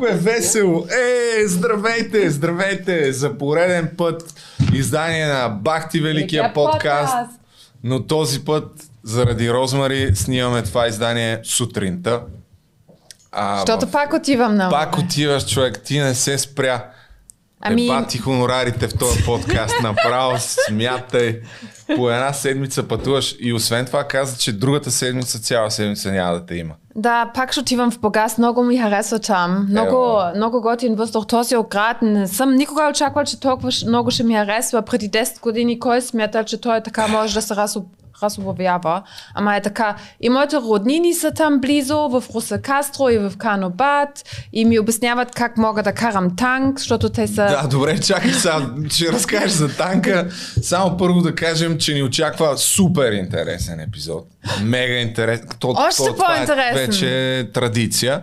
колко 0.00 0.12
е 0.12 0.16
весело! 0.16 0.86
Е, 0.86 1.46
здравейте, 1.46 2.30
здравейте! 2.30 3.12
За 3.12 3.38
пореден 3.38 3.90
път 3.96 4.34
издание 4.72 5.26
на 5.26 5.48
Бахти 5.48 6.00
Великия 6.00 6.52
подкаст. 6.54 7.12
подкаст. 7.12 7.40
Но 7.84 8.02
този 8.02 8.44
път, 8.44 8.72
заради 9.02 9.50
Розмари, 9.50 10.16
снимаме 10.16 10.62
това 10.62 10.86
издание 10.86 11.40
сутринта. 11.44 12.20
А, 13.32 13.56
Защото 13.56 13.86
в- 13.86 13.90
пак 13.90 14.12
отивам 14.12 14.54
на 14.54 14.70
пак 14.70 14.98
отиваш, 14.98 15.46
човек, 15.46 15.80
ти 15.84 15.98
не 15.98 16.14
се 16.14 16.38
спря. 16.38 16.84
Ами- 17.62 17.88
Ами... 17.90 17.98
Ебати 17.98 18.18
хонорарите 18.18 18.88
в 18.88 18.98
този 18.98 19.24
подкаст, 19.24 19.74
направо 19.82 20.36
смятай. 20.38 21.40
По 21.96 22.10
една 22.10 22.32
седмица 22.32 22.88
пътуваш 22.88 23.36
и 23.40 23.52
освен 23.52 23.86
това 23.86 24.04
каза, 24.04 24.38
че 24.38 24.52
другата 24.52 24.90
седмица, 24.90 25.38
цяла 25.38 25.70
седмица 25.70 26.12
няма 26.12 26.34
да 26.34 26.46
те 26.46 26.54
има. 26.54 26.74
Да, 26.96 27.30
пак 27.34 27.52
ще 27.52 27.60
отивам 27.60 27.90
в 27.90 27.98
Бургас. 27.98 28.38
Много 28.38 28.62
ми 28.62 28.78
харесва 28.78 29.18
там. 29.18 29.66
Много, 29.70 29.96
Ево. 29.96 30.36
много 30.36 30.60
готин 30.60 30.94
въздух. 30.94 31.26
Този 31.26 31.54
град 31.70 31.96
не 32.02 32.28
съм 32.28 32.54
никога 32.54 32.88
очаквал, 32.90 33.24
че 33.24 33.40
толкова 33.40 33.70
много 33.86 34.10
ще 34.10 34.24
ми 34.24 34.34
харесва. 34.34 34.82
Преди 34.82 35.10
10 35.10 35.40
години 35.40 35.78
кой 35.78 36.00
смята, 36.00 36.44
че 36.44 36.60
той 36.60 36.80
така 36.82 37.06
може 37.08 37.34
да 37.34 37.42
се 37.42 37.56
разоб... 37.56 37.86
разобявява. 38.22 39.02
Ама 39.34 39.56
е 39.56 39.62
така. 39.62 39.96
И 40.20 40.28
моите 40.28 40.56
роднини 40.56 41.14
са 41.14 41.30
там 41.30 41.60
близо, 41.60 41.96
в 42.08 42.24
Руса 42.34 42.58
Кастро 42.62 43.08
и 43.08 43.18
в 43.18 43.32
Канобат. 43.38 44.24
И 44.52 44.64
ми 44.64 44.78
обясняват 44.78 45.34
как 45.34 45.56
мога 45.56 45.82
да 45.82 45.92
карам 45.92 46.36
танк, 46.36 46.78
защото 46.78 47.08
те 47.10 47.26
са... 47.26 47.34
Да, 47.34 47.68
добре, 47.70 48.00
чакай 48.00 48.32
сега, 48.32 48.66
ще 48.90 49.12
разкажеш 49.12 49.50
за 49.50 49.76
танка. 49.76 50.28
Само 50.62 50.96
първо 50.96 51.20
да 51.20 51.34
кажем, 51.34 51.78
че 51.78 51.94
ни 51.94 52.02
очаква 52.02 52.58
супер 52.58 53.12
интересен 53.12 53.80
епизод. 53.80 54.26
Мега 54.62 54.94
интересен. 54.94 55.46
То, 55.58 55.74
Още 55.78 56.02
то, 56.02 56.14
това 56.14 56.34
е 56.34 56.36
по-интересен. 56.36 56.86
вече 56.86 57.50
традиция. 57.54 58.22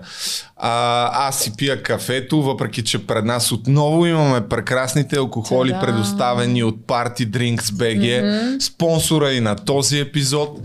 А, 0.59 1.27
аз 1.27 1.39
си 1.39 1.51
пия 1.57 1.83
кафето, 1.83 2.41
въпреки 2.43 2.83
че 2.83 3.07
пред 3.07 3.25
нас 3.25 3.51
отново 3.51 4.05
имаме 4.05 4.47
прекрасните 4.47 5.15
алкохоли, 5.17 5.71
Та-дам! 5.71 5.85
предоставени 5.85 6.63
от 6.63 6.75
Party 6.75 7.29
Drinks 7.29 7.61
BG, 7.61 8.59
спонсора 8.59 9.31
и 9.33 9.39
на 9.39 9.55
този 9.55 9.99
епизод. 9.99 10.59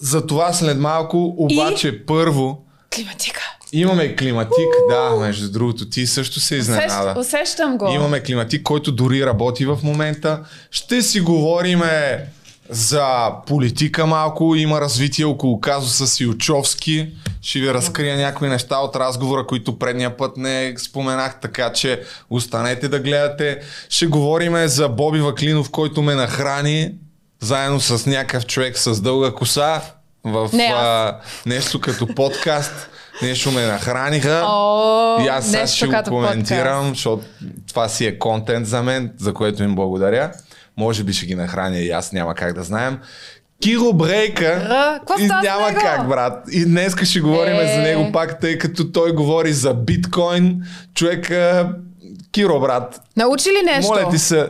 За 0.00 0.26
това 0.26 0.52
след 0.52 0.78
малко, 0.78 1.34
обаче 1.38 2.04
първо 2.06 2.64
Климатика. 2.94 3.40
имаме 3.72 4.16
климатик. 4.16 4.68
Да, 4.90 5.16
между 5.16 5.50
другото, 5.52 5.88
ти 5.88 6.06
също 6.06 6.40
се 6.40 6.56
изненада. 6.56 7.20
Усещ, 7.20 7.34
усещам 7.34 7.78
го. 7.78 7.88
Имаме 7.88 8.20
климатик, 8.20 8.62
който 8.62 8.92
дори 8.92 9.26
работи 9.26 9.66
в 9.66 9.78
момента. 9.82 10.40
Ще 10.70 11.02
си 11.02 11.20
говориме 11.20 12.24
за 12.70 13.30
политика 13.46 14.06
малко. 14.06 14.54
Има 14.54 14.80
развитие 14.80 15.24
около 15.24 15.60
казуса 15.60 16.06
Силчовски. 16.06 17.08
Ще 17.42 17.58
ви 17.58 17.74
разкрия 17.74 18.16
някои 18.16 18.48
неща 18.48 18.78
от 18.78 18.96
разговора, 18.96 19.46
които 19.46 19.78
предния 19.78 20.16
път 20.16 20.36
не 20.36 20.74
споменах, 20.78 21.40
така 21.40 21.72
че 21.72 22.02
останете 22.30 22.88
да 22.88 23.00
гледате. 23.00 23.58
Ще 23.88 24.06
говориме 24.06 24.68
за 24.68 24.88
Боби 24.88 25.20
Ваклинов, 25.20 25.70
който 25.70 26.02
ме 26.02 26.14
нахрани 26.14 26.90
заедно 27.40 27.80
с 27.80 28.06
някакъв 28.06 28.46
човек 28.46 28.78
с 28.78 29.00
дълга 29.00 29.30
коса 29.30 29.80
в 30.24 30.50
Не 30.52 30.64
аз. 30.64 30.82
а, 30.82 31.18
нещо 31.46 31.80
като 31.80 32.06
подкаст. 32.14 32.88
Нещо 33.22 33.50
ме 33.50 33.66
нахраниха. 33.66 34.42
О, 34.46 35.24
И 35.24 35.28
аз 35.28 35.50
сега 35.50 35.66
ще 35.66 35.86
го 35.86 36.02
коментирам, 36.08 36.88
защото 36.88 37.24
това 37.68 37.88
си 37.88 38.06
е 38.06 38.18
контент 38.18 38.66
за 38.66 38.82
мен, 38.82 39.12
за 39.18 39.34
което 39.34 39.62
им 39.62 39.74
благодаря. 39.74 40.32
Може 40.76 41.04
би 41.04 41.12
ще 41.12 41.26
ги 41.26 41.34
нахраня 41.34 41.78
и 41.78 41.90
аз, 41.90 42.12
няма 42.12 42.34
как 42.34 42.52
да 42.52 42.62
знаем. 42.62 42.98
Киро 43.62 43.92
Брейка. 43.92 45.00
И 45.18 45.26
няма 45.26 45.66
него? 45.68 45.80
как, 45.80 46.08
брат. 46.08 46.44
И 46.52 46.64
днес 46.64 46.94
ще 47.04 47.20
говорим 47.20 47.54
Е. 47.54 47.74
за 47.74 47.80
него 47.80 48.12
пак, 48.12 48.40
тъй 48.40 48.58
като 48.58 48.92
той 48.92 49.12
говори 49.12 49.52
за 49.52 49.74
биткоин. 49.74 50.62
Човек, 50.94 51.30
а, 51.30 51.72
Киро, 52.32 52.60
брат, 52.60 53.00
Научи 53.16 53.48
ли 53.48 53.62
нещо? 53.64 53.92
моля 53.92 54.10
ти 54.10 54.18
се, 54.18 54.48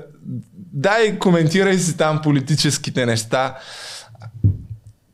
дай 0.73 1.19
коментирай 1.19 1.79
си 1.79 1.97
там 1.97 2.21
политическите 2.23 3.07
неща. 3.07 3.55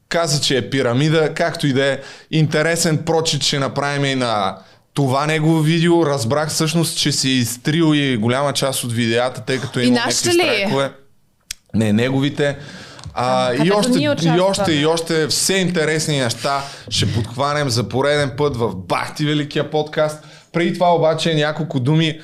Каза, 0.08 0.40
че 0.40 0.56
е 0.56 0.70
пирамида, 0.70 1.34
както 1.34 1.66
и 1.66 1.72
да 1.72 1.92
е. 1.92 1.98
Интересен 2.30 2.98
прочит 2.98 3.42
ще 3.42 3.58
направим 3.58 4.04
и 4.04 4.14
на 4.14 4.58
това 4.98 5.26
негово 5.26 5.60
видео. 5.60 6.06
Разбрах 6.06 6.48
всъщност, 6.48 6.98
че 6.98 7.12
си 7.12 7.28
е 7.28 7.32
изтрил 7.32 7.94
и 7.94 8.16
голяма 8.16 8.52
част 8.52 8.84
от 8.84 8.92
видеята, 8.92 9.40
тъй 9.40 9.60
като 9.60 9.80
И 9.80 9.84
има 9.86 9.94
някакви 9.94 10.32
страйкове. 10.32 10.92
Не, 11.74 11.92
неговите. 11.92 12.56
А, 13.14 13.54
и, 13.54 13.72
още, 13.72 13.98
и 13.98 14.08
участваме. 14.08 14.40
още, 14.40 14.72
и 14.72 14.86
още 14.86 15.26
все 15.26 15.54
интересни 15.54 16.20
неща 16.20 16.62
ще 16.90 17.12
подхванем 17.12 17.68
за 17.68 17.88
пореден 17.88 18.32
път 18.36 18.56
в 18.56 18.76
Бахти 18.76 19.24
Великия 19.24 19.70
подкаст. 19.70 20.24
Преди 20.52 20.74
това 20.74 20.94
обаче 20.94 21.34
няколко 21.34 21.80
думи, 21.80 22.20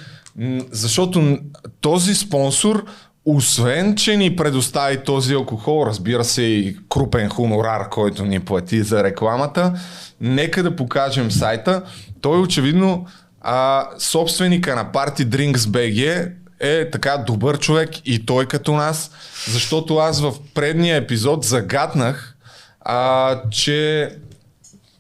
защото 0.70 1.38
този 1.80 2.14
спонсор, 2.14 2.84
освен, 3.24 3.96
че 3.96 4.16
ни 4.16 4.36
предостави 4.36 5.04
този 5.04 5.34
алкохол, 5.34 5.86
разбира 5.86 6.24
се 6.24 6.42
и 6.42 6.76
крупен 6.88 7.28
хонорар, 7.28 7.88
който 7.88 8.24
ни 8.24 8.40
плати 8.40 8.82
за 8.82 9.04
рекламата, 9.04 9.72
нека 10.20 10.62
да 10.62 10.76
покажем 10.76 11.30
сайта. 11.30 11.82
Той 12.24 12.40
очевидно 12.40 13.06
а, 13.40 13.86
собственика 13.98 14.76
на 14.76 14.84
Party 14.84 15.24
Drinks 15.24 15.56
BG 15.56 16.30
е 16.60 16.90
така 16.90 17.24
добър 17.26 17.58
човек 17.58 17.90
и 18.04 18.26
той 18.26 18.46
като 18.46 18.72
нас, 18.72 19.10
защото 19.48 19.96
аз 19.96 20.20
в 20.20 20.32
предния 20.54 20.96
епизод 20.96 21.44
загаднах, 21.44 22.36
а, 22.80 23.40
че 23.50 24.10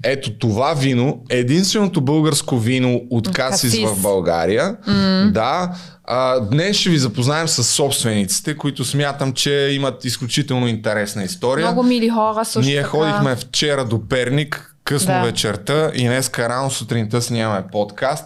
ето 0.02 0.38
това 0.38 0.74
вино 0.74 1.22
е 1.30 1.38
единственото 1.38 2.00
българско 2.00 2.58
вино 2.58 3.02
от 3.10 3.32
Касис 3.32 3.70
Касис. 3.72 3.90
в 3.90 4.02
България. 4.02 4.76
Mm. 4.88 5.30
Да. 5.30 5.74
А, 6.04 6.40
днес 6.40 6.76
ще 6.76 6.90
ви 6.90 6.98
запознаем 6.98 7.48
с 7.48 7.64
собствениците, 7.64 8.56
които 8.56 8.84
смятам, 8.84 9.32
че 9.32 9.70
имат 9.72 10.04
изключително 10.04 10.68
интересна 10.68 11.24
история. 11.24 11.66
Много 11.66 11.82
мили 11.82 12.08
хора 12.08 12.44
също 12.44 12.60
Ние 12.60 12.76
така. 12.76 12.88
ходихме 12.88 13.36
вчера 13.36 13.84
до 13.84 14.08
Перник, 14.08 14.73
късно 14.84 15.14
Да. 15.14 15.22
вечерта 15.22 15.90
и 15.94 16.06
днеска 16.06 16.48
рано 16.48 16.70
сутринта 16.70 17.22
снимаме 17.22 17.64
подкаст. 17.72 18.24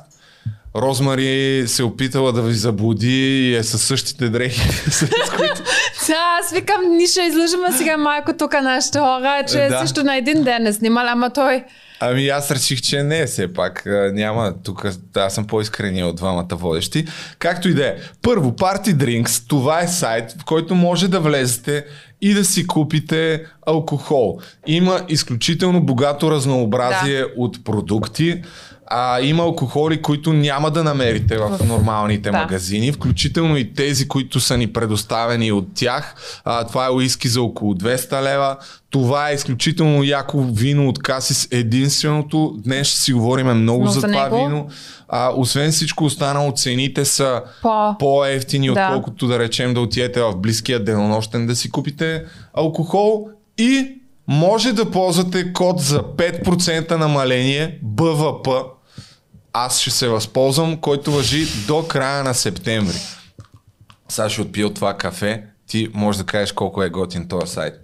Розмари 0.77 1.65
се 1.67 1.83
опитала 1.83 2.33
да 2.33 2.43
ви 2.43 2.55
заблуди 2.55 3.51
и 3.51 3.57
е 3.57 3.63
със 3.65 3.83
същите 3.83 4.29
дрехи, 4.29 4.69
с 4.91 5.01
които 5.37 5.63
Да, 6.07 6.15
аз 6.41 6.53
викам, 6.53 6.97
ние 6.97 7.07
ще 7.07 7.21
излъжим 7.21 7.61
сега 7.73 7.97
майко 7.97 8.33
тук 8.39 8.53
нашите 8.53 8.99
хора, 8.99 9.45
че 9.49 9.59
Да. 9.59 9.69
да. 9.69 9.81
също 9.81 10.05
на 10.05 10.17
един 10.17 10.43
ден 10.45 10.67
е 10.67 10.73
снимал, 10.73 11.09
ама 11.09 11.31
той... 11.31 11.65
Ами 12.01 12.29
аз 12.29 12.51
реших, 12.51 12.81
че 12.81 13.03
не, 13.03 13.27
все 13.27 13.53
пак 13.53 13.83
няма. 14.13 14.55
Тук 14.63 14.87
аз 15.17 15.35
съм 15.35 15.47
по-искрения 15.47 16.07
от 16.07 16.17
двамата 16.17 16.49
водещи. 16.53 17.05
Както 17.39 17.69
и 17.69 17.75
да 17.75 17.87
е. 17.87 17.97
Първо, 18.23 18.51
Party 18.51 18.95
Drinks, 18.95 19.49
това 19.49 19.81
е 19.81 19.89
сайт, 19.89 20.33
в 20.33 20.45
който 20.45 20.75
може 20.75 21.09
да 21.09 21.21
влезете 21.21 21.85
и 22.21 22.35
да 22.35 22.45
си 22.45 22.67
купите 22.67 23.45
алкохол. 23.67 24.39
Има 24.67 25.01
изключително 25.09 25.81
богато 25.81 26.31
разнообразие 26.31 27.19
да. 27.19 27.29
от 27.37 27.65
продукти. 27.65 28.43
А, 28.91 29.21
има 29.21 29.43
алкохоли, 29.43 30.03
които 30.03 30.33
няма 30.33 30.71
да 30.71 30.85
намерите 30.85 31.39
в 31.39 31.59
нормалните 31.65 32.31
Да. 32.31 32.39
магазини, 32.39 32.93
включително 32.93 33.57
и 33.57 33.75
тези, 33.75 34.09
които 34.09 34.41
са 34.41 34.57
ни 34.57 34.67
предоставени 34.67 35.53
от 35.53 35.75
тях. 35.75 36.15
А, 36.45 36.65
това 36.65 36.87
е 36.87 36.91
уиски 36.91 37.29
за 37.29 37.43
около 37.43 37.75
200 37.75 38.23
лева. 38.23 38.57
Това 38.91 39.31
е 39.31 39.35
изключително 39.35 40.05
яко 40.05 40.43
вино 40.43 40.89
от 40.89 40.99
Касис, 40.99 41.49
единственото. 41.51 42.55
Днес 42.59 42.87
ще 42.87 42.99
си 42.99 43.13
говорим 43.13 43.47
много 43.49 43.85
Но 43.85 43.91
за, 43.91 44.01
за 44.01 44.07
това 44.07 44.23
него? 44.25 44.37
вино. 44.39 44.69
А, 45.09 45.31
освен 45.31 45.71
всичко 45.71 46.05
останало, 46.05 46.53
цените 46.53 47.05
са 47.05 47.43
По- 47.63 47.97
по-ефтини, 47.99 48.67
Да. 48.67 48.87
отколкото 48.87 49.27
да 49.27 49.39
речем 49.39 49.75
да 49.75 49.81
отидете 49.81 50.21
в 50.23 50.33
близкия 50.37 50.85
денонощен 50.85 51.47
да 51.47 51.57
си 51.57 51.71
купите 51.71 52.25
алкохол 52.55 53.29
и 53.59 53.95
може 54.29 54.73
да 54.73 54.91
ползвате 54.91 55.53
код 55.53 55.81
за 55.81 56.03
5% 56.03 56.91
намаление 56.93 57.79
БВП. 57.83 58.49
Аз 59.61 59.81
ще 59.81 59.91
се 59.91 60.09
възползвам, 60.09 60.77
който 60.77 61.13
въжи 61.13 61.47
до 61.67 61.89
края 61.89 62.25
на 62.25 62.35
септември. 62.35 62.99
Сега 64.09 64.29
ще 64.29 64.41
отпия 64.43 64.67
от 64.67 64.75
това 64.75 64.95
кафе. 64.95 65.45
Ти 65.67 65.89
можеш 65.95 66.19
да 66.19 66.27
кажеш 66.27 66.53
колко 66.53 66.83
е 66.83 66.91
готин 66.91 67.29
този 67.29 67.53
сайт. 67.53 67.75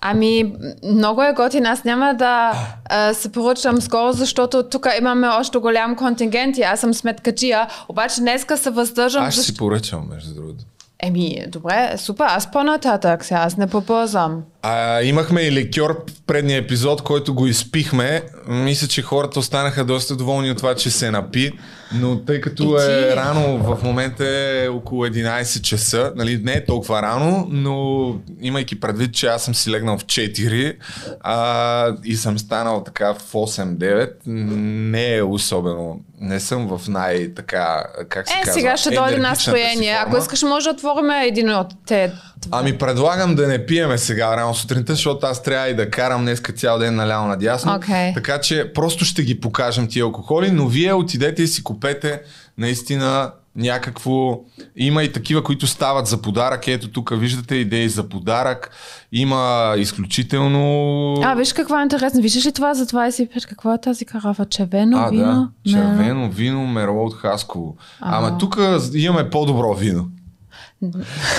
Ами, 0.00 0.52
много 0.84 1.22
е 1.22 1.32
готин. 1.32 1.66
Аз 1.66 1.84
няма 1.84 2.14
да 2.14 2.52
а, 2.84 3.14
се 3.14 3.32
поръчам 3.32 3.80
скоро, 3.80 4.12
защото 4.12 4.62
тук 4.62 4.86
имаме 4.98 5.28
още 5.28 5.58
голям 5.58 5.96
контингент 5.96 6.56
и 6.56 6.62
аз 6.62 6.80
съм 6.80 6.94
сметкачия. 6.94 7.68
Обаче 7.88 8.20
днеска 8.20 8.56
се 8.56 8.70
въздържам. 8.70 9.24
Аз 9.24 9.34
ще 9.34 9.40
защо- 9.40 9.52
си 9.52 9.58
поръчам, 9.58 10.08
между 10.10 10.34
другото. 10.34 10.64
Еми, 11.02 11.44
добре, 11.48 11.94
супер. 11.96 12.24
Аз 12.28 12.50
по-нататък 12.50 13.24
сега, 13.24 13.40
аз 13.40 13.56
не 13.56 13.66
побързам. 13.66 14.42
А, 14.68 15.02
имахме 15.02 15.40
и 15.40 15.52
ликьор 15.52 16.04
в 16.10 16.22
предния 16.26 16.58
епизод, 16.58 17.02
който 17.02 17.34
го 17.34 17.46
изпихме. 17.46 18.22
Мисля, 18.48 18.88
че 18.88 19.02
хората 19.02 19.38
останаха 19.38 19.84
доста 19.84 20.16
доволни 20.16 20.50
от 20.50 20.56
това, 20.56 20.74
че 20.74 20.90
се 20.90 21.10
напи. 21.10 21.52
Но 21.94 22.24
тъй 22.24 22.40
като 22.40 22.78
е 22.80 23.16
рано, 23.16 23.58
в 23.58 23.82
момента 23.82 24.24
е 24.28 24.68
около 24.68 25.06
11 25.06 25.60
часа, 25.60 26.12
нали, 26.16 26.40
не 26.42 26.52
е 26.52 26.64
толкова 26.64 27.02
рано, 27.02 27.46
но 27.50 28.14
имайки 28.40 28.80
предвид, 28.80 29.14
че 29.14 29.26
аз 29.26 29.44
съм 29.44 29.54
си 29.54 29.70
легнал 29.70 29.98
в 29.98 30.04
4 30.04 30.76
а, 31.20 31.94
и 32.04 32.16
съм 32.16 32.38
станал 32.38 32.82
така 32.84 33.14
в 33.14 33.32
8-9, 33.32 34.10
не 34.26 35.16
е 35.16 35.22
особено. 35.22 36.00
Не 36.20 36.40
съм 36.40 36.78
в 36.78 36.88
най- 36.88 37.34
така, 37.34 37.84
как 38.08 38.28
се 38.28 38.34
Е, 38.34 38.40
казва, 38.40 38.52
сега 38.52 38.76
ще 38.76 38.90
дойде 38.90 39.18
настроение. 39.18 39.96
Ако 40.00 40.16
искаш, 40.16 40.42
може 40.42 40.64
да 40.64 40.70
отворим 40.70 41.10
един 41.10 41.50
от 41.50 41.66
те. 41.86 42.12
Ами 42.50 42.78
предлагам 42.78 43.34
да 43.34 43.48
не 43.48 43.66
пиеме 43.66 43.98
сега 43.98 44.36
рано 44.36 44.54
сутринта, 44.54 44.92
защото 44.92 45.26
аз 45.26 45.42
трябва 45.42 45.68
и 45.68 45.74
да 45.74 45.90
карам 45.90 46.22
днеска 46.22 46.52
цял 46.52 46.78
ден 46.78 46.94
наляво 46.94 47.26
надясно. 47.26 47.74
Окей. 47.74 48.14
Така 48.14 48.40
че 48.40 48.72
просто 48.74 49.04
ще 49.04 49.22
ги 49.22 49.40
покажем 49.40 49.88
тия 49.88 50.04
алкохоли, 50.04 50.50
но 50.50 50.66
вие 50.66 50.92
отидете 50.92 51.42
и 51.42 51.46
си 51.46 51.64
купете 51.64 52.20
наистина 52.58 53.30
някакво... 53.56 54.40
Има 54.76 55.02
и 55.02 55.12
такива, 55.12 55.42
които 55.42 55.66
стават 55.66 56.06
за 56.06 56.22
подарък. 56.22 56.68
Ето 56.68 56.88
тук 56.88 57.12
виждате 57.18 57.54
идеи 57.54 57.88
за 57.88 58.08
подарък. 58.08 58.70
Има 59.12 59.74
изключително... 59.78 61.14
А, 61.22 61.34
виж 61.34 61.52
какво 61.52 61.78
е 61.78 61.82
интересно. 61.82 62.22
Виждаш 62.22 62.46
ли 62.46 62.52
това 62.52 62.74
за 62.74 62.86
25? 62.86 63.48
Какво 63.48 63.74
е 63.74 63.80
тази 63.80 64.04
карафа? 64.04 64.46
Червено 64.46 64.98
а, 64.98 65.10
вино? 65.10 65.52
да. 65.66 65.72
Червено 65.72 66.30
вино, 66.30 66.66
мерло 66.66 67.04
от 67.04 67.14
Хасково. 67.14 67.76
Ама 68.00 68.38
тук 68.38 68.58
имаме 68.94 69.30
по-добро 69.30 69.74
вино. 69.74 70.08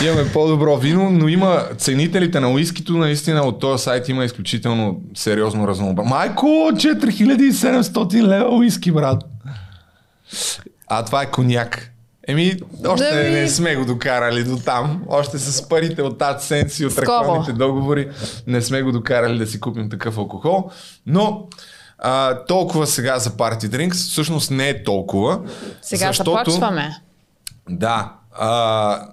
Имаме 0.03 0.31
по-добро 0.33 0.77
вино, 0.77 1.09
но 1.11 1.27
има 1.27 1.63
ценителите 1.77 2.39
на 2.39 2.51
уискито, 2.51 2.93
наистина 2.93 3.41
от 3.41 3.59
този 3.59 3.83
сайт 3.83 4.09
има 4.09 4.25
изключително 4.25 5.01
сериозно 5.15 5.67
разнообразие. 5.67 6.09
Майко, 6.09 6.45
4700 6.45 8.21
лева 8.21 8.49
уиски, 8.49 8.91
брат. 8.91 9.23
А 10.87 11.05
това 11.05 11.21
е 11.21 11.31
коняк. 11.31 11.91
Еми, 12.27 12.57
още 12.87 13.05
Да 13.05 13.21
ви- 13.21 13.29
не 13.31 13.47
сме 13.49 13.75
го 13.75 13.85
докарали 13.85 14.43
до 14.43 14.57
там. 14.57 15.03
Още 15.07 15.39
с 15.39 15.69
парите 15.69 16.01
от 16.01 16.19
AdSense 16.19 16.83
и 16.83 16.85
от 16.85 16.97
рекламните 16.99 17.53
договори 17.53 18.09
не 18.47 18.61
сме 18.61 18.81
го 18.81 18.91
докарали 18.91 19.37
да 19.37 19.47
си 19.47 19.59
купим 19.59 19.89
такъв 19.89 20.17
алкохол. 20.17 20.69
Но 21.05 21.47
а, 21.99 22.43
толкова 22.45 22.87
сега 22.87 23.19
за 23.19 23.29
Party 23.29 23.63
Drinks, 23.63 23.93
всъщност 23.93 24.51
не 24.51 24.69
е 24.69 24.83
толкова. 24.83 25.39
Сега 25.81 26.07
защото... 26.07 26.31
започваме. 26.31 26.95
Да. 27.69 28.13
А, 28.31 29.07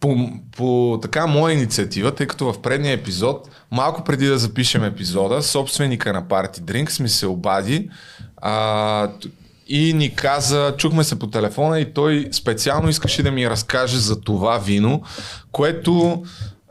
по, 0.00 0.30
по 0.56 0.98
така 1.02 1.26
моя 1.26 1.54
инициатива, 1.54 2.14
тъй 2.14 2.26
като 2.26 2.52
в 2.52 2.62
предния 2.62 2.92
епизод, 2.92 3.48
малко 3.70 4.04
преди 4.04 4.26
да 4.26 4.38
запишем 4.38 4.84
епизода, 4.84 5.42
собственика 5.42 6.12
на 6.12 6.22
Party 6.22 6.58
Drinks 6.60 7.02
ми 7.02 7.08
се 7.08 7.26
обади 7.26 7.90
а, 8.36 9.08
и 9.68 9.94
ни 9.94 10.14
каза, 10.14 10.74
чухме 10.78 11.04
се 11.04 11.18
по 11.18 11.26
телефона 11.26 11.80
и 11.80 11.92
той 11.92 12.28
специално 12.32 12.88
искаше 12.88 13.22
да 13.22 13.30
ми 13.30 13.50
разкаже 13.50 13.98
за 13.98 14.20
това 14.20 14.58
вино, 14.58 15.02
което 15.52 16.24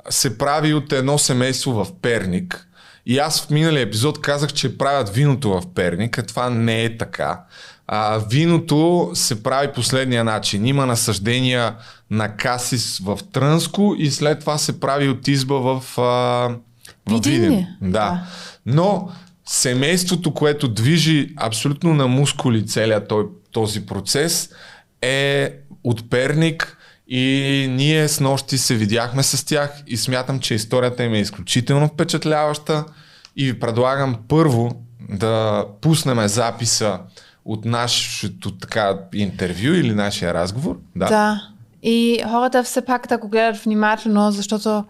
се 0.09 0.37
прави 0.37 0.73
от 0.73 0.93
едно 0.93 1.17
семейство 1.17 1.71
в 1.71 1.87
Перник. 2.01 2.65
И 3.05 3.19
аз 3.19 3.41
в 3.41 3.49
миналия 3.49 3.81
епизод 3.81 4.21
казах, 4.21 4.53
че 4.53 4.77
правят 4.77 5.09
виното 5.09 5.49
в 5.49 5.73
Перник, 5.75 6.17
а 6.17 6.23
това 6.23 6.49
не 6.49 6.83
е 6.83 6.97
така. 6.97 7.43
А, 7.91 8.17
виното 8.29 9.11
се 9.13 9.43
прави 9.43 9.73
последния 9.73 10.23
начин. 10.23 10.65
Има 10.65 10.85
насъждения 10.85 11.75
на 12.11 12.35
касис 12.35 12.99
в 12.99 13.19
Трънско 13.33 13.95
и 13.97 14.11
след 14.11 14.39
това 14.39 14.57
се 14.57 14.79
прави 14.79 15.09
от 15.09 15.27
изба 15.27 15.55
в, 15.55 15.83
а, 15.97 16.01
в 17.09 17.23
Видин. 17.23 17.67
Да. 17.81 17.89
Да. 17.89 18.23
Но 18.65 19.09
семейството, 19.45 20.33
което 20.33 20.67
движи 20.67 21.33
абсолютно 21.37 21.93
на 21.93 22.07
мускули 22.07 22.67
целият 22.67 23.07
той, 23.07 23.25
този 23.51 23.85
процес 23.85 24.49
е 25.01 25.53
от 25.83 26.09
Перник 26.09 26.77
и 27.07 27.67
ние 27.69 28.07
с 28.07 28.19
нощи 28.19 28.57
се 28.57 28.75
видяхме 28.75 29.23
с 29.23 29.45
тях 29.45 29.71
и 29.87 29.97
смятам, 29.97 30.39
че 30.39 30.53
историята 30.53 31.03
им 31.03 31.13
е 31.13 31.19
изключително 31.19 31.87
впечатляваща 31.87 32.85
и 33.35 33.45
ви 33.45 33.59
предлагам 33.59 34.15
първо 34.27 34.71
да 35.09 35.65
пуснем 35.81 36.27
записа 36.27 36.99
от 37.49 37.65
нашето 37.65 38.51
така 38.51 38.97
интервю 39.13 39.73
или 39.73 39.93
нашия 39.93 40.33
разговор. 40.33 40.77
Да. 40.95 41.05
Да. 41.05 41.41
И 41.83 42.23
хората 42.31 42.63
все 42.63 42.81
пак 42.85 43.07
да 43.07 43.17
го 43.17 43.27
гледат 43.27 43.63
внимателно, 43.63 44.31
защото 44.31 44.83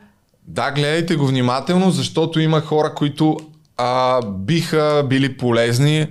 Да, 0.48 0.72
гледайте 0.72 1.16
го 1.16 1.28
внимателно, 1.28 1.92
защото 1.92 2.40
има 2.40 2.62
хора, 2.62 2.94
които 2.96 3.38
а, 3.78 4.22
биха 4.26 5.06
били 5.10 5.38
полезни, 5.38 6.08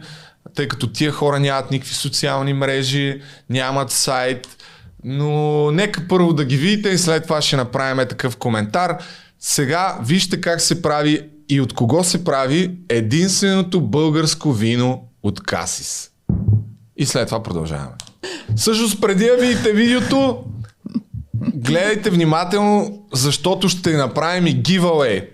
тъй 0.54 0.68
като 0.68 0.86
тия 0.92 1.12
хора 1.12 1.40
нямат 1.40 1.70
никакви 1.70 1.94
социални 1.94 2.52
мрежи, 2.52 3.20
нямат 3.50 3.90
сайт, 3.90 4.48
но 5.04 5.70
нека 5.70 6.08
първо 6.08 6.32
да 6.32 6.44
ги 6.44 6.56
видите 6.56 6.88
и 6.88 6.98
след 6.98 7.22
това 7.22 7.40
ще 7.42 7.56
направим 7.56 8.08
такъв 8.08 8.36
коментар. 8.36 8.98
Сега 9.38 9.98
вижте 10.02 10.40
как 10.40 10.60
се 10.60 10.82
прави 10.82 11.28
и 11.48 11.60
от 11.60 11.72
кого 11.72 12.04
се 12.04 12.24
прави 12.24 12.70
единственото 12.88 13.80
българско 13.80 14.52
вино 14.52 15.02
от 15.22 15.40
Касис. 15.42 16.07
И 16.98 17.06
след 17.06 17.26
това 17.28 17.42
продължаваме. 17.42 17.90
Всъщност 18.56 19.00
преди 19.00 19.24
да 19.24 19.36
видите 19.36 19.72
видеото, 19.72 20.44
гледайте 21.54 22.10
внимателно, 22.10 23.02
защото 23.12 23.68
ще 23.68 23.92
направим 23.92 24.46
и 24.46 24.62
giveaway. 24.62 25.28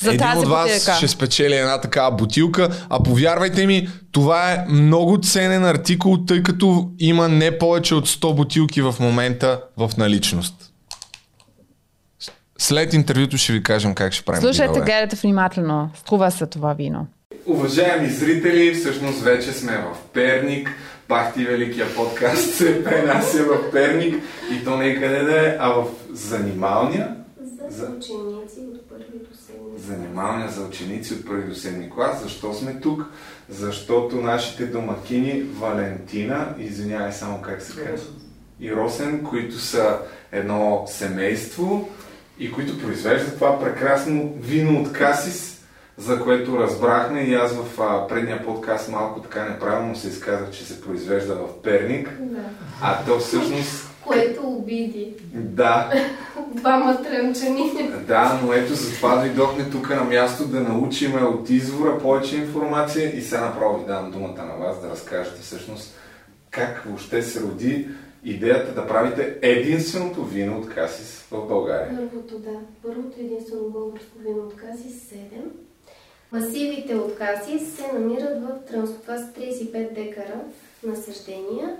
за 0.00 0.08
Един 0.08 0.20
тази 0.20 0.38
от 0.38 0.48
вас 0.48 0.70
бутилка. 0.72 0.96
ще 0.96 1.08
спечели 1.08 1.54
една 1.54 1.80
такава 1.80 2.16
бутилка, 2.16 2.86
а 2.88 3.02
повярвайте 3.02 3.66
ми, 3.66 3.88
това 4.12 4.52
е 4.52 4.64
много 4.68 5.18
ценен 5.20 5.64
артикул, 5.64 6.16
тъй 6.16 6.42
като 6.42 6.90
има 6.98 7.28
не 7.28 7.58
повече 7.58 7.94
от 7.94 8.08
100 8.08 8.34
бутилки 8.34 8.82
в 8.82 8.94
момента 9.00 9.60
в 9.76 9.90
наличност. 9.98 10.54
След 12.58 12.92
интервюто 12.92 13.36
ще 13.38 13.52
ви 13.52 13.62
кажем 13.62 13.94
как 13.94 14.12
ще 14.12 14.24
правим 14.24 14.40
Слушайте, 14.42 14.78
giveaway. 14.80 14.84
гледайте 14.84 15.16
внимателно. 15.16 15.90
Струва 15.94 16.30
се 16.30 16.46
това 16.46 16.72
вино. 16.72 17.06
Уважаеми 17.50 18.08
зрители, 18.08 18.74
всъщност 18.74 19.22
вече 19.22 19.52
сме 19.52 19.72
в 19.78 19.96
Перник. 20.12 20.70
Пахти 21.08 21.44
Великия 21.44 21.94
подкаст 21.94 22.54
се 22.54 22.84
пренася 22.84 23.44
в 23.44 23.70
Перник 23.72 24.14
и 24.52 24.64
то 24.64 24.76
не 24.76 24.94
къде 24.94 25.22
да 25.22 25.46
е, 25.48 25.56
а 25.60 25.68
в 25.68 25.84
занималния. 26.12 27.16
За 27.68 27.76
За- 27.76 27.86
ученици 27.86 28.60
от 28.74 28.88
първи 28.88 29.18
до 29.30 29.36
седми. 29.36 29.78
Занималния 29.86 30.50
за 30.50 30.62
ученици 30.62 31.14
от 31.14 31.26
първи 31.26 31.48
до 31.48 31.54
седми 31.54 31.90
клас. 31.90 32.22
Защо 32.22 32.54
сме 32.54 32.80
тук? 32.80 33.04
Защото 33.48 34.16
нашите 34.16 34.66
домакини 34.66 35.42
Валентина, 35.42 36.54
извинявай 36.58 37.12
само 37.12 37.42
как 37.42 37.62
се 37.62 37.84
казва, 37.84 38.08
и 38.60 38.72
Росен, 38.72 39.24
които 39.24 39.58
са 39.58 39.98
едно 40.32 40.84
семейство 40.86 41.88
и 42.38 42.52
които 42.52 42.78
произвеждат 42.80 43.34
това 43.34 43.60
прекрасно 43.60 44.34
вино 44.40 44.82
от 44.82 44.92
Касис, 44.92 45.59
за 46.00 46.20
което 46.20 46.58
разбрахме 46.58 47.20
и 47.20 47.34
аз 47.34 47.52
в 47.52 47.80
а, 47.80 48.06
предния 48.08 48.44
подкаст 48.44 48.88
малко 48.90 49.20
така 49.20 49.44
неправилно 49.44 49.96
се 49.96 50.08
изказах, 50.08 50.50
че 50.50 50.64
се 50.64 50.80
произвежда 50.80 51.34
в 51.34 51.62
Перник, 51.62 52.08
Да. 52.20 52.38
а 52.82 53.04
то 53.04 53.18
всъщност 53.18 53.90
Което 54.06 54.40
обиди. 54.48 55.14
да, 55.34 55.92
Двама 56.54 57.02
тръмчани. 57.02 57.72
да, 58.06 58.40
но 58.44 58.52
ето 58.52 58.74
затова 58.74 59.16
дойдохме 59.16 59.64
тук 59.64 59.90
на 59.90 60.04
място 60.04 60.44
да 60.46 60.60
научиме 60.60 61.22
от 61.22 61.50
извора 61.50 61.98
повече 61.98 62.36
информация 62.36 63.16
и 63.16 63.22
сега 63.22 63.40
направо 63.40 63.78
ви 63.78 63.86
давам 63.86 64.10
думата 64.10 64.42
на 64.44 64.66
вас 64.66 64.80
да 64.82 64.90
разкажете 64.90 65.40
всъщност 65.42 65.94
как 66.50 66.82
въобще 66.86 67.22
се 67.22 67.40
роди 67.40 67.88
идеята 68.24 68.74
да 68.74 68.86
правите 68.88 69.36
единственото 69.42 70.24
вино 70.24 70.58
от 70.58 70.68
Касис 70.68 71.26
в 71.30 71.48
България. 71.48 71.88
Първото, 72.10 72.38
да. 72.38 72.58
Първото 72.82 73.20
единствено 73.20 73.62
българско 73.70 74.18
вино 74.18 74.38
от 74.38 74.56
Касис 74.56 75.10
7. 75.10 75.16
Масивите 76.32 76.94
от 76.94 77.14
Касис 77.14 77.76
се 77.76 77.92
намират 77.92 78.42
в 78.42 78.48
са 78.66 79.20
35 79.20 79.94
декара 79.94 80.40
насъждения. 80.82 81.76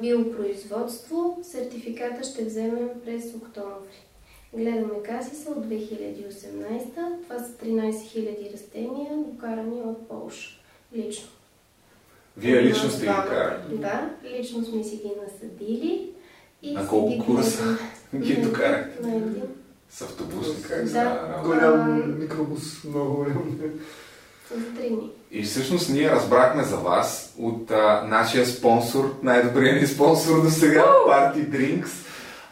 Биопроизводство. 0.00 1.38
Сертификата 1.42 2.24
ще 2.24 2.44
вземем 2.44 2.88
през 3.04 3.34
октомври. 3.34 4.06
Гледаме 4.54 5.02
Касиса 5.04 5.50
от 5.50 5.66
2018. 5.66 6.84
Това 7.22 7.38
са 7.38 7.52
13 7.52 7.90
000 7.90 8.52
растения, 8.52 9.10
докарани 9.16 9.80
от 9.80 10.08
Полша. 10.08 10.60
Лично. 10.96 11.28
Вие 12.36 12.62
лично 12.62 12.90
сте 12.90 13.00
ги 13.00 13.06
карали. 13.06 13.78
Да, 13.78 14.10
лично 14.24 14.64
сме 14.64 14.84
си 14.84 14.96
ги 14.96 15.12
насъдили. 15.24 16.10
И 16.62 16.72
На 16.72 16.88
колко 16.88 17.24
курса 17.26 17.78
ги 18.14 18.36
докарахте? 18.36 19.06
На 19.06 19.16
един. 19.16 19.42
С 19.90 20.02
автобус 20.02 20.46
как 20.68 20.84
Да. 20.84 21.40
Голям 21.44 22.20
микробус, 22.20 22.84
много 22.84 23.14
голям. 23.14 23.56
С 24.48 24.76
три 24.76 24.88
дни. 24.88 25.10
И 25.30 25.42
всъщност 25.42 25.90
ние 25.90 26.10
разбрахме 26.10 26.62
за 26.64 26.76
вас 26.76 27.34
от 27.38 27.70
а, 27.70 28.04
нашия 28.08 28.46
спонсор, 28.46 29.14
най-добрият 29.22 29.82
ни 29.82 29.86
спонсор 29.86 30.42
до 30.42 30.50
сега, 30.50 30.84
Party 31.08 31.48
Drinks, 31.48 31.90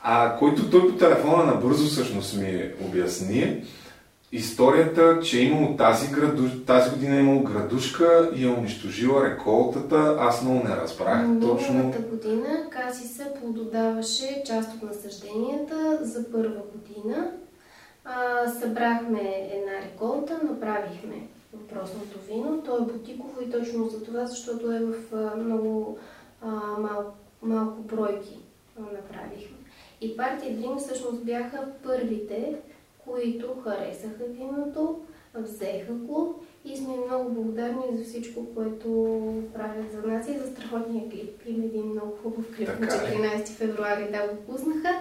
а, 0.02 0.36
който 0.38 0.70
той 0.70 0.90
по 0.90 0.96
телефона 0.96 1.44
набързо 1.44 1.86
всъщност 1.86 2.36
ми 2.36 2.70
обясни, 2.80 3.64
историята, 4.32 5.20
че 5.20 5.38
е 5.38 5.42
имало 5.42 5.76
тази, 5.76 6.12
граду... 6.12 6.48
тази 6.66 6.90
година 6.90 7.16
е 7.16 7.20
имало 7.20 7.42
градушка 7.42 8.30
и 8.36 8.44
е 8.44 8.48
унищожила 8.48 9.30
реколтата, 9.30 10.16
аз 10.20 10.42
много 10.42 10.68
не 10.68 10.76
разбрах 10.76 11.26
точно. 11.40 11.74
Миналата 11.74 11.98
година 11.98 12.70
Касиса 12.70 13.26
плододаваше 13.40 14.42
част 14.46 14.74
от 14.74 14.82
насъжденията 14.82 15.98
за 16.02 16.32
първа 16.32 16.60
година. 16.74 17.30
А, 18.04 18.48
събрахме 18.50 19.50
една 19.52 19.72
реколта, 19.84 20.40
направихме 20.50 21.28
въпросното 21.52 22.18
вино. 22.28 22.62
То 22.64 22.76
е 22.76 22.92
бутиково 22.92 23.42
и 23.42 23.50
точно 23.50 23.88
за 23.88 24.04
това, 24.04 24.26
защото 24.26 24.72
е 24.72 24.80
в 24.80 24.94
много 25.36 25.98
а, 26.42 26.46
мал, 26.78 27.14
малко 27.42 27.82
бройки 27.82 28.38
направихме. 28.78 29.56
И 30.00 30.16
партия 30.16 30.56
Dream 30.56 30.78
всъщност 30.78 31.24
бяха 31.24 31.68
първите, 31.82 32.54
които 33.10 33.54
харесаха 33.64 34.24
виното, 34.24 35.00
взеха 35.34 35.92
го 35.92 36.42
и 36.64 36.76
сме 36.76 36.94
много 37.06 37.30
благодарни 37.30 37.82
за 37.98 38.04
всичко, 38.04 38.54
което 38.54 38.88
правят 39.54 39.92
за 39.92 40.02
нас 40.08 40.28
и 40.28 40.38
за 40.38 40.46
страхотния 40.46 41.10
клип. 41.10 41.42
Има 41.46 41.64
един 41.64 41.86
много 41.86 42.18
хубав 42.22 42.56
клип 42.56 42.68
на 42.68 42.88
Така 42.88 43.06
е. 43.06 43.42
14 43.42 43.46
февруари 43.48 44.12
да 44.12 44.28
го 44.28 44.36
пуснаха. 44.52 45.00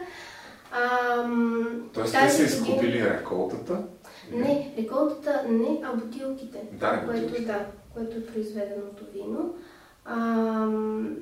Ам, 0.71 1.89
Тоест 1.93 2.13
те 2.13 2.29
са 2.29 2.43
изкупили 2.43 3.09
реколтата. 3.09 3.83
Не, 4.31 4.73
реколтата 4.77 5.43
не, 5.49 5.81
а 5.83 5.95
бутилките. 5.95 6.63
Да, 6.79 7.03
което, 7.05 7.21
бутилките. 7.21 7.51
да, 7.51 7.65
което 7.93 8.17
е 8.17 8.25
произведеното 8.25 9.03
вино. 9.13 9.53
Ам, 10.05 11.17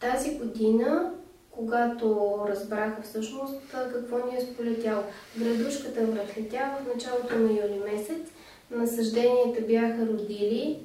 тази 0.00 0.38
година, 0.38 1.12
когато 1.62 2.38
разбраха 2.48 3.02
всъщност 3.02 3.54
какво 3.70 4.16
ни 4.16 4.36
е 4.36 4.40
сполетяло. 4.40 5.02
Градушката 5.38 6.06
връхлетя 6.06 6.70
в 6.80 6.94
началото 6.94 7.38
на 7.38 7.52
юли 7.52 7.80
месец. 7.92 8.28
Насъжденията 8.70 9.60
бяха 9.66 10.06
родили, 10.06 10.78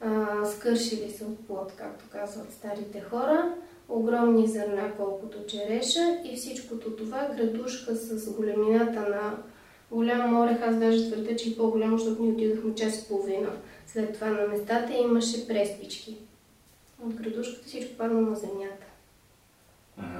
а, 0.00 0.26
скършили 0.44 1.10
се 1.10 1.24
от 1.24 1.46
плод, 1.46 1.72
както 1.76 2.04
казват 2.12 2.52
старите 2.52 3.00
хора. 3.00 3.54
Огромни 3.88 4.46
зърна, 4.46 4.92
колкото 4.96 5.46
череша 5.46 6.18
и 6.24 6.36
всичкото 6.36 6.96
това 6.96 7.28
градушка 7.36 7.96
с 7.96 8.32
големината 8.32 9.00
на 9.00 9.36
голям 9.90 10.34
морех. 10.34 10.58
Аз 10.62 10.76
даже 10.76 11.10
твърдя, 11.10 11.36
че 11.36 11.48
и 11.48 11.56
по-голямо, 11.56 11.98
защото 11.98 12.22
ние 12.22 12.32
отидохме 12.32 12.74
час 12.74 12.98
и 12.98 13.08
половина. 13.08 13.48
След 13.86 14.14
това 14.14 14.26
на 14.26 14.46
местата 14.46 14.92
имаше 14.92 15.48
преспички. 15.48 16.16
От 17.06 17.14
градушката 17.14 17.66
всичко 17.66 17.96
падна 17.98 18.20
на 18.20 18.36
земята. 18.36 18.87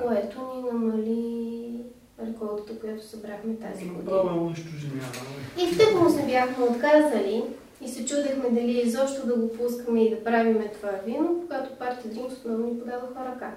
Което 0.03 0.41
ни 0.41 0.63
намали 0.73 1.85
реколтата, 2.27 2.81
която 2.81 3.07
събрахме 3.07 3.57
тази 3.57 3.85
година. 3.89 4.43
Унищоженяване. 4.43 5.11
И 5.59 5.79
тък 5.79 6.01
му 6.01 6.11
се 6.11 6.27
бяхме 6.27 6.65
отказали 6.65 7.45
и 7.81 7.89
се 7.89 8.05
чудехме 8.05 8.51
дали 8.51 8.81
изобщо 8.81 9.27
да 9.27 9.35
го 9.35 9.53
пускаме 9.53 10.05
и 10.05 10.11
да 10.11 10.25
правиме 10.25 10.69
това 10.69 10.91
вино, 11.07 11.41
когато 11.41 11.79
партия 11.79 12.13
Drinks 12.13 12.33
отново 12.33 12.65
ни 12.65 12.79
подадоха 12.79 13.25
ръка. 13.25 13.55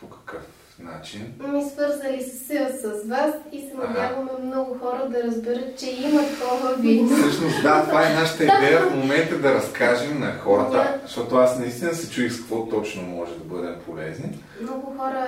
По 0.00 0.06
какъв 0.06 0.57
начин? 0.80 1.32
Ми 1.52 1.62
свързали 1.70 2.22
се 2.22 2.68
с 2.82 3.08
вас 3.08 3.30
и 3.52 3.60
се 3.60 3.70
Ага. 3.78 3.88
надяваме 3.88 4.30
много 4.44 4.78
хора 4.78 5.08
да 5.08 5.22
разберат, 5.22 5.78
че 5.78 5.90
има 5.90 6.20
такова 6.22 6.74
вино. 6.74 7.16
Всъщност, 7.16 7.62
да, 7.62 7.84
това 7.84 8.06
е 8.10 8.14
нашата 8.14 8.44
идея 8.44 8.80
в 8.80 8.94
момента 8.96 9.38
да 9.38 9.54
разкажем 9.54 10.20
на 10.20 10.32
хората, 10.38 10.72
Да. 10.72 10.98
защото 11.02 11.36
аз 11.36 11.58
наистина 11.58 11.94
се 11.94 12.10
чуих 12.10 12.32
с 12.32 12.38
какво 12.40 12.66
точно 12.68 13.02
може 13.02 13.32
да 13.32 13.44
бъдем 13.44 13.74
полезни. 13.86 14.38
Много 14.62 14.94
хора 14.98 15.24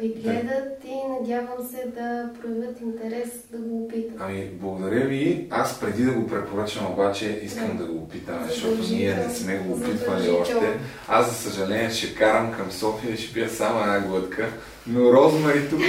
ви 0.00 0.08
гледат 0.08 0.84
и 0.84 0.94
надявам 1.20 1.68
се 1.70 1.86
да 2.00 2.30
проявят 2.40 2.80
интерес 2.80 3.28
да 3.52 3.58
го 3.58 3.84
опитат. 3.84 4.16
Ами, 4.20 4.50
благодаря 4.52 5.06
ви. 5.06 5.46
Аз 5.50 5.80
преди 5.80 6.04
да 6.04 6.12
го 6.12 6.26
препоръчам, 6.26 6.92
обаче 6.92 7.40
искам 7.44 7.76
да 7.76 7.84
го 7.84 7.98
опитаме, 7.98 8.46
защото 8.48 8.78
ние 8.90 9.14
не 9.14 9.34
сме 9.34 9.56
го 9.58 9.72
опитвали 9.72 10.30
още. 10.30 10.78
Аз, 11.08 11.28
за 11.28 11.50
съжаление, 11.50 11.90
ще 11.90 12.14
карам 12.14 12.52
към 12.52 12.70
София 12.72 13.14
и 13.14 13.16
ще 13.16 13.34
пия 13.34 13.48
само 13.48 13.80
една 13.80 14.00
глътка. 14.00 14.48
Но 14.86 15.12
Розмари 15.12 15.68
тук 15.70 15.80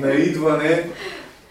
на 0.00 0.12
идване, 0.12 0.90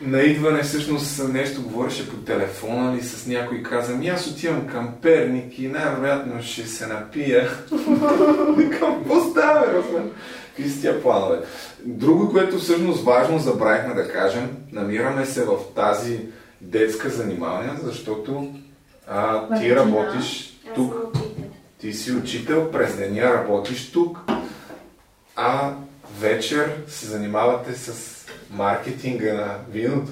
на 0.01 0.21
идване 0.21 0.63
всъщност 0.63 1.33
нещо 1.33 1.61
говореше 1.61 2.09
по 2.09 2.15
телефона 2.15 2.93
или 2.93 3.03
с 3.03 3.27
някой 3.27 3.57
и 3.57 3.63
каза, 3.63 3.95
ми 3.95 4.07
аз 4.07 4.27
отивам 4.27 4.67
към 4.67 4.93
Перник 5.01 5.59
и 5.59 5.67
най-вероятно 5.67 6.43
ще 6.43 6.67
се 6.67 6.87
напия. 6.87 7.49
Какво 8.71 9.29
става, 9.29 9.73
Розмари? 9.73 10.11
Какви 10.55 10.69
са 10.69 10.81
тия 10.81 11.01
планове? 11.01 11.39
Друго, 11.85 12.31
което 12.31 12.57
всъщност 12.57 13.03
важно 13.03 13.39
забравихме 13.39 13.93
да 13.93 14.11
кажем, 14.11 14.49
намираме 14.71 15.25
се 15.25 15.45
в 15.45 15.55
тази 15.75 16.19
детска 16.61 17.09
занимания, 17.09 17.75
защото 17.83 18.53
а, 19.07 19.59
ти 19.59 19.75
работиш 19.75 20.59
тук 20.75 20.93
ти 21.79 21.93
си 21.93 22.11
учител, 22.11 22.71
през 22.71 22.95
деня 22.95 23.33
работиш 23.33 23.91
тук, 23.91 24.19
вечер 26.19 26.71
се 26.87 27.05
занимавате 27.05 27.73
с 27.73 28.15
маркетинга 28.51 29.33
на 29.33 29.55
виното. 29.71 30.11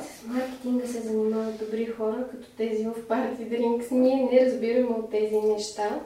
С 0.00 0.26
маркетинга 0.26 0.86
се 0.86 1.00
занимават 1.00 1.58
добри 1.58 1.86
хора, 1.86 2.16
като 2.30 2.48
тези 2.56 2.84
в 2.84 3.08
Party 3.08 3.38
Drinks. 3.38 3.90
Ние 3.90 4.28
не 4.32 4.46
разбираме 4.46 4.88
от 4.88 5.10
тези 5.10 5.36
неща. 5.36 6.00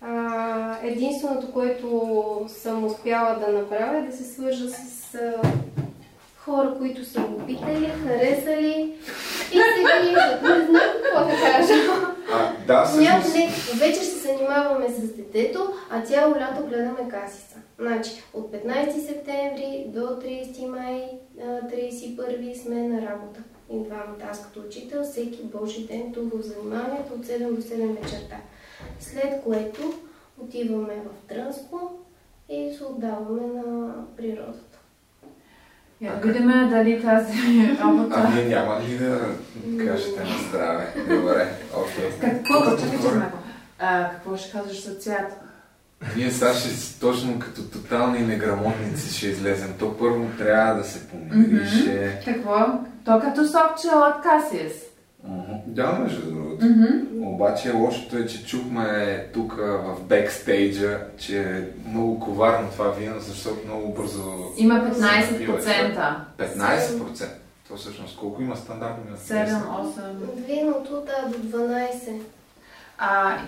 А, 0.00 0.78
единственото, 0.82 1.52
което 1.52 2.46
съм 2.48 2.84
успяла 2.84 3.38
да 3.38 3.52
направя 3.52 3.98
е 3.98 4.10
да 4.10 4.16
се 4.16 4.24
свържа 4.24 4.68
с 4.68 5.14
а, 5.14 5.42
хора, 6.36 6.74
които 6.78 7.04
са 7.04 7.20
го 7.20 7.46
питали, 7.46 7.92
харесали 8.06 8.94
и 9.52 9.56
се 9.56 10.02
виждат. 10.02 10.42
Не 10.42 10.66
знам 10.66 10.90
какво 11.02 11.24
да 11.24 11.30
кажа. 11.30 11.74
А, 12.32 12.52
да, 12.66 12.84
всъщност, 12.84 13.34
вечер 13.74 14.02
се 14.02 14.18
занимаваме 14.18 14.88
с 14.88 15.00
детето, 15.00 15.72
а 15.90 16.00
цяло 16.00 16.34
лято 16.34 16.66
гледаме 16.66 17.08
касица. 17.10 17.63
Значи, 17.78 18.10
от 18.34 18.52
15 18.52 19.06
септември 19.06 19.84
до 19.88 20.00
30 20.00 20.66
май, 20.66 21.08
а, 21.40 21.42
31 21.42 22.54
сме 22.54 22.88
на 22.88 23.02
работа. 23.02 23.40
И 23.70 23.84
двамата, 23.84 24.30
аз 24.30 24.42
като 24.42 24.60
учител, 24.60 25.02
всеки 25.02 25.42
божи 25.42 25.86
ден 25.86 26.12
тук 26.14 26.32
в 26.34 26.42
заниманието 26.42 27.14
от 27.14 27.26
7 27.26 27.54
до 27.54 27.62
7 27.62 28.00
вечерта. 28.02 28.36
След 29.00 29.42
което 29.44 29.94
отиваме 30.38 30.94
в 30.94 31.28
Трънско 31.28 31.90
и 32.48 32.74
се 32.78 32.84
отдаваме 32.84 33.46
на 33.46 33.94
природата. 34.16 34.78
Я 36.00 36.16
да 36.16 36.32
видим 36.32 36.48
дали 36.70 37.02
тази 37.02 37.32
а 37.80 37.84
работа... 37.84 38.28
вие 38.34 38.44
няма 38.44 38.80
ли 38.80 38.98
да 38.98 39.20
кажете 39.86 40.20
на 40.20 40.48
здраве? 40.48 40.94
Добре, 41.08 41.48
окей. 41.76 42.10
Какво? 42.20 42.76
Чакай, 42.76 42.98
че 42.98 43.08
какво 44.12 44.36
ще 44.36 44.52
казваш 44.52 44.84
за 44.84 44.94
цвят? 44.94 45.43
Ние 46.16 46.30
сега 46.30 46.54
ще 46.54 46.68
с- 46.68 46.98
точно 46.98 47.38
като 47.38 47.62
тотални 47.62 48.18
неграмотници 48.18 49.16
ще 49.16 49.26
излезем. 49.26 49.74
То 49.78 49.96
първо 49.96 50.26
трябва 50.38 50.74
да 50.74 50.84
се 50.84 51.08
помирише. 51.08 52.20
Какво? 52.24 52.54
То 53.04 53.20
като 53.20 53.44
сокче 53.44 53.88
от 53.88 54.22
Касиес. 54.22 54.72
Мгм. 55.28 55.52
Да, 55.66 55.92
между 55.92 56.30
другото. 56.30 56.64
Мгм. 56.66 57.26
Обаче 57.26 57.72
лошото 57.72 58.16
е, 58.16 58.26
че 58.26 58.46
чухме 58.46 59.26
тук 59.32 59.52
в 59.56 59.96
бекстейджа, 60.02 60.98
че 61.18 61.40
е 61.40 61.62
много 61.90 62.20
коварно 62.20 62.68
това 62.70 62.88
вино, 62.90 63.14
защото 63.18 63.66
много 63.66 63.94
бързо 63.94 64.22
Има 64.56 64.74
се 64.94 65.00
напива. 65.32 65.58
15%. 65.58 66.14
15%. 66.38 67.28
То 67.68 67.76
всъщност 67.76 68.18
колко 68.18 68.42
има 68.42 68.56
стандартно 68.56 69.04
вино? 69.04 69.16
7, 69.16 69.62
8. 69.62 70.00
Виното 70.46 70.90
да 71.06 71.38
до 71.38 71.58
12. 71.58 71.92
А, 72.98 73.38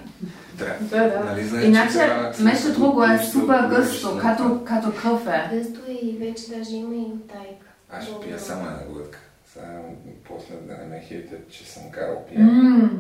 Трябва. 0.59 0.85
да, 0.87 1.11
да. 1.11 1.25
Нали 1.25 1.45
знаеш, 1.45 1.65
че 1.65 1.69
Иначе, 1.71 1.93
трябва 1.93 2.33
между 2.41 2.73
друго 2.73 3.05
е 3.05 3.19
супер 3.19 3.69
гъсто, 3.69 4.19
като, 4.23 4.65
като 4.65 4.93
кафе. 5.03 5.51
Гъсто 5.53 5.81
и 5.91 6.17
вече 6.19 6.51
даже 6.51 6.77
има 6.77 6.95
и 6.95 7.29
тайка. 7.33 7.67
Аз 7.93 8.05
ще 8.05 8.13
пия 8.21 8.29
Много 8.29 8.45
само 8.47 8.67
една 8.67 8.85
глътка. 8.93 9.19
Сега 9.53 9.81
после 10.29 10.55
да 10.55 10.73
не 10.77 10.85
ме 10.87 11.05
хейтят, 11.09 11.51
че 11.51 11.71
съм 11.71 11.83
карал 11.91 12.25
пия. 12.29 12.41
Мм. 12.41 12.91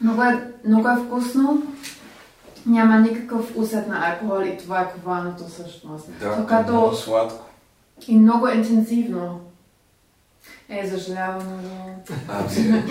Много 0.00 0.22
е, 0.22 0.44
много 0.64 0.88
е 0.88 0.96
вкусно. 1.06 1.62
Няма 2.66 2.98
никакъв 2.98 3.56
усет 3.56 3.88
на 3.88 4.08
алкохол 4.10 4.44
и 4.44 4.58
това 4.58 4.80
е 4.80 4.92
коварното 4.92 5.46
всъщност. 5.46 6.06
Да, 6.20 6.26
То 6.26 6.32
е 6.32 6.34
много 6.36 6.48
като 6.48 6.96
сладко. 6.96 7.46
и 8.08 8.18
много 8.18 8.48
интензивно. 8.48 9.40
Е, 10.68 10.88
съжалявам 10.88 11.58
много. 11.58 12.02
Ами, 12.28 12.68
много, 12.68 12.86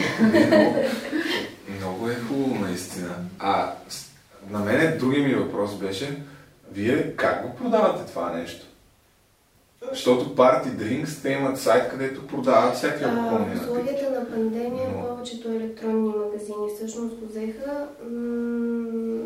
много 1.77 2.09
е 2.09 2.15
хубаво 2.15 2.55
наистина. 2.65 3.15
А 3.39 3.73
на 4.49 4.59
мен 4.59 4.97
другия 4.97 5.27
ми 5.27 5.33
въпрос 5.35 5.75
беше, 5.75 6.21
вие 6.71 7.15
как 7.15 7.47
го 7.47 7.55
продавате 7.57 8.11
това 8.11 8.33
нещо? 8.33 8.65
Защото 9.91 10.35
Party 10.35 10.65
Drinks, 10.67 11.21
те 11.21 11.29
имат 11.29 11.59
сайт, 11.59 11.89
където 11.89 12.27
продават 12.27 12.75
всякакви 12.75 13.05
алкохолни 13.05 13.45
в 13.45 13.47
напитки. 13.47 13.63
условията 13.71 14.19
на 14.19 14.29
пандемия 14.29 14.89
Но- 14.89 15.07
повечето 15.07 15.49
електронни 15.49 16.13
магазини 16.17 16.67
всъщност 16.75 17.15
го 17.15 17.25
взеха. 17.27 17.87
М, 18.09 19.23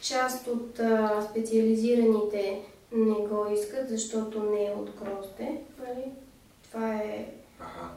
част 0.00 0.46
от 0.46 0.80
а, 0.80 1.22
специализираните 1.30 2.60
не 2.92 3.14
го 3.14 3.46
искат, 3.60 3.88
защото 3.88 4.42
не 4.42 4.64
е 4.66 4.70
от 4.76 4.90
грозде. 4.90 5.48
Нали? 5.80 6.04
Това 6.70 6.94
е. 6.94 7.26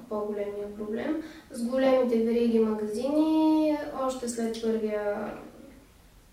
По-големия 0.10 0.75
проблем. 0.77 1.24
С 1.51 1.63
големите 1.63 2.24
вериги 2.24 2.60
магазини, 2.60 3.77
още 4.01 4.29
след 4.29 4.62
първия 4.62 5.31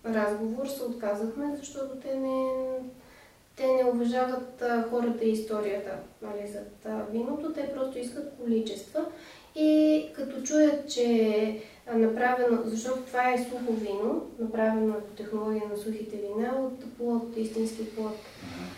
разговор 0.05 0.67
се 0.67 0.83
отказахме, 0.83 1.55
защото 1.57 1.95
те 1.95 2.15
не, 2.15 2.49
те 3.55 3.67
не 3.67 3.89
уважават 3.89 4.63
хората 4.89 5.25
и 5.25 5.31
историята 5.31 5.91
нали, 6.21 6.47
зад 6.51 6.85
а, 6.85 7.01
виното, 7.11 7.53
те 7.53 7.73
просто 7.75 7.99
искат 7.99 8.33
количества. 8.43 9.05
И 9.55 10.05
като 10.15 10.41
чуят, 10.43 10.89
че 10.89 11.03
е 11.87 11.95
направено, 11.95 12.61
защото 12.65 13.01
това 13.01 13.33
е 13.33 13.45
сухо 13.49 13.73
вино, 13.73 14.25
направено 14.39 14.93
е 14.93 15.01
по 15.01 15.15
технология 15.15 15.63
на 15.71 15.77
сухите 15.77 16.17
вина 16.17 16.53
от 16.59 16.97
плод, 16.97 17.37
истински 17.37 17.95
плод. 17.95 18.15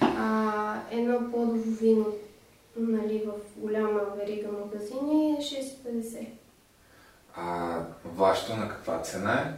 А, 0.01 0.79
едно 0.91 1.31
плодово 1.31 1.71
вино 1.71 2.05
нали, 2.77 3.23
в 3.27 3.59
голяма 3.59 3.99
верига 4.17 4.47
магазини 4.51 5.31
е 5.31 5.41
6,50. 5.41 6.27
А 7.35 7.77
вашето 8.05 8.55
на 8.55 8.69
каква 8.69 8.99
цена 8.99 9.33
е? 9.33 9.53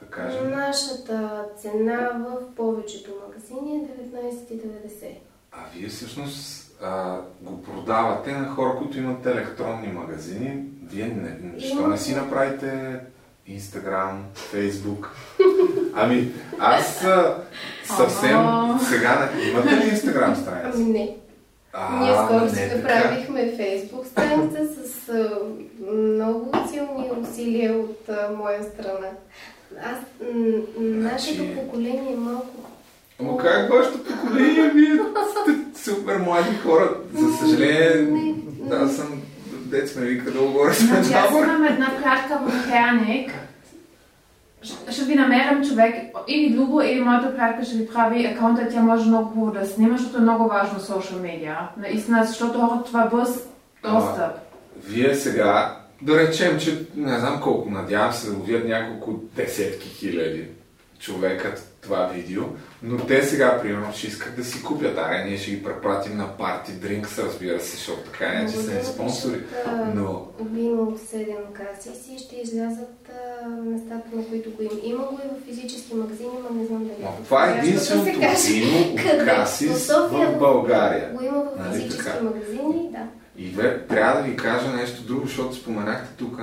Да 0.00 0.10
кажем. 0.10 0.50
Нашата 0.50 1.44
цена 1.56 2.10
в 2.18 2.54
повечето 2.54 3.10
магазини 3.26 3.76
е 3.76 3.88
19,90. 4.02 5.16
А 5.52 5.58
вие 5.74 5.88
всъщност 5.88 6.72
а, 6.82 7.20
го 7.40 7.62
продавате 7.62 8.32
на 8.32 8.48
хора, 8.48 8.76
които 8.78 8.98
имат 8.98 9.26
електронни 9.26 9.88
магазини. 9.88 10.64
Вие 10.82 11.06
не, 11.06 11.58
защо 11.60 11.86
не 11.88 11.98
си 11.98 12.14
направите 12.14 13.00
Инстаграм, 13.46 14.24
Фейсбук? 14.34 15.16
Ами, 15.94 16.32
аз 16.58 17.04
съвсем 17.84 18.38
сега. 18.88 19.30
Имате 19.50 19.76
ли 19.76 19.88
Инстаграм 19.88 20.36
страница? 20.36 20.70
Ами 20.74 20.84
не. 20.84 21.16
А, 21.76 21.96
Ние 21.96 22.14
скоро 22.14 22.50
си 22.50 22.70
направихме 22.76 23.52
фейсбук 23.56 24.06
страница 24.06 24.58
с 24.66 25.08
а, 25.08 25.30
много 25.92 26.50
силни 26.70 27.10
усилия 27.22 27.74
от 27.74 28.08
а, 28.08 28.30
моя 28.32 28.62
страна. 28.64 29.08
Аз, 29.82 29.98
м- 30.34 30.62
нашето 30.78 31.34
Значи- 31.34 31.54
поколение 31.56 32.12
е 32.12 32.16
малко... 32.16 32.48
Ама 33.20 33.36
как 33.36 33.72
вашето 33.72 34.04
поколение? 34.04 34.70
Вие 34.70 34.98
сте 35.32 35.80
супер 35.82 36.16
млади 36.16 36.54
хора. 36.56 36.90
За 37.14 37.36
съжаление, 37.38 38.34
аз 38.72 38.96
съм 38.96 39.22
дец 39.50 39.96
ме 39.96 40.06
вика 40.06 40.30
да 40.30 40.38
говоря 40.38 40.74
с 40.74 40.78
Значи 40.78 41.12
аз 41.12 41.30
имам 41.32 41.64
една 41.64 41.92
пратка 42.02 42.40
в 42.40 42.70
Перник. 42.70 43.32
Ще 44.90 45.04
ви 45.04 45.14
намерям 45.14 45.64
човек, 45.64 45.94
или 46.28 46.56
Любо, 46.56 46.80
или 46.80 47.00
моята 47.00 47.36
пратка 47.36 47.64
ще 47.64 47.76
ви 47.76 47.86
прави 47.86 48.26
акаунта, 48.26 48.68
тя 48.68 48.80
може 48.80 49.08
много 49.08 49.28
хубаво 49.28 49.52
да 49.52 49.66
снима, 49.66 49.96
защото 49.96 50.18
е 50.18 50.20
много 50.20 50.48
важно 50.48 50.80
социал 50.80 51.20
медиа. 51.22 51.56
Наистина, 51.76 52.24
защото 52.24 52.60
хората 52.60 52.84
това 52.84 53.06
бърз 53.06 53.48
достъп. 53.82 54.32
Вие 54.86 55.14
сега, 55.14 55.76
да 56.02 56.18
речем, 56.18 56.58
че 56.58 56.86
не 56.96 57.18
знам 57.18 57.40
колко, 57.42 57.70
надявам 57.70 58.12
се 58.12 58.30
да 58.30 58.36
го 58.36 58.42
видят 58.42 58.68
няколко 58.68 59.20
десетки 59.36 59.88
хиляди 59.88 60.48
човека 60.98 61.54
това 61.80 62.06
видео, 62.14 62.42
но 62.86 63.06
те 63.06 63.22
сега, 63.22 63.60
примерно, 63.62 63.92
ще 63.92 64.06
искат 64.06 64.36
да 64.36 64.44
си 64.44 64.62
купят. 64.62 64.98
Аре, 64.98 65.24
ние 65.24 65.38
ще 65.38 65.50
ги 65.50 65.62
препратим 65.62 66.16
на 66.16 66.36
парти 66.36 66.72
дринкс, 66.72 67.18
разбира 67.18 67.60
се, 67.60 67.76
защото 67.76 68.00
така 68.00 68.32
не, 68.32 68.52
че 68.52 68.56
са 68.56 68.74
ни 68.74 68.84
спонсори. 68.84 69.40
Но 69.94 70.26
от 70.40 70.98
7 71.00 71.52
каси 71.52 71.88
си 72.02 72.18
ще 72.18 72.36
излязат 72.36 73.10
а, 73.44 73.48
местата, 73.48 74.16
на 74.16 74.24
които 74.28 74.50
го 74.50 74.62
има. 74.62 74.70
Има 74.82 75.04
го 75.04 75.20
и 75.24 75.28
в 75.28 75.44
физически 75.46 75.94
магазини, 75.94 76.30
но 76.50 76.60
не 76.60 76.66
знам 76.66 76.84
дали. 76.84 76.96
но 77.02 77.24
това 77.24 77.44
е 77.50 77.54
да 77.56 77.62
се 77.62 77.68
единственото 77.68 78.04
вино 78.46 78.92
от? 78.94 79.24
Касис 79.26 79.88
В 79.88 80.36
България. 80.38 81.10
Го 81.14 81.24
има 81.24 81.40
в 81.44 81.58
Нали 81.58 81.74
физически 81.74 82.04
така? 82.04 82.22
магазини, 82.24 82.90
да. 82.92 83.06
И 83.36 83.50
две, 83.50 83.86
трябва 83.86 84.22
да 84.22 84.28
ви 84.28 84.36
кажа 84.36 84.68
нещо 84.68 85.02
друго, 85.02 85.26
защото 85.26 85.54
споменахте 85.54 86.08
тук 86.16 86.40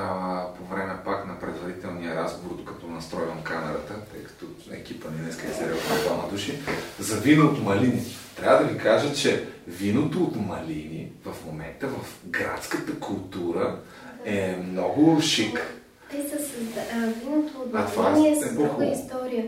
а, 0.00 0.46
по 0.58 0.74
време 0.74 0.94
пак 1.04 1.26
на 1.26 1.40
предварителния 1.40 2.14
разговор, 2.14 2.56
докато 2.56 2.86
настройвам 2.86 3.42
камерата, 3.42 3.94
тъй 4.12 4.24
като 4.24 4.46
екипа 4.72 5.10
ни 5.10 5.18
днес 5.18 5.44
е 5.44 5.52
сериозно 5.52 5.96
двама 6.04 6.28
души, 6.30 6.58
за 6.98 7.16
вино 7.16 7.46
от 7.46 7.62
малини. 7.62 8.02
Трябва 8.36 8.64
да 8.64 8.72
ви 8.72 8.78
кажа, 8.78 9.14
че 9.14 9.46
виното 9.66 10.22
от 10.22 10.36
малини 10.36 11.12
в 11.24 11.46
момента 11.46 11.88
в 11.88 12.20
градската 12.26 13.00
култура 13.00 13.78
е 14.24 14.56
много 14.56 15.20
шик. 15.20 15.80
Те 16.10 16.22
са 16.22 16.38
създа... 16.38 16.80
виното 17.24 17.58
от 17.58 17.96
Малини 17.96 18.28
е 18.28 18.32
е 18.32 18.36
с 18.36 18.54
друга 18.54 18.84
история. 18.84 19.46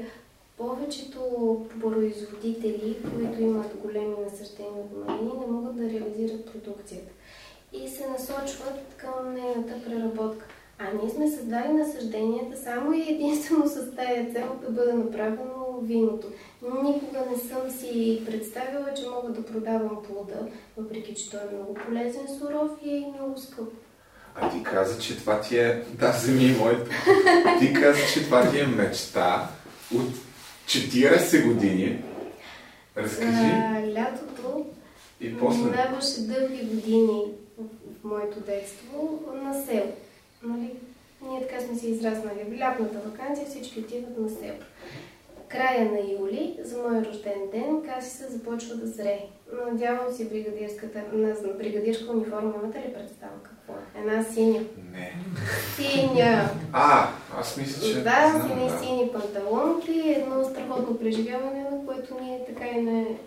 Повечето 0.59 1.21
производители, 1.81 2.97
които 3.03 3.43
имат 3.43 3.77
големи 3.83 4.15
насъждения 4.25 4.73
от 4.73 5.07
малини, 5.07 5.31
не 5.41 5.53
могат 5.53 5.77
да 5.77 5.83
реализират 5.83 6.53
продукцията 6.53 7.13
и 7.73 7.89
се 7.89 8.09
насочват 8.09 8.95
към 8.97 9.35
нейната 9.35 9.85
преработка. 9.85 10.47
А 10.79 10.85
ние 11.03 11.11
сме 11.11 11.31
създали 11.31 11.73
насъжденията 11.73 12.57
само 12.65 12.93
и 12.93 13.11
единствено 13.11 13.69
с 13.69 13.97
тая 13.97 14.33
цел 14.33 14.57
да 14.63 14.71
бъде 14.71 14.93
направено 14.93 15.81
виното. 15.83 16.27
Никога 16.63 17.19
не 17.31 17.39
съм 17.49 17.71
си 17.71 18.23
представила, 18.27 18.95
че 18.97 19.09
мога 19.09 19.29
да 19.29 19.47
продавам 19.47 20.03
плода, 20.03 20.47
въпреки 20.77 21.15
че 21.15 21.31
той 21.31 21.41
е 21.41 21.55
много 21.55 21.75
полезен, 21.75 22.29
суров 22.39 22.71
и 22.85 23.07
много 23.19 23.39
скъп. 23.39 23.69
А 24.35 24.51
ти 24.51 24.63
каза, 24.63 25.01
че 25.01 25.17
това 25.17 25.41
ти 25.41 25.59
е... 25.59 25.85
Да, 25.99 26.11
вземи 26.11 26.57
моето. 26.59 26.91
Ти 27.59 27.73
каза, 27.73 28.01
че 28.15 28.25
това 28.25 28.51
ти 28.51 28.61
е 28.61 28.67
мечта 28.67 29.49
от 29.95 30.11
40 30.67 31.47
години. 31.47 32.03
Разкажи. 32.97 33.31
А, 33.33 33.83
лятото 33.95 34.67
И 35.21 35.39
после... 35.39 35.63
минаваше 35.63 36.21
дълги 36.21 36.65
години 36.65 37.23
моето 38.05 38.41
детство 38.41 39.23
на 39.43 39.65
село. 39.65 39.93
Нали? 40.43 40.71
Ние 41.29 41.47
така 41.49 41.61
сме 41.61 41.79
се 41.79 41.89
израснали. 41.89 42.45
В 42.49 42.59
лятната 42.59 42.99
вакансия 42.99 43.47
всички 43.47 43.81
отиват 43.81 44.19
на 44.19 44.29
село. 44.29 44.59
Края 45.49 45.85
на 45.93 45.99
юли, 45.99 46.59
за 46.65 46.79
мой 46.79 47.03
рожден 47.03 47.51
ден, 47.53 47.83
касиса 47.83 48.25
започва 48.31 48.77
да 48.77 48.87
зрее. 48.87 49.27
Надявам 49.67 50.13
се 50.13 50.25
бригадирската, 50.25 51.03
на 51.13 51.35
бригадирска 51.59 52.13
униформа, 52.13 52.55
имате 52.63 52.79
ли 52.79 52.95
представа 52.95 53.33
какво 53.43 53.73
е? 53.73 54.01
Една 54.01 54.25
синя. 54.25 54.61
Не. 54.93 55.13
Синя! 55.77 56.51
А, 56.73 57.09
аз 57.41 57.57
мисля, 57.57 57.87
че... 57.87 57.95
Да, 57.95 58.33
знам, 58.37 58.49
сини 58.49 58.71
сини 58.79 59.11
панталонки, 59.13 60.15
едно 60.17 60.45
страхотно 60.45 60.99
преживяване, 60.99 61.71
на 61.71 61.87
което 61.87 62.21
ние 62.21 62.45
така 62.47 62.67
и 62.67 62.83
не, 62.83 63.19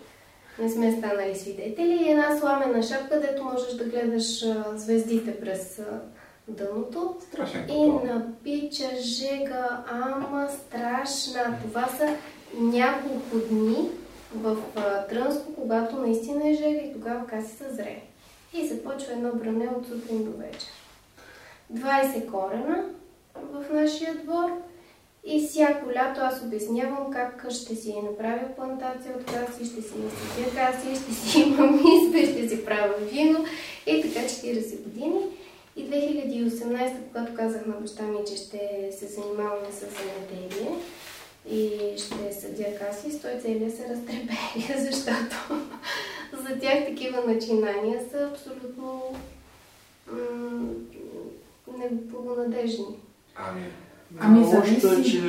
не 0.59 0.69
сме 0.69 0.91
станали 0.91 1.35
свидетели. 1.35 2.03
И 2.05 2.11
една 2.11 2.37
сламена 2.37 2.83
шапка, 2.83 3.19
дето 3.21 3.43
можеш 3.43 3.73
да 3.73 3.83
гледаш 3.83 4.45
звездите 4.75 5.39
през 5.39 5.81
дъното. 6.47 7.15
Страшен 7.27 7.69
И 7.69 7.85
напича 7.87 8.89
жега, 8.99 9.83
ама 9.91 10.49
страшна. 10.49 11.57
Това 11.61 11.87
са 11.87 12.09
няколко 12.59 13.37
дни 13.49 13.89
в 14.35 14.57
Трънско, 15.09 15.53
когато 15.55 15.97
наистина 15.97 16.49
е 16.49 16.53
жега 16.53 16.81
и 16.81 16.93
тогава 16.93 17.27
каси 17.27 17.55
са 17.55 17.73
зре. 17.73 18.01
И 18.53 18.67
започва 18.67 19.13
едно 19.13 19.31
бране 19.33 19.69
от 19.77 19.87
сутрин 19.87 20.23
до 20.23 20.31
вечер. 20.37 20.69
20 21.73 22.31
корена 22.31 22.83
в 23.35 23.73
нашия 23.73 24.15
двор 24.15 24.61
и 25.25 25.47
всяко 25.47 25.89
лято 25.89 26.19
аз 26.23 26.41
обяснявам 26.41 27.11
как 27.11 27.45
ще 27.49 27.75
си 27.75 27.95
направя 28.03 28.55
плантация 28.55 29.15
от 29.15 29.25
каси, 29.25 29.65
ще 29.65 29.81
си 29.81 29.93
насъдя 29.97 30.55
каси, 30.55 31.03
ще 31.03 31.13
си 31.13 31.39
имам 31.39 31.75
изпе, 31.75 32.31
ще 32.31 32.49
си 32.49 32.65
правя 32.65 32.93
вино 33.11 33.45
и 33.87 34.01
така 34.01 34.25
40 34.25 34.83
години. 34.83 35.21
И 35.75 35.89
2018, 35.89 36.93
когато 37.07 37.35
казах 37.35 37.65
на 37.65 37.73
баща 37.73 38.03
ми, 38.03 38.17
че 38.27 38.35
ще 38.35 38.89
се 38.99 39.07
занимаваме 39.07 39.67
с 39.71 39.79
земеделие 39.79 40.75
и 41.49 41.79
ще 41.97 42.33
съдя 42.41 42.75
каси, 42.79 43.21
той 43.21 43.31
целият 43.41 43.75
се 43.75 43.89
разтребели, 43.89 44.79
защото 44.89 45.35
за 46.33 46.59
тях 46.59 46.85
такива 46.85 47.21
начинания 47.27 48.01
са 48.11 48.29
абсолютно 48.31 49.01
м- 50.11 50.73
неблагонадежни. 51.77 52.85
Ами, 53.35 53.61
Ами, 54.19 54.39
Лошото 54.39 54.61
е, 54.61 54.79
зависи. 54.79 55.11
че 55.11 55.21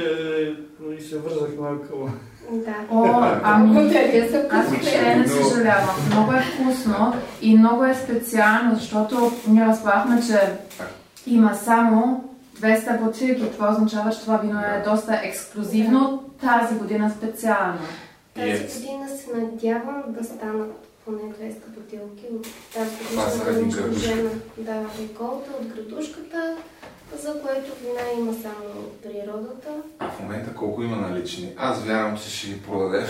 нали, 0.80 1.00
се 1.02 1.18
вързах 1.18 1.50
на 1.60 1.70
акъла. 1.70 2.10
Да. 2.50 2.74
О, 2.90 3.04
ами, 3.42 3.72
Благодаря 3.72 4.28
за 4.28 4.48
Аз 4.50 4.68
въобще 4.68 5.16
не 5.16 5.28
съжалявам. 5.28 5.96
Много 6.10 6.32
е 6.32 6.42
вкусно 6.42 7.14
и 7.42 7.58
много 7.58 7.84
е 7.84 7.94
специално, 7.94 8.74
защото 8.74 9.32
ние 9.48 9.66
разбрахме, 9.66 10.22
че 10.26 10.52
има 11.26 11.54
само 11.54 12.24
200 12.60 13.04
бутилки. 13.04 13.52
Това 13.52 13.70
означава, 13.70 14.10
че 14.10 14.20
това 14.20 14.36
вино 14.36 14.60
е 14.60 14.82
доста 14.84 15.20
ексклюзивно, 15.24 16.24
тази 16.40 16.74
година 16.74 17.12
специално. 17.16 17.78
Тази 18.34 18.50
година 18.50 19.08
се 19.08 19.36
надявам 19.36 20.02
да 20.08 20.24
станат 20.24 20.86
поне 21.04 21.18
200 21.18 21.54
бутилки 21.68 22.24
от 22.34 22.46
тази 22.74 22.90
годишна 22.96 23.62
унищожена 23.62 24.30
да, 24.58 24.84
реколта 25.02 25.50
от 25.60 25.66
градушката. 25.66 26.56
За 27.14 27.42
което 27.42 27.72
вина 27.82 28.00
има 28.18 28.32
само 28.32 28.84
природата. 29.02 29.68
А 29.98 30.10
в 30.10 30.20
момента 30.20 30.54
колко 30.54 30.82
има 30.82 30.96
налични? 30.96 31.52
Аз 31.56 31.84
вярвам, 31.84 32.18
че 32.18 32.30
ще 32.30 32.46
ги 32.46 32.62
продадем. 32.62 33.06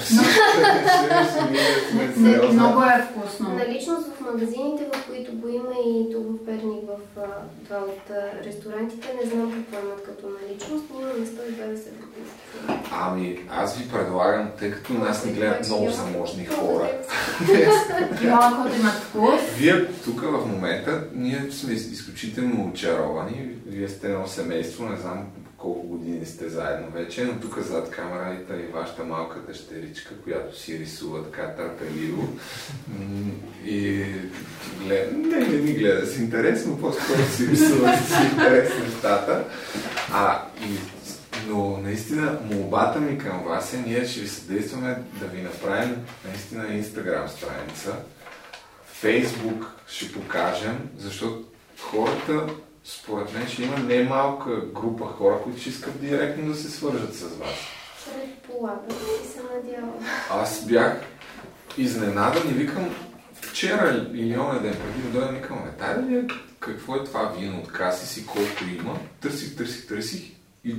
Много 2.52 2.82
е 2.82 3.06
вкусно. 3.10 3.48
Наличност 3.48 4.06
в 4.16 4.20
магазините, 4.20 4.86
в 4.94 5.06
които 5.06 5.32
го 5.32 5.48
има 5.48 5.74
и 5.86 6.12
тук 6.12 6.26
в 6.26 6.46
Перник, 6.46 6.84
в 6.88 7.20
два 7.60 7.76
от 7.76 8.10
ресторантите, 8.44 9.08
не 9.22 9.30
знам 9.30 9.52
какво 9.52 9.86
имат 9.86 10.02
като 10.04 10.26
наличност, 10.42 10.84
но 10.92 11.00
на 11.00 11.26
120 11.26 11.26
бутилки. 11.74 12.36
Ами, 12.92 13.38
аз 13.50 13.76
ви 13.76 13.88
предлагам, 13.88 14.50
тъй 14.58 14.70
като 14.70 14.92
нас 14.92 15.24
ни 15.24 15.32
гледат 15.32 15.66
много 15.66 15.90
заможни 15.90 16.46
хора. 16.46 16.90
И 18.22 18.26
малко 18.26 18.68
имат 18.80 18.94
вкус. 18.94 19.40
Вие 19.56 19.86
тук 20.04 20.20
в 20.20 20.46
момента, 20.46 21.04
ние 21.14 21.50
сме 21.50 21.72
изключително 21.72 22.70
очаровани. 22.70 23.50
Вие 23.66 23.85
сте 23.88 24.06
едно 24.06 24.26
семейство, 24.26 24.88
не 24.88 24.96
знам 24.96 25.26
колко 25.58 25.86
години 25.86 26.26
сте 26.26 26.48
заедно 26.48 26.90
вече, 26.90 27.24
но 27.24 27.40
тук 27.40 27.58
зад 27.58 27.90
камерата 27.90 28.60
и 28.60 28.72
вашата 28.72 29.04
малка 29.04 29.40
дъщеричка, 29.40 30.14
която 30.24 30.58
си 30.58 30.78
рисува 30.78 31.24
така 31.24 31.54
търпеливо. 31.54 32.28
И 33.64 34.04
гледа, 34.82 35.16
не, 35.16 35.38
не 35.38 35.58
ни 35.58 35.72
гледа 35.72 36.06
с 36.06 36.18
интерес, 36.18 36.66
но 36.66 36.78
по-скоро 36.78 37.22
си 37.36 37.46
рисува 37.46 37.96
с 37.96 38.24
интерес 38.32 38.70
нещата. 38.84 39.44
А, 40.12 40.42
и, 40.62 40.78
но 41.48 41.78
наистина 41.82 42.38
молбата 42.52 43.00
ми 43.00 43.18
към 43.18 43.44
вас 43.44 43.74
е, 43.74 43.82
ние 43.86 44.04
ще 44.04 44.20
ви 44.20 44.28
съдействаме 44.28 45.02
да 45.20 45.26
ви 45.26 45.42
направим 45.42 45.96
наистина 46.28 46.74
инстаграм 46.74 47.28
страница. 47.28 47.96
Фейсбук 48.86 49.72
ще 49.86 50.12
покажем, 50.12 50.78
защото 50.98 51.44
хората, 51.80 52.46
според 52.86 53.34
мен, 53.34 53.48
ще 53.48 53.62
има 53.62 53.78
немалка 53.78 54.60
група 54.60 55.04
хора, 55.04 55.38
които 55.44 55.60
ще 55.60 55.68
искат 55.68 56.00
директно 56.00 56.48
да 56.48 56.54
се 56.54 56.70
свържат 56.70 57.14
с 57.14 57.22
вас. 57.22 57.54
Предполагам 58.04 58.96
и 59.24 59.26
се 59.26 59.40
надявам. 59.54 59.94
Аз 60.30 60.66
бях 60.66 61.00
изненадан 61.78 62.48
и 62.48 62.52
викам, 62.52 62.94
вчера 63.40 64.06
или 64.14 64.38
оня 64.38 64.60
ден 64.62 64.74
преди 64.74 65.08
да 65.08 65.18
дойдем, 65.18 65.34
викам, 65.34 65.58
е, 65.58 65.78
дай 65.78 65.94
да 65.94 66.00
видя 66.02 66.34
какво 66.60 66.96
е 66.96 67.04
това 67.04 67.32
вино 67.38 67.58
от 67.58 67.72
Касис 67.72 68.16
и 68.16 68.26
колко 68.26 68.64
има. 68.80 68.98
Търсих, 69.20 69.56
търсих, 69.56 69.88
търсих 69.88 70.32
и 70.64 70.76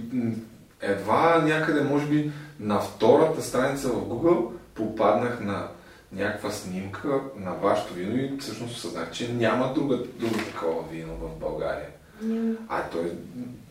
едва 0.82 1.42
някъде, 1.42 1.82
може 1.82 2.06
би, 2.06 2.32
на 2.60 2.80
втората 2.80 3.42
страница 3.42 3.88
в 3.88 4.06
Google 4.06 4.52
попаднах 4.74 5.40
на 5.40 5.68
някаква 6.12 6.52
снимка 6.52 7.22
на 7.36 7.52
вашето 7.52 7.94
вино 7.94 8.18
и 8.18 8.38
всъщност 8.40 8.76
осъзнах, 8.76 9.12
че 9.12 9.34
няма 9.34 9.74
друга, 9.74 9.98
друго 9.98 10.36
такова 10.38 10.84
вино 10.92 11.14
в 11.14 11.40
България. 11.40 11.88
Няма. 12.22 12.56
А 12.70 12.84
той 12.84 13.12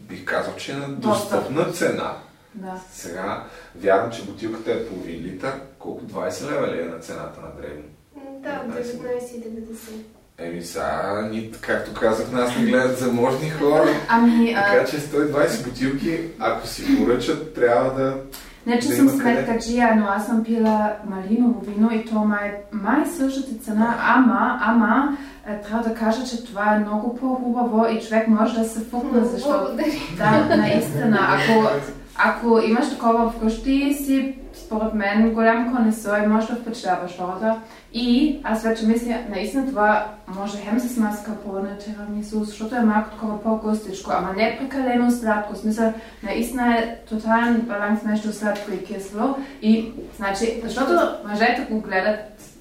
бих 0.01 0.25
казал, 0.25 0.55
че 0.57 0.73
е 0.73 0.77
на 0.77 0.89
достъпна 0.89 1.73
цена. 1.73 2.17
Да. 2.55 2.81
Сега, 2.93 3.45
вярвам, 3.77 4.13
че 4.13 4.25
бутилката 4.25 4.73
е 4.73 4.87
половин 4.87 5.21
литър. 5.23 5.53
Колко? 5.79 6.05
20 6.05 6.51
лева 6.51 6.67
ли 6.67 6.81
е 6.81 6.85
на 6.85 6.99
цената 6.99 7.41
на 7.41 7.63
древно? 7.63 7.83
Да, 8.43 8.65
19,90. 8.81 9.93
Еми 10.39 10.63
сега, 10.63 11.31
както 11.61 12.01
казах, 12.01 12.33
нас 12.33 12.57
ни 12.57 12.65
гледат 12.65 12.99
заможни 12.99 13.51
хора. 13.51 13.89
Ами, 14.09 14.55
а, 14.57 14.73
Така 14.73 14.91
че 14.91 14.97
120 14.97 15.65
бутилки, 15.65 16.21
ако 16.39 16.67
си 16.67 16.97
поръчат, 16.99 17.55
трябва 17.55 18.03
да... 18.03 18.17
не 18.67 18.81
че 18.81 18.89
да 18.89 18.97
съм 18.97 19.09
сметкаджия, 19.09 19.97
но 19.97 20.07
аз 20.07 20.27
съм 20.27 20.45
пила 20.45 20.93
малиново 21.05 21.61
вино 21.61 21.91
и 21.93 22.05
то 22.05 22.15
май, 22.15 22.55
май 22.73 23.07
същата 23.07 23.65
цена, 23.65 23.97
ама, 24.01 24.59
ама, 24.63 25.17
е, 25.47 25.61
трябва 25.61 25.89
да 25.89 25.95
кажа, 25.95 26.25
че 26.25 26.45
това 26.45 26.75
е 26.75 26.79
много 26.79 27.15
по-хубаво 27.17 27.87
и 27.91 28.01
човек 28.01 28.29
може 28.29 28.59
да 28.59 28.65
се 28.65 28.81
фукне, 28.81 29.25
защото. 29.25 29.77
Да, 30.17 30.57
наистина. 30.57 31.19
Ако, 31.21 31.69
ако 32.19 32.61
имаш 32.61 32.91
такова 32.91 33.31
вкъщи, 33.31 33.95
си 33.95 34.35
според 34.55 34.95
мен 34.95 35.35
голям 35.35 35.77
конесор 35.77 36.19
и 36.25 36.27
можеш 36.27 36.49
да 36.49 36.57
впечатляваш 36.57 37.17
хората. 37.19 37.57
И 37.93 38.39
аз 38.45 38.63
вече 38.63 38.87
мисля, 38.87 39.19
наистина 39.31 39.67
това 39.67 40.07
може 40.29 40.59
хем 40.59 40.81
с 40.81 40.97
маскарпоне, 40.97 41.79
тирамису, 41.79 42.45
защото 42.45 42.75
е 42.75 42.81
малко 42.81 43.11
такова 43.11 43.43
по-густичко, 43.43 44.11
ама 44.15 44.33
не 44.37 44.57
прекалено 44.59 45.11
сладко. 45.11 45.55
В 45.55 45.59
смисъл, 45.59 45.93
наистина 46.23 46.79
е 46.79 46.97
тотален 47.09 47.61
баланс 47.61 48.03
между 48.03 48.33
сладко 48.33 48.73
и 48.73 48.85
кисло. 48.85 49.37
И, 49.63 49.93
значи, 50.17 50.61
защото 50.65 50.93
мъжете 51.29 51.67
го 51.71 51.81
гледат 51.81 52.19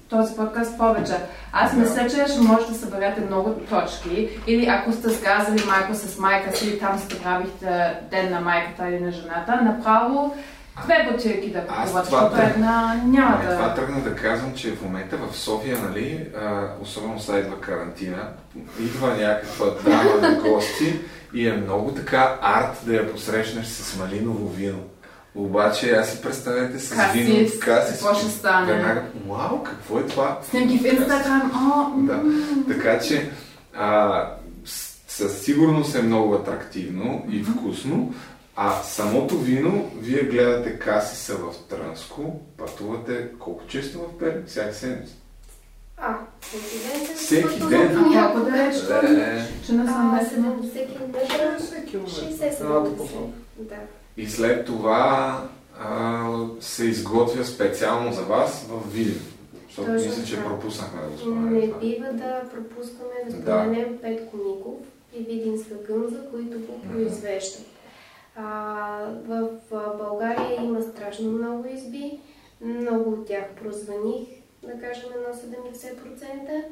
този 0.08 0.36
подкаст 0.36 0.78
повече. 0.78 1.14
Аз 1.52 1.72
мисля, 1.72 2.08
че 2.10 2.32
ще 2.32 2.40
може 2.40 2.66
да 2.66 2.74
съберете 2.74 3.20
много 3.20 3.50
точки. 3.50 4.28
Или 4.46 4.66
ако 4.66 4.92
сте 4.92 5.08
сгазали 5.08 5.62
майко 5.66 5.94
с 5.94 6.18
майка 6.18 6.56
си, 6.56 6.78
там 6.78 6.98
сте 6.98 7.22
правихте 7.22 7.94
ден 8.10 8.30
на 8.30 8.40
майката 8.40 8.88
или 8.88 9.00
на 9.00 9.10
жената, 9.10 9.60
направо 9.62 10.36
две 10.84 11.08
бутилки 11.10 11.52
да 11.52 11.60
купуват, 11.60 11.88
това 11.88 12.02
защото 12.02 12.42
една 12.42 13.00
няма 13.04 13.36
Ами, 13.40 13.54
това 13.54 13.68
да... 13.68 13.74
тръгна 13.74 14.00
да 14.00 14.14
казвам, 14.14 14.54
че 14.54 14.72
в 14.72 14.82
момента 14.82 15.16
в 15.16 15.36
София, 15.36 15.78
нали, 15.78 16.28
а, 16.40 16.68
особено 16.82 17.20
сега 17.20 17.38
идва 17.38 17.60
карантина, 17.60 18.28
идва 18.80 19.08
някаква 19.08 19.66
драма 19.84 20.20
на 20.20 20.34
гости 20.34 21.00
и 21.34 21.48
е 21.48 21.52
много 21.52 21.90
така 21.90 22.38
арт 22.42 22.80
да 22.82 22.94
я 22.94 23.12
посрещнеш 23.12 23.66
с 23.66 23.98
малиново 23.98 24.48
вино. 24.48 24.80
Обаче 25.36 25.90
аз 25.90 26.10
си 26.10 26.22
представете 26.22 26.78
с 26.78 26.88
Касис, 26.90 27.12
вино 27.14 27.46
от 27.46 27.58
касис. 27.58 27.90
какво 27.92 28.14
ще 28.14 28.28
стане? 28.28 28.72
Веднага, 28.72 29.02
вау, 29.26 29.62
какво 29.62 29.98
е 29.98 30.06
това? 30.06 30.38
Снимки 30.42 30.78
в 30.78 30.86
Инстаграм, 30.86 31.52
о, 31.54 32.00
Да. 32.02 32.22
Така 32.68 32.98
че 32.98 33.30
а, 33.74 34.24
със 35.08 35.38
сигурност 35.38 35.94
е 35.94 36.02
много 36.02 36.34
атрактивно 36.34 37.24
и 37.30 37.42
вкусно. 37.44 38.14
А 38.56 38.72
самото 38.74 39.38
вино, 39.38 39.90
вие 39.96 40.22
гледате 40.22 40.78
касиса 40.78 41.34
в 41.34 41.68
Трънско, 41.68 42.22
пътувате 42.56 43.28
колко 43.38 43.66
често 43.66 43.98
в 44.00 44.18
Перник? 44.18 44.46
Всяка 44.46 44.74
седмица? 44.74 45.14
А, 45.96 46.14
всеки 46.40 46.64
ден 46.78 47.06
се 47.06 47.14
Всеки 47.14 47.58
ден? 47.60 47.88
по 47.88 47.96
А 47.96 48.00
няколко- 48.00 48.32
колко 48.34 48.50
да 48.50 48.58
рече, 48.58 48.80
че 49.66 49.72
не 49.72 49.86
съм 49.86 50.14
А, 50.14 50.18
весна. 50.18 50.38
70 50.38 50.86
км, 50.86 51.18
60 51.20 51.86
км. 51.86 52.08
60-70. 52.08 53.08
Да. 53.58 53.74
И 54.16 54.26
след 54.26 54.66
това 54.66 55.42
а, 55.80 56.28
се 56.60 56.84
изготвя 56.84 57.44
специално 57.44 58.12
за 58.12 58.22
вас 58.22 58.66
в 58.68 58.92
Видин. 58.92 59.20
Защото 59.66 59.92
Точно 59.92 60.08
мисля, 60.08 60.24
че 60.26 60.44
пропуснахме 60.44 61.00
да 61.00 61.06
го 61.06 61.12
Не 61.12 61.18
споменем. 61.18 61.68
това. 61.68 61.78
бива 61.80 62.12
да 62.12 62.42
пропускаме 62.54 63.10
да 63.30 63.36
Да. 63.36 63.42
споменем 63.62 63.98
Петко 64.02 64.36
Миков 64.36 64.78
и 65.14 65.22
Видинска 65.22 65.74
гъмза, 65.74 66.20
които 66.30 66.58
го 66.58 66.80
произвеждат. 66.82 67.66
А, 68.36 68.44
в 69.26 69.48
България 69.98 70.62
има 70.62 70.82
страшно 70.82 71.32
много 71.32 71.68
изби. 71.68 72.18
Много 72.60 73.10
от 73.10 73.26
тях 73.26 73.44
прозваних, 73.62 74.28
да 74.62 74.72
кажем 74.80 75.08
на 75.28 75.34
70%. 75.34 76.62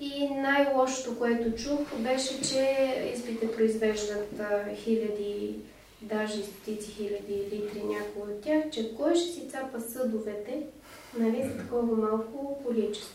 И 0.00 0.28
най-лошото, 0.30 1.18
което 1.18 1.62
чух, 1.62 1.80
беше, 1.98 2.42
че 2.42 2.76
избите 3.14 3.52
произвеждат 3.52 4.28
а, 4.40 4.74
хиляди, 4.74 5.56
даже 6.02 6.40
и 6.40 6.44
стотици 6.44 6.90
хиляди 6.90 7.48
литри 7.52 7.82
някои 7.84 8.32
от 8.32 8.40
тях, 8.40 8.70
че 8.70 8.96
кой 8.96 9.14
ще 9.14 9.32
си 9.32 9.48
цапа 9.48 9.80
съдовете, 9.80 10.66
нали, 11.18 11.42
за 11.42 11.58
такова 11.58 11.96
малко 11.96 12.58
количество. 12.64 13.14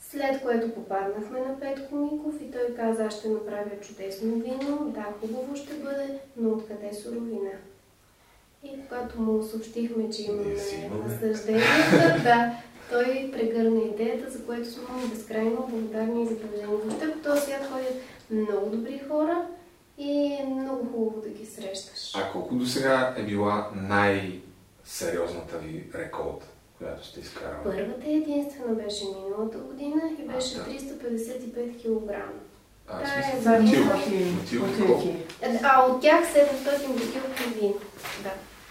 След 0.00 0.42
което 0.42 0.74
попаднахме 0.74 1.40
на 1.40 1.60
Петко 1.60 1.96
Миков 1.96 2.34
и 2.42 2.50
той 2.50 2.74
каза, 2.76 3.04
аз 3.04 3.18
ще 3.18 3.28
направя 3.28 3.80
чудесно 3.80 4.34
вино, 4.34 4.92
да, 4.94 5.06
хубаво 5.20 5.56
ще 5.56 5.74
бъде, 5.74 6.18
но 6.36 6.50
откъде 6.50 6.94
суровина? 6.94 7.50
И 8.64 8.68
когато 8.88 9.20
му 9.20 9.42
съобщихме, 9.42 10.10
че 10.10 10.22
имаме 10.22 10.54
насъжденията, 11.06 12.20
да, 12.22 12.56
той 12.90 13.30
прегърна 13.32 13.80
идеята, 13.80 14.30
за 14.30 14.46
което 14.46 14.70
сме 14.70 14.82
му 14.82 15.08
безкрайно 15.08 15.66
благодарни 15.70 16.22
и 16.22 16.26
задължени. 16.26 16.66
Въобще 16.66 17.12
по 17.12 17.18
този 17.18 17.40
свят 17.40 17.66
ходят 17.72 17.94
много 18.30 18.76
добри 18.76 19.02
хора 19.08 19.46
и 19.98 20.10
е 20.32 20.46
много 20.46 20.86
хубаво 20.86 21.20
да 21.22 21.28
ги 21.28 21.46
срещаш. 21.46 22.14
А 22.14 22.32
колко 22.32 22.54
до 22.54 22.66
сега 22.66 23.14
е 23.16 23.22
била 23.22 23.68
най-сериозната 23.74 25.58
ви 25.58 25.90
реколта, 25.94 26.46
която 26.78 27.06
сте 27.06 27.20
изкарали? 27.20 27.56
Първата 27.64 28.06
единствена 28.06 28.74
беше 28.74 29.04
миналата 29.06 29.58
година 29.58 30.00
и 30.20 30.28
беше 30.28 30.56
А, 30.56 30.58
да. 30.58 30.70
355 30.70 31.76
кг. 31.76 32.14
А, 32.88 32.98
Да, 32.98 33.04
в 33.04 33.36
е, 33.36 33.40
за 33.40 33.50
бутилки. 33.58 35.16
А 35.62 35.82
от 35.82 36.00
тях 36.00 36.24
700 36.24 36.86
бутилки 36.88 37.60
вино. 37.60 37.74
Да, 38.22 38.30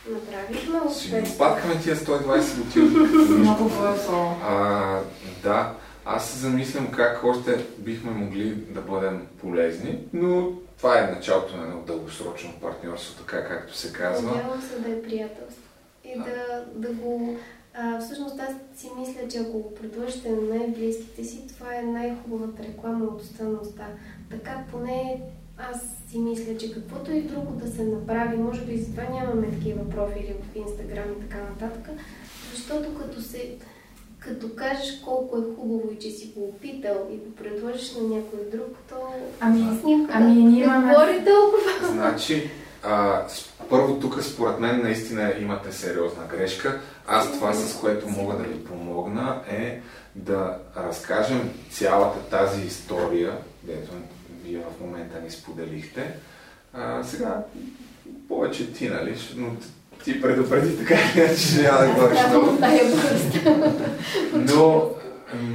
направихме 0.10 0.80
от 0.80 0.96
Си 0.96 1.12
500. 1.12 1.36
опаткаме 1.36 1.80
тия 1.82 1.96
120 1.96 2.56
бутилки. 2.58 2.98
Много 3.32 3.64
бързо. 3.80 4.32
А, 4.44 5.00
да, 5.44 5.74
аз 6.06 6.30
се 6.30 6.38
замислям 6.38 6.92
как 6.92 7.24
още 7.24 7.66
бихме 7.78 8.12
могли 8.12 8.54
да 8.54 8.82
бъдем 8.82 9.28
полезни, 9.42 10.00
но 10.14 10.52
това 10.78 11.00
е 11.00 11.12
началото 11.12 11.58
на 11.58 11.64
едно 11.64 11.82
дългосрочно 11.82 12.54
партньорство, 12.62 13.24
така 13.24 13.48
както 13.48 13.76
се 13.76 13.94
казва. 13.94 14.32
Надявам 14.32 14.62
се 14.62 14.80
да 14.80 14.92
е 14.92 15.02
приятелство. 15.02 15.64
И 16.04 16.18
да, 16.18 16.66
да 16.76 16.94
го... 16.94 17.38
А, 17.74 18.00
всъщност 18.00 18.40
аз 18.40 18.80
си 18.80 18.90
мисля, 19.00 19.28
че 19.32 19.38
ако 19.38 19.52
го 19.52 19.76
предложите 19.76 20.30
на 20.30 20.42
най-близките 20.42 21.24
си, 21.24 21.48
това 21.48 21.76
е 21.76 21.82
най-хубавата 21.82 22.64
реклама 22.64 23.06
от 23.06 23.22
уста 23.22 23.44
на 23.44 23.60
уста. 23.62 23.86
Така 24.30 24.64
поне 24.72 25.22
аз 25.58 25.82
си 26.10 26.20
мисля, 26.20 26.58
че 26.58 26.74
каквото 26.74 27.12
и 27.12 27.22
друго 27.22 27.52
да 27.52 27.72
се 27.72 27.84
направи, 27.84 28.38
може 28.38 28.62
би 28.62 28.78
затова 28.78 29.04
нямаме 29.04 29.52
такива 29.52 29.90
профили 29.90 30.36
в 30.42 30.56
Инстаграм 30.56 31.12
и 31.12 31.22
така 31.22 31.38
нататък, 31.44 31.90
защото 32.54 32.98
като 32.98 33.22
се 33.22 33.56
като 34.22 34.56
кажеш 34.56 35.02
колко 35.06 35.38
е 35.38 35.56
хубаво 35.56 35.90
и 35.94 36.00
че 36.00 36.10
си 36.10 36.32
го 36.36 36.44
опитал 36.44 37.08
и 37.12 37.18
го 37.18 37.36
предложиш 37.36 37.96
на 37.96 38.16
някой 38.16 38.40
друг, 38.52 38.78
то 38.90 38.96
Ами, 39.40 39.80
снимка 39.82 40.14
ами 40.16 40.44
ние 40.44 40.64
имаме... 40.64 40.94
говори 40.94 41.26
толкова. 41.26 41.94
Значи, 41.94 42.50
а, 42.84 43.26
първо 43.70 44.00
тук 44.00 44.24
според 44.24 44.60
мен 44.60 44.82
наистина 44.82 45.34
имате 45.42 45.72
сериозна 45.72 46.24
грешка. 46.30 46.82
Аз 47.08 47.32
това, 47.32 47.54
с 47.54 47.80
което 47.80 48.10
мога 48.10 48.38
да 48.38 48.44
ви 48.44 48.64
помогна 48.64 49.42
е 49.50 49.82
да 50.16 50.58
разкажем 50.78 51.50
цялата 51.72 52.20
тази 52.20 52.62
история, 52.62 53.38
дето 53.64 53.92
вие 54.44 54.60
в 54.60 54.82
момента 54.82 55.22
ни 55.22 55.32
споделихте. 55.32 56.14
А, 56.74 57.04
сега, 57.04 57.44
повече 58.28 58.74
ти, 58.74 58.90
нали? 58.90 59.18
Но 59.36 59.56
ти 60.04 60.22
предупреди 60.22 60.78
така, 60.78 60.96
иначе 61.16 61.62
няма 61.62 61.80
да 61.80 61.94
говориш 61.94 62.20
много. 62.30 62.58
Но 64.34 64.90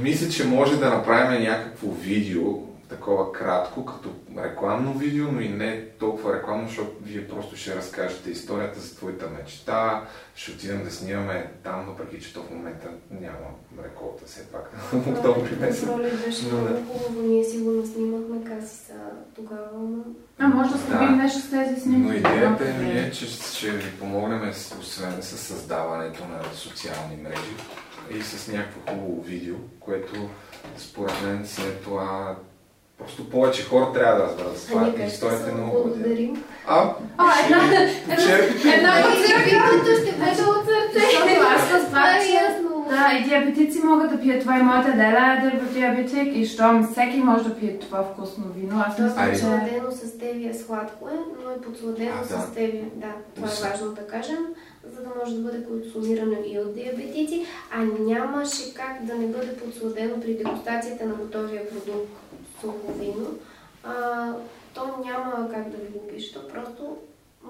мисля, 0.01 0.29
че 0.29 0.47
може 0.47 0.77
да 0.77 0.89
направим 0.89 1.43
някакво 1.43 1.87
видео, 1.91 2.43
такова 2.89 3.31
кратко, 3.31 3.85
като 3.85 4.09
рекламно 4.37 4.93
видео, 4.93 5.31
но 5.31 5.41
и 5.41 5.49
не 5.49 5.85
толкова 5.99 6.35
рекламно, 6.37 6.67
защото 6.67 6.91
вие 7.01 7.27
просто 7.27 7.55
ще 7.55 7.75
разкажете 7.75 8.29
историята 8.29 8.79
за 8.79 8.95
твоята 8.95 9.29
мечта, 9.29 10.05
ще 10.35 10.51
отидем 10.51 10.83
да 10.83 10.91
снимаме 10.91 11.51
там, 11.63 11.85
въпреки 11.87 12.23
че 12.23 12.33
то 12.33 12.43
в 12.43 12.49
момента 12.49 12.87
няма 13.11 13.47
реколта 13.83 14.25
все 14.25 14.51
пак. 14.51 14.71
Октомври 15.07 15.55
месец. 15.59 15.85
Пролет 15.85 16.25
беше 16.25 16.45
много 16.45 16.67
хубаво. 16.67 17.27
Ние 17.27 17.43
си 17.43 17.57
го 17.57 17.71
наснимахме 17.71 18.43
касиса 18.43 18.93
тогава. 19.35 20.03
А, 20.39 20.47
може 20.47 20.71
да 20.71 20.77
сравним 20.77 21.17
нещо 21.17 21.39
с 21.39 21.49
тези 21.49 21.81
снимки. 21.81 22.07
Но 22.07 22.13
идеята 22.13 22.63
ми 22.63 22.91
е, 22.91 23.11
че 23.11 23.25
ще 23.25 23.71
ви 23.71 23.99
помогнем, 23.99 24.49
освен 24.79 25.21
с 25.21 25.37
създаването 25.37 26.23
на 26.27 26.53
социални 26.53 27.15
мрежи 27.23 27.55
и 28.11 28.21
с 28.21 28.51
някакво 28.51 28.91
хубаво 28.91 29.21
видео, 29.21 29.55
което 29.79 30.29
според 30.77 31.21
мен 31.23 31.47
след 31.47 31.81
това 31.81 32.35
просто 32.97 33.29
повече 33.29 33.63
хора 33.63 33.91
трябва 33.93 34.15
да 34.15 34.23
разберат 34.23 34.57
А 34.57 34.67
това. 34.67 34.81
ние 34.81 34.91
как 34.91 34.99
ще 34.99 35.13
Историята 35.13 35.43
се 35.43 35.49
е 35.49 35.53
много 35.53 35.71
благодарим? 35.73 36.43
А, 36.67 36.93
А, 37.17 37.31
ще 37.33 37.45
една- 37.45 37.59
ви 37.61 37.87
почерпите. 38.05 38.69
една- 38.69 38.93
Видеото 38.95 39.91
ще 39.97 40.11
бъде 40.13 40.31
от 40.43 40.65
сърце. 40.65 40.99
Защото 40.99 41.41
аз 41.47 41.71
разбрах, 41.73 41.85
Това 41.87 42.17
е 42.17 42.29
ясно. 42.33 42.85
да, 42.89 43.13
и 43.13 43.23
диабетици 43.23 43.79
могат 43.79 44.11
да 44.11 44.19
пият 44.19 44.41
това 44.41 44.59
и 44.59 44.63
моята 44.63 44.89
леля 44.89 45.41
е 45.53 45.73
диабетик 45.73 46.35
и 46.35 46.45
щом 46.45 46.87
всеки 46.87 47.17
може 47.17 47.43
да 47.43 47.55
пие 47.55 47.79
това 47.79 48.03
вкусно 48.03 48.43
вино. 48.47 48.83
Аз 48.87 48.99
е 48.99 49.01
мисля, 49.01 49.15
че... 49.17 49.29
подсладено 49.31 49.91
с 49.91 50.07
стевия 50.07 50.55
сладко 50.55 51.07
е, 51.07 51.13
но 51.35 51.51
е 51.51 51.61
подсладено 51.61 52.23
с 52.23 52.51
стевия. 52.51 52.85
Да, 52.95 53.07
това 53.35 53.47
е 53.47 53.71
важно 53.71 53.87
да 53.89 54.01
кажем, 54.03 54.37
за 54.85 55.01
да 55.01 55.09
може 55.19 55.35
да 55.35 55.41
бъде 55.41 55.63
консумирано 55.63 56.35
и 56.45 56.59
от 56.59 56.75
диабетици, 56.75 57.45
а 57.71 57.77
нямаше 58.01 58.73
как 58.73 59.03
да 59.03 59.15
не 59.15 59.27
бъде 59.27 59.55
подсладено 59.55 60.21
при 60.21 60.33
дегустацията 60.33 61.05
на 61.05 61.13
готовия 61.13 61.69
продукт 61.69 62.09
сухо 62.61 62.93
вино. 62.99 63.27
А, 63.83 64.33
то 64.73 64.81
няма 65.05 65.49
как 65.53 65.69
да 65.69 65.77
ви 65.77 65.87
го 65.87 66.07
пише, 66.07 66.33
то 66.33 66.47
просто 66.47 66.97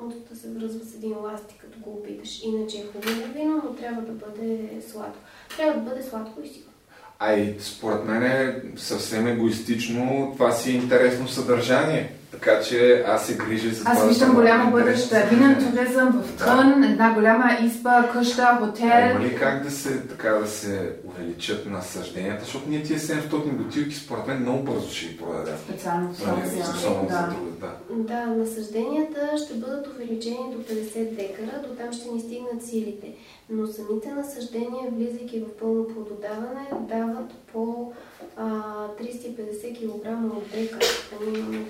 мутата 0.02 0.36
се 0.36 0.50
връзва 0.50 0.86
с 0.86 0.96
един 0.96 1.18
ластик, 1.18 1.62
като 1.62 1.80
го 1.80 1.90
опиташ. 1.90 2.44
Иначе 2.44 2.78
е 2.78 2.86
хубаво 2.94 3.34
вино, 3.34 3.62
но 3.64 3.74
трябва 3.76 4.02
да 4.02 4.12
бъде 4.12 4.70
сладко. 4.92 5.20
Трябва 5.58 5.82
да 5.82 5.90
бъде 5.90 6.04
сладко 6.04 6.42
и 6.42 6.48
сигурно. 6.48 6.74
А 7.20 7.34
и 7.34 7.56
според 7.60 8.06
мен 8.06 8.24
е 8.24 8.62
съвсем 8.76 9.28
егоистично, 9.28 10.32
това 10.34 10.52
си 10.52 10.72
е 10.72 10.74
интересно 10.74 11.28
съдържание. 11.28 12.14
Така 12.32 12.62
че 12.62 13.04
аз 13.08 13.26
се 13.28 13.38
грижа 13.38 13.70
за 13.70 13.80
това. 13.80 13.92
Аз 13.92 14.02
да 14.02 14.08
виждам 14.08 14.34
голямо 14.36 14.72
бъдеще. 14.72 15.28
Винен 15.32 15.56
туризъм 15.56 16.24
в 16.24 16.38
Трън, 16.38 16.84
една 16.84 17.14
голяма 17.14 17.58
изба, 17.64 18.10
къща, 18.14 18.42
А 18.42 18.58
има 18.58 18.68
хотел. 18.68 19.20
ли 19.22 19.36
как 19.36 19.64
да 19.64 19.72
се, 19.72 20.02
така 20.02 20.30
да 20.30 20.48
се 20.48 20.96
увеличат 21.06 21.66
насъжденията? 21.66 22.44
Защото 22.44 22.70
ние 22.70 22.84
тия 22.84 23.00
700 23.00 23.52
бутилки, 23.52 23.96
според 23.96 24.28
мен, 24.28 24.40
много 24.40 24.64
бързо 24.64 24.90
ще 24.90 25.06
ги 25.06 25.18
продадем. 25.18 25.54
Специално 25.58 26.14
в 26.14 26.26
Нали, 26.28 26.50
за 26.50 26.74
Да. 26.74 26.80
труда, 26.80 27.36
да. 27.60 27.94
Да, 28.04 28.26
насъжденията 28.26 29.20
ще 29.46 29.54
бъдат 29.54 29.88
увеличени 29.88 30.38
до 30.56 30.74
50 30.74 31.10
декара, 31.10 31.62
до 31.62 31.76
там 31.76 31.94
ще 31.94 32.10
ни 32.10 32.20
стигнат 32.20 32.66
силите. 32.66 33.08
Но 33.50 33.68
самите 33.68 34.12
насъждения, 34.12 34.92
влизайки 34.92 35.40
в 35.40 35.58
пълно 35.58 35.88
плододаване, 35.88 36.68
дават 36.80 37.34
по 37.34 37.94
а, 38.38 38.52
350 38.88 39.78
кг 39.78 40.36
от 40.38 40.52
декар, 40.52 40.84
а 41.14 41.26
ние 41.26 41.40
имаме 41.40 41.66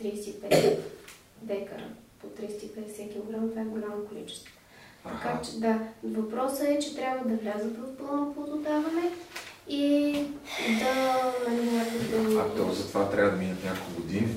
335 0.00 0.78
декара 1.42 1.88
по 2.20 2.26
350 2.26 3.12
кг, 3.12 3.50
това 3.50 3.62
е 3.62 3.64
голямо 3.64 4.04
количество. 4.08 4.52
Така 5.02 5.40
че 5.44 5.60
да, 5.60 5.78
въпросът 6.04 6.68
е, 6.68 6.78
че 6.78 6.96
трябва 6.96 7.28
да 7.28 7.36
влязат 7.36 7.76
в 7.76 7.96
пълно 7.96 8.34
плододаване 8.34 9.10
и 9.68 10.12
да, 10.80 11.32
нали, 11.48 11.70
да. 12.10 12.40
А 12.40 12.54
то 12.56 12.72
за 12.72 12.88
това 12.88 13.10
трябва 13.10 13.30
да 13.30 13.36
минат 13.36 13.64
няколко 13.64 14.02
години. 14.02 14.28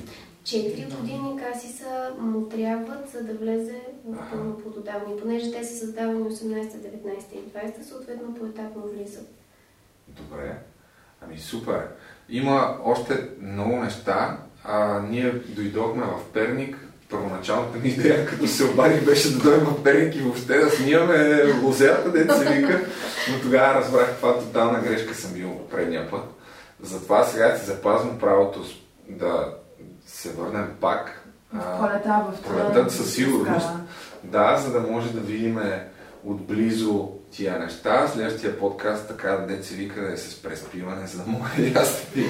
4 0.46 0.96
години 0.96 1.40
каси 1.40 1.68
са 1.68 2.10
му 2.18 2.48
трябват, 2.48 3.10
за 3.10 3.22
да 3.24 3.34
влезе 3.34 3.80
в 4.04 4.20
Аха. 4.20 4.30
пълно 4.30 4.58
плододаване. 4.58 5.14
И 5.14 5.20
Понеже 5.20 5.52
те 5.52 5.64
са 5.64 5.78
създавани 5.78 6.20
18, 6.20 6.36
19 6.42 6.74
и 7.32 7.38
20, 7.38 7.82
съответно 7.82 8.34
поетапно 8.34 8.82
влизат. 8.82 9.28
Добре. 10.08 10.58
Ами 11.22 11.38
супер. 11.38 11.88
Има 12.28 12.78
още 12.84 13.28
много 13.40 13.76
неща. 13.76 14.38
А, 14.64 15.00
ние 15.10 15.32
дойдохме 15.32 16.02
в 16.02 16.32
Перник. 16.32 16.76
Първоначалната 17.10 17.78
ми 17.78 17.88
идея, 17.88 18.26
като 18.26 18.46
се 18.46 18.64
обадих, 18.64 19.04
беше 19.04 19.32
да 19.32 19.38
дойдем 19.38 19.64
в 19.64 19.82
Перник 19.82 20.14
и 20.14 20.20
въобще 20.20 20.58
да 20.58 20.70
снимаме 20.70 21.44
лозята, 21.62 22.12
дето 22.12 22.38
се 22.38 22.54
вика. 22.54 22.80
Но 23.30 23.40
тогава 23.42 23.74
разбрах 23.74 24.06
каква 24.06 24.38
тотална 24.38 24.80
грешка 24.80 25.14
съм 25.14 25.32
бил 25.32 25.60
предния 25.70 26.10
път. 26.10 26.22
Затова 26.82 27.24
сега 27.24 27.56
си 27.56 27.66
запазвам 27.66 28.18
правото 28.18 28.64
да 29.08 29.54
се 30.26 30.32
върнем 30.32 30.68
пак. 30.80 31.22
В 31.52 31.58
А, 31.58 31.78
пролета 31.78 32.24
в. 32.32 32.42
Пролетът 32.42 32.92
със 32.92 33.14
сигурност. 33.14 33.68
Да, 34.24 34.56
за 34.56 34.72
да 34.72 34.80
може 34.80 35.12
да 35.12 35.20
видим 35.20 35.58
отблизо 36.24 37.08
тия 37.30 37.58
неща. 37.58 38.08
Следващия 38.08 38.58
подкаст, 38.58 39.08
така 39.08 39.28
да 39.28 39.46
деца 39.46 39.74
вика 39.74 40.00
да 40.00 40.12
е 40.12 40.16
с 40.16 40.42
преспиване, 40.42 41.06
за 41.06 41.18
да 41.18 41.30
мога 41.30 41.48
и 41.58 41.72
аз 41.74 42.06
да. 42.14 42.24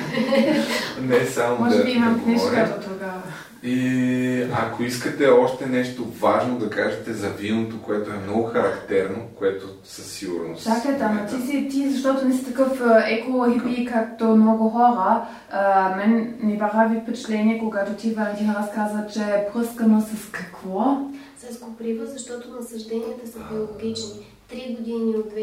Не 1.01 1.27
само 1.27 1.65
Може 1.65 1.77
да, 1.77 1.85
би 1.85 1.91
имам 1.91 2.15
да 2.15 2.23
книжка 2.23 2.75
до 2.77 2.89
тогава. 2.89 3.23
И 3.62 4.47
ако 4.53 4.83
искате 4.83 5.27
още 5.27 5.66
нещо 5.66 6.05
важно 6.05 6.59
да 6.59 6.71
кажете 6.71 7.12
за 7.12 7.29
виното, 7.29 7.83
което 7.83 8.11
е 8.11 8.19
много 8.27 8.42
характерно, 8.45 9.16
което 9.38 9.66
със 9.85 10.12
сигурност... 10.12 10.64
Чакай, 10.64 10.97
ама 11.01 11.27
ти 11.27 11.47
си 11.47 11.69
ти, 11.71 11.90
защото 11.90 12.29
не 12.29 12.35
си 12.35 12.45
такъв 12.45 12.81
еко-хипи, 13.07 13.87
както 13.92 14.25
много 14.25 14.69
хора. 14.69 15.29
А, 15.51 15.95
мен 15.97 16.35
ми 16.40 16.59
прави 16.59 17.01
впечатление, 17.01 17.59
когато 17.59 17.92
ти, 17.92 18.11
Валентина, 18.11 18.55
разказа, 18.55 19.07
че 19.12 19.21
е 19.21 19.49
пръскано 19.53 20.01
с 20.01 20.31
какво? 20.33 20.99
С 21.38 21.61
коприва, 21.61 22.07
защото 22.07 22.51
насъжденията 22.51 23.27
са 23.27 23.38
биологични. 23.53 24.27
Три 24.49 24.77
години 24.79 25.16
от 25.16 25.33
2018 25.33 25.37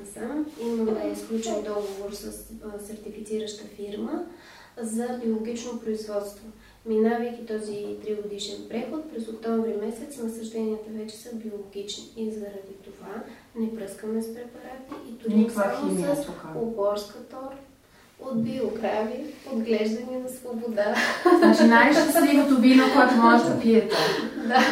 насам 0.00 0.46
имаме 0.62 1.12
изключен 1.12 1.54
договор 1.54 2.12
с 2.12 2.44
сертифицираща 2.86 3.64
фирма 3.76 4.22
за 4.80 5.08
биологично 5.24 5.80
производство. 5.80 6.44
Минавайки 6.86 7.46
този 7.46 7.72
3 7.72 8.22
годишен 8.22 8.56
преход, 8.68 9.12
през 9.12 9.28
октомври 9.28 9.74
месец 9.82 10.18
насъжденията 10.18 10.90
вече 10.90 11.16
са 11.16 11.34
биологични 11.34 12.04
и 12.16 12.30
заради 12.30 12.74
това 12.84 13.22
не 13.56 13.74
пръскаме 13.76 14.22
с 14.22 14.34
препарати 14.34 14.94
и 15.30 15.34
Никаква 15.34 15.62
само 15.62 16.14
с 16.14 16.26
тук. 16.26 16.44
оборска 16.56 17.18
тор 17.30 17.52
от 18.20 18.44
биокрави, 18.44 19.24
отглеждани 19.52 20.18
на 20.18 20.28
свобода. 20.28 20.94
Значи 21.38 21.64
най-щастливото 21.64 22.60
вино, 22.60 22.84
което 22.96 23.14
може 23.14 23.44
да 23.44 23.60
пиете. 23.60 23.96
Много 24.36 24.62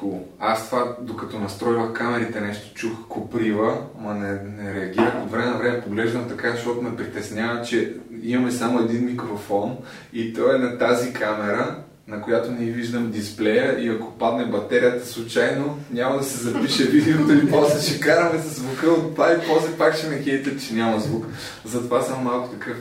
хубаво. 0.00 0.28
Аз 0.38 0.66
това, 0.66 0.96
докато 1.00 1.38
настройвах 1.38 1.92
камерите, 1.92 2.40
нещо 2.40 2.74
чух 2.74 3.08
коприва, 3.08 3.78
ама 3.98 4.14
не, 4.14 4.32
не 4.32 4.74
реагирах. 4.74 5.14
От 5.24 5.30
време 5.30 5.46
на 5.46 5.58
време 5.58 5.80
поглеждам 5.80 6.28
така, 6.28 6.50
защото 6.50 6.82
ме 6.82 6.96
притеснява, 6.96 7.62
че 7.62 7.94
имаме 8.22 8.52
само 8.52 8.80
един 8.80 9.04
микрофон 9.04 9.76
и 10.12 10.34
той 10.34 10.54
е 10.54 10.58
на 10.58 10.78
тази 10.78 11.12
камера, 11.12 11.76
на 12.08 12.22
която 12.22 12.50
не 12.50 12.64
виждам 12.64 13.10
дисплея 13.10 13.84
и 13.84 13.88
ако 13.88 14.18
падне 14.18 14.46
батерията 14.46 15.06
случайно, 15.06 15.78
няма 15.90 16.16
да 16.16 16.24
се 16.24 16.38
запише 16.38 16.84
видеото 16.84 17.32
и 17.32 17.50
после 17.50 17.82
ще 17.82 18.00
караме 18.00 18.38
с 18.38 18.54
звука 18.54 18.86
от 18.86 19.14
това 19.14 19.32
и 19.32 19.46
после 19.46 19.76
пак 19.78 19.96
ще 19.96 20.08
ме 20.08 20.22
хейтят, 20.22 20.66
че 20.68 20.74
няма 20.74 21.00
звук. 21.00 21.26
Затова 21.64 22.02
съм 22.02 22.22
малко 22.22 22.48
такъв 22.48 22.76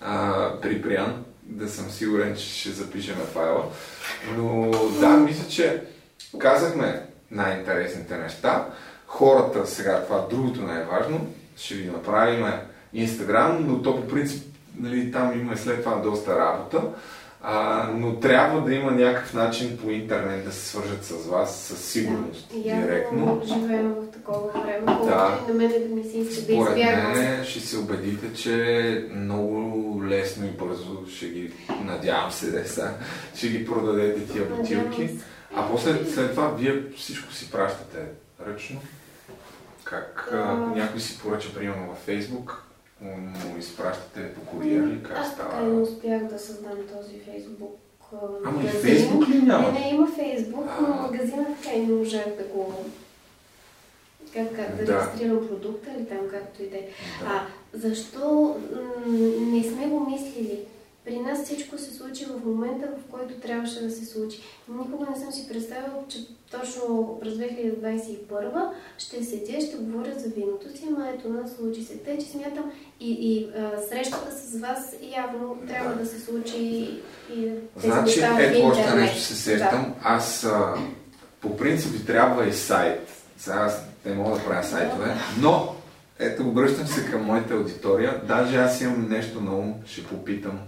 а, 0.00 0.48
припрян, 0.62 1.24
да 1.42 1.68
съм 1.68 1.90
сигурен, 1.90 2.36
че 2.36 2.60
ще 2.60 2.70
запишеме 2.70 3.24
файла. 3.34 3.64
Но 4.36 4.70
да, 5.00 5.08
мисля, 5.08 5.48
че 5.48 5.82
казахме 6.38 7.02
най-интересните 7.30 8.16
неща. 8.16 8.66
Хората 9.06 9.66
сега, 9.66 10.02
това 10.02 10.26
другото 10.30 10.62
най-важно, 10.62 11.26
ще 11.56 11.74
ви 11.74 11.90
направим 11.90 12.46
Инстаграм, 12.92 13.66
но 13.68 13.82
то 13.82 13.96
по 13.96 14.08
принцип 14.08 14.44
нали, 14.80 15.12
там 15.12 15.40
има 15.40 15.56
след 15.56 15.84
това 15.84 15.96
доста 15.96 16.38
работа. 16.38 16.82
А, 17.42 17.88
но 17.94 18.16
трябва 18.16 18.60
да 18.60 18.74
има 18.74 18.90
някакъв 18.90 19.34
начин 19.34 19.78
по 19.82 19.90
интернет 19.90 20.44
да 20.44 20.52
се 20.52 20.68
свържат 20.68 21.04
с 21.04 21.26
вас 21.26 21.56
със 21.56 21.84
сигурност. 21.84 22.48
Да, 22.48 22.58
директно. 22.62 23.18
явно 23.26 23.42
живеем 23.46 23.94
в 23.94 24.10
такова 24.12 24.62
време, 24.62 24.82
колкото 24.86 25.06
Да. 25.06 25.38
и 25.44 25.52
на 25.52 25.58
мене 25.58 25.78
да 25.78 25.94
ми 25.94 26.04
се 26.04 26.18
иска 26.18 26.34
да 26.42 26.52
Според 26.52 26.76
избягвам. 26.78 27.12
мен 27.12 27.44
ще 27.44 27.60
се 27.60 27.78
убедите, 27.78 28.34
че 28.34 29.06
много 29.14 30.00
лесно 30.04 30.46
и 30.46 30.50
бързо 30.50 31.06
ще 31.16 31.26
ги, 31.26 31.52
надявам 31.84 32.30
се, 32.30 32.50
да 32.50 32.64
сега, 32.68 32.94
ще 33.34 33.48
ги 33.48 33.66
продадете 33.66 34.32
тия 34.32 34.44
бутилки. 34.44 34.74
Надявам 34.76 35.08
се. 35.08 35.24
А 35.54 35.68
после 35.70 36.06
след 36.06 36.30
това 36.30 36.48
вие 36.48 36.82
всичко 36.96 37.32
си 37.32 37.50
пращате 37.50 37.98
ръчно. 38.46 38.80
Как 39.84 40.28
а, 40.32 40.36
А. 40.36 40.54
някой 40.56 41.00
си 41.00 41.18
поръча, 41.18 41.54
примерно 41.54 41.88
във 41.88 41.98
Фейсбук, 41.98 42.64
му 43.00 43.56
изпращате 43.58 44.34
по 44.34 44.40
куриер 44.40 44.82
ли? 44.86 45.02
Как 45.02 45.16
Аз 45.18 45.36
така 45.36 45.56
и 45.56 45.64
не 45.64 45.68
става? 45.68 45.80
успях 45.82 46.24
да 46.24 46.38
създам 46.38 46.72
този 46.98 47.18
Фейсбук. 47.18 47.76
Ама 48.46 48.62
и. 48.64 48.66
Фейсбук 48.68 49.28
ли 49.28 49.42
няма? 49.42 49.72
Не, 49.72 49.80
не, 49.80 49.88
има 49.90 50.06
Фейсбук, 50.14 50.66
но 50.80 50.86
А. 50.86 51.02
магазина 51.02 51.46
така 51.62 51.76
и 51.76 51.86
не 51.86 51.92
можах 51.94 52.24
да 52.26 52.44
го... 52.44 52.84
Как, 54.34 54.56
как 54.56 54.76
да, 54.76 54.84
Да. 54.84 55.00
регистрирам 55.06 55.48
продукта 55.48 55.90
или 55.98 56.06
там 56.06 56.18
както 56.30 56.62
и 56.62 56.70
да 56.70 56.76
е. 56.76 56.88
Защо 57.72 58.56
м, 59.06 59.12
не 59.52 59.62
сме 59.64 59.86
го 59.86 60.10
мислили? 60.10 60.60
При 61.04 61.18
нас 61.18 61.44
всичко 61.44 61.78
се 61.78 61.94
случи 61.94 62.24
в 62.24 62.44
момента, 62.44 62.86
в 62.86 63.10
който 63.10 63.34
трябваше 63.34 63.82
да 63.82 63.90
се 63.90 64.06
случи. 64.06 64.40
Никога 64.68 65.06
не 65.10 65.20
съм 65.20 65.32
си 65.32 65.48
представила, 65.48 66.02
че 66.08 66.18
точно 66.50 67.18
през 67.22 67.34
2021 67.34 68.68
ще 68.98 69.24
седя, 69.24 69.60
ще 69.60 69.76
говоря 69.76 70.18
за 70.18 70.28
виното 70.28 70.76
си, 70.76 70.84
ама 70.88 71.08
ето 71.08 71.28
нас 71.28 71.56
случи 71.56 71.82
се. 71.82 71.96
Те, 71.96 72.18
че 72.18 72.26
смятам 72.26 72.72
и, 73.00 73.12
и 73.12 73.50
а, 73.58 73.80
срещата 73.88 74.32
с 74.32 74.60
вас 74.60 74.94
явно 75.16 75.58
трябва 75.68 75.94
да 75.94 76.06
се 76.06 76.20
случи 76.20 76.56
и 76.56 77.00
тези 77.80 77.92
Значи, 77.92 78.20
ето 78.38 78.66
още 78.66 78.94
нещо 78.94 79.20
се 79.20 79.34
сещам. 79.34 79.94
Аз 80.02 80.44
а, 80.44 80.74
по 81.40 81.56
принцип 81.56 81.92
ви 81.92 82.06
трябва 82.06 82.48
и 82.48 82.52
сайт. 82.52 83.10
Сега 83.38 83.56
аз 83.56 83.82
не 84.04 84.14
мога 84.14 84.36
да 84.36 84.44
правя 84.44 84.64
сайтове, 84.64 85.14
но 85.40 85.74
ето 86.18 86.48
обръщам 86.48 86.86
се 86.86 87.10
към 87.10 87.24
моята 87.24 87.54
аудитория. 87.54 88.20
Даже 88.28 88.56
аз 88.56 88.80
имам 88.80 89.08
нещо 89.08 89.40
на 89.40 89.56
ум, 89.56 89.74
ще 89.86 90.04
попитам. 90.04 90.58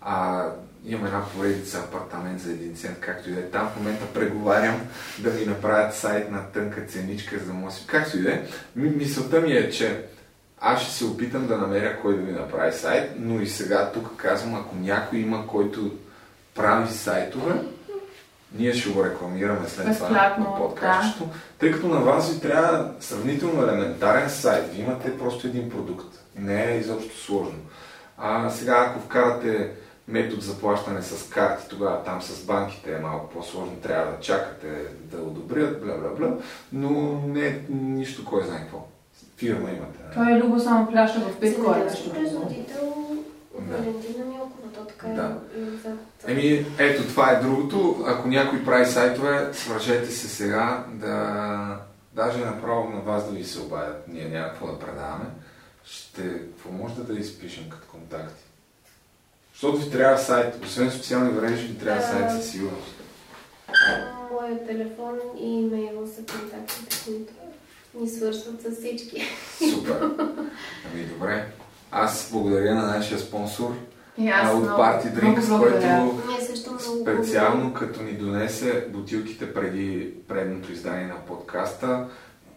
А, 0.00 0.44
имам 0.84 1.06
една 1.06 1.22
поредица 1.26 1.78
апартамент 1.78 2.40
за 2.40 2.50
един 2.50 2.76
цент, 2.76 3.00
както 3.00 3.30
и 3.30 3.32
да 3.32 3.40
е. 3.40 3.44
Там 3.44 3.68
в 3.68 3.76
момента 3.76 4.06
преговарям 4.06 4.80
да 5.18 5.30
ми 5.30 5.46
направят 5.46 5.94
сайт 5.94 6.30
на 6.30 6.42
тънка 6.44 6.80
ценичка, 6.82 7.38
за 7.38 7.44
да 7.44 7.52
мога 7.52 7.70
да 7.70 7.76
си... 7.76 7.86
Както 7.86 8.18
и 8.18 8.22
да 8.22 8.32
е. 8.32 8.42
Ми- 8.76 8.90
Мисълта 8.90 9.40
ми 9.40 9.52
е, 9.52 9.70
че 9.70 10.04
аз 10.60 10.82
ще 10.82 10.92
се 10.92 11.04
опитам 11.04 11.46
да 11.46 11.58
намеря 11.58 12.00
кой 12.02 12.16
да 12.16 12.22
ви 12.22 12.32
направи 12.32 12.72
сайт, 12.72 13.10
но 13.18 13.40
и 13.40 13.46
сега 13.46 13.90
тук 13.92 14.16
казвам, 14.16 14.54
ако 14.54 14.76
някой 14.76 15.18
има, 15.18 15.46
който 15.46 15.90
прави 16.54 16.88
сайтове, 16.88 17.54
ние 18.54 18.74
ще 18.74 18.90
го 18.90 19.04
рекламираме 19.04 19.68
след 19.68 19.96
това 19.96 20.08
на 20.08 20.56
подкастчето, 20.56 21.28
тъй 21.58 21.72
като 21.72 21.88
на 21.88 22.00
вас 22.00 22.32
ви 22.32 22.40
трябва 22.40 22.92
сравнително 23.00 23.62
елементарен 23.62 24.30
сайт. 24.30 24.72
Вие 24.72 24.84
имате 24.84 25.18
просто 25.18 25.46
един 25.46 25.70
продукт. 25.70 26.06
Не 26.38 26.64
е 26.64 26.78
изобщо 26.78 27.18
сложно. 27.18 27.58
А 28.18 28.50
сега, 28.50 28.86
ако 28.90 29.00
вкарате 29.00 29.70
метод 30.10 30.42
за 30.42 30.58
плащане 30.58 31.02
с 31.02 31.28
карти, 31.30 31.68
тогава 31.68 32.04
там 32.04 32.22
с 32.22 32.46
банките 32.46 32.92
е 32.94 32.98
малко 32.98 33.28
по-сложно, 33.30 33.76
трябва 33.82 34.12
да 34.12 34.20
чакате 34.20 34.68
да 35.04 35.22
одобрят, 35.22 35.82
бла 35.84 35.94
бла 35.94 36.08
бла, 36.08 36.36
но 36.72 37.22
не 37.26 37.46
е 37.46 37.60
нищо 37.70 38.24
кой 38.24 38.44
знае 38.44 38.60
какво. 38.60 38.86
Фирма 39.36 39.70
имате. 39.70 39.98
Той 40.14 40.32
е 40.32 40.40
любо 40.40 40.60
само 40.60 40.86
плаща 40.90 41.20
в 41.20 41.40
биткоин. 41.40 41.84
Нещо 41.84 42.10
производител 42.10 42.94
Да. 43.60 43.76
Валентина 43.76 44.24
Милкова, 44.24 44.72
то 44.74 44.84
така 44.84 45.08
е 45.08 45.14
Да. 45.14 45.36
отзад. 45.74 45.98
Еми, 46.26 46.66
ето 46.78 47.02
това 47.02 47.30
е 47.30 47.40
другото. 47.40 48.04
Ако 48.06 48.28
някой 48.28 48.64
прави 48.64 48.86
сайтове, 48.86 49.48
свържете 49.52 50.10
се 50.10 50.28
сега 50.28 50.84
да... 50.88 51.76
Даже 52.12 52.38
направо 52.38 52.90
на 52.90 53.00
вас 53.00 53.30
да 53.30 53.36
ви 53.36 53.44
се 53.44 53.60
обадят. 53.60 54.08
Ние 54.08 54.28
няма 54.28 54.48
какво 54.48 54.66
да 54.66 54.78
предаваме. 54.78 55.24
Ще... 55.84 56.22
Какво 56.22 56.72
може 56.72 56.94
да 56.94 57.20
изпишем 57.20 57.64
като 57.70 57.88
контакти? 57.88 58.44
Защото 59.60 59.84
ви 59.84 59.90
трябва 59.90 60.18
сайт. 60.18 60.64
Освен 60.64 60.90
социални 60.90 61.32
мрежи, 61.32 61.66
ви 61.66 61.78
трябва 61.78 62.02
сайт 62.02 62.30
със 62.30 62.50
сигурност. 62.50 62.94
Моят 64.32 64.66
телефон 64.66 65.18
и 65.40 65.60
имейл 65.60 66.06
са 66.16 66.38
контактите, 66.38 66.96
които 67.04 67.32
ни 67.94 68.08
свързват 68.08 68.62
с 68.62 68.70
всички. 68.80 69.22
Супер. 69.74 70.10
Ами 70.92 71.04
добре. 71.04 71.46
Аз 71.90 72.28
благодаря 72.32 72.74
на 72.74 72.86
нашия 72.86 73.18
спонсор 73.18 73.74
а, 74.32 74.52
от 74.52 74.66
Party 74.66 75.20
Drinks, 75.20 75.58
който 75.58 76.92
специално 77.02 77.74
като 77.74 78.02
ни 78.02 78.12
донесе 78.12 78.86
бутилките 78.92 79.54
преди 79.54 80.14
предното 80.28 80.72
издание 80.72 81.06
на 81.06 81.26
подкаста, 81.26 82.06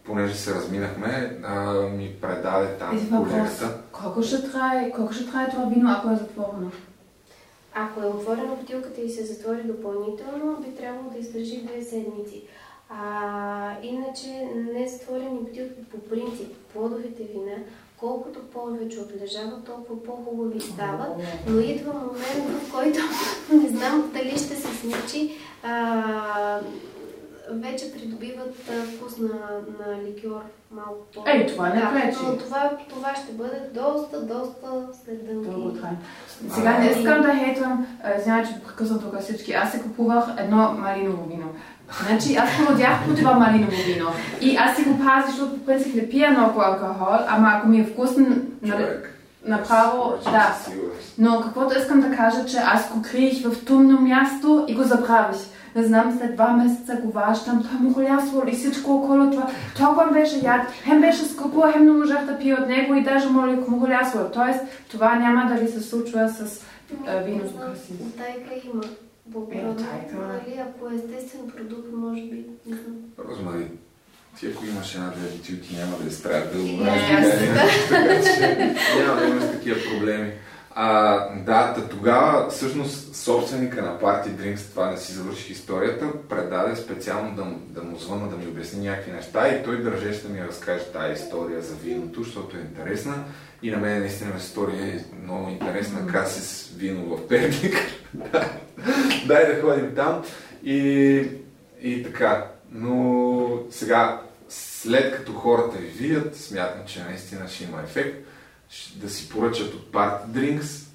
понеже 0.04 0.36
се 0.36 0.56
разминахме, 0.56 1.38
а, 1.44 1.74
ми 1.74 2.16
предаде 2.22 2.68
там 2.68 2.98
Един 2.98 3.08
въпрос. 3.10 3.32
колегата. 3.34 3.78
Колко 3.92 4.24
ще 4.24 4.52
трае, 4.52 4.92
колко 4.96 5.14
ще 5.14 5.32
трае 5.32 5.50
това 5.50 5.66
вино, 5.66 5.92
ако 5.98 6.10
е 6.10 6.16
затворено? 6.16 6.72
Ако 7.76 8.02
е 8.02 8.06
отворена 8.06 8.56
бутилката 8.56 9.02
и 9.02 9.10
се 9.10 9.26
затвори 9.26 9.64
допълнително, 9.64 10.58
би 10.62 10.76
трябвало 10.76 11.10
да 11.10 11.20
издържи 11.20 11.62
две 11.62 11.84
седмици. 11.84 12.44
А, 12.90 13.76
иначе 13.84 14.28
не 14.74 14.88
затворени 14.88 15.40
бутилки 15.40 15.84
по 15.92 16.00
принцип, 16.00 16.56
плодовите 16.74 17.24
вина, 17.24 17.56
колкото 17.98 18.40
повече 18.40 19.00
отлежават, 19.00 19.66
толкова 19.66 20.04
по-хубави 20.04 20.62
стават. 20.62 21.10
Но 21.48 21.60
идва 21.60 21.94
момент, 21.94 22.62
в 22.62 22.72
който 22.72 23.00
не 23.54 23.70
знам 23.70 24.12
дали 24.14 24.30
ще 24.30 24.56
се 24.56 24.78
случи, 24.78 25.38
а, 25.64 26.60
вече 27.52 27.92
придобиват 27.92 28.56
вкус 28.96 29.18
на, 29.18 29.30
на 29.80 30.04
ликьор 30.04 30.42
малко 30.72 31.06
по... 31.14 31.24
Ей, 31.28 31.48
това 31.48 31.70
не 31.70 31.82
да, 31.82 31.92
пречи. 31.94 32.18
Но 32.28 32.38
това, 32.38 32.72
това 32.90 33.16
ще 33.16 33.34
бъде 33.34 33.62
доста, 33.74 34.22
доста 34.22 34.68
след 35.06 35.26
Дълго 35.26 35.62
дълги. 35.62 35.80
трае. 35.82 35.92
Сега 36.50 36.78
не 36.78 36.86
искам 36.86 37.22
да 37.22 37.36
хейтвам, 37.36 37.88
знаете, 38.24 38.50
че 38.50 38.64
прекъсвам 38.64 39.00
тук 39.00 39.20
всички. 39.20 39.54
Аз 39.54 39.72
си 39.72 39.82
купувах 39.82 40.26
едно 40.38 40.74
малиново 40.74 41.26
вино. 41.30 41.50
Значи 42.08 42.36
аз 42.36 42.50
породях 42.58 43.06
по 43.08 43.16
това 43.16 43.34
малиново 43.34 43.72
вино. 43.86 44.10
И 44.42 44.56
аз 44.56 44.76
си 44.76 44.84
го 44.84 44.98
пазя, 44.98 45.28
защото 45.28 45.60
по 45.60 45.66
принцип 45.66 45.96
не 45.96 46.10
пия 46.10 46.32
много 46.32 46.62
алкохол, 46.62 47.16
ама 47.28 47.52
ако 47.54 47.68
ми 47.68 47.80
е 47.80 47.86
вкусен, 47.86 48.52
нали, 48.62 48.82
Човек. 48.84 49.10
Направо, 49.46 50.14
да. 50.24 50.56
Но 51.18 51.42
каквото 51.42 51.80
искам 51.80 52.02
да 52.02 52.16
кажа, 52.16 52.46
че 52.46 52.58
аз 52.58 52.94
го 52.94 53.02
криех 53.02 53.44
в 53.44 53.66
тъмно 53.66 54.02
място 54.02 54.66
и 54.68 54.76
го 54.76 54.84
забравих. 54.84 55.38
Не 55.76 55.84
знам, 55.84 56.18
след 56.20 56.36
два 56.36 56.54
месеца 56.54 56.96
го 57.04 57.12
ващам, 57.12 57.64
той 57.64 57.80
му 57.80 57.94
голясвал 57.94 58.44
и 58.48 58.56
всичко 58.56 58.92
около 58.92 59.32
това. 59.32 59.48
Толкова 59.78 60.12
беше 60.12 60.46
яд, 60.46 60.62
хем 60.84 61.02
беше 61.02 61.26
скъпо, 61.26 61.62
хем 61.72 61.86
не 61.86 61.92
можах 61.92 62.26
да 62.26 62.38
пия 62.38 62.62
от 62.62 62.68
него 62.68 62.96
и 62.96 63.04
даже 63.04 63.30
му 63.30 63.42
му 63.68 63.80
голясвал. 63.80 64.32
Тоест, 64.34 64.60
това 64.92 65.16
няма 65.16 65.54
да 65.54 65.62
ви 65.62 65.68
се 65.68 65.82
случва 65.82 66.30
с 66.30 66.62
Не 67.08 67.24
виното 67.24 67.48
знам, 67.48 67.70
красиво. 67.70 68.06
Тайка 68.18 68.68
има 68.74 68.84
благородно. 69.26 69.72
Е, 69.72 69.76
тайка. 69.76 70.16
Нали, 70.16 70.62
ако 70.62 70.90
е 70.90 70.96
естествен 70.96 71.48
продукт, 71.56 71.88
може 71.94 72.22
би, 72.22 72.46
не 72.66 72.76
знам. 72.76 72.96
Розмари, 73.30 73.72
ти 74.40 74.48
ако 74.48 74.66
имаш 74.66 74.96
една-две 74.96 75.28
бутилки, 75.28 75.76
няма 75.76 75.98
да 75.98 76.08
изтраят 76.08 76.54
дълго 76.54 76.78
време. 76.78 77.02
Няма 79.00 79.22
да 79.22 79.28
имаш 79.28 79.44
такива 79.52 79.80
проблеми. 79.92 80.32
А, 80.76 81.18
да, 81.36 81.76
тогава 81.90 82.50
всъщност 82.50 83.16
собственика 83.16 83.82
на 83.82 84.00
Party 84.00 84.28
Drinks, 84.28 84.72
това 84.72 84.92
не 84.92 84.98
си 84.98 85.14
завърших 85.14 85.50
историята, 85.50 86.06
предаде 86.30 86.76
специално 86.76 87.36
да, 87.36 87.46
му- 87.46 87.60
да 87.70 87.84
му 87.84 87.98
звъна 88.00 88.30
да 88.30 88.38
ми 88.38 88.48
обясни 88.48 88.88
някакви 88.88 89.12
неща 89.12 89.48
и 89.48 89.64
той 89.64 89.82
държеше 89.84 90.22
да 90.24 90.30
ми 90.30 90.48
разкаже 90.48 90.84
тази 90.84 91.24
история 91.24 91.62
за 91.62 91.76
виното, 91.76 92.24
защото 92.24 92.58
е 92.58 92.60
интересна 92.60 93.16
и 93.64 93.72
на 93.72 93.78
мен 93.78 94.00
наистина 94.00 94.32
история 94.38 94.86
е 94.86 95.24
много 95.24 95.50
интересна, 95.50 96.08
как 96.12 96.28
с 96.28 96.70
вино 96.78 97.18
в 97.18 97.28
Перник. 97.28 97.76
Да. 98.14 98.50
Дай 99.28 99.56
да 99.56 99.62
ходим 99.62 99.96
там 99.96 100.24
и, 100.64 100.76
и 101.82 102.04
така. 102.04 102.46
Но 102.74 103.50
сега, 103.72 104.22
след 104.50 105.16
като 105.16 105.34
хората 105.34 105.78
ви 105.78 105.88
видят, 105.88 106.36
смятам, 106.36 106.82
че 106.86 107.04
наистина 107.04 107.48
ще 107.48 107.64
има 107.64 107.82
ефект, 107.82 108.28
да 108.96 109.10
си 109.10 109.30
поръчат 109.30 109.74
от 109.74 109.92
Party 109.92 110.28
Drinks 110.28 110.88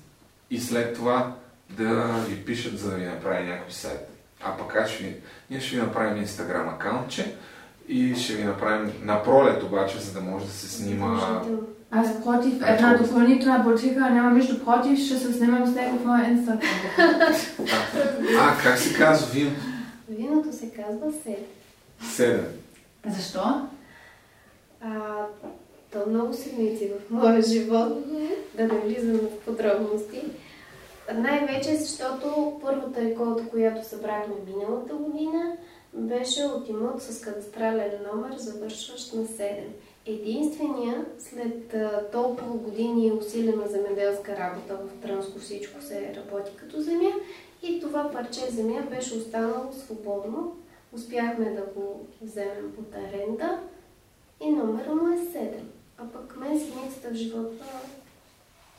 и 0.51 0.61
след 0.61 0.95
това 0.95 1.33
да 1.71 2.25
ви 2.29 2.45
пишат, 2.45 2.79
за 2.79 2.91
да 2.91 2.97
ви 2.97 3.07
направи 3.07 3.47
някой 3.47 3.73
сайт. 3.73 4.09
А 4.43 4.57
пък 4.57 4.77
аз 4.77 4.91
ще 4.91 5.05
ви, 5.05 5.17
ние 5.51 5.61
ще 5.61 5.77
ви 5.77 5.83
направим 5.83 6.27
Instagram 6.27 6.75
акаунтче 6.75 7.35
и 7.88 8.14
ще 8.14 8.35
ви 8.35 8.45
направим 8.45 8.93
на 9.03 9.23
пролет 9.23 9.62
обаче, 9.62 9.99
за 9.99 10.12
да 10.12 10.20
може 10.20 10.47
да 10.47 10.53
се 10.53 10.68
снима. 10.68 11.43
Аз 11.91 12.24
против 12.24 12.55
една 12.66 12.97
допълнителна 12.97 13.59
бутика, 13.59 14.11
няма 14.11 14.31
нищо 14.31 14.64
против, 14.64 14.99
ще 14.99 15.18
се 15.18 15.33
снимам 15.33 15.66
с 15.66 15.74
него 15.74 15.99
в 15.99 16.05
моя 16.05 16.31
инстаграм. 16.31 16.70
А, 18.41 18.57
как 18.62 18.79
се 18.79 18.95
казва 18.95 19.26
вино? 19.33 19.51
Виното 20.09 20.53
се 20.53 20.70
казва 20.70 21.12
сет. 21.24 21.58
Седем. 22.03 22.46
Защо? 23.07 23.68
А, 24.80 25.26
то 25.92 25.99
много 26.09 26.34
седмици 26.34 26.90
в 26.90 27.11
моя 27.11 27.42
живот, 27.42 27.92
да 28.55 28.64
не 28.64 28.78
влизам 28.78 29.16
в 29.16 29.44
подробности. 29.44 30.22
Най-вече 31.14 31.76
защото 31.76 32.59
първата 32.62 33.01
реколта, 33.01 33.49
която 33.49 33.88
събрахме 33.88 34.34
миналата 34.46 34.94
година, 34.94 35.57
беше 35.94 36.44
от 36.44 36.68
имот 36.68 37.03
с 37.03 37.20
кадастрален 37.20 37.90
номер, 38.12 38.36
завършващ 38.36 39.14
на 39.14 39.22
7. 39.24 39.61
Единствения, 40.07 41.05
след 41.18 41.74
толкова 42.12 42.53
години 42.53 43.12
усилена 43.12 43.68
земеделска 43.68 44.36
работа 44.36 44.76
в 44.76 45.03
Транско 45.03 45.38
всичко 45.38 45.82
се 45.82 46.14
работи 46.16 46.51
като 46.57 46.80
земя 46.80 47.12
и 47.62 47.80
това 47.80 48.11
парче 48.11 48.51
земя 48.51 48.82
беше 48.90 49.14
останало 49.14 49.72
свободно. 49.72 50.57
Успяхме 50.93 51.45
да 51.51 51.62
го 51.62 52.07
вземем 52.22 52.72
под 52.76 52.95
аренда 52.95 53.61
и 54.41 54.51
номера 54.51 54.95
му 54.95 55.09
е 55.09 55.18
7. 55.18 55.51
А 55.99 56.05
пък 56.12 56.36
мен 56.36 56.61
синицата 56.61 57.09
в 57.11 57.14
живота 57.14 57.64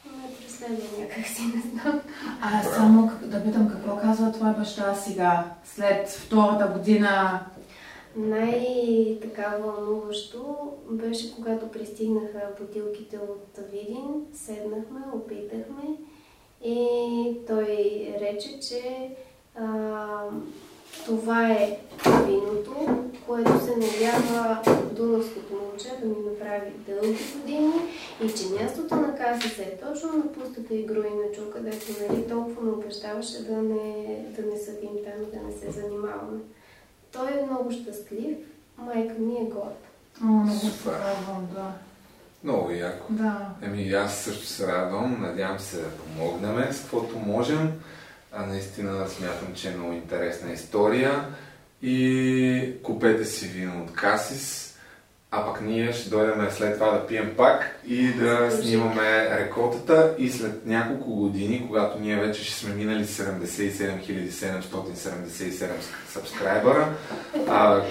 ме 0.06 0.36
преследва 0.38 1.00
някакси, 1.00 1.42
не 1.56 1.62
знам. 1.62 2.02
А 2.42 2.64
само 2.64 3.12
да 3.24 3.44
питам 3.44 3.70
какво 3.70 3.98
казва 3.98 4.32
твой 4.32 4.54
баща 4.54 4.96
сега, 4.96 5.56
след 5.64 6.10
втората 6.10 6.68
година? 6.68 7.40
Най-така 8.16 9.58
вълнуващо 9.64 10.74
беше, 10.90 11.36
когато 11.36 11.72
пристигнаха 11.72 12.40
бутилките 12.60 13.18
от 13.18 13.60
Видин, 13.72 14.26
седнахме, 14.34 15.00
опитахме 15.14 15.84
и 16.64 16.88
той 17.48 17.68
рече, 18.22 18.60
че 18.60 19.10
а, 19.56 19.66
това 21.06 21.52
е 21.52 21.78
виното, 22.26 23.04
което 23.28 23.66
се 23.66 23.76
надява 23.76 24.58
Дунавското 24.92 25.54
момче 25.54 25.88
да 26.02 26.08
ми 26.08 26.16
направи 26.30 26.72
дълги 26.88 27.20
години 27.36 27.74
и 28.24 28.28
че 28.28 28.64
мястото 28.64 28.96
на 28.96 29.16
касата 29.16 29.62
е 29.62 29.78
точно 29.78 30.18
на 30.18 30.32
пустата 30.32 30.76
игру 30.76 31.00
и 31.00 31.16
на 31.16 31.32
чука, 31.36 31.52
където 31.52 31.86
нали, 32.02 32.28
толкова 32.28 32.62
ме 32.62 32.72
обещаваше 32.72 33.44
да 33.44 33.58
не, 33.62 34.26
да 34.38 34.42
не 34.42 34.60
съдим 34.60 34.90
там 35.06 35.42
да 35.42 35.48
не 35.48 35.54
се 35.54 35.80
занимаваме. 35.82 36.40
Той 37.12 37.28
е 37.28 37.46
много 37.46 37.72
щастлив, 37.72 38.38
майка 38.78 39.14
ми 39.20 39.36
е 39.36 39.44
горда. 39.44 39.72
Много 40.22 40.60
се 40.60 40.92
радвам, 40.92 41.48
да. 41.54 41.72
Много 42.44 42.72
яко. 42.72 43.06
Да. 43.10 43.50
Еми, 43.62 43.92
аз 43.92 44.16
също 44.16 44.46
се 44.46 44.68
радвам. 44.68 45.22
Надявам 45.22 45.60
се 45.60 45.78
да 45.78 45.90
помогнем 45.90 46.74
с 46.74 46.82
каквото 46.82 47.20
можем. 47.20 47.72
А 48.32 48.46
наистина 48.46 49.08
смятам, 49.08 49.48
че 49.56 49.68
е 49.68 49.76
много 49.76 49.94
интересна 49.94 50.52
история. 50.52 51.26
И 51.82 52.74
купете 52.84 53.26
си 53.26 53.48
вино 53.48 53.84
от 53.84 53.94
Касис. 53.94 54.70
А 55.32 55.46
пък 55.46 55.62
ние 55.62 55.94
ще 55.94 56.10
дойдем 56.10 56.48
след 56.52 56.74
това 56.74 56.92
да 56.92 57.08
пием 57.08 57.34
пак 57.38 57.80
и 57.88 58.14
да 58.14 58.52
снимаме 58.52 59.38
реколтата 59.40 60.16
и 60.18 60.30
след 60.30 60.66
няколко 60.66 61.16
години, 61.16 61.66
когато 61.68 62.00
ние 62.00 62.16
вече 62.16 62.44
ще 62.44 62.54
сме 62.54 62.74
минали 62.74 63.06
77 63.06 64.32
777 64.32 65.70
сабскрайбъра, 66.10 66.94
а 67.48 67.82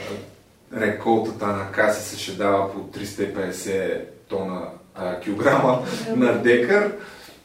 реколтата 0.76 1.47
на 1.47 1.72
Касис 1.72 2.18
ще 2.18 2.32
дава 2.32 2.72
по 2.72 2.78
350 2.78 4.05
тона 4.28 4.68
а, 4.95 5.20
килограма 5.20 5.86
на 6.16 6.43
декар 6.43 6.93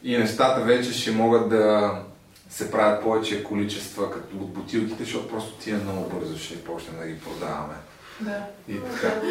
и 0.04 0.18
нещата 0.18 0.62
вече 0.62 0.94
ще 0.94 1.12
могат 1.12 1.50
да 1.50 1.92
се 2.54 2.72
правят 2.72 3.04
повече 3.04 3.44
количества 3.44 4.12
като 4.12 4.36
от 4.36 4.54
бутилките, 4.54 5.04
защото 5.04 5.28
просто 5.28 5.58
тия 5.58 5.78
много 5.78 6.10
бързо 6.10 6.38
ще 6.38 6.64
почнем 6.64 7.00
да 7.00 7.08
ги 7.08 7.20
продаваме. 7.20 7.74
Да. 8.22 8.46
И 8.68 8.76
така. 8.80 9.22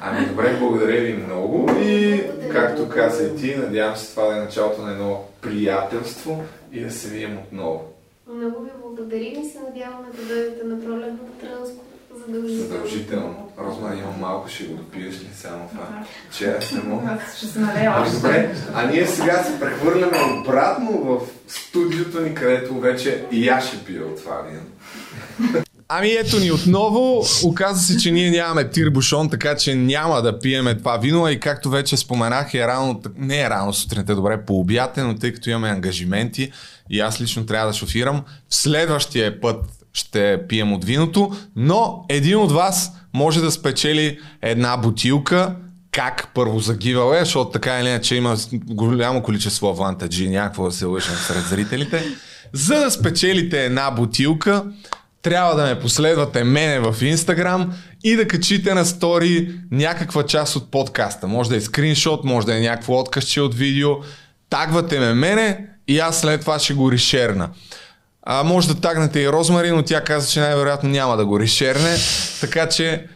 Ами 0.00 0.26
добре, 0.26 0.56
благодаря 0.58 1.00
ви 1.00 1.12
много 1.12 1.70
и 1.80 2.22
както 2.52 2.88
каза 2.88 3.24
и 3.24 3.36
ти, 3.36 3.56
надявам 3.56 3.96
се 3.96 4.10
това 4.10 4.26
да 4.26 4.36
е 4.36 4.40
началото 4.40 4.82
на 4.82 4.92
едно 4.92 5.24
приятелство 5.40 6.44
и 6.72 6.80
да 6.80 6.90
се 6.90 7.08
видим 7.08 7.38
отново. 7.38 7.92
Много 8.26 8.60
ви 8.60 8.70
благодарим 8.82 9.42
и 9.42 9.50
се 9.50 9.58
надяваме 9.60 10.08
да 10.16 10.34
дойдете 10.34 10.64
на 10.64 10.84
пролетното 10.84 11.32
транско. 11.40 11.84
Задължително. 12.26 12.68
Задължително. 12.68 13.48
Розмар, 13.58 13.96
имам 13.96 14.20
малко, 14.20 14.48
ще 14.48 14.64
го 14.64 14.74
допиеш 14.74 15.14
ли 15.14 15.28
само 15.34 15.68
това? 15.68 16.04
Че 16.38 16.44
аз 16.50 16.72
не 16.72 16.82
мога. 16.82 17.10
Аз 17.10 17.36
ще 17.36 17.46
се 17.46 17.58
налея 17.58 17.92
Ами 17.96 18.06
още. 18.06 18.16
добре, 18.16 18.54
а 18.74 18.86
ние 18.86 19.06
сега 19.06 19.44
се 19.44 19.60
прехвърляме 19.60 20.16
обратно 20.40 20.90
в 21.04 21.20
студиото 21.48 22.20
ни, 22.20 22.34
където 22.34 22.80
вече 22.80 23.24
и 23.32 23.48
аз 23.48 23.66
ще 23.68 23.84
пия 23.84 24.02
от 24.06 24.22
това 24.22 24.42
вино. 24.50 24.62
Ами 25.88 26.08
ето 26.08 26.38
ни 26.38 26.52
отново. 26.52 27.24
Оказва 27.44 27.78
се, 27.78 27.96
че 27.96 28.10
ние 28.10 28.30
нямаме 28.30 28.70
тирбушон, 28.70 29.30
така 29.30 29.56
че 29.56 29.74
няма 29.74 30.22
да 30.22 30.38
пиеме 30.38 30.78
това 30.78 30.96
вино. 30.96 31.28
И 31.28 31.40
както 31.40 31.70
вече 31.70 31.96
споменах, 31.96 32.54
е 32.54 32.66
рано, 32.66 33.02
не 33.16 33.40
е 33.40 33.50
рано 33.50 33.72
сутринта, 33.72 34.14
добре, 34.14 34.44
по 34.44 34.60
обяд 34.60 34.98
е, 34.98 35.02
но 35.02 35.14
тъй 35.14 35.32
като 35.32 35.50
имаме 35.50 35.68
ангажименти 35.68 36.52
и 36.90 37.00
аз 37.00 37.20
лично 37.20 37.46
трябва 37.46 37.66
да 37.66 37.72
шофирам, 37.72 38.24
в 38.48 38.54
следващия 38.54 39.40
път 39.40 39.79
ще 39.92 40.40
пием 40.48 40.72
от 40.72 40.84
виното, 40.84 41.32
но 41.56 42.04
един 42.08 42.36
от 42.36 42.52
вас 42.52 42.92
може 43.14 43.40
да 43.40 43.50
спечели 43.50 44.18
една 44.42 44.76
бутилка 44.76 45.56
как 45.92 46.28
първо 46.34 46.60
загивал 46.60 47.14
е, 47.14 47.18
защото 47.18 47.50
така 47.50 47.80
или 47.80 47.88
иначе 47.88 48.16
има 48.16 48.36
голямо 48.52 49.22
количество 49.22 49.68
авантаджи, 49.68 50.28
някакво 50.28 50.64
да 50.64 50.72
се 50.72 50.84
лъжим 50.84 51.14
сред 51.14 51.44
зрителите. 51.44 52.04
За 52.52 52.74
да 52.74 52.90
спечелите 52.90 53.64
една 53.64 53.90
бутилка, 53.90 54.64
трябва 55.22 55.54
да 55.54 55.62
ме 55.62 55.80
последвате 55.80 56.44
мене 56.44 56.80
в 56.80 56.96
Инстаграм 57.02 57.72
и 58.04 58.16
да 58.16 58.28
качите 58.28 58.74
на 58.74 58.84
стори 58.84 59.54
някаква 59.70 60.22
част 60.22 60.56
от 60.56 60.70
подкаста. 60.70 61.26
Може 61.26 61.50
да 61.50 61.56
е 61.56 61.60
скриншот, 61.60 62.24
може 62.24 62.46
да 62.46 62.56
е 62.56 62.60
някакво 62.60 63.00
откъсче 63.00 63.40
от 63.40 63.54
видео. 63.54 63.90
Тагвате 64.50 65.00
ме 65.00 65.14
мене 65.14 65.66
и 65.88 65.98
аз 65.98 66.20
след 66.20 66.40
това 66.40 66.58
ще 66.58 66.74
го 66.74 66.92
решерна. 66.92 67.48
А, 68.22 68.42
може 68.42 68.68
да 68.68 68.80
тагнете 68.80 69.20
и 69.20 69.28
Розмари, 69.28 69.70
но 69.70 69.82
тя 69.82 70.04
каза, 70.04 70.28
че 70.28 70.40
най-вероятно 70.40 70.88
няма 70.88 71.16
да 71.16 71.26
го 71.26 71.40
решерне. 71.40 71.96
Така 72.40 72.68
че 72.68 73.06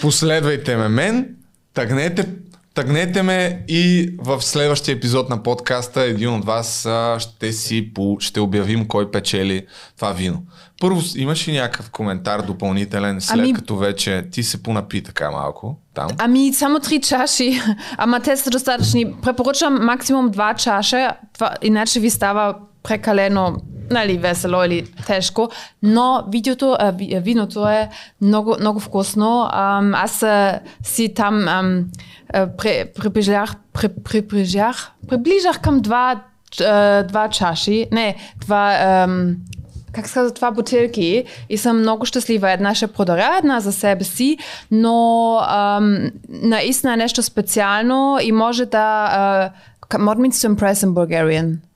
последвайте 0.00 0.76
ме 0.76 0.88
мен, 0.88 1.36
тагнете, 1.74 2.28
тагнете 2.74 3.22
ме 3.22 3.64
и 3.68 4.14
в 4.18 4.42
следващия 4.42 4.92
епизод 4.92 5.30
на 5.30 5.42
подкаста 5.42 6.02
един 6.02 6.34
от 6.34 6.44
вас 6.44 6.86
а, 6.86 7.16
ще 7.20 7.52
си 7.52 7.92
ще 8.18 8.40
обявим 8.40 8.88
кой 8.88 9.10
печели 9.10 9.66
това 9.96 10.12
вино. 10.12 10.42
Първо, 10.80 11.00
имаш 11.16 11.48
ли 11.48 11.52
някакъв 11.52 11.90
коментар 11.90 12.42
допълнителен, 12.42 13.20
след 13.20 13.38
Ами- 13.38 13.52
като 13.52 13.76
вече 13.76 14.24
ти 14.32 14.42
се 14.42 14.62
понапи 14.62 15.02
така 15.02 15.30
малко 15.30 15.78
там? 15.94 16.08
Ами 16.18 16.52
само 16.52 16.80
три 16.80 17.00
чаши, 17.00 17.60
ама 17.96 18.20
те 18.20 18.36
са 18.36 18.50
достатъчни. 18.50 19.14
Препоръчвам 19.22 19.78
максимум 19.86 20.30
два 20.30 20.54
чаша, 20.54 21.10
това, 21.34 21.54
иначе 21.62 22.00
ви 22.00 22.10
става 22.10 22.54
прекалено 22.82 23.56
нали, 23.90 24.18
весело 24.18 24.64
или 24.64 24.86
тежко, 25.06 25.48
но 25.82 26.24
видеото, 26.32 26.76
виното 27.20 27.68
е 27.68 27.88
много, 28.20 28.56
много 28.60 28.80
вкусно. 28.80 29.48
Аз 29.94 30.24
си 30.82 31.14
там 31.14 31.46
приближах, 32.96 33.54
при, 33.72 33.88
приближах, 33.88 34.90
приближах 35.08 35.60
към 35.60 35.80
два, 35.80 36.20
два 37.08 37.28
чаши, 37.30 37.86
не, 37.92 38.16
два... 38.36 39.06
Как 39.92 40.06
се 40.08 40.14
казва, 40.14 40.34
това 40.34 40.50
бутилки 40.50 41.24
и 41.48 41.58
съм 41.58 41.78
много 41.78 42.06
щастлива. 42.06 42.50
Една 42.50 42.74
ще 42.74 42.86
подаря, 42.86 43.38
една 43.38 43.60
за 43.60 43.72
себе 43.72 44.04
си, 44.04 44.38
но 44.70 45.40
наистина 46.28 46.92
е 46.92 46.96
нещо 46.96 47.22
специално 47.22 48.18
и 48.22 48.32
може 48.32 48.66
да... 48.66 49.10
Uh, 49.90 49.98
what 49.98 50.18
means 50.18 50.36
to 50.36 50.54
impress 50.54 50.84
in? 50.84 51.69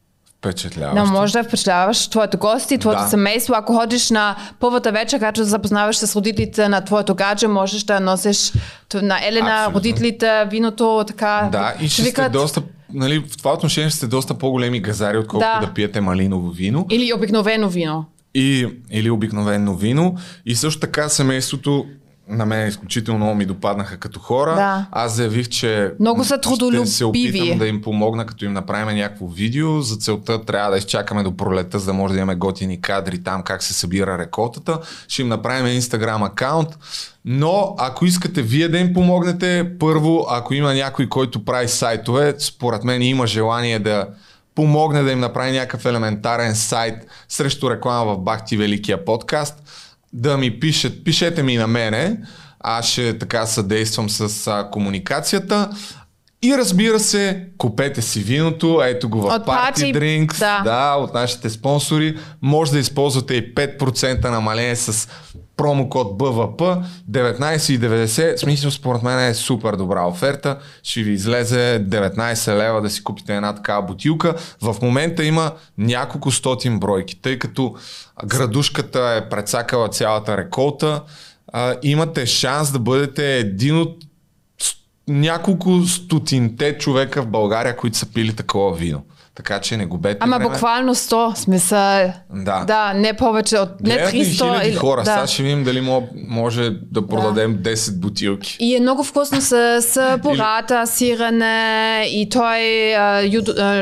Впечатляващо. 0.45 1.05
Но 1.05 1.13
може 1.13 1.33
да 1.33 1.45
впечатляваш 1.45 2.09
твоето 2.09 2.39
гости, 2.39 2.79
твоето 2.79 3.03
Да. 3.03 3.09
семейство. 3.09 3.55
Ако 3.57 3.75
ходиш 3.75 4.11
на 4.11 4.37
първата 4.61 4.93
вечер, 4.93 5.19
когато 5.19 5.41
се 5.41 5.45
запознаваш 5.45 5.97
с 5.97 6.17
родителите 6.17 6.69
на 6.69 6.81
твоето 6.81 7.15
гадже, 7.15 7.47
можеш 7.47 7.83
да 7.83 8.01
носиш 8.01 8.53
на 8.95 9.19
Елена, 9.23 9.51
Абсолютно. 9.51 9.75
родителите, 9.75 10.45
виното, 10.45 11.05
така. 11.07 11.49
Да, 11.53 11.75
и 11.81 11.89
ще 11.89 12.03
сте 12.03 12.11
викат- 12.11 12.33
доста, 12.33 12.63
нали, 12.93 13.19
в 13.21 13.37
това 13.37 13.53
отношение 13.53 13.89
ще 13.91 13.97
сте 13.97 14.07
доста 14.07 14.35
по-големи 14.35 14.81
газари, 14.81 15.19
отколкото 15.19 15.49
да, 15.49 15.61
Да. 15.61 15.67
да 15.67 15.75
пиете 15.75 16.01
малиново 16.01 16.51
вино. 16.51 16.87
Или 16.91 17.13
обикновено 17.13 17.69
вино. 17.69 18.05
И, 18.35 18.69
или 18.91 19.11
обикновено 19.11 19.75
вино. 19.75 20.15
И 20.47 20.57
също 20.57 20.81
така 20.81 21.09
семейството 21.09 21.87
на 22.29 22.47
мен 22.47 22.69
изключително 22.69 23.19
много 23.19 23.35
ми 23.35 23.47
допаднаха 23.47 23.97
като 23.97 24.21
хора. 24.21 24.55
Да. 24.55 24.87
Аз 24.93 25.15
заявих, 25.15 25.49
че 25.49 25.93
Много 26.01 26.25
са 26.25 26.27
ще 26.27 26.35
се 26.35 26.41
трудолюбиви. 26.41 27.05
опитам 27.05 27.59
да 27.59 27.67
им 27.67 27.83
помогна, 27.83 28.27
като 28.27 28.45
им 28.45 28.53
направим 28.53 28.97
някакво 28.97 29.27
видео. 29.27 29.81
За 29.81 29.97
целта 29.97 30.45
трябва 30.45 30.71
да 30.71 30.77
изчакаме 30.77 31.23
до 31.23 31.37
пролета, 31.37 31.79
за 31.79 31.87
да 31.87 31.93
може 31.93 32.15
да 32.15 32.21
имаме 32.21 32.35
готини 32.35 32.81
кадри 32.81 33.23
там 33.23 33.43
как 33.43 33.63
се 33.63 33.75
събира 33.75 34.19
реколтата. 34.19 34.79
Ще 35.09 35.23
им 35.23 35.29
направим 35.29 35.67
инстаграм 35.67 36.23
акаунт. 36.23 36.69
Но 37.25 37.75
ако 37.79 38.07
искате 38.07 38.43
вие 38.43 38.69
да 38.69 38.79
им 38.79 38.95
помогнете, 38.95 39.71
първо, 39.79 40.27
ако 40.31 40.55
има 40.55 40.75
някой, 40.75 41.09
който 41.09 41.45
прави 41.45 41.69
сайтове, 41.69 42.35
според 42.39 42.85
мен 42.85 43.03
има 43.03 43.27
желание 43.27 43.79
да 43.79 44.07
помогне 44.55 45.03
да 45.03 45.13
им 45.13 45.21
направи 45.21 45.53
някакъв 45.53 45.85
елементарен 45.85 46.55
сайт 46.55 46.95
срещу 47.29 47.71
реклама 47.71 48.15
в 48.15 48.19
Бахти 48.19 48.57
Великия 48.57 49.05
подкаст, 49.05 49.63
да 50.15 50.37
ми 50.37 50.61
пишете, 50.61 51.05
пишете 51.05 51.43
ми 51.43 51.57
на 51.57 51.67
мене, 51.67 52.21
аз 52.61 52.87
ще 52.87 53.19
така 53.19 53.47
съдействам 53.47 54.11
с 54.11 54.47
а, 54.47 54.71
комуникацията 54.71 55.71
И 56.45 56.59
разбира 56.59 57.01
се, 57.01 57.47
купете 57.59 58.03
си 58.03 58.21
виното, 58.21 58.83
ето 58.85 59.09
го 59.09 59.21
в 59.21 59.25
От 59.25 59.47
Party 59.47 59.75
Party, 59.75 59.97
Drinks, 59.97 60.39
да. 60.39 60.63
да, 60.65 60.95
от 60.95 61.15
нашите 61.15 61.51
спонсори. 61.51 62.17
Може 62.43 62.73
да 62.73 62.79
използвате 62.79 63.35
и 63.35 63.55
5% 63.55 64.31
намаление 64.31 64.77
с 64.77 65.09
промокод 65.57 66.19
БВП 66.19 66.61
19,90. 67.11 68.37
В 68.37 68.41
Смисъл, 68.41 68.71
според 68.71 69.03
мен 69.03 69.19
е 69.19 69.35
супер 69.35 69.77
добра 69.77 70.07
оферта. 70.07 70.59
Ще 70.83 71.03
ви 71.03 71.13
излезе 71.13 71.85
19 71.89 72.57
лева 72.57 72.83
да 72.83 72.91
си 72.91 73.05
купите 73.05 73.37
една 73.37 73.55
такава 73.55 73.83
бутилка. 73.83 74.35
В 74.63 74.77
момента 74.83 75.25
има 75.25 75.53
няколко 75.79 76.31
стотин 76.31 76.79
бройки, 76.79 77.23
тъй 77.23 77.39
като 77.39 77.75
градушката 78.27 79.23
е 79.25 79.29
прецакала 79.29 79.89
цялата 79.89 80.37
реколта. 80.37 81.03
А, 81.53 81.75
имате 81.83 82.27
шанс 82.27 82.73
да 82.73 82.79
бъдете 82.79 83.39
един 83.39 83.79
от 83.79 84.04
няколко 85.09 85.83
стотинте 85.83 86.79
човека 86.79 87.23
в 87.23 87.27
България, 87.27 87.77
които 87.77 87.99
са 87.99 88.07
пили 88.13 88.33
такова 88.33 88.75
вино. 88.75 89.03
Така 89.37 89.59
че 89.59 89.77
не 89.77 89.87
губете 89.87 90.19
Ама 90.21 90.37
време. 90.37 90.51
буквално 90.51 90.95
100, 90.95 91.35
смисъл. 91.35 92.13
Да. 92.33 92.65
Да, 92.65 92.93
не 92.93 93.13
повече 93.15 93.59
от 93.59 93.81
не 93.81 93.91
Гледат 93.91 94.13
ни 94.13 94.21
300. 94.21 94.37
хиляди 94.39 94.69
или- 94.69 94.77
хора. 94.77 95.01
Да. 95.01 95.05
Сега 95.07 95.27
ще 95.27 95.43
видим 95.43 95.65
дали 95.65 95.81
мо- 95.81 96.09
може 96.29 96.71
да 96.83 97.07
продадем 97.07 97.57
10 97.57 97.91
бутилки. 97.93 98.57
И 98.61 98.77
е 98.77 98.81
много 98.81 99.05
вкусно 99.05 99.41
с, 99.41 99.49
с 99.83 100.19
бурата, 100.19 100.87
сирене 100.87 101.75
и 102.05 102.29
той 102.29 102.61
а, 102.95 103.23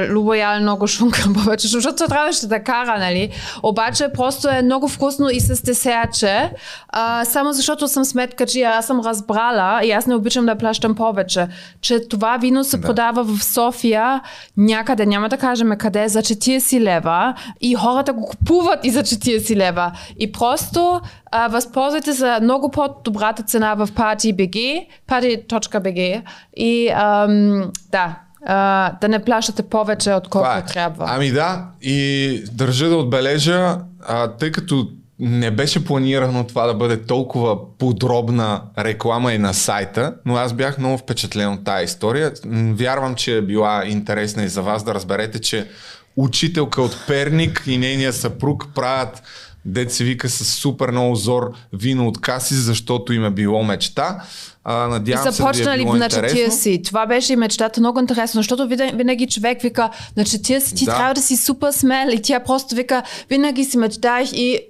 Любоял 0.03 0.61
много 0.61 0.86
шунка 0.86 1.22
повече, 1.34 1.68
защото 1.68 2.07
трябваше 2.07 2.46
да 2.46 2.61
кара, 2.61 2.98
нали? 2.98 3.30
Обаче 3.62 4.09
просто 4.09 4.48
е 4.48 4.62
много 4.62 4.88
вкусно 4.88 5.30
и 5.30 5.40
с 5.40 5.62
десерче, 5.62 6.50
а, 6.88 7.24
само 7.24 7.53
защото 7.53 7.88
съм 7.88 8.05
сметка, 8.05 8.46
че 8.46 8.62
аз 8.62 8.86
съм 8.86 9.00
разбрала 9.00 9.80
и 9.84 9.90
аз 9.90 10.07
не 10.07 10.14
обичам 10.14 10.46
да 10.46 10.55
плащам 10.55 10.94
повече, 10.94 11.46
че 11.80 12.09
това 12.09 12.36
вино 12.36 12.64
се 12.64 12.76
Да. 12.76 12.82
продава 12.82 13.24
в 13.26 13.44
София 13.44 14.20
някъде, 14.57 15.07
няма 15.07 15.28
да 15.28 15.41
кажем 15.43 15.72
къде, 15.78 16.09
за 16.09 16.22
40 16.22 16.80
лева 16.80 17.34
и 17.61 17.74
хората 17.74 18.12
го 18.12 18.26
купуват 18.26 18.84
и 18.84 18.90
за 18.90 19.03
40 19.03 19.57
лева. 19.57 19.93
И 20.18 20.32
просто 20.32 21.01
а, 21.32 21.49
възползвайте 21.49 22.12
се 22.12 22.38
много 22.43 22.70
по-добрата 22.70 23.43
цена 23.43 23.74
в 23.74 23.86
Party.bg, 23.86 24.86
party.bg 25.09 26.22
и 26.57 26.88
ам, 26.95 27.70
да, 27.90 28.18
а, 28.47 28.93
да 29.01 29.09
не 29.09 29.24
плащате 29.24 29.62
повече 29.62 30.14
отколкото 30.14 30.59
е. 30.59 30.72
трябва. 30.72 31.07
Ами 31.09 31.30
да, 31.30 31.64
и 31.82 32.45
държа 32.53 32.88
да 32.88 32.97
отбележа, 32.97 33.78
а, 34.09 34.28
тъй 34.28 34.53
като 34.53 34.88
не 35.25 35.51
беше 35.51 35.85
планирано 35.85 36.47
това 36.47 36.66
да 36.66 36.75
бъде 36.75 37.03
толкова 37.03 37.77
подробна 37.79 38.62
реклама 38.79 39.33
и 39.33 39.39
на 39.39 39.55
сайта, 39.55 40.14
но 40.25 40.37
аз 40.37 40.53
бях 40.53 40.79
много 40.79 40.99
впечатлен 40.99 41.53
от 41.53 41.64
тази 41.64 41.85
история. 41.85 42.33
Вярвам, 42.73 43.14
че 43.14 43.37
е 43.37 43.43
била 43.43 43.87
интересна 43.87 44.45
и 44.45 44.49
за 44.49 44.62
вас 44.62 44.85
да 44.85 44.95
разберете, 44.95 45.41
че 45.41 45.68
учителка 46.16 46.83
от 46.83 47.07
Перник 47.07 47.62
и 47.66 47.79
нейния 47.79 48.12
съпруг 48.12 48.66
правят 48.75 49.23
дет 49.64 49.93
се 49.93 50.05
вика 50.05 50.29
с 50.29 50.45
супер 50.45 50.91
много 50.91 51.14
зор 51.14 51.53
вино 51.73 52.09
от 52.09 52.20
каси, 52.20 52.55
защото 52.55 53.12
им 53.12 53.25
е 53.25 53.31
било 53.31 53.62
мечта. 53.62 54.23
А, 54.64 54.87
И 54.87 54.91
надявам 54.91 55.23
се 55.23 55.29
да 55.29 55.29
е 55.29 55.33
започнали 55.33 55.85
на 55.85 56.05
интересно. 56.05 56.39
40. 56.39 56.85
Това 56.85 57.07
беше 57.07 57.33
и 57.33 57.37
мечтата 57.37 57.81
много 57.81 58.01
интересно, 58.01 58.39
защото 58.39 58.68
винаги, 58.68 59.27
човек 59.27 59.62
вика 59.62 59.91
на 60.16 60.25
40 60.25 60.77
ти 60.77 60.85
Да. 60.85 60.97
трябва 60.97 61.14
да 61.14 61.23
си 61.23 61.37
супер 61.37 61.73
смел 61.73 62.09
и 62.12 62.23
тя 62.23 62.41
просто 62.41 62.75
вика 62.75 63.03
винаги 63.31 63.64
си 63.64 63.79
мечтаях 63.79 64.33
и, 64.33 64.61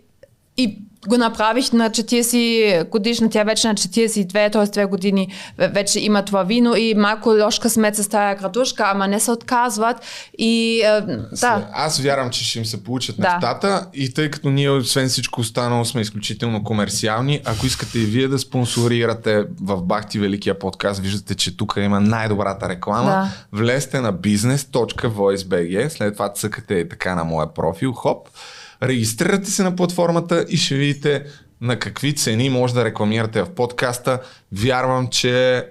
и 0.56 0.78
го 1.08 1.16
направих 1.16 1.72
на 1.72 1.90
40 1.90 2.88
годишна, 2.88 3.30
тя 3.30 3.44
вече 3.44 3.68
на 3.68 3.74
42, 3.74 4.52
т.е. 4.52 4.64
две 4.64 4.84
години 4.84 5.28
ве- 5.58 5.74
вече 5.74 6.00
има 6.00 6.24
това 6.24 6.42
вино 6.42 6.76
и 6.76 6.94
малко 6.94 7.28
ложка 7.30 7.70
смет 7.70 7.96
с 7.96 8.08
тая 8.08 8.36
градушка, 8.36 8.84
ама 8.86 9.08
не 9.08 9.20
се 9.20 9.30
отказват 9.30 9.96
и 10.38 10.80
е, 10.80 11.00
да. 11.32 11.68
Аз 11.72 12.00
вярвам, 12.00 12.30
че 12.30 12.44
ще 12.44 12.58
им 12.58 12.64
се 12.64 12.84
получат 12.84 13.16
Да. 13.16 13.22
нещата 13.30 13.86
и 13.94 14.12
тъй 14.12 14.30
като 14.30 14.50
ние, 14.50 14.70
освен 14.70 15.08
всичко 15.08 15.40
останало, 15.40 15.84
сме 15.84 16.00
изключително 16.00 16.64
комерциални, 16.64 17.40
ако 17.44 17.66
искате 17.66 17.98
и 17.98 18.04
вие 18.04 18.28
да 18.28 18.38
спонсорирате 18.38 19.44
в 19.60 19.82
Бахти 19.82 20.18
Великия 20.18 20.58
подкаст, 20.58 21.00
виждате, 21.00 21.34
че 21.34 21.56
тук 21.56 21.74
има 21.76 22.00
най-добрата 22.00 22.68
реклама. 22.68 23.10
Да. 23.10 23.28
Влезте 23.52 24.00
на 24.00 24.12
business.voice.bg, 24.12 25.88
след 25.88 26.12
това 26.12 26.28
цъкате 26.28 26.74
и 26.74 26.88
така 26.88 27.14
на 27.14 27.24
моя 27.24 27.54
профил, 27.54 27.92
хоп, 27.92 28.28
регистрирате 28.82 29.50
се 29.50 29.62
на 29.62 29.76
платформата 29.76 30.46
и 30.48 30.56
ще 30.56 30.74
видите 30.74 31.24
на 31.60 31.78
какви 31.78 32.14
цени 32.14 32.50
може 32.50 32.74
да 32.74 32.84
рекламирате 32.84 33.42
в 33.42 33.54
подкаста. 33.54 34.20
Вярвам, 34.52 35.08
че 35.08 35.66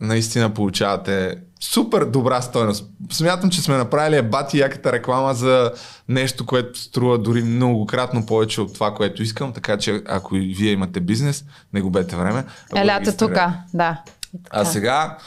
наистина 0.00 0.54
получавате 0.54 1.36
супер 1.60 2.04
добра 2.04 2.42
стойност. 2.42 2.90
Смятам, 3.12 3.50
че 3.50 3.62
сме 3.62 3.76
направили 3.76 4.22
бати 4.22 4.58
яката 4.58 4.92
реклама 4.92 5.34
за 5.34 5.72
нещо, 6.08 6.46
което 6.46 6.78
струва 6.78 7.18
дори 7.18 7.42
многократно 7.42 8.26
повече 8.26 8.60
от 8.60 8.74
това, 8.74 8.94
което 8.94 9.22
искам, 9.22 9.52
така 9.52 9.78
че 9.78 10.02
ако 10.06 10.36
и 10.36 10.54
вие 10.54 10.72
имате 10.72 11.00
бизнес, 11.00 11.44
не 11.72 11.80
губете 11.80 12.16
време. 12.16 12.44
Елята 12.76 13.16
тук, 13.16 13.32
да. 13.74 14.02
А 14.50 14.64
сега, 14.64 15.18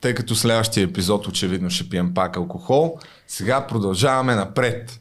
тъй 0.00 0.14
като 0.14 0.34
следващия 0.34 0.84
епизод 0.84 1.26
очевидно 1.26 1.70
ще 1.70 1.88
пием 1.88 2.14
пак 2.14 2.36
алкохол, 2.36 2.98
сега 3.28 3.66
продължаваме 3.66 4.34
напред. 4.34 5.00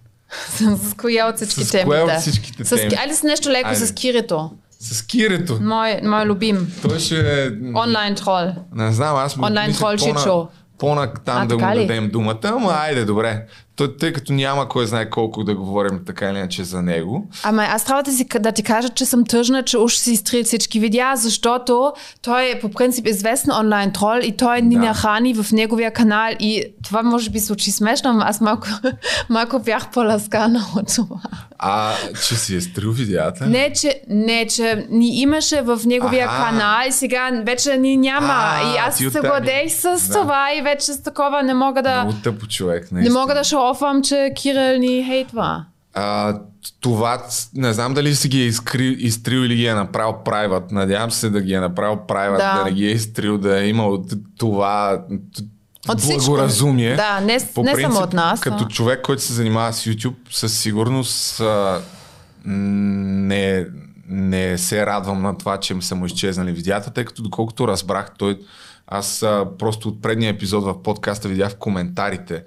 С 0.50 0.94
коя 0.94 1.28
от 1.28 1.36
всички 1.36 1.64
С 1.64 1.72
темите? 1.72 1.86
кое 1.86 2.02
от 2.04 2.22
всичките 2.22 2.66
с, 2.66 2.70
теми? 2.70 2.96
Айде 2.96 3.16
с 3.16 3.24
нещо 3.24 3.50
леко 3.50 3.70
Айде. 3.70 3.86
с 3.86 3.94
кирито. 3.94 4.52
С 4.82 5.02
Кирето. 5.02 5.60
Мой, 5.62 6.00
мой 6.04 6.26
любим. 6.26 6.72
Той 6.82 7.00
ще 7.00 7.44
е... 7.44 7.50
Онлайн 7.76 8.16
трол. 8.16 8.52
Не 8.74 8.92
знам, 8.92 9.16
аз 9.16 9.36
му 9.36 9.46
Онлайн 9.46 9.74
трол 9.74 9.96
Чичо. 9.96 10.48
По-на 10.78 11.14
там 11.16 11.42
А, 11.42 11.46
да 11.46 11.58
му 11.58 11.76
ли? 11.76 11.88
дадем 11.88 12.10
думата, 12.10 12.40
ама 12.44 12.72
айде, 12.74 13.06
добре. 13.06 13.46
Той, 13.80 13.98
тъй 13.98 14.14
като 14.14 14.34
няма 14.34 14.70
кой 14.70 14.88
знае 14.88 15.10
колко 15.10 15.44
да 15.44 15.56
говорим 15.56 16.00
така 16.06 16.26
или 16.26 16.38
иначе 16.38 16.64
за 16.64 16.82
него. 16.82 17.28
Ама 17.44 17.64
аз 17.64 17.86
трябва 17.86 18.04
да, 18.04 18.12
си, 18.12 18.26
да 18.40 18.52
ти 18.52 18.64
кажа, 18.64 18.90
че 18.90 19.06
съм 19.06 19.26
тъжна, 19.26 19.64
че 19.64 19.78
уж 19.78 19.94
си 19.94 20.12
изтрил 20.12 20.44
всички 20.44 20.80
видеа, 20.80 21.16
защото 21.16 21.94
той 22.22 22.46
е 22.46 22.60
по 22.60 22.70
принцип 22.70 23.08
известен 23.08 23.54
онлайн 23.54 23.92
трол 23.92 24.20
и 24.24 24.38
той 24.38 24.62
ни 24.62 24.76
Да. 24.76 24.82
нахрани 24.82 25.34
в 25.34 25.52
неговия 25.52 25.92
канал 25.92 26.34
и 26.40 26.64
това 26.84 27.04
може 27.04 27.30
би 27.30 27.40
звучи 27.40 27.72
смешно, 27.72 28.10
ама 28.10 28.24
аз 28.24 28.42
малко, 28.42 28.68
малко 29.30 29.60
бях 29.60 29.92
по-ласкана 29.92 30.66
от 30.76 30.96
това. 30.96 31.22
А, 31.60 31.94
че 32.28 32.36
си 32.36 32.56
е 32.56 32.62
стрил 32.62 32.92
видеята? 32.92 33.46
Не 33.46 33.74
че, 33.74 34.02
не, 34.10 34.48
че 34.48 34.88
ни 34.90 35.20
имаше 35.20 35.62
в 35.62 35.82
неговия 35.86 36.26
Аха. 36.26 36.44
канал 36.44 36.88
и 36.88 36.92
сега 36.92 37.32
вече 37.46 37.78
ни 37.78 37.98
няма. 37.98 38.28
А, 38.32 38.74
и 38.76 38.78
аз 38.80 38.96
се 38.98 39.20
гордех 39.20 39.72
с 39.72 40.08
Да. 40.08 40.14
това 40.14 40.48
и 40.54 40.62
вече 40.62 40.86
с 40.86 41.04
такова 41.04 41.44
не 41.44 41.54
мога 41.54 41.82
да... 41.82 42.04
Много 42.04 42.18
тъпо 42.24 42.48
човек, 42.48 42.92
Не 42.92 42.96
наистина. 42.96 43.20
мога 43.20 43.34
да 43.34 43.44
шофам, 43.70 44.02
че 44.02 44.32
Кирил 44.36 44.80
ни 44.80 45.04
хейтва. 45.04 45.66
А, 45.94 46.40
това, 46.82 47.24
не 47.56 47.74
знам 47.74 47.94
дали 47.94 48.16
си 48.16 48.28
ги 48.28 48.42
е 48.42 48.46
изкри, 48.46 48.86
изтрил 48.86 49.40
или 49.40 49.56
ги 49.56 49.66
е 49.66 49.74
направил 49.74 50.14
private. 50.26 50.72
Надявам 50.72 51.12
се 51.12 51.30
да 51.30 51.42
ги 51.42 51.54
е 51.54 51.60
направил 51.60 51.96
private, 51.98 52.38
да, 52.38 52.58
Да. 52.58 52.64
не 52.64 52.72
ги 52.72 52.86
е 52.86 52.92
изтрил, 52.92 53.38
да 53.38 53.64
е 53.64 53.68
имал 53.68 54.04
това 54.38 55.02
От 55.90 56.02
благоразумие. 56.02 56.96
Да, 56.96 57.20
не, 57.20 57.38
По 57.56 57.64
не 57.64 57.74
принцип, 57.74 57.92
само 57.92 58.04
от 58.04 58.14
нас. 58.14 58.40
Като 58.40 58.64
но- 58.64 58.68
човек, 58.68 59.02
който 59.02 59.22
се 59.22 59.34
занимава 59.34 59.74
с 59.74 59.86
YouTube, 59.86 60.16
със 60.30 60.60
сигурност 60.60 61.40
а, 61.40 61.82
не, 62.46 63.66
не 64.10 64.58
се 64.58 64.86
радвам 64.86 65.22
на 65.22 65.38
това, 65.38 65.58
че 65.58 65.76
са 65.82 65.96
му 65.96 66.06
изчезнали 66.06 66.52
видеята, 66.52 66.92
тъй 66.92 67.06
като 67.06 67.22
доколкото 67.24 67.68
разбрах, 67.68 68.12
той 68.18 68.40
аз 68.88 69.24
а, 69.24 69.46
просто 69.60 69.88
от 69.90 70.02
предния 70.02 70.30
епизод 70.30 70.64
в 70.64 70.82
подкаста 70.84 71.28
видях 71.28 71.52
в 71.52 71.56
коментарите, 71.56 72.44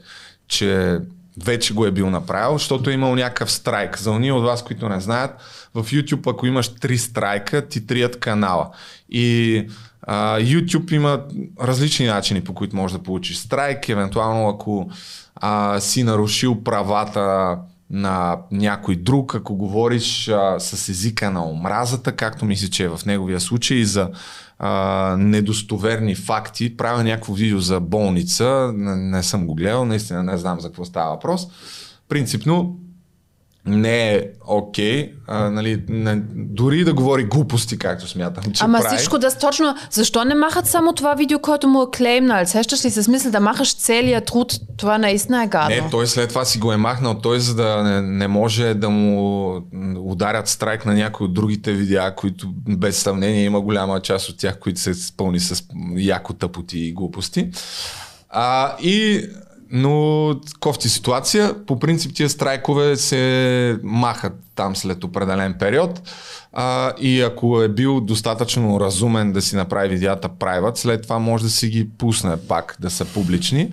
че 0.53 0.99
вече 1.45 1.75
го 1.75 1.87
е 1.87 1.91
бил 1.91 2.11
направил, 2.11 2.59
защото 2.59 2.91
е 2.91 2.93
имал 2.93 3.15
някакъв 3.15 3.53
страйк. 3.53 3.99
За 3.99 4.11
уния 4.11 4.35
от 4.35 4.45
вас, 4.45 4.65
които 4.65 4.89
не 4.89 5.01
знаят, 5.01 5.31
в 5.75 5.85
YouTube, 5.85 6.31
ако 6.31 6.47
имаш 6.47 6.69
три 6.69 6.99
страйка, 6.99 7.69
ти 7.69 7.87
трият 7.87 8.21
канала. 8.21 8.71
И 9.09 9.67
а, 10.03 10.41
YouTube 10.41 10.93
има 10.93 11.23
различни 11.61 12.07
начини, 12.07 12.45
по 12.45 12.55
които 12.55 12.77
можеш 12.77 12.97
да 12.97 13.03
получиш 13.03 13.37
страйк. 13.37 13.89
Евентуално, 13.89 14.49
ако 14.49 14.91
а, 15.37 15.81
си 15.81 16.03
нарушил 16.03 16.63
правата 16.65 17.57
на 17.93 18.39
някой 18.51 18.97
друг, 18.97 19.35
ако 19.35 19.57
говориш 19.57 20.29
а, 20.29 20.61
с 20.61 20.89
езика 20.89 21.31
на 21.31 21.51
омразата, 21.51 22.13
както 22.13 22.45
мисля, 22.45 22.69
че 22.69 22.85
е 22.85 22.89
в 22.89 23.01
неговия 23.07 23.41
случай, 23.41 23.85
за 23.85 24.11
а, 24.59 25.17
недостоверни 25.19 26.15
факти. 26.15 26.77
Правя 26.77 27.05
някакво 27.05 27.33
видео 27.33 27.59
за 27.59 27.81
болница, 27.81 28.73
не, 28.75 28.97
не 28.97 29.23
съм 29.23 29.47
го 29.47 29.55
гледал, 29.55 29.85
наистина 29.85 30.23
не 30.23 30.37
знам 30.37 30.61
за 30.61 30.69
какво 30.69 30.85
става 30.85 31.11
въпрос. 31.11 31.49
Принципно 32.09 32.77
не 33.67 34.15
е 34.15 34.23
окей, 34.47 35.15
okay, 35.15 35.49
нали, 35.49 35.85
не, 35.89 36.23
дори 36.35 36.85
да 36.85 36.95
говори 36.95 37.25
глупости, 37.25 37.79
както 37.79 38.09
смятам, 38.09 38.53
че 38.53 38.65
Ама 38.65 38.79
прави. 38.79 38.97
всичко 38.97 39.19
да 39.19 39.39
точно. 39.39 39.75
Защо 39.91 40.25
не 40.25 40.35
махат 40.35 40.67
само 40.67 40.93
това 40.93 41.15
видео, 41.15 41.39
което 41.39 41.69
му 41.69 41.83
е 41.83 41.87
клеймнал? 41.97 42.47
Сещаш 42.47 42.85
ли 42.85 42.91
се 42.91 43.03
смисъл 43.03 43.33
да 43.33 43.41
махаш 43.41 43.77
целият 43.77 44.25
труд? 44.25 44.53
Това 44.77 44.99
наистина 44.99 45.45
е 45.45 45.47
гадно. 45.47 45.77
Не, 45.77 45.91
той 45.91 46.07
след 46.07 46.29
това 46.29 46.45
си 46.45 46.59
го 46.59 46.73
е 46.73 46.77
махнал, 46.77 47.15
той 47.15 47.41
за 47.41 47.55
да 47.55 47.83
не, 47.83 48.03
не 48.03 48.29
може 48.29 48.75
да 48.75 48.91
му 48.91 49.57
ударят 49.99 50.49
страйк 50.49 50.87
на 50.87 50.95
някои 50.95 51.25
от 51.25 51.35
другите 51.35 51.73
видеа, 51.73 52.15
които 52.15 52.49
без 52.69 52.99
съмнение 52.99 53.45
има 53.45 53.61
голяма 53.61 54.01
част 54.01 54.29
от 54.29 54.39
тях, 54.39 54.59
които 54.59 54.81
се 54.81 54.91
изпълни 54.91 55.41
с 55.41 55.65
яко 55.97 56.33
тъпоти 56.33 56.79
и 56.79 56.93
глупости. 56.93 57.51
А, 58.31 58.77
и 58.81 59.27
но 59.73 60.35
кофти 60.61 60.89
ситуация. 60.89 61.67
По 61.67 61.79
принцип 61.79 62.15
тия 62.15 62.29
страйкове 62.29 62.97
се 62.97 63.79
махат 63.83 64.33
там 64.55 64.77
след 64.77 65.05
определен 65.05 65.55
период. 65.59 66.03
А, 66.53 66.93
и 67.01 67.23
ако 67.23 67.63
е 67.63 67.69
бил 67.69 68.01
достатъчно 68.01 68.81
разумен 68.81 69.33
да 69.33 69.43
си 69.43 69.57
направи 69.57 69.89
видеята 69.89 70.29
private, 70.29 70.79
след 70.79 71.03
това 71.03 71.19
може 71.19 71.45
да 71.45 71.51
си 71.51 71.69
ги 71.69 71.89
пусне 71.99 72.37
пак 72.49 72.77
да 72.81 72.91
са 72.91 73.05
публични. 73.05 73.73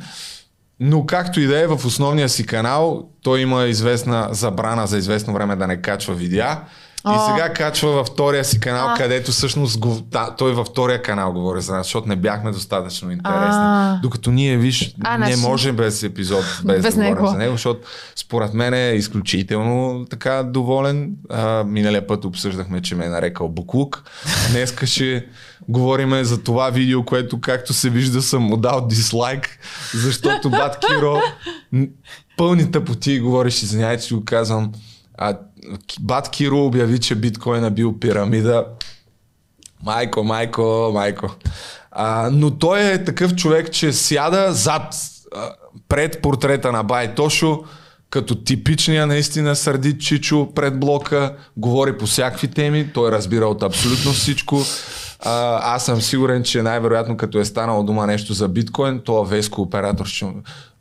Но 0.80 1.06
както 1.06 1.40
и 1.40 1.48
да 1.48 1.60
е, 1.60 1.68
в 1.68 1.86
основния 1.86 2.30
си 2.30 2.46
канал 2.46 3.10
той 3.22 3.42
има 3.42 3.66
известна 3.66 4.28
забрана 4.32 4.88
за 4.88 4.98
известно 4.98 5.34
време 5.34 5.56
да 5.56 5.68
не 5.68 5.82
качва 5.82 6.14
видеа. 6.14 6.62
И 7.00 7.18
сега 7.28 7.54
качва 7.54 7.92
във 7.92 8.08
втория 8.08 8.46
си 8.46 8.60
канал, 8.60 8.88
А. 8.90 8.94
където 8.94 9.32
всъщност 9.32 9.80
го, 9.80 10.02
да, 10.02 10.36
той 10.38 10.54
във 10.54 10.68
втория 10.68 11.02
канал 11.02 11.34
говори 11.34 11.62
за 11.62 11.74
нас, 11.74 11.86
защото 11.86 12.08
не 12.08 12.16
бяхме 12.16 12.52
достатъчно 12.52 13.12
интересни. 13.12 13.50
А. 13.54 14.00
Докато 14.04 14.32
ние, 14.32 14.58
виж, 14.58 14.96
А, 15.02 15.18
не 15.18 15.26
значи- 15.26 15.42
може 15.42 15.72
без 15.72 16.04
епизод, 16.04 16.44
без, 16.66 16.82
Без 16.82 16.96
да 16.96 17.02
говорим 17.02 17.16
него. 17.16 17.28
за 17.28 17.38
него, 17.38 17.52
защото 17.52 17.80
според 18.16 18.54
мен 18.54 18.74
е 18.74 18.90
изключително 18.90 20.06
така 20.06 20.44
доволен. 20.44 21.12
А, 21.30 21.64
миналия 21.64 22.08
път 22.08 22.26
обсъждахме, 22.26 22.82
че 22.82 22.96
ме 22.96 23.06
е 23.06 23.10
нарекал 23.10 23.50
Буклук. 23.50 24.04
Днеска 24.52 24.86
ще 24.86 25.26
говорим 25.70 26.24
за 26.24 26.44
това 26.44 26.70
видео, 26.70 27.06
което 27.06 27.42
както 27.42 27.74
се 27.74 27.90
вижда 27.90 28.22
съм 28.22 28.44
му 28.44 28.58
дал 28.58 28.82
дислайк, 28.82 29.60
защото 29.94 30.50
Бат 30.50 30.78
Киро 30.80 31.22
пълни 32.38 32.72
тъпоти 32.72 33.20
говориш, 33.20 33.64
извинявай, 33.64 33.98
че 33.98 34.16
го 34.16 34.26
казвам. 34.26 34.72
А, 35.18 35.38
Бат 36.00 36.30
Киро 36.30 36.66
обяви, 36.66 37.00
че 37.00 37.16
биткоин 37.16 37.66
е 37.66 37.72
бил 37.72 38.00
пирамида. 38.00 38.66
Майко, 39.84 40.24
майко, 40.24 40.92
майко. 40.94 41.36
А, 41.92 42.30
но 42.34 42.52
той 42.52 42.92
е 42.92 43.04
такъв 43.04 43.36
човек, 43.36 43.72
че 43.72 43.94
сяда 43.94 44.54
зад, 44.54 44.96
пред 45.90 46.22
портрета 46.22 46.72
на 46.72 46.84
Бай 46.84 47.16
Тошо, 47.16 47.64
като 48.10 48.36
типичния 48.36 49.08
наистина 49.08 49.56
сърдит 49.56 50.02
Чичо 50.02 50.54
пред 50.56 50.80
блока, 50.80 51.36
говори 51.58 51.98
по 51.98 52.06
всякакви 52.06 52.48
теми, 52.48 52.94
той 52.94 53.12
разбира 53.12 53.48
от 53.48 53.64
абсолютно 53.64 54.12
всичко. 54.12 54.62
А, 55.26 55.60
аз 55.76 55.86
съм 55.86 56.02
сигурен, 56.02 56.44
че 56.44 56.62
най-вероятно 56.62 57.18
като 57.18 57.40
е 57.40 57.46
станало 57.46 57.84
дума 57.84 58.08
нещо 58.08 58.34
за 58.34 58.48
биткоин, 58.48 59.02
то 59.06 59.26
Веско 59.26 59.62
оператор 59.62 60.06
ще, 60.06 60.26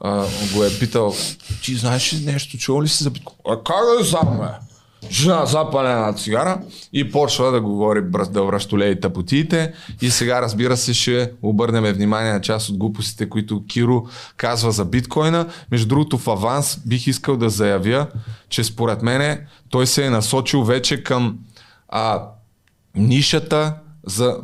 а, 0.01 0.26
го 0.55 0.64
е 0.64 0.78
питал, 0.78 1.14
ти 1.62 1.74
знаеш 1.74 2.14
ли 2.14 2.24
нещо, 2.32 2.59
чувал 2.59 2.82
ли 2.82 2.89
си 2.89 3.03
за 3.03 3.11
биткоин? 3.11 3.39
А 3.49 3.57
как 3.64 3.99
да 3.99 4.05
знам? 4.05 4.41
Жена 5.11 5.47
запалена 5.47 6.15
цигара 6.15 6.61
и 6.93 7.11
почва 7.11 7.51
да 7.51 7.61
говори 7.61 8.03
да 8.31 8.43
връщолеи 8.43 9.01
тъпотиите 9.01 9.73
и 10.03 10.11
сега 10.11 10.43
разбира 10.43 10.77
се 10.77 10.95
ще 10.95 11.33
обърнем 11.43 11.95
внимание 11.95 12.33
на 12.33 12.41
част 12.41 12.69
от 12.69 12.77
глупостите, 12.77 13.29
които 13.29 13.65
Киро 13.69 14.07
казва 14.37 14.73
за 14.73 14.85
биткоина. 14.85 15.47
Между 15.71 15.89
другото 15.89 16.19
в 16.19 16.29
аванс 16.29 16.79
бих 16.87 17.07
искал 17.07 17.37
да 17.37 17.51
заявя, 17.51 18.07
че 18.49 18.65
според 18.65 19.03
мене 19.03 19.41
той 19.71 19.87
се 19.87 20.07
е 20.07 20.11
насочил 20.11 20.65
вече 20.65 21.03
към 21.03 21.39
а, 21.89 22.23
нишата 22.95 23.75
за 24.07 24.37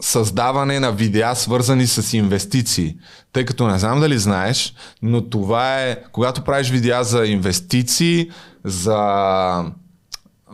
създаване 0.00 0.80
на 0.80 0.92
видеа, 0.92 1.34
свързани 1.34 1.86
с 1.86 2.16
инвестиции. 2.16 2.96
Тъй 3.32 3.44
като 3.44 3.66
не 3.66 3.78
знам 3.78 4.00
дали 4.00 4.18
знаеш, 4.18 4.74
но 5.02 5.28
това 5.30 5.82
е, 5.82 5.96
когато 6.12 6.44
правиш 6.44 6.70
видеа 6.70 7.04
за 7.04 7.26
инвестиции, 7.26 8.30
за 8.64 9.72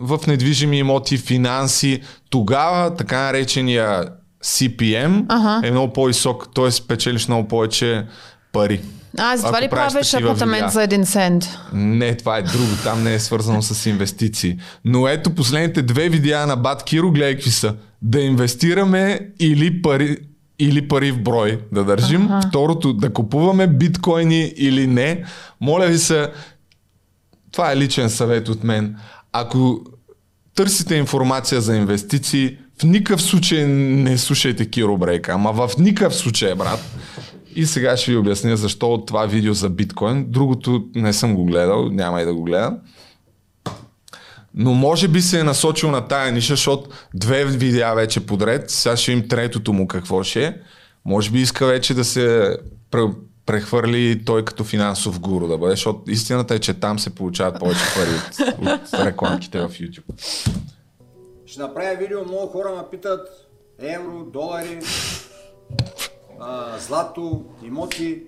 в 0.01 0.20
недвижими 0.26 0.78
имоти, 0.78 1.18
финанси, 1.18 2.01
тогава 2.30 2.94
така 2.94 3.18
наречения 3.18 4.05
CPM 4.44 5.24
Ага. 5.28 5.68
е 5.68 5.70
много 5.70 5.92
по-висок, 5.92 6.49
т.е. 6.55 6.86
печелиш 6.88 7.28
много 7.28 7.49
повече 7.49 8.07
пари. 8.53 8.80
А, 9.18 9.36
затова 9.36 9.59
Ако 9.59 9.64
ли 9.64 9.68
правиш 9.70 10.14
апартамент 10.14 10.55
видеа. 10.55 10.68
за 10.68 10.82
един 10.82 11.05
цент? 11.07 11.49
Не, 11.72 12.16
това 12.16 12.36
е 12.36 12.42
друго, 12.42 12.70
там 12.82 13.03
не 13.03 13.14
е 13.14 13.18
свързано 13.18 13.62
с 13.62 13.86
инвестиции. 13.86 14.59
Но 14.84 15.09
ето 15.09 15.34
последните 15.34 15.82
две 15.82 16.09
видеа 16.09 16.46
на 16.46 16.57
Бат 16.57 16.82
Киро, 16.84 17.11
гледай 17.11 17.34
какви 17.34 17.51
са. 17.51 17.74
Да 18.03 18.20
инвестираме 18.20 19.20
или 19.40 19.82
пари, 19.82 20.16
или 20.59 20.88
пари 20.88 21.12
в 21.12 21.22
брой 21.22 21.61
да 21.72 21.84
държим. 21.84 22.32
Аха. 22.32 22.49
Второто, 22.49 22.92
да 22.92 23.12
купуваме 23.12 23.66
биткоини 23.66 24.53
или 24.57 24.86
не. 24.86 25.24
Моля 25.61 25.86
ви 25.86 25.99
се, 25.99 26.30
това 27.53 27.72
е 27.72 27.76
личен 27.76 28.11
съвет 28.11 28.49
от 28.49 28.64
мен. 28.64 28.96
Ако 29.33 29.81
търсите 30.55 30.95
информация 30.95 31.61
за 31.61 31.76
инвестиции, 31.76 32.59
в 32.81 32.83
никакъв 32.83 33.22
случай 33.22 33.66
не 33.66 34.18
слушайте 34.18 34.70
Киро 34.70 34.99
Брейка, 34.99 35.33
ама 35.33 35.53
в 35.53 35.70
никакъв 35.79 36.16
случай, 36.16 36.55
брат. 36.55 36.81
И 37.55 37.66
сега 37.66 37.97
ще 37.97 38.11
ви 38.11 38.16
обясня 38.16 38.57
защо 38.57 38.87
от 38.87 39.07
това 39.07 39.26
видео 39.26 39.55
за 39.55 39.68
биткоин. 39.70 40.24
Другото 40.29 40.85
не 40.95 41.12
съм 41.12 41.35
го 41.35 41.45
гледал, 41.45 41.89
няма 41.91 42.22
и 42.22 42.24
да 42.24 42.35
го 42.35 42.43
гледам. 42.43 42.79
Но 44.55 44.74
може 44.74 45.09
би 45.09 45.22
се 45.22 45.41
е 45.41 45.45
насочил 45.45 45.91
на 45.91 46.09
тая 46.09 46.33
ниша, 46.33 46.53
защото 46.53 46.91
две 47.14 47.45
видеа 47.45 47.95
вече 47.95 48.26
подред, 48.26 48.70
сега 48.70 48.97
ще 48.97 49.12
им 49.12 49.29
третото 49.29 49.72
му 49.72 49.89
какво 49.89 50.22
ще 50.22 50.45
е. 50.45 50.55
Може 51.05 51.31
би 51.31 51.41
иска 51.41 51.66
вече 51.66 51.95
да 51.95 52.05
се 52.05 52.57
прехвърли 53.49 54.24
той 54.24 54.44
като 54.44 54.64
финансов 54.64 55.20
гуру 55.20 55.49
да 55.49 55.59
бъде, 55.59 55.70
защото 55.70 56.11
истината 56.11 56.55
е, 56.55 56.59
че 56.59 56.74
там 56.74 56.99
се 56.99 57.14
получават 57.14 57.59
повече 57.59 57.80
пари 57.94 58.11
от, 58.11 58.92
от 58.92 59.07
рекламките 59.07 59.61
в 59.61 59.68
YouTube. 59.68 60.22
Ще 61.46 61.61
направя 61.61 61.96
видео, 61.96 62.24
много 62.24 62.46
хора 62.46 62.70
ме 62.76 62.82
питат 62.90 63.28
евро, 63.78 64.24
долари, 64.24 64.78
а, 66.40 66.78
злато, 66.78 67.44
имоти. 67.64 68.22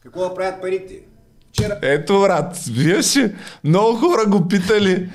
Какво 0.00 0.28
да 0.28 0.34
правят 0.34 0.60
парите? 0.60 1.00
Вчера 1.52 1.78
Ето, 1.82 2.20
брат, 2.20 2.56
виж 2.56 3.16
ли? 3.16 3.34
Много 3.64 3.96
хора 3.96 4.26
го 4.26 4.48
питали. 4.48 5.10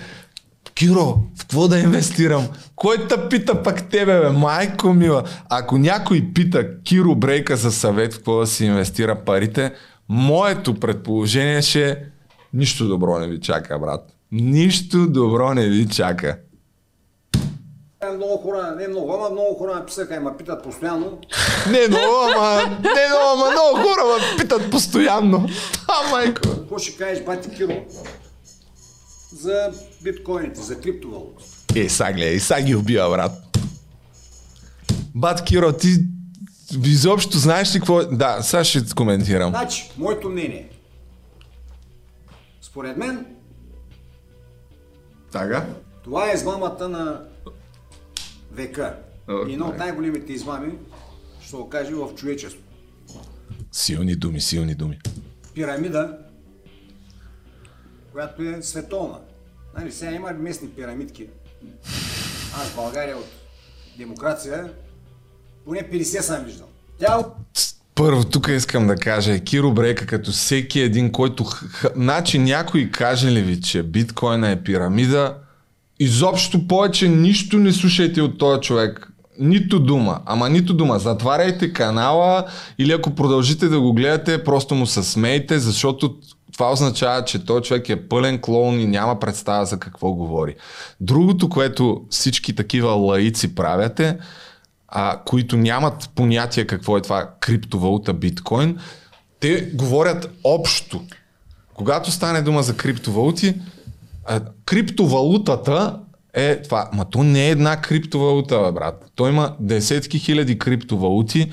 Киро, 0.75 1.17
в 1.35 1.39
какво 1.39 1.67
да 1.67 1.79
инвестирам? 1.79 2.47
Кой 2.75 3.07
те 3.07 3.29
пита 3.29 3.63
пък 3.63 3.89
тебе, 3.89 4.19
бе? 4.19 4.29
Майко 4.29 4.93
мила. 4.93 5.23
Ако 5.49 5.77
някой 5.77 6.31
пита 6.33 6.83
Киро 6.83 7.15
Брейка 7.15 7.57
за 7.57 7.71
съвет 7.71 8.13
в 8.13 8.17
какво 8.17 8.39
да 8.39 8.47
си 8.47 8.65
инвестира 8.65 9.15
парите, 9.25 9.73
моето 10.09 10.79
предположение 10.79 11.61
ще 11.61 11.89
е 11.89 11.95
нищо 12.53 12.87
добро 12.87 13.19
не 13.19 13.27
ви 13.27 13.41
чака, 13.41 13.79
брат. 13.79 14.01
Нищо 14.31 15.07
добро 15.07 15.53
не 15.53 15.67
ви 15.67 15.89
чака. 15.89 16.37
много 18.15 18.37
хора, 18.37 18.75
не 18.77 18.87
много, 18.87 19.13
ама 19.13 19.29
много 19.29 19.55
хора 19.55 19.75
ме 19.75 19.85
писаха 19.85 20.15
и 20.15 20.19
ме 20.19 20.37
питат 20.37 20.63
постоянно. 20.63 21.19
Не 21.69 21.87
много, 21.87 22.15
ама, 22.35 22.77
не 22.83 23.07
много, 23.07 23.25
ама 23.33 23.51
много 23.51 23.75
хора 23.77 24.01
ме 24.05 24.37
питат 24.37 24.71
постоянно. 24.71 25.49
А, 25.87 26.11
майко. 26.11 26.41
Какво 26.41 26.77
ще 26.77 26.97
кажеш, 26.97 27.23
бати 27.23 27.49
Киро, 27.49 27.73
за 29.35 29.71
биткоините, 30.05 30.61
за 30.61 30.81
криптовалути? 30.81 31.43
Е, 31.75 31.89
сега 31.89 32.13
гледай, 32.13 32.39
сега 32.39 32.61
ги 32.61 32.75
убива, 32.75 33.09
брат. 33.09 33.31
Бат 35.15 35.43
Киро, 35.43 35.73
ти 35.73 35.97
изобщо 36.83 37.37
знаеш 37.37 37.75
ли 37.75 37.79
какво... 37.79 38.01
е? 38.01 38.05
Да, 38.05 38.41
сега 38.41 38.63
ще 38.63 38.95
коментирам. 38.95 39.49
Значи, 39.49 39.91
моето 39.97 40.29
мнение. 40.29 40.69
Според 42.61 42.97
мен, 42.97 43.25
Тага? 45.31 45.65
това 46.03 46.31
е 46.31 46.33
измамата 46.33 46.89
на 46.89 47.21
века. 48.51 48.97
Ох, 49.29 49.49
И 49.49 49.53
една 49.53 49.67
от 49.67 49.77
най-големите 49.77 50.33
измами, 50.33 50.73
ще 51.41 51.55
го 51.55 51.69
кажа 51.69 51.95
в 51.95 52.15
човечество. 52.15 52.61
Силни 53.71 54.15
думи, 54.15 54.41
силни 54.41 54.75
думи. 54.75 54.99
Пирамида, 55.53 56.17
която 58.11 58.43
е 58.43 58.61
световна. 58.61 59.19
Нали, 59.77 59.91
сега 59.91 60.11
има 60.11 60.31
местни 60.31 60.69
пирамидки. 60.69 61.27
Аз 62.55 62.67
в 62.67 62.75
България 62.75 63.17
от 63.17 63.27
демокрация 63.97 64.69
поне 65.65 65.79
50 65.79 66.19
съм 66.19 66.45
виждал. 66.45 66.67
Тя 66.99 67.17
от 67.17 67.27
Първо, 67.95 68.23
тук 68.23 68.47
искам 68.47 68.87
да 68.87 68.95
кажа, 68.95 69.39
Киро 69.39 69.71
Брейка, 69.71 70.05
като 70.05 70.31
всеки 70.31 70.79
един, 70.79 71.11
който... 71.11 71.45
Значи 71.95 72.39
някой 72.39 72.89
каже 72.91 73.31
ли 73.31 73.41
ви, 73.41 73.61
че 73.61 73.83
биткоина 73.83 74.49
е 74.49 74.63
пирамида, 74.63 75.35
изобщо 75.99 76.67
повече 76.67 77.07
нищо 77.07 77.57
не 77.57 77.71
слушайте 77.71 78.21
от 78.21 78.37
този 78.37 78.61
човек. 78.61 79.11
Нито 79.39 79.79
дума, 79.79 80.21
ама 80.25 80.49
нито 80.49 80.73
дума. 80.73 80.99
Затваряйте 80.99 81.73
канала 81.73 82.45
или 82.79 82.91
ако 82.91 83.15
продължите 83.15 83.67
да 83.67 83.79
го 83.79 83.93
гледате, 83.93 84.43
просто 84.43 84.75
му 84.75 84.85
се 84.85 85.03
смейте, 85.03 85.59
защото 85.59 86.15
това 86.55 86.71
означава, 86.71 87.25
че 87.25 87.45
този 87.45 87.63
човек 87.63 87.89
е 87.89 88.07
пълен 88.07 88.41
клоун 88.41 88.79
и 88.79 88.87
няма 88.87 89.19
представа 89.19 89.65
за 89.65 89.79
какво 89.79 90.11
говори. 90.11 90.55
Другото, 91.01 91.49
което 91.49 92.01
всички 92.09 92.55
такива 92.55 92.91
лаици 92.91 93.55
правят 93.55 93.99
е, 93.99 94.17
а, 94.87 95.21
които 95.25 95.57
нямат 95.57 96.09
понятие 96.15 96.67
какво 96.67 96.97
е 96.97 97.01
това 97.01 97.29
криптовалута 97.39 98.13
биткоин, 98.13 98.77
те 99.39 99.61
говорят 99.73 100.29
общо. 100.43 101.01
Когато 101.73 102.11
стане 102.11 102.41
дума 102.41 102.63
за 102.63 102.77
криптовалути, 102.77 103.55
а, 104.25 104.41
криптовалутата 104.65 105.99
е 106.33 106.61
това. 106.61 106.89
Ма 106.93 107.05
то 107.09 107.23
не 107.23 107.47
е 107.47 107.51
една 107.51 107.81
криптовалута, 107.81 108.71
брат. 108.71 109.11
Той 109.15 109.29
има 109.29 109.55
десетки 109.59 110.19
хиляди 110.19 110.59
криптовалути 110.59 111.51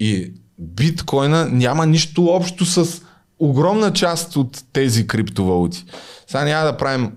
и 0.00 0.32
биткоина 0.58 1.48
няма 1.52 1.86
нищо 1.86 2.26
общо 2.26 2.64
с 2.64 3.02
огромна 3.42 3.92
част 3.92 4.36
от 4.36 4.64
тези 4.72 5.06
криптовалути. 5.06 5.84
Сега 6.26 6.44
няма 6.44 6.64
да 6.64 6.76
правим 6.76 7.12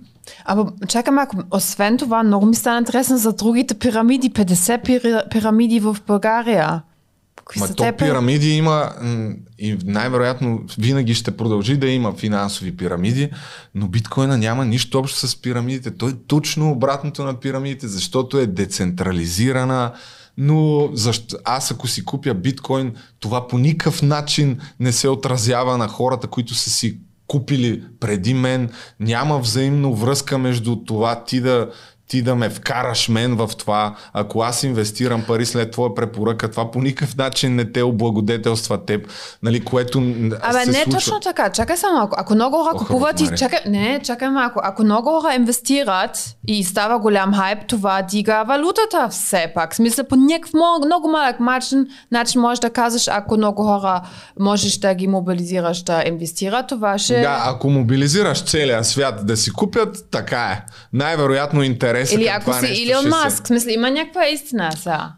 Або 0.45 0.67
чакай 0.88 1.13
малко, 1.13 1.38
освен 1.51 1.97
това, 1.97 2.23
много 2.23 2.45
ми 2.45 2.55
стана 2.55 2.80
интересно 2.80 3.17
за 3.17 3.34
другите 3.34 3.73
пирамиди. 3.73 4.32
50 4.32 4.86
пир, 4.86 5.23
пирамиди 5.30 5.80
в 5.80 5.97
България. 6.07 6.82
Кои 7.45 7.59
Ма 7.59 7.67
то 7.67 7.84
те? 7.84 7.91
пирамиди 7.91 8.49
има 8.49 8.91
и 9.59 9.78
най-вероятно 9.86 10.61
винаги 10.78 11.13
ще 11.13 11.38
продължи 11.38 11.78
да 11.78 11.88
има 11.88 12.13
финансови 12.13 12.78
пирамиди, 12.78 13.30
но 13.76 13.88
биткоина 13.88 14.38
няма 14.38 14.65
нищо 14.65 14.99
общо 14.99 15.28
с 15.28 15.41
пирамидите. 15.41 15.91
Той 15.91 16.11
е 16.11 16.15
точно 16.28 16.71
обратното 16.71 17.23
на 17.23 17.39
пирамидите, 17.39 17.88
защото 17.88 18.38
е 18.38 18.45
децентрализирана, 18.45 19.91
но 20.38 20.89
защо, 20.93 21.38
аз 21.43 21.71
ако 21.71 21.88
си 21.88 22.05
купя 22.05 22.33
биткоин, 22.33 22.95
това 23.19 23.47
по 23.47 23.57
никакъв 23.57 24.01
начин 24.01 24.59
не 24.79 24.91
се 24.91 25.09
отразява 25.09 25.77
на 25.77 25.88
хората, 25.88 26.27
които 26.27 26.53
са 26.53 26.69
си 26.69 26.99
купили 27.27 27.83
преди 27.99 28.33
мен. 28.33 28.69
Няма 28.99 29.39
взаимно 29.39 29.95
връзка 29.95 30.38
между 30.38 30.75
това 30.75 31.23
ти 31.23 31.41
да 31.41 31.69
ти 32.07 32.21
да 32.21 32.35
ме 32.35 32.49
вкараш 32.49 33.09
мен 33.09 33.35
в 33.35 33.49
това, 33.57 33.95
ако 34.13 34.41
аз 34.41 34.63
инвестирам 34.63 35.23
пари 35.27 35.45
след 35.45 35.71
твоя 35.71 35.95
препоръка, 35.95 36.47
това 36.47 36.71
по 36.71 36.81
никакъв 36.81 37.17
начин 37.17 37.55
не 37.55 37.71
те 37.71 37.83
облагодетелства 37.83 38.85
теб, 38.85 39.07
нали, 39.43 39.65
което 39.65 39.99
Абе, 40.41 40.59
се 40.59 40.71
не 40.71 40.73
случва. 40.73 40.91
точно 40.91 41.19
така. 41.19 41.49
Чакай 41.49 41.77
само, 41.77 42.01
ако, 42.01 42.15
ако 42.19 42.35
много 42.35 42.57
хора 42.57 42.77
купуват 42.77 43.19
и 43.19 43.29
чакай, 43.37 43.59
не, 43.67 43.99
чакай 44.03 44.29
малко. 44.29 44.59
Ако 44.63 44.83
много 44.83 45.09
хора 45.09 45.33
инвестират 45.33 46.35
и 46.47 46.63
става 46.63 46.99
голям 46.99 47.33
хайп, 47.33 47.67
това 47.67 48.01
дига 48.01 48.43
валутата 48.47 49.07
все 49.09 49.51
пак. 49.55 49.75
Смисъл, 49.75 50.05
по 50.05 50.15
някакъв 50.15 50.53
много, 50.53 50.85
много 50.85 51.07
малък 51.07 51.39
начин, 51.39 51.87
начин 52.11 52.41
можеш 52.41 52.59
да 52.59 52.69
казваш, 52.69 53.07
ако 53.07 53.37
много 53.37 53.63
хора 53.63 54.01
можеш 54.39 54.77
да 54.77 54.93
ги 54.93 55.07
мобилизираш 55.07 55.83
да 55.83 56.03
инвестират, 56.07 56.67
това 56.67 56.97
ще... 56.97 57.21
Да, 57.21 57.41
ако 57.45 57.69
мобилизираш 57.69 58.43
целия 58.43 58.83
свят 58.83 59.25
да 59.25 59.37
си 59.37 59.51
купят, 59.51 60.05
така 60.11 60.41
е. 60.41 60.65
Най-вероятно 60.93 61.63
интересът 61.97 62.19
Или 62.19 62.27
ако 62.27 62.53
си 62.55 62.75
се- 63.01 63.07
Маск, 63.09 63.43
в 63.43 63.47
смисъл, 63.47 63.69
има 63.69 63.91
някаква 63.91 64.25
истина 64.25 64.71
сега. 64.73 65.11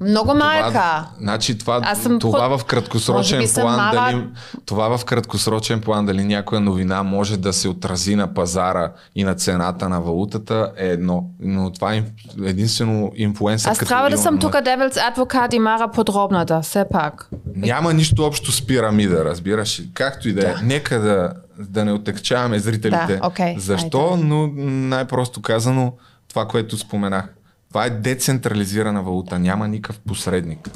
Много 0.00 0.34
малка. 0.34 0.68
Това, 0.68 1.06
значи 1.20 1.58
това, 1.58 1.80
Аз 1.84 1.98
съм 1.98 2.18
това 2.18 2.38
про- 2.40 2.58
в 2.58 2.64
краткосрочен 2.64 3.44
план, 3.54 3.76
мара- 3.76 4.12
дали, 4.12 4.24
това 4.66 4.98
в 4.98 5.04
краткосрочен 5.04 5.80
план, 5.80 6.06
дали 6.06 6.24
някоя 6.24 6.60
новина 6.60 7.02
може 7.02 7.36
да 7.36 7.52
се 7.52 7.68
отрази 7.68 8.16
на 8.16 8.34
пазара 8.34 8.92
и 9.14 9.24
на 9.24 9.34
цената 9.34 9.88
на 9.88 10.00
валутата 10.00 10.72
е 10.76 10.86
едно. 10.86 11.24
Но 11.40 11.70
това 11.70 11.94
е 11.94 12.04
единствено 12.44 13.12
инфлуенсър. 13.16 13.70
Аз 13.70 13.78
трябва 13.78 14.10
да 14.10 14.18
съм 14.18 14.38
тук 14.38 14.52
Devil's 14.52 15.14
Advocate 15.14 15.54
и 15.54 15.58
Мара 15.58 15.88
подробната, 15.88 16.60
все 16.60 16.84
пак. 16.92 17.28
Няма 17.56 17.94
нищо 17.94 18.22
общо 18.24 18.52
с 18.52 18.66
пирамида, 18.66 19.24
разбираш. 19.24 19.82
Както 19.94 20.28
и 20.28 20.32
да 20.32 20.40
е. 20.40 20.44
Да. 20.44 20.60
Нека 20.62 20.98
да, 20.98 21.32
да 21.58 21.84
не 21.84 21.92
отекчаваме 21.92 22.58
зрителите. 22.58 23.16
Да, 23.16 23.26
окей, 23.26 23.54
Защо? 23.58 24.16
Но 24.16 24.46
най-просто 24.56 25.42
казано, 25.42 25.92
това, 26.30 26.48
което 26.48 26.78
споменах. 26.78 27.34
Това 27.68 27.84
е 27.84 27.90
децентрализирана 27.90 29.02
валута. 29.02 29.38
Няма 29.38 29.68
никакъв 29.68 30.00
посредник. 30.00 30.70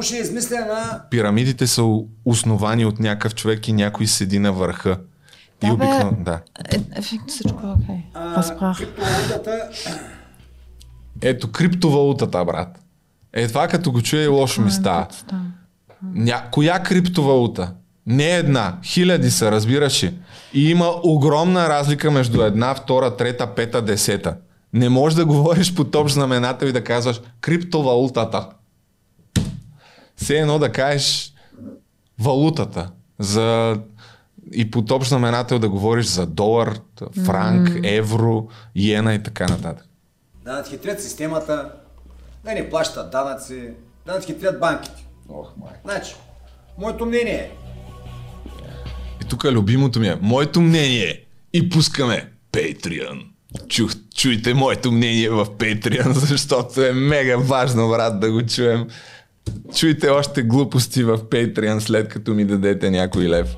Ще 0.00 0.16
е 0.16 0.20
измислена 0.20 1.02
Пирамидите 1.10 1.66
са 1.66 1.82
основани 2.24 2.84
от 2.84 2.98
някакъв 2.98 3.34
човек 3.34 3.68
и 3.68 3.72
някой 3.72 4.06
седи 4.06 4.38
на 4.38 4.52
върха. 4.52 4.98
Да, 5.60 5.66
и 5.66 5.70
бе. 5.70 5.72
обикновено, 5.72 6.16
да. 6.24 6.40
Е, 6.72 6.76
е, 6.96 7.02
всичко 7.26 7.66
е 7.66 7.70
окей. 7.70 8.04
Разбрах. 8.16 8.78
криптовалутата. 8.78 9.68
Ето 11.22 11.52
криптовалутата, 11.52 12.44
брат. 12.44 12.78
Е, 13.32 13.48
това 13.48 13.68
като 13.68 13.92
го 13.92 14.02
чуя 14.02 14.24
и 14.24 14.28
лошо 14.28 14.62
ми 14.62 14.70
става. 14.70 15.06
Ня... 16.14 16.42
Коя 16.50 16.82
криптовалута? 16.82 17.72
Не 18.06 18.36
една. 18.36 18.78
Хиляди 18.84 19.30
са, 19.30 19.50
разбираш 19.50 20.04
ли? 20.04 20.14
И 20.54 20.70
има 20.70 20.90
огромна 21.02 21.68
разлика 21.68 22.10
между 22.10 22.42
една, 22.42 22.74
втора, 22.74 23.16
трета, 23.16 23.54
пета, 23.54 23.82
десета. 23.82 24.36
Не 24.72 24.88
можеш 24.88 25.16
да 25.16 25.24
говориш 25.24 25.74
по 25.74 25.84
топ 25.84 26.08
знаменател 26.08 26.66
и 26.66 26.72
да 26.72 26.84
казваш 26.84 27.20
криптовалутата. 27.40 28.48
Все 30.16 30.38
едно 30.38 30.58
да 30.58 30.72
кажеш 30.72 31.32
валутата. 32.18 32.90
За... 33.18 33.76
И 34.52 34.70
по 34.70 34.84
топ 34.84 35.04
знаменател 35.04 35.58
да 35.58 35.68
говориш 35.68 36.06
за 36.06 36.26
долар, 36.26 36.80
франк, 37.24 37.80
евро, 37.84 38.48
иена 38.74 39.14
и 39.14 39.22
така 39.22 39.46
нататък. 39.46 39.86
Да 40.44 40.52
надхитрят 40.52 41.02
системата, 41.02 41.72
да 42.44 42.54
не 42.54 42.70
плащат 42.70 43.10
данъци, 43.10 43.70
да 44.06 44.12
надхитрят 44.12 44.60
банките. 44.60 45.06
Ох, 45.28 45.52
май. 45.56 45.72
Значи, 45.84 46.14
моето 46.78 47.06
мнение 47.06 47.34
е, 47.34 47.50
И 49.22 49.28
тук 49.28 49.44
любимото 49.44 50.00
ми 50.00 50.08
е 50.08 50.18
моето 50.20 50.60
мнение 50.60 51.24
и 51.52 51.68
пускаме 51.68 52.32
Patreon. 52.52 53.29
Чух, 53.68 53.92
чуйте 54.14 54.54
моето 54.54 54.92
мнение 54.92 55.30
в 55.30 55.46
Patreon, 55.46 56.12
защото 56.12 56.82
е 56.82 56.92
мега 56.92 57.36
важно, 57.36 57.88
брат, 57.88 58.20
да 58.20 58.32
го 58.32 58.42
чуем. 58.46 58.86
Чуйте 59.76 60.08
още 60.08 60.42
глупости 60.42 61.04
в 61.04 61.18
Patreon, 61.18 61.78
след 61.78 62.08
като 62.08 62.34
ми 62.34 62.44
дадете 62.44 62.90
някой 62.90 63.28
лев. 63.28 63.56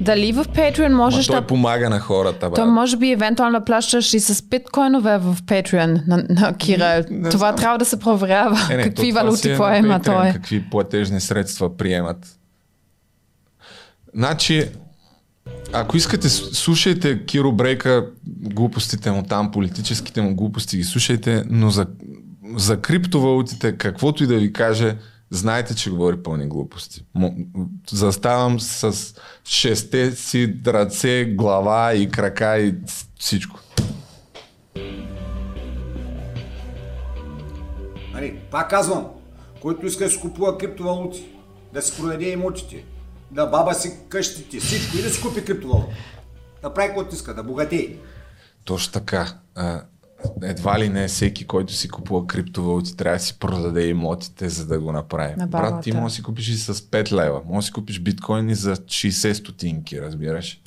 Дали 0.00 0.32
в 0.32 0.44
Patreon 0.44 0.88
Ма 0.88 0.96
можеш 0.96 1.26
той 1.26 1.40
да... 1.40 1.46
помага 1.46 1.90
на 1.90 2.00
хората, 2.00 2.50
брат. 2.50 2.54
То 2.54 2.66
може 2.66 2.96
би 2.96 3.10
евентуално 3.10 3.58
да 3.58 3.64
плащаш 3.64 4.14
и 4.14 4.20
с 4.20 4.42
биткоинове 4.42 5.18
в 5.18 5.36
Patreon 5.42 6.02
на, 6.06 6.24
на 6.28 6.56
Кира. 6.56 7.04
Не 7.10 7.30
Това 7.30 7.48
знам. 7.48 7.56
трябва 7.56 7.78
да 7.78 7.84
се 7.84 7.98
проверява. 7.98 8.58
Е, 8.70 8.76
не, 8.76 8.82
Какви 8.82 9.12
валути 9.12 9.50
е 9.50 9.56
поема 9.56 10.00
Patreon, 10.00 10.04
той. 10.04 10.32
Какви 10.32 10.64
платежни 10.70 11.20
средства 11.20 11.76
приемат. 11.76 12.38
Значи, 14.14 14.68
ако 15.72 15.96
искате, 15.96 16.28
слушайте 16.28 17.24
Киро 17.24 17.52
Брейка, 17.52 18.06
глупостите 18.26 19.10
му 19.10 19.22
там, 19.22 19.50
политическите 19.50 20.22
му 20.22 20.34
глупости 20.34 20.76
ги 20.76 20.84
слушайте, 20.84 21.44
но 21.50 21.70
за, 21.70 21.86
за 22.56 22.80
криптовалутите, 22.80 23.76
каквото 23.76 24.24
и 24.24 24.26
да 24.26 24.38
ви 24.38 24.52
каже, 24.52 24.96
знайте, 25.30 25.74
че 25.74 25.90
говори 25.90 26.22
пълни 26.22 26.48
глупости. 26.48 27.04
Заставам 27.90 28.60
с 28.60 29.14
шесте 29.44 30.12
си 30.12 30.54
ръце, 30.66 31.24
глава 31.24 31.94
и 31.94 32.08
крака 32.08 32.58
и 32.58 32.74
всичко. 33.18 33.60
нали, 38.22 38.38
пак 38.50 38.70
казвам, 38.70 39.06
който 39.60 39.86
иска 39.86 40.04
да 40.04 40.10
си 40.10 40.20
купува 40.20 40.58
криптовалути, 40.58 41.24
да 41.72 41.82
си 41.82 42.00
продаде 42.00 42.30
имотите, 42.30 42.84
да 43.32 43.46
баба 43.46 43.74
си 43.74 43.92
къщите, 44.08 44.60
всичко 44.60 44.96
и 44.96 45.02
да 45.02 45.10
си 45.10 45.22
купи 45.22 45.44
криптовалута. 45.44 45.96
Да 46.62 46.74
прави 46.74 46.88
каквото 46.88 47.14
иска, 47.14 47.34
да 47.34 47.42
богатее. 47.42 47.96
Точно 48.64 48.92
така. 48.92 49.38
А, 49.54 49.82
едва 50.42 50.78
ли 50.78 50.88
не 50.88 51.08
всеки, 51.08 51.46
който 51.46 51.72
си 51.72 51.88
купува 51.88 52.26
криптовалути, 52.26 52.96
трябва 52.96 53.16
да 53.18 53.24
си 53.24 53.38
продаде 53.38 53.86
имотите, 53.86 54.48
за 54.48 54.66
да 54.66 54.80
го 54.80 54.92
направи. 54.92 55.34
На 55.36 55.46
Брат, 55.46 55.82
ти 55.82 55.92
може 55.92 56.04
да 56.04 56.10
си 56.10 56.22
купиш 56.22 56.48
и 56.48 56.56
с 56.56 56.74
5 56.74 57.12
лева. 57.12 57.42
Може 57.46 57.64
да 57.64 57.66
си 57.66 57.72
купиш 57.72 58.00
биткоини 58.00 58.54
за 58.54 58.76
60 58.76 59.32
стотинки, 59.32 60.02
разбираш? 60.02 60.62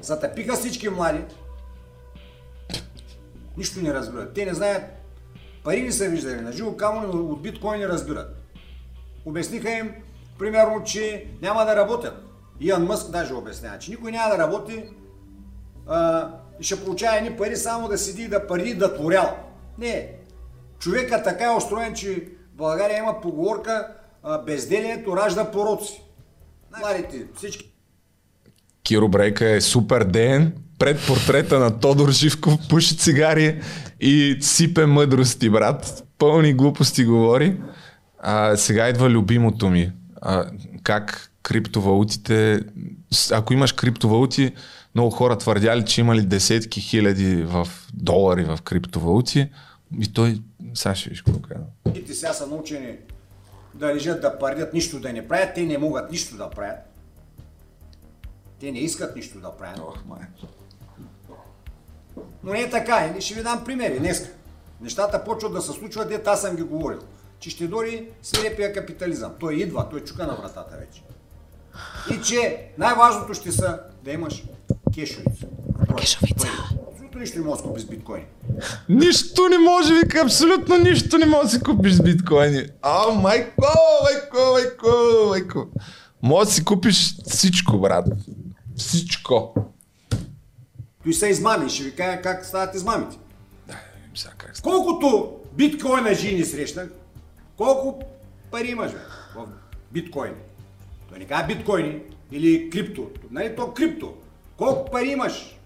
Затъпиха 0.00 0.56
всички 0.56 0.88
млади. 0.88 1.20
Нищо 3.56 3.82
не 3.82 3.94
разбират. 3.94 4.34
Те 4.34 4.46
не 4.46 4.54
знаят. 4.54 4.82
Пари 5.64 5.82
не 5.82 5.92
са 5.92 6.08
виждали. 6.08 6.40
На 6.40 6.52
живо 6.52 6.76
камо 6.76 7.00
но 7.00 7.20
от 7.20 7.42
биткоин 7.42 7.80
не 7.80 7.88
разбират. 7.88 8.36
Обясниха 9.24 9.70
им, 9.70 9.90
примерно, 10.38 10.84
че 10.84 11.26
няма 11.42 11.64
да 11.64 11.76
работят. 11.76 12.14
Иан 12.60 12.84
Мъск 12.84 13.10
даже 13.10 13.34
обяснява, 13.34 13.78
че 13.78 13.90
никой 13.90 14.12
няма 14.12 14.30
да 14.30 14.38
работи 14.38 14.84
а, 15.86 16.28
и 16.60 16.64
ще 16.64 16.84
получава 16.84 17.16
едни 17.16 17.36
пари 17.36 17.56
само 17.56 17.88
да 17.88 17.98
седи 17.98 18.28
да 18.28 18.46
пари 18.46 18.74
да 18.74 18.94
творял. 18.94 19.36
Не. 19.78 20.12
Човека 20.78 21.22
така 21.22 21.44
е 21.44 21.56
устроен, 21.56 21.94
че 21.94 22.28
в 22.54 22.56
България 22.56 22.98
има 22.98 23.20
поговорка 23.20 23.88
а, 24.22 24.38
безделието 24.38 25.16
ражда 25.16 25.50
пороци. 25.50 26.02
Младите, 26.80 27.26
всички 27.36 27.74
Киро 28.82 29.08
Брейка 29.08 29.50
е 29.50 29.60
супер 29.60 30.04
ден. 30.04 30.52
Пред 30.78 31.06
портрета 31.06 31.58
на 31.58 31.80
Тодор 31.80 32.10
Живков 32.10 32.54
пуши 32.70 32.96
цигари 32.98 33.60
и 34.00 34.38
сипе 34.40 34.86
мъдрости, 34.86 35.50
брат. 35.50 36.04
Пълни 36.18 36.54
глупости 36.54 37.04
говори. 37.04 37.60
А, 38.18 38.56
сега 38.56 38.88
идва 38.88 39.10
любимото 39.10 39.70
ми. 39.70 39.92
А, 40.24 40.50
как 40.82 41.30
криптовалутите... 41.42 42.60
Ако 43.32 43.52
имаш 43.52 43.72
криптовалути, 43.72 44.52
много 44.94 45.10
хора 45.10 45.38
твърдяли, 45.38 45.84
че 45.84 46.00
имали 46.00 46.22
десетки 46.22 46.80
хиляди 46.80 47.42
в 47.42 47.68
долари 47.94 48.44
в 48.44 48.58
криптовалути. 48.64 49.50
И 50.00 50.12
той... 50.12 50.42
Сега 50.74 50.94
ще 50.94 51.10
виж 51.10 51.22
какво 51.22 51.40
казва. 51.40 51.66
Те 52.06 52.14
сега 52.14 52.32
са 52.32 52.46
научени 52.46 52.96
да 53.74 53.94
лежат, 53.94 54.20
да 54.20 54.38
парят, 54.38 54.74
нищо 54.74 55.00
да 55.00 55.12
не 55.12 55.28
правят. 55.28 55.54
Те 55.54 55.62
не 55.62 55.78
могат 55.78 56.10
нищо 56.10 56.36
да 56.36 56.50
правят. 56.50 56.78
Те 58.60 58.72
не 58.72 58.78
искат 58.78 59.16
нищо 59.16 59.40
да 59.40 59.56
правят. 59.56 59.78
Ох, 59.78 60.04
май. 60.06 60.20
Но 62.44 62.52
не 62.52 62.60
е 62.60 62.70
така. 62.70 63.14
И 63.18 63.20
ще 63.20 63.34
ви 63.34 63.42
дам 63.42 63.64
примери 63.64 63.98
днес. 63.98 64.30
Нещата 64.80 65.24
почват 65.24 65.52
да 65.52 65.62
се 65.62 65.72
случват, 65.72 66.08
дето 66.08 66.30
аз 66.30 66.40
съм 66.40 66.56
ги 66.56 66.62
говорил. 66.62 67.00
Че 67.44 67.50
ще 67.50 67.66
дори 67.66 68.08
свирепия 68.22 68.72
капитализъм. 68.72 69.32
Той 69.40 69.54
идва, 69.54 69.88
той 69.90 70.00
чука 70.00 70.26
на 70.26 70.34
вратата 70.34 70.76
вече. 70.76 71.02
И 72.10 72.22
че 72.22 72.66
най-важното 72.78 73.34
ще 73.34 73.52
са 73.52 73.80
да 74.04 74.12
имаш 74.12 74.44
кешовица. 74.94 75.46
Кешовица. 75.98 76.48
Абсолютно 76.92 77.20
нищо 77.20 77.38
не 77.38 77.44
може 77.44 77.62
да 77.62 77.68
купиш 77.68 77.82
с 77.82 77.86
биткоини. 77.86 78.24
Нищо 78.88 79.48
не 79.48 79.58
може, 79.58 79.94
вика, 79.94 80.20
абсолютно 80.20 80.78
нищо 80.78 81.18
не 81.18 81.26
може 81.26 81.42
да 81.42 81.48
си 81.48 81.62
купиш 81.62 81.92
с 81.92 82.02
биткоини. 82.02 82.66
А, 82.82 83.10
майко, 83.10 83.62
майко, 84.02 84.36
майко, 84.52 84.88
майко. 85.28 85.66
Може 86.22 86.48
да 86.48 86.54
си 86.54 86.64
купиш 86.64 87.14
всичко, 87.28 87.78
брат. 87.78 88.06
Всичко. 88.76 89.54
Той 91.04 91.12
са 91.12 91.28
измами. 91.28 91.70
Ще 91.70 91.82
ви 91.82 91.94
кажа 91.94 92.22
как 92.22 92.44
стават 92.44 92.74
измамите. 92.74 93.16
Сега 94.14 94.32
как 94.38 94.56
става? 94.56 94.76
Колкото 94.76 95.32
биткоина 95.56 96.14
жени 96.14 96.44
срещнах, 96.44 96.88
колко 97.56 98.02
пари 98.50 98.68
имаш 98.68 98.92
в 99.34 99.46
биткоини? 99.92 100.36
Той 101.08 101.18
не 101.18 101.24
казва 101.24 101.46
биткоини 101.46 102.00
или 102.32 102.70
крипто. 102.70 103.10
Нали 103.30 103.56
то 103.56 103.72
крипто? 103.72 104.14
Колко 104.56 104.90
пари 104.90 105.08
имаш? 105.08 105.58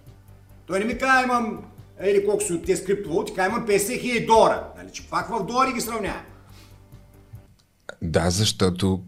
Той 0.66 0.78
не 0.78 0.84
ми 0.84 0.98
казва 0.98 1.22
имам 1.22 1.64
или 2.04 2.26
колко 2.26 2.44
си 2.44 2.52
от 2.52 2.64
тези 2.64 2.84
криптовалути, 2.84 3.34
казва 3.34 3.56
имам 3.56 3.66
50 3.66 4.00
хиляди 4.00 4.26
долара. 4.26 4.68
Нали, 4.76 4.90
че 4.92 5.10
пак 5.10 5.28
в 5.28 5.46
долари 5.46 5.72
ги 5.72 5.80
сравнявам. 5.80 6.22
Да, 8.02 8.30
защото 8.30 9.02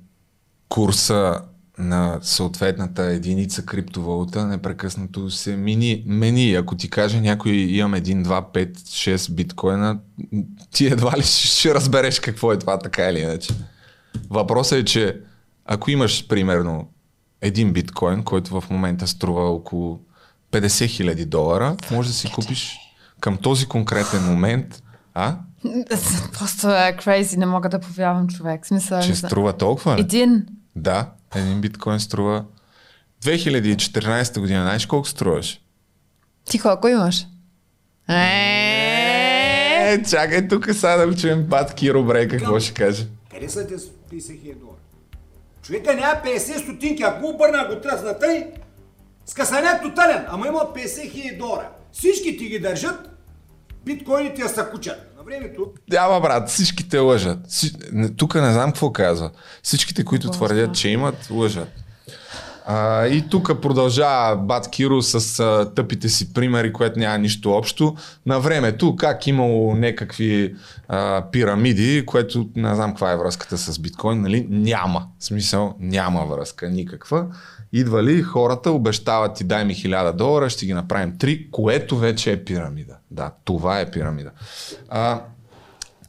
курса 0.68 1.42
на 1.80 2.18
съответната 2.22 3.02
единица 3.02 3.62
криптовалута 3.62 4.46
непрекъснато 4.46 5.30
се 5.30 5.56
мини, 5.56 6.02
мени. 6.06 6.54
Ако 6.54 6.76
ти 6.76 6.90
каже 6.90 7.20
някой 7.20 7.52
имам 7.52 7.94
1, 7.94 8.24
2, 8.24 8.54
5, 8.54 8.78
6 8.78 9.32
биткоина, 9.32 9.98
ти 10.70 10.86
едва 10.86 11.18
ли 11.18 11.22
ще, 11.22 11.74
разбереш 11.74 12.20
какво 12.20 12.52
е 12.52 12.58
това 12.58 12.78
така 12.78 13.10
или 13.10 13.18
иначе. 13.18 13.54
Въпросът 14.30 14.78
е, 14.78 14.84
че 14.84 15.20
ако 15.64 15.90
имаш 15.90 16.28
примерно 16.28 16.88
един 17.40 17.72
биткоин, 17.72 18.22
който 18.22 18.60
в 18.60 18.70
момента 18.70 19.06
струва 19.06 19.50
около 19.50 20.00
50 20.52 20.86
хиляди 20.86 21.24
долара, 21.24 21.76
може 21.90 22.08
да 22.08 22.14
си 22.14 22.32
купиш 22.32 22.78
към 23.20 23.36
този 23.36 23.66
конкретен 23.66 24.24
момент, 24.24 24.82
а? 25.14 25.36
Просто 26.38 26.68
е 26.70 26.96
crazy, 27.04 27.36
не 27.36 27.46
мога 27.46 27.68
да 27.68 27.80
повярвам 27.80 28.28
човек. 28.28 28.66
Смисъл, 28.66 29.02
Че 29.02 29.14
струва 29.14 29.52
толкова? 29.52 30.00
Един. 30.00 30.46
Да, 30.76 31.10
един 31.34 31.60
биткоин 31.60 32.00
струва 32.00 32.44
2014 33.22 34.40
година, 34.40 34.62
знаеш 34.62 34.86
колко 34.86 35.08
струваш? 35.08 35.60
Ти 36.44 36.58
колко 36.58 36.88
имаш? 36.88 37.26
Е, 38.08 39.92
Е, 39.92 40.02
чакай 40.10 40.48
тук 40.48 40.66
сега 40.72 40.96
да 40.96 41.16
чуем 41.16 41.42
бат 41.42 41.74
Киро 41.74 42.04
Брей 42.04 42.28
какво 42.28 42.60
ще 42.60 42.74
каже. 42.74 43.06
Къде 43.30 43.48
са 43.48 43.66
тези 43.66 43.86
50 44.12 44.40
хиляди 44.42 44.58
долара? 44.60 44.76
Човека 45.62 45.94
няма 45.94 46.20
50 46.24 46.62
стотинки, 46.62 47.02
ако 47.02 47.26
обърна 47.26 47.64
го 47.64 47.80
тръсна 47.80 48.18
тъй, 48.18 48.46
скъсаня 49.26 49.80
тотален, 49.82 50.24
ама 50.28 50.46
има 50.46 50.58
50 50.58 51.10
хиляди 51.10 51.36
долара. 51.36 51.68
Всички 51.92 52.36
ти 52.36 52.48
ги 52.48 52.58
държат, 52.58 53.10
биткоините 53.84 54.42
я 54.42 54.48
съкучат. 54.48 54.96
На 55.09 55.09
времето 55.30 55.66
Няма, 55.90 56.20
брат, 56.20 56.48
всичките 56.48 56.98
лъжат. 56.98 57.38
Тук 58.16 58.34
не 58.34 58.52
знам 58.52 58.70
какво 58.70 58.92
казва. 58.92 59.30
Всичките, 59.62 60.04
които 60.04 60.28
Какво 60.28 60.46
твърдят, 60.46 60.74
че 60.74 60.88
имат, 60.88 61.30
лъжат. 61.30 61.68
А, 62.66 63.06
и 63.06 63.28
тук 63.28 63.60
продължава 63.62 64.36
Бат 64.36 64.70
Киро 64.70 65.02
с 65.02 65.40
а, 65.40 65.74
тъпите 65.74 66.08
си 66.08 66.32
примери, 66.32 66.72
което 66.72 66.98
няма 66.98 67.18
нищо 67.18 67.52
общо. 67.52 67.96
На 68.26 68.40
времето, 68.40 68.96
как 68.96 69.26
имало 69.26 69.74
някакви 69.74 70.54
а, 70.88 71.24
пирамиди, 71.32 72.06
което 72.06 72.48
не 72.56 72.74
знам 72.74 72.90
каква 72.90 73.12
е 73.12 73.16
връзката 73.16 73.58
с 73.58 73.78
биткоин, 73.78 74.20
нали? 74.20 74.46
Няма. 74.50 75.06
В 75.18 75.24
смисъл, 75.24 75.74
няма 75.80 76.26
връзка 76.26 76.70
никаква. 76.70 77.26
Идвали 77.72 78.22
хората, 78.22 78.70
обещават 78.70 79.34
ти 79.34 79.44
дай 79.44 79.64
ми 79.64 79.74
1000 79.74 80.12
долара, 80.12 80.50
ще 80.50 80.66
ги 80.66 80.74
направим 80.74 81.12
3, 81.12 81.50
което 81.50 81.98
вече 81.98 82.32
е 82.32 82.44
пирамида. 82.44 82.96
Да, 83.10 83.30
това 83.44 83.80
е 83.80 83.90
пирамида. 83.90 84.30
А, 84.88 85.20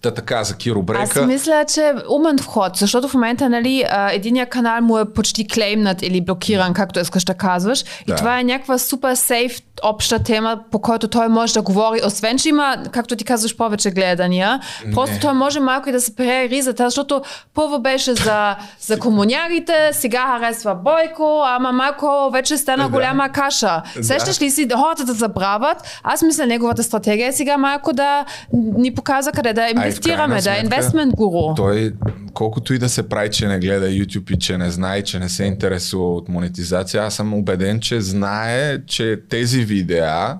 Та 0.02 0.12
така 0.12 0.44
за 0.44 0.56
Киро 0.56 0.82
Брека. 0.82 1.02
Аз 1.02 1.28
мисля, 1.28 1.66
че 1.74 1.82
е 1.82 1.94
умен 2.10 2.38
вход, 2.38 2.78
защото 2.78 3.08
в 3.08 3.14
момента 3.14 3.50
нали, 3.50 3.86
единия 4.12 4.50
канал 4.50 4.82
му 4.82 4.98
е 4.98 5.14
почти 5.14 5.48
клеймнат 5.48 6.02
или 6.02 6.22
блокиран, 6.22 6.74
както 6.74 7.00
искаш 7.00 7.24
да 7.24 7.34
казваш. 7.34 7.84
Да. 7.84 8.14
И 8.14 8.16
това 8.16 8.40
е 8.40 8.44
някаква 8.44 8.78
супер 8.78 9.16
сейф 9.16 9.62
обща 9.84 10.20
тема, 10.20 10.60
по 10.72 10.80
който 10.80 11.08
той 11.08 11.28
може 11.28 11.54
да 11.54 11.62
говори. 11.62 12.00
Освен, 12.06 12.38
че 12.38 12.50
има, 12.50 12.78
както 12.92 13.16
ти 13.16 13.24
казваш, 13.24 13.58
повече 13.58 13.92
гледания, 13.92 14.60
просто 14.94 15.16
той 15.22 15.34
може 15.34 15.60
малко 15.60 15.90
и 15.90 15.92
да 15.92 16.02
се 16.02 16.16
прее 16.16 16.50
ризата, 16.50 16.84
защото 16.90 17.22
първо 17.54 17.80
беше 17.80 18.16
за, 18.16 18.56
за 18.80 19.00
комунярите, 19.00 19.90
сега 19.92 20.40
харесва 20.40 20.76
Бойко, 20.76 21.44
ама 21.46 21.72
малко 21.72 22.30
вече 22.34 22.58
стана 22.58 22.84
Да. 22.84 22.90
голяма 22.90 23.30
каша. 23.30 23.82
Сещаш 24.02 24.42
ли 24.42 24.50
си, 24.52 24.68
хората 24.76 25.06
да 25.06 25.14
забравят? 25.14 25.78
Аз 26.04 26.22
мисля, 26.22 26.46
неговата 26.46 26.84
стратегия 26.84 27.28
е 27.28 27.32
сега 27.32 27.58
малко 27.58 27.94
да 27.94 28.26
ни 28.54 28.94
показва 28.96 29.32
къде 29.32 29.54
да 29.54 29.62
Ай, 29.62 29.72
инвестираме, 29.72 30.42
да 30.42 30.58
е 30.58 30.60
инвестмент 30.60 31.14
гуру. 31.16 31.56
Той, 31.56 31.94
колкото 32.34 32.74
и 32.74 32.78
да 32.80 32.90
се 32.90 33.10
прави, 33.10 33.32
че 33.32 33.48
не 33.48 33.60
гледа 33.60 33.86
YouTube 33.88 34.32
и 34.32 34.40
че 34.40 34.58
не 34.58 34.72
знае, 34.72 35.02
че 35.02 35.20
не 35.20 35.30
се 35.30 35.44
интересува 35.44 36.14
от 36.16 36.30
монетизация, 36.30 37.04
аз 37.04 37.14
съм 37.14 37.34
убеден, 37.34 37.80
че 37.80 38.02
знае, 38.02 38.86
че 38.86 39.20
тези 39.30 39.66
видеа, 39.72 40.40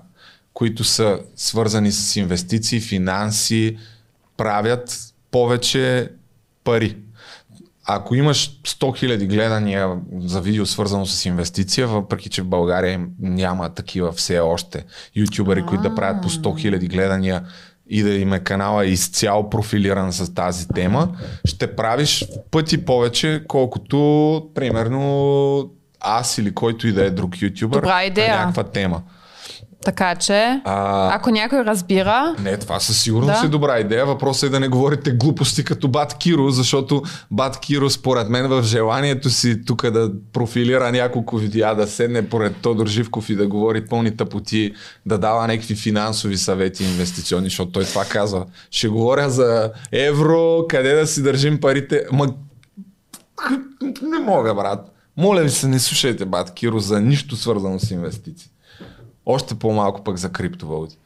които 0.54 0.84
са 0.84 1.18
свързани 1.36 1.92
с 1.92 2.16
инвестиции, 2.16 2.80
финанси, 2.80 3.78
правят 4.36 4.98
повече 5.30 6.08
пари. 6.64 6.96
Ако 7.84 8.14
имаш 8.14 8.60
100 8.64 9.06
000 9.06 9.26
гледания 9.26 9.96
за 10.18 10.40
видео 10.40 10.66
свързано 10.66 11.06
с 11.06 11.24
инвестиция, 11.24 11.86
въпреки 11.86 12.28
че 12.28 12.42
в 12.42 12.46
България 12.46 13.06
няма 13.20 13.68
такива 13.68 14.12
все 14.12 14.38
още 14.38 14.84
ютубери, 15.14 15.66
които 15.66 15.82
да 15.82 15.94
правят 15.94 16.22
по 16.22 16.30
100 16.30 16.40
000 16.40 16.88
гледания 16.88 17.42
и 17.88 18.02
да 18.02 18.14
им 18.14 18.32
е 18.32 18.38
канала 18.38 18.86
изцяло 18.86 19.50
профилиран 19.50 20.12
с 20.12 20.34
тази 20.34 20.68
тема, 20.68 21.08
ще 21.44 21.76
правиш 21.76 22.26
пъти 22.50 22.84
повече, 22.84 23.44
колкото 23.48 23.98
примерно 24.54 25.70
аз 26.00 26.38
или 26.38 26.54
който 26.54 26.86
и 26.86 26.92
да 26.92 27.04
е 27.04 27.10
друг 27.10 27.42
ютубър 27.42 27.80
Добра 27.80 28.04
идея. 28.04 28.34
на 28.34 28.40
някаква 28.40 28.64
тема. 28.64 29.02
Така 29.84 30.14
че, 30.14 30.60
А, 30.64 31.14
ако 31.14 31.30
някой 31.30 31.64
разбира, 31.64 32.34
не, 32.42 32.56
това 32.56 32.80
със 32.80 33.02
сигурност 33.02 33.40
Да. 33.40 33.46
е 33.46 33.50
добра 33.50 33.78
идея. 33.78 34.06
Въпросът 34.06 34.42
е 34.48 34.50
да 34.50 34.60
не 34.60 34.68
говорите 34.68 35.10
глупости 35.10 35.64
като 35.64 35.88
Бат 35.88 36.14
Киро, 36.18 36.50
защото 36.50 37.02
Бат 37.30 37.60
Киро, 37.60 37.90
според 37.90 38.28
мен, 38.28 38.48
в 38.48 38.62
желанието 38.62 39.30
си 39.30 39.64
тук 39.64 39.90
да 39.90 40.10
профилира 40.32 40.92
няколко 40.92 41.36
видеа, 41.36 41.74
да 41.74 41.86
седне 41.86 42.28
поред 42.28 42.56
Тодор 42.62 42.86
Живков 42.86 43.30
и 43.30 43.34
да 43.36 43.46
говори 43.46 43.86
пълни 43.86 44.16
тъпоти, 44.16 44.72
да 45.06 45.18
дава 45.18 45.46
някакви 45.46 45.74
финансови 45.74 46.36
съвети 46.38 46.84
инвестиционни, 46.84 47.46
защото 47.46 47.72
той 47.72 47.84
това 47.84 48.04
казва. 48.04 48.46
Ще 48.70 48.88
говоря 48.88 49.30
за 49.30 49.70
евро, 49.92 50.66
къде 50.68 50.94
да 50.94 51.06
си 51.06 51.22
държим 51.22 51.60
парите. 51.60 52.04
Ма, 52.12 52.26
не 54.02 54.18
мога, 54.18 54.54
брат. 54.54 54.88
Моля 55.16 55.42
ви 55.42 55.50
се, 55.50 55.68
не 55.68 55.78
слушайте 55.78 56.24
Бат 56.24 56.54
Киро 56.54 56.78
за 56.78 57.00
нищо 57.00 57.36
свързано 57.36 57.78
с 57.78 57.90
инвестиции. 57.90 58.50
Още 59.26 59.54
по-малко 59.54 60.04
пък 60.04 60.16
за 60.16 60.28
криптовалути. 60.28 60.98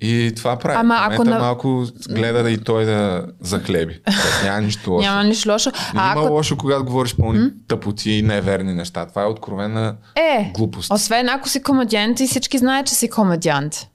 И 0.00 0.32
това 0.36 0.56
прави. 0.56 0.76
Ама 0.78 0.96
ако 1.00 1.24
на- 1.24 1.38
малко 1.38 1.84
гледа 2.08 2.42
да 2.42 2.50
и 2.50 2.58
той 2.58 2.84
да 2.84 3.26
захлеби. 3.40 4.00
Тоест, 4.04 4.44
Няма 4.44 4.60
нищо 4.60 4.90
лошо. 4.92 5.08
няма 5.08 5.24
нищо 5.24 5.50
лошо. 5.50 5.70
А 5.94 6.12
има 6.12 6.20
ако 6.22 6.32
лошо, 6.32 6.56
когато 6.56 6.84
говориш 6.84 7.16
пълни 7.16 7.50
тъпоти 7.68 8.10
и 8.10 8.22
неверни 8.22 8.74
неща. 8.74 9.06
Това 9.06 9.22
е 9.22 9.26
откровена 9.26 9.96
е, 10.16 10.52
глупост. 10.54 10.92
освен 10.92 11.28
ако 11.28 11.48
си 11.48 11.62
комедиант 11.62 12.20
и 12.20 12.26
всички 12.26 12.58
знаят, 12.58 12.86
че 12.86 12.94
си 12.94 13.10
комедиант. 13.10 13.86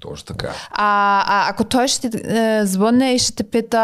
Точно 0.00 0.26
така. 0.26 0.48
А, 0.70 1.22
а 1.26 1.50
ако 1.50 1.64
той 1.64 1.88
ще 1.88 2.10
е, 2.24 2.66
звънне 2.66 3.14
и 3.14 3.18
ще 3.18 3.32
те 3.32 3.44
пита, 3.44 3.78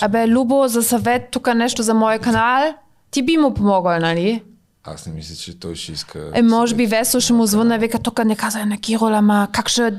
абе, 0.00 0.28
Любо, 0.28 0.68
за 0.68 0.82
съвет, 0.82 1.22
тук 1.30 1.54
нещо 1.54 1.82
за 1.82 1.94
моя 1.94 2.18
канал, 2.18 2.74
ти 3.10 3.22
би 3.22 3.36
му 3.36 3.54
помогъл, 3.54 3.98
нали? 3.98 4.42
Аз 4.86 5.06
не 5.06 5.12
мисля, 5.12 5.34
че 5.36 5.58
той 5.58 5.74
ще 5.74 5.92
иска... 5.92 6.30
Е, 6.34 6.42
може 6.42 6.74
би 6.74 6.86
Весо 6.86 7.20
ще 7.20 7.32
му 7.32 7.46
звънне 7.46 7.74
и 7.74 7.78
вика, 7.78 7.98
тук 7.98 8.24
не 8.24 8.36
казай 8.36 8.64
на 8.64 8.80
Кирол, 8.80 9.14
ама 9.14 9.48
как 9.52 9.68
ще 9.68 9.90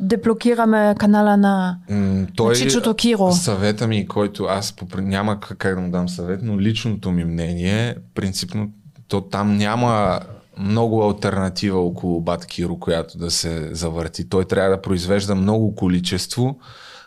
деблокираме 0.00 0.94
канала 0.98 1.36
на... 1.36 1.78
М, 1.90 2.26
той, 2.36 2.54
Чичото 2.54 2.94
Киро. 2.94 3.32
Съвета 3.32 3.86
ми, 3.86 4.08
който 4.08 4.44
аз 4.44 4.72
попри... 4.72 5.00
няма 5.00 5.40
как 5.40 5.58
как 5.58 5.74
да 5.74 5.80
му 5.80 5.90
дам 5.90 6.08
съвет, 6.08 6.40
но 6.42 6.60
личното 6.60 7.10
ми 7.10 7.24
мнение, 7.24 7.96
принципно, 8.14 8.70
то 9.08 9.20
там 9.20 9.56
няма 9.56 10.20
много 10.58 11.02
альтернатива 11.02 11.80
около 11.80 12.20
Бат 12.20 12.46
Киро, 12.46 12.76
която 12.76 13.18
да 13.18 13.30
се 13.30 13.74
завърти. 13.74 14.28
Той 14.28 14.44
трябва 14.44 14.70
да 14.70 14.82
произвежда 14.82 15.34
много 15.34 15.74
количество 15.74 16.58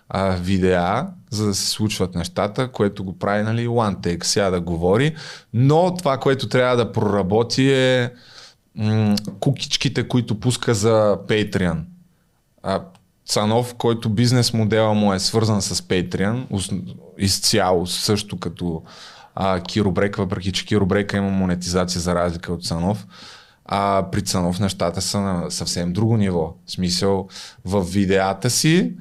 а, 0.09 0.29
видеа, 0.29 1.07
за 1.29 1.45
да 1.45 1.53
се 1.53 1.67
случват 1.69 2.15
нещата, 2.15 2.71
което 2.71 3.03
го 3.03 3.19
прави, 3.19 3.43
нали, 3.43 3.67
one 3.67 3.97
take, 3.97 4.23
сега 4.23 4.49
да 4.49 4.61
говори. 4.61 5.15
Но 5.53 5.95
това, 5.95 6.17
което 6.17 6.49
трябва 6.49 6.75
да 6.75 6.91
проработи 6.91 7.71
е 7.71 8.13
м- 8.75 9.15
кукичките, 9.39 10.07
които 10.07 10.39
пуска 10.39 10.73
за 10.73 11.17
Patreon. 11.27 11.79
А, 12.63 12.81
Цанов, 13.25 13.75
който 13.75 14.09
бизнес 14.09 14.53
модела 14.53 14.93
му 14.93 15.13
е 15.13 15.19
свързан 15.19 15.61
с 15.61 15.81
Patreon, 15.81 16.45
изцяло 17.17 17.87
също 17.87 18.39
като 18.39 18.83
а, 19.35 19.61
Киробрек, 19.61 20.15
въпреки 20.15 20.51
че 20.51 20.65
Киробрека 20.65 21.17
има 21.17 21.29
монетизация 21.29 22.01
за 22.01 22.15
разлика 22.15 22.53
от 22.53 22.63
Цанов. 22.63 23.07
А 23.65 24.05
при 24.11 24.21
Цанов 24.21 24.59
нещата 24.59 25.01
са 25.01 25.21
на 25.21 25.51
съвсем 25.51 25.93
друго 25.93 26.17
ниво. 26.17 26.53
В 26.65 26.71
смисъл, 26.71 27.27
в 27.65 27.83
видеята 27.83 28.49
си 28.49 28.93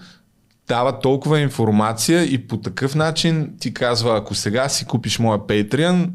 дава 0.68 1.00
толкова 1.00 1.40
информация 1.40 2.24
и 2.24 2.48
по 2.48 2.56
такъв 2.56 2.94
начин 2.94 3.52
ти 3.60 3.74
казва, 3.74 4.16
ако 4.18 4.34
сега 4.34 4.68
си 4.68 4.84
купиш 4.84 5.18
моя 5.18 5.38
Patreon, 5.38 6.10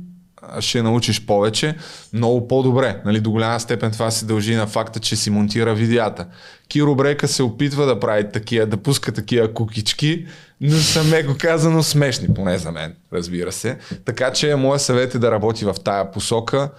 ще 0.59 0.81
научиш 0.81 1.25
повече, 1.25 1.75
много 2.13 2.47
по-добре. 2.47 3.01
Нали, 3.05 3.19
до 3.19 3.31
голяма 3.31 3.59
степен 3.59 3.91
това 3.91 4.11
се 4.11 4.25
дължи 4.25 4.55
на 4.55 4.67
факта, 4.67 4.99
че 4.99 5.15
си 5.15 5.29
монтира 5.29 5.75
видеята. 5.75 6.27
Киро 6.67 6.95
Брека 6.95 7.27
се 7.27 7.43
опитва 7.43 7.85
да 7.85 7.99
прави 7.99 8.31
такива, 8.31 8.65
да 8.65 8.77
пуска 8.77 9.11
такива 9.11 9.53
кукички, 9.53 10.25
но 10.61 10.77
са 10.77 11.03
меко 11.03 11.35
казано 11.39 11.83
смешни, 11.83 12.33
поне 12.33 12.57
за 12.57 12.71
мен, 12.71 12.95
разбира 13.13 13.51
се. 13.51 13.77
Така 14.05 14.33
че 14.33 14.55
моят 14.55 14.81
съвет 14.81 15.15
е 15.15 15.19
да 15.19 15.31
работи 15.31 15.65
в 15.65 15.75
тая 15.83 16.11
посока, 16.11 16.69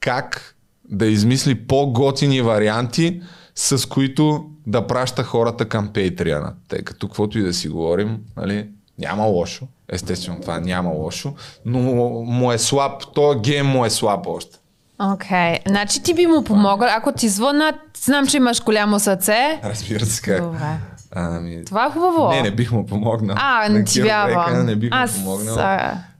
как 0.00 0.54
да 0.90 1.06
измисли 1.06 1.54
по-готини 1.54 2.42
варианти, 2.42 3.20
с 3.60 3.88
които 3.88 4.44
да 4.66 4.86
праща 4.86 5.22
хората 5.22 5.68
към 5.68 5.88
Patreon. 5.88 6.52
Тъй 6.68 6.82
като 6.82 7.08
каквото 7.08 7.38
и 7.38 7.42
да 7.42 7.54
си 7.54 7.68
говорим, 7.68 8.18
нали, 8.36 8.68
няма 8.98 9.24
лошо. 9.24 9.66
Естествено, 9.88 10.40
това 10.40 10.60
няма 10.60 10.90
лошо, 10.90 11.34
но 11.64 11.78
му 12.24 12.52
е 12.52 12.58
слаб, 12.58 13.02
този 13.14 13.38
гейм 13.38 13.66
му 13.66 13.84
е 13.84 13.90
слаб 13.90 14.26
още. 14.26 14.58
Окей. 14.98 15.38
Okay. 15.38 15.68
Значи 15.68 16.02
ти 16.02 16.14
би 16.14 16.26
му 16.26 16.44
помогъл, 16.44 16.88
ако 16.96 17.12
ти 17.12 17.28
звънат, 17.28 17.74
знам, 18.04 18.26
че 18.26 18.36
имаш 18.36 18.62
голямо 18.64 18.98
сърце. 18.98 19.60
Разбира 19.64 20.06
се 20.06 20.22
как. 20.22 20.42
Добре. 20.42 20.76
Ами, 21.10 21.64
Това 21.64 21.86
е 21.86 21.90
хубаво. 21.90 22.30
не, 22.30 22.42
не 22.42 22.50
бих 22.50 22.72
му 22.72 22.86
помогнал. 22.86 23.36
А, 23.38 23.68
не 23.68 23.84
ти 23.84 24.02
вярвам. 24.02 24.66
Не 24.66 24.76
бих 24.76 24.90
Аз, 24.92 25.18
му 25.18 25.24
помогнал. 25.24 25.56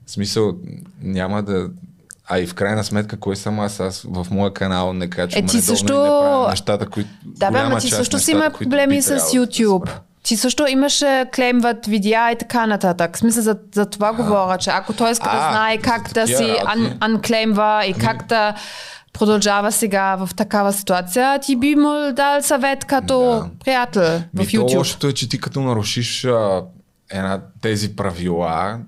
В 0.05 0.11
смисъл, 0.11 0.53
няма 1.01 1.43
да... 1.43 1.69
А 2.31 2.39
и 2.39 2.47
в 2.47 2.53
крайна 2.53 2.83
сметка, 2.83 3.17
кой 3.17 3.35
съм 3.35 3.59
аз? 3.59 3.79
Аз 3.79 4.05
в 4.05 4.27
моя 4.31 4.53
канал 4.53 4.93
не 4.93 5.09
качвам 5.09 5.39
Е, 5.39 5.47
ти 5.47 5.57
редовно 5.57 5.61
също- 5.67 5.93
и 5.93 5.97
не 5.97 6.03
правя 6.03 6.49
нещата, 6.49 6.85
които... 6.85 7.09
Да, 7.25 7.51
бе, 7.51 7.59
ама 7.59 7.77
ти 7.77 7.89
също 7.89 8.19
си 8.19 8.31
има 8.31 8.49
проблеми 8.51 9.01
с 9.01 9.07
да 9.09 9.19
YouTube. 9.19 9.83
правят. 9.83 10.01
Ти 10.23 10.37
също 10.37 10.67
имаше 10.67 11.25
клеймват 11.35 11.85
видеа 11.85 12.31
и 12.31 12.35
така 12.35 12.65
нататък. 12.65 13.15
В 13.15 13.19
смисъл 13.19 13.43
за, 13.43 13.57
за 13.75 13.85
това 13.85 14.13
говоря, 14.13 14.57
че 14.57 14.69
ако 14.69 14.93
той 14.93 15.11
иска 15.11 15.29
да 15.29 15.37
А, 15.37 15.51
знае 15.51 15.77
как 15.77 16.11
да 16.13 16.27
си 16.27 16.55
анклеймва 17.01 17.83
и 17.85 17.93
как 17.93 18.27
да 18.27 18.53
продължава 19.13 19.71
сега 19.71 20.15
в 20.15 20.29
такава 20.35 20.73
ситуация, 20.73 21.39
ти 21.39 21.55
би 21.55 21.75
му 21.75 22.11
дал 22.13 22.41
съвет 22.41 22.85
като 22.85 23.19
Да. 23.21 23.45
приятел 23.59 24.21
в 24.33 24.45
YouTube. 24.45 24.77
лошото 24.77 25.07
е, 25.07 25.13
че 25.13 25.29
ти 25.29 25.39
като 25.39 25.61
нарушиш 25.61 26.25
а, 26.25 26.61
една, 27.11 27.41
тези 27.61 27.95
правила, 27.95 28.79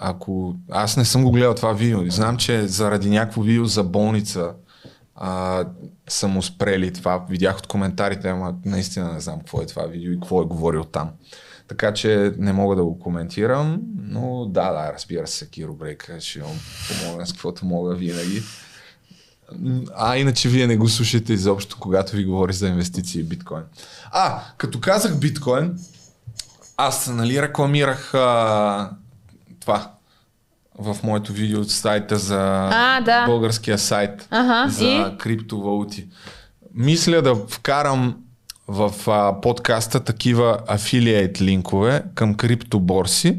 ако 0.00 0.56
аз 0.70 0.96
не 0.96 1.04
съм 1.04 1.24
го 1.24 1.30
гледал 1.30 1.54
това 1.54 1.72
видео, 1.72 2.10
знам, 2.10 2.36
че 2.36 2.66
заради 2.66 3.10
някакво 3.10 3.42
видео 3.42 3.64
за 3.64 3.84
болница 3.84 4.52
а, 5.14 5.64
са 6.08 6.28
му 6.28 6.42
спрели 6.42 6.92
това. 6.92 7.24
Видях 7.28 7.58
от 7.58 7.66
коментарите, 7.66 8.28
ама 8.28 8.54
наистина 8.64 9.12
не 9.12 9.20
знам 9.20 9.38
какво 9.38 9.62
е 9.62 9.66
това 9.66 9.82
видео 9.82 10.12
и 10.12 10.20
какво 10.20 10.42
е 10.42 10.46
говорил 10.46 10.84
там. 10.84 11.10
Така 11.68 11.94
че 11.94 12.34
не 12.38 12.52
мога 12.52 12.76
да 12.76 12.84
го 12.84 12.98
коментирам, 12.98 13.80
но 13.96 14.46
да, 14.46 14.72
да, 14.72 14.92
разбира 14.92 15.26
се, 15.26 15.50
Киро 15.50 15.74
Брейка 15.74 16.20
ще 16.20 16.40
вам 16.40 16.60
помогна 16.88 17.26
с 17.26 17.32
каквото 17.32 17.66
мога 17.66 17.94
винаги. 17.94 18.42
А, 19.94 20.16
иначе 20.16 20.48
вие 20.48 20.66
не 20.66 20.76
го 20.76 20.88
слушате 20.88 21.32
изобщо, 21.32 21.76
когато 21.80 22.16
ви 22.16 22.24
говори 22.24 22.52
за 22.52 22.68
инвестиции 22.68 23.20
и 23.20 23.24
биткоин. 23.24 23.62
А, 24.10 24.42
като 24.56 24.80
казах 24.80 25.18
биткоин, 25.18 25.78
аз 26.86 27.08
нали 27.08 27.42
рекламирах 27.42 28.14
а, 28.14 28.90
това 29.60 29.90
в 30.78 30.96
моето 31.02 31.32
видео 31.32 31.60
от 31.60 31.70
сайта 31.70 32.18
за 32.18 32.68
А, 32.72 33.00
да. 33.00 33.26
българския 33.26 33.78
сайт 33.78 34.28
Ага, 34.30 34.70
за 34.70 34.84
и? 34.84 35.18
криптовалути. 35.18 36.06
Мисля 36.74 37.22
да 37.22 37.34
вкарам 37.34 38.16
в 38.68 38.94
а, 39.06 39.40
подкаста 39.40 40.00
такива 40.00 40.58
афилиейт 40.68 41.40
линкове 41.40 42.02
към 42.14 42.34
криптоборси, 42.34 43.38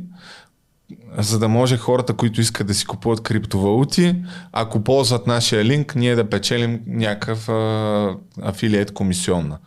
за 1.18 1.40
да 1.40 1.48
може 1.48 1.78
хората, 1.78 2.14
които 2.14 2.42
искат 2.42 2.68
да 2.68 2.74
си 2.74 2.86
купуват 2.86 3.22
криптовалути, 3.24 4.16
ако 4.52 4.84
ползват 4.84 5.28
нашия 5.28 5.66
линк, 5.66 5.96
ние 5.96 6.16
да 6.16 6.30
печелим 6.30 6.82
някакъв 6.88 7.50
а, 7.50 8.16
афилиейт 8.42 8.94
комисионна. 8.94 9.58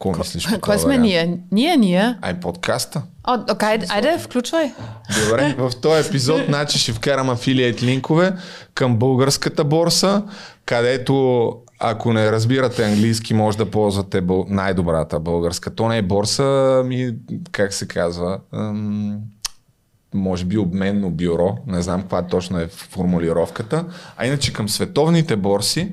Какво 0.00 0.18
мислиш? 0.18 0.48
Кой 0.60 0.78
сме 0.78 0.86
вариант? 0.98 1.02
ние? 1.02 1.38
Ние, 1.52 1.76
ние. 1.76 2.16
Ай, 2.22 2.40
подкаста. 2.40 3.02
О, 3.26 3.38
окей, 3.52 3.78
айде, 3.88 4.18
включвай. 4.18 4.72
Добре, 5.24 5.54
в 5.58 5.70
този 5.82 6.08
епизод 6.08 6.40
значи 6.46 6.78
ще 6.78 6.92
вкарам 6.92 7.30
афилиейт 7.30 7.82
линкове 7.82 8.32
към 8.74 8.96
българската 8.96 9.64
борса, 9.64 10.22
където 10.66 11.52
ако 11.78 12.12
не 12.12 12.32
разбирате 12.32 12.84
английски, 12.84 13.34
може 13.34 13.58
да 13.58 13.70
ползвате 13.70 14.22
най-добрата 14.48 15.20
българска. 15.20 15.74
То 15.74 15.88
не 15.88 15.98
е 15.98 16.02
борса, 16.02 16.82
ми, 16.86 17.14
как 17.52 17.72
се 17.72 17.88
казва, 17.88 18.38
може 20.14 20.44
би 20.44 20.58
обменно 20.58 21.10
бюро, 21.10 21.56
не 21.66 21.82
знам 21.82 22.00
каква 22.00 22.22
точно 22.22 22.60
е 22.60 22.68
формулировката, 22.68 23.84
а 24.16 24.26
иначе 24.26 24.52
към 24.52 24.68
световните 24.68 25.36
борси, 25.36 25.92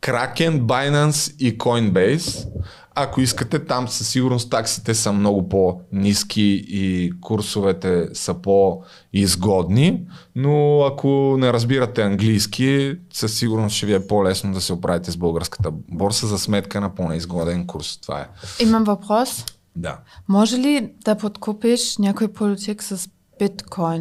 Kraken, 0.00 0.60
Binance 0.60 1.36
и 1.38 1.58
Coinbase. 1.58 2.48
Ако 2.94 3.20
искате, 3.20 3.64
там 3.64 3.88
със 3.88 4.08
сигурност 4.08 4.50
таксите 4.50 4.94
са 4.94 5.12
много 5.12 5.48
по-низки 5.48 6.64
и 6.68 7.12
курсовете 7.20 8.08
са 8.12 8.34
по-изгодни, 8.34 10.00
но 10.36 10.82
ако 10.82 11.36
не 11.38 11.52
разбирате 11.52 12.02
английски, 12.02 12.96
със 13.12 13.38
сигурност 13.38 13.76
ще 13.76 13.86
ви 13.86 13.94
е 13.94 14.06
по-лесно 14.06 14.52
да 14.52 14.60
се 14.60 14.72
оправите 14.72 15.10
с 15.10 15.16
българската 15.16 15.70
борса 15.70 16.26
за 16.26 16.38
сметка 16.38 16.80
на 16.80 16.94
по-неизгоден 16.94 17.66
курс. 17.66 17.98
Това 18.02 18.20
е. 18.20 18.26
Имам 18.62 18.84
въпрос. 18.84 19.44
Да. 19.76 19.98
Може 20.28 20.56
ли 20.56 20.92
да 21.04 21.14
подкупиш 21.14 21.98
някой 21.98 22.28
политик 22.28 22.82
с 22.82 23.08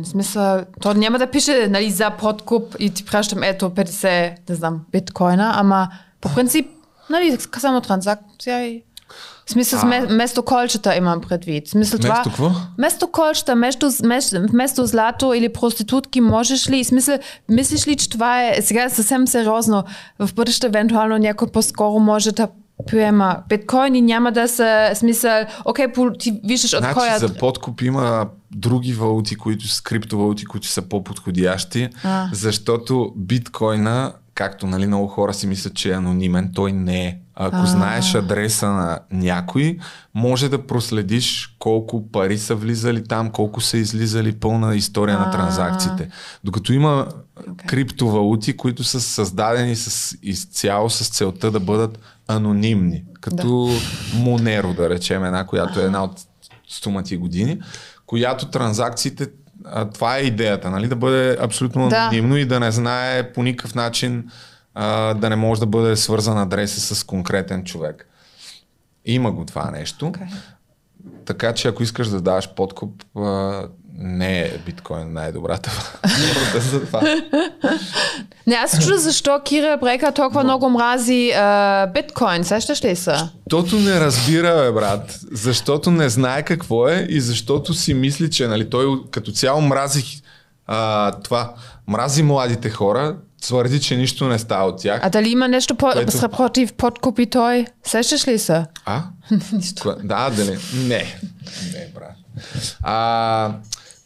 В 0.03 0.07
смисъл, 0.07 0.61
то 0.81 0.93
няма 0.93 1.19
да 1.19 1.27
пише 1.27 1.67
нали, 1.69 1.91
за 1.91 2.09
подкуп 2.09 2.75
и 2.79 2.89
ти 2.89 3.05
пращам 3.05 3.43
ето 3.43 3.69
50, 3.69 4.35
не 4.49 4.55
знам, 4.55 4.79
биткоина, 4.91 5.53
ама 5.55 5.89
по 6.21 6.29
принцип, 6.35 6.67
нали, 7.09 7.37
само 7.57 7.81
транзакция 7.81 8.67
и... 8.67 8.83
В 9.45 9.51
смисъл, 9.51 9.79
а... 9.83 10.05
вместо 10.09 10.43
колчета 10.43 10.95
имам 10.95 11.21
предвид. 11.21 11.67
В 11.67 11.71
смисъл, 11.71 11.99
това... 11.99 12.13
Вместо 12.13 12.29
какво? 12.29 12.51
Вместо 12.77 13.07
колчета, 13.07 13.55
вместо, 13.55 13.89
вместо, 14.49 14.85
злато 14.85 15.33
или 15.33 15.53
проститутки, 15.53 16.21
можеш 16.21 16.69
ли, 16.69 16.83
смисъл, 16.83 17.17
мислиш 17.49 17.87
ли, 17.87 17.95
че 17.95 18.09
това 18.09 18.47
е 18.47 18.61
сега 18.61 18.89
съвсем 18.89 19.27
сериозно, 19.27 19.83
в 20.19 20.33
бъдеще 20.33 20.67
евентуално 20.67 21.17
някой 21.17 21.47
по-скоро 21.47 21.99
може 21.99 22.31
да 22.31 22.47
приема 22.85 23.37
биткоин 23.49 23.95
и 23.95 24.01
няма 24.01 24.31
да 24.31 24.47
са 24.47 24.91
смисъл, 24.93 25.45
окей, 25.65 25.91
по- 25.91 26.13
ти 26.19 26.41
виждаш 26.43 26.73
от 26.73 26.79
Значи 26.79 26.93
коя... 26.93 27.19
за 27.19 27.33
подкуп 27.33 27.81
има 27.81 28.27
други 28.51 28.93
валути, 28.93 29.35
които 29.35 29.67
са 29.67 29.83
криптовалути, 29.83 30.45
които 30.45 30.67
са 30.67 30.81
по-подходящи, 30.81 31.89
А. 32.03 32.29
защото 32.33 33.13
биткоина, 33.15 34.13
както 34.35 34.67
нали, 34.67 34.87
много 34.87 35.07
хора 35.07 35.33
си 35.33 35.47
мислят, 35.47 35.73
че 35.73 35.89
е 35.89 35.95
анонимен, 35.95 36.51
той 36.55 36.71
не 36.71 37.05
е. 37.05 37.17
Ако 37.35 37.65
знаеш 37.65 38.15
адреса 38.15 38.67
на 38.67 38.99
някой, 39.11 39.77
може 40.13 40.49
да 40.49 40.67
проследиш 40.67 41.55
колко 41.59 42.11
пари 42.11 42.37
са 42.37 42.55
влизали 42.55 43.03
там, 43.03 43.29
колко 43.31 43.61
са 43.61 43.77
излизали 43.77 44.31
пълна 44.31 44.75
история 44.75 45.19
на 45.19 45.31
транзакциите. 45.31 46.09
Докато 46.43 46.73
има 46.73 47.07
криптовалути, 47.67 48.57
които 48.57 48.83
са 48.83 49.01
създадени 49.01 49.75
с, 49.75 50.17
изцяло 50.23 50.89
с 50.89 51.09
целта 51.09 51.51
да 51.51 51.59
бъдат 51.59 51.99
анонимни. 52.27 53.03
Като 53.21 53.69
Monero, 54.15 54.75
да 54.75 54.89
речем, 54.89 55.25
една, 55.25 55.45
която 55.45 55.79
е 55.79 55.83
една 55.83 56.03
от 56.03 56.21
стомати 56.67 57.17
години, 57.17 57.61
която 58.05 58.49
транзакциите 58.49 59.27
а, 59.65 59.89
това 59.89 60.17
е 60.17 60.21
идеята, 60.21 60.69
нали? 60.69 60.87
да 60.87 60.95
бъде 60.95 61.37
абсолютно 61.41 61.89
Да. 61.89 61.97
анонимно 61.97 62.37
и 62.37 62.45
да 62.45 62.59
не 62.59 62.71
знае 62.71 63.33
по 63.33 63.43
никакъв 63.43 63.75
начин 63.75 64.29
а, 64.73 65.13
да 65.13 65.29
не 65.29 65.35
може 65.35 65.59
да 65.59 65.65
бъде 65.67 65.95
свързан 65.95 66.37
адреса 66.37 66.95
с 66.95 67.03
конкретен 67.03 67.63
човек. 67.63 68.07
Има 69.05 69.31
го 69.31 69.45
това 69.45 69.71
нещо. 69.71 70.05
Okay. 70.05 70.27
Така 71.25 71.53
че 71.53 71.67
ако 71.67 71.83
искаш 71.83 72.07
да 72.07 72.21
даваш 72.21 72.49
подкуп, 72.49 73.03
а, 73.17 73.63
не 73.99 74.39
е 74.39 74.57
биткоин 74.65 75.13
най-добрата 75.13 75.71
за 76.71 76.85
това. 76.85 77.01
Не, 78.47 78.55
аз 78.55 78.71
се 78.71 78.79
чудя 78.79 78.97
защо 78.97 79.41
Кира 79.45 79.77
Брека 79.81 80.11
толкова 80.11 80.43
много 80.43 80.69
мрази 80.69 81.31
а, 81.35 81.87
биткоин. 81.87 82.43
Сещаш 82.43 82.83
ли 82.83 82.95
се? 82.95 83.15
Защото 83.49 83.75
не 83.75 83.99
разбира, 83.99 84.55
бе, 84.55 84.71
брат. 84.71 85.19
Защото 85.31 85.91
не 85.91 86.09
знае 86.09 86.43
какво 86.43 86.87
е 86.87 87.07
и 87.09 87.21
защото 87.21 87.73
си 87.73 87.93
мисли, 87.93 88.29
че 88.29 88.47
нали, 88.47 88.69
той 88.69 88.87
като 89.11 89.31
цяло 89.31 89.61
мрази 89.61 90.21
а, 90.67 91.11
това. 91.11 91.53
Мрази 91.87 92.23
младите 92.23 92.69
хора, 92.69 93.15
твърди, 93.47 93.79
че 93.79 93.95
нищо 93.97 94.27
не 94.27 94.39
става 94.39 94.65
от 94.65 94.81
тях. 94.81 94.99
А 95.03 95.09
дали 95.09 95.29
има 95.29 95.47
нещо 95.47 95.75
по- 95.75 95.91
Което- 95.93 96.11
с- 96.11 96.29
против 96.29 96.73
подкупи 96.73 97.25
той? 97.25 97.65
Сещаш 97.83 98.27
ли 98.27 98.39
се? 98.39 98.65
А? 98.85 99.03
Нищо. 99.53 99.95
Да, 100.03 100.29
дали? 100.29 100.57
Не. 100.75 101.19
Не, 101.73 101.87
брат. 101.95 102.15
А, 102.83 103.51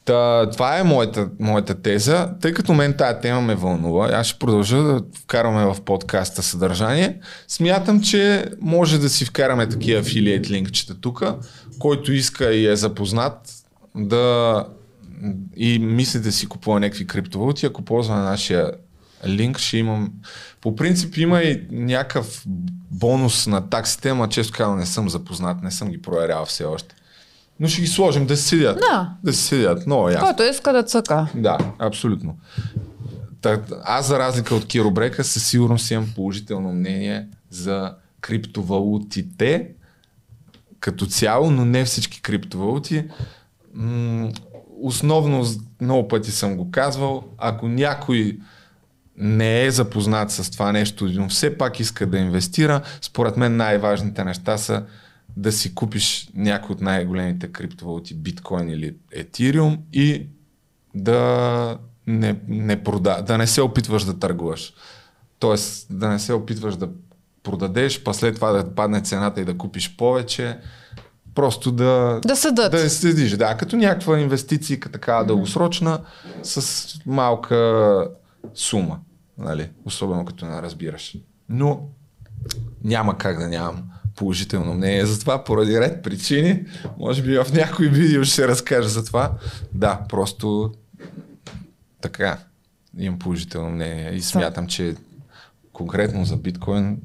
та, 0.06 0.50
това 0.50 0.78
е 0.78 0.84
моята, 0.84 1.30
моята 1.40 1.76
теза. 1.76 2.30
Тъй 2.42 2.54
като 2.54 2.74
мен 2.74 2.94
тая 2.94 3.20
тема 3.20 3.42
ме 3.42 3.56
вълнува, 3.56 4.10
аз 4.10 4.28
ще 4.28 4.40
продължа 4.40 4.78
да 4.78 5.02
вкарваме 5.16 5.66
в 5.66 5.82
подкаста 5.82 6.44
съдържание. 6.44 7.20
Смятам, 7.48 8.02
че 8.02 8.46
може 8.62 9.00
да 9.00 9.10
си 9.10 9.26
вкараме 9.26 9.70
такива 9.70 10.00
афилиейт 10.00 10.50
линкчета 10.50 10.96
тук, 10.96 11.24
който 11.80 12.14
иска 12.14 12.54
и 12.54 12.68
е 12.68 12.76
запознат 12.76 13.54
да 13.96 14.66
и 15.56 15.80
мисли 15.80 16.20
да 16.20 16.32
си 16.32 16.48
купува 16.48 16.80
някакви 16.80 17.08
криптовалути, 17.08 17.66
ако 17.66 17.82
ползва 17.82 18.16
на 18.16 18.24
нашия 18.24 18.72
линк, 19.28 19.58
ще 19.58 19.78
имам... 19.78 20.12
По 20.62 20.76
принцип 20.76 21.18
има 21.18 21.42
и 21.42 21.68
някакъв 21.72 22.44
бонус 22.92 23.48
на 23.48 23.70
таксите, 23.70 24.10
ама 24.10 24.30
често 24.30 24.58
казвам 24.58 24.80
не 24.80 24.86
съм 24.86 25.10
запознат, 25.10 25.64
не 25.64 25.72
съм 25.72 25.90
ги 25.90 26.02
проверял 26.02 26.46
все 26.46 26.64
още. 26.64 26.96
Но 27.60 27.68
ще 27.68 27.82
ги 27.82 27.88
сложим 27.88 28.26
да 28.26 28.38
си 28.38 28.44
седят. 28.44 28.80
Да. 28.80 29.14
Да 29.24 29.34
си 29.34 29.44
седят. 29.44 29.86
Много 29.86 30.10
ясно. 30.10 30.28
Който 30.28 30.44
иска 30.44 30.74
да 30.74 30.84
цъка. 30.84 31.28
Да, 31.36 31.58
абсолютно. 31.80 32.38
Та, 33.42 33.62
аз 33.84 34.08
за 34.08 34.20
разлика 34.20 34.56
от 34.56 34.68
Киро 34.68 34.92
Брека 34.92 35.24
със 35.24 35.48
сигурност 35.48 35.92
имам 35.92 36.12
положително 36.16 36.74
мнение 36.74 37.28
за 37.50 37.94
криптовалутите 38.22 39.68
като 40.80 41.06
цяло, 41.06 41.52
но 41.52 41.66
не 41.66 41.86
всички 41.86 42.22
криптовалути. 42.22 43.04
М- 43.74 44.32
основно, 44.82 45.46
много 45.82 46.08
пъти 46.08 46.32
съм 46.32 46.58
го 46.58 46.72
казвал, 46.72 47.24
ако 47.38 47.68
някой 47.68 48.38
не 49.22 49.66
е 49.66 49.72
запознат 49.72 50.32
с 50.32 50.52
това 50.52 50.72
нещо, 50.72 51.10
но 51.14 51.30
все 51.30 51.58
пак 51.58 51.80
иска 51.80 52.06
да 52.06 52.18
инвестира, 52.18 52.82
според 53.02 53.38
мен 53.38 53.56
най-важните 53.56 54.24
неща 54.24 54.58
са 54.58 54.84
да 55.38 55.52
си 55.52 55.76
купиш 55.76 56.30
някой 56.36 56.74
от 56.74 56.82
най-големите 56.82 57.48
криптовалути, 57.48 58.14
биткоин 58.14 58.70
или 58.70 58.96
етириум 59.12 59.78
и 59.94 60.28
да 60.96 61.78
не, 62.08 62.36
не 62.48 62.84
прода, 62.84 63.22
да 63.22 63.38
не 63.38 63.48
се 63.48 63.62
опитваш 63.62 64.04
да 64.04 64.20
търгуваш. 64.20 64.74
Тоест 65.40 65.88
да 65.90 66.10
не 66.10 66.20
се 66.20 66.34
опитваш 66.34 66.76
да 66.76 66.90
продадеш, 67.44 68.04
па 68.04 68.14
след 68.14 68.36
това 68.36 68.52
да 68.52 68.76
падне 68.76 69.02
цената 69.02 69.42
и 69.42 69.46
да 69.46 69.58
купиш 69.58 69.96
повече. 69.98 70.58
Просто 71.36 71.72
да, 71.72 72.20
Да 72.26 72.36
седат. 72.36 72.72
да 72.72 72.90
следиш, 72.90 73.32
да, 73.32 73.58
като 73.58 73.76
някаква 73.76 74.20
инвестиция, 74.20 74.80
такава 74.80 75.26
дългосрочна, 75.26 76.00
с 76.44 77.00
малка 77.06 78.08
сума, 78.54 79.00
нали? 79.42 79.70
особено 79.86 80.26
като 80.26 80.46
не 80.46 80.62
разбираш. 80.62 81.16
Но 81.50 81.88
няма 82.84 83.18
как 83.18 83.40
да 83.40 83.48
нямам 83.48 83.84
положително 84.16 84.74
мнение 84.74 85.06
за 85.06 85.20
това, 85.20 85.44
поради 85.44 85.80
ред 85.80 86.04
причини. 86.04 86.66
Може 86.98 87.24
би 87.24 87.38
в 87.38 87.48
някой 87.54 87.88
видео 87.88 88.24
ще 88.24 88.36
се 88.36 88.48
разкажа 88.48 88.90
за 88.90 89.06
това. 89.06 89.32
Да, 89.74 90.02
просто 90.10 90.74
така. 92.02 92.38
Имам 92.98 93.20
положително 93.20 93.70
мнение 93.70 94.14
и 94.14 94.22
смятам, 94.22 94.68
че 94.68 94.96
конкретно 95.74 96.26
за 96.26 96.38
биткоин 96.38 96.98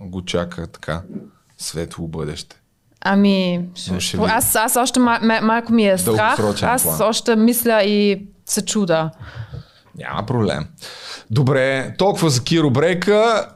го 0.00 0.24
чака 0.24 0.66
така 0.66 1.02
светло 1.58 2.08
бъдеще. 2.08 2.56
Ами, 3.00 3.64
ще 3.74 4.16
видим. 4.16 4.20
аз, 4.20 4.56
аз 4.56 4.76
още 4.76 5.00
ма, 5.00 5.18
ма, 5.22 5.40
малко 5.40 5.72
ми 5.72 5.88
е 5.88 5.98
страх. 5.98 6.40
Аз 6.62 6.82
план. 6.82 7.08
още 7.08 7.36
мисля 7.36 7.82
и 7.82 8.26
се 8.46 8.64
чуда. 8.64 9.10
Няма 9.98 10.26
проблем. 10.26 10.66
Добре, 11.30 11.94
толкова 11.98 12.30
за 12.30 12.44
Киро 12.44 12.70
Брейка. 12.70 13.48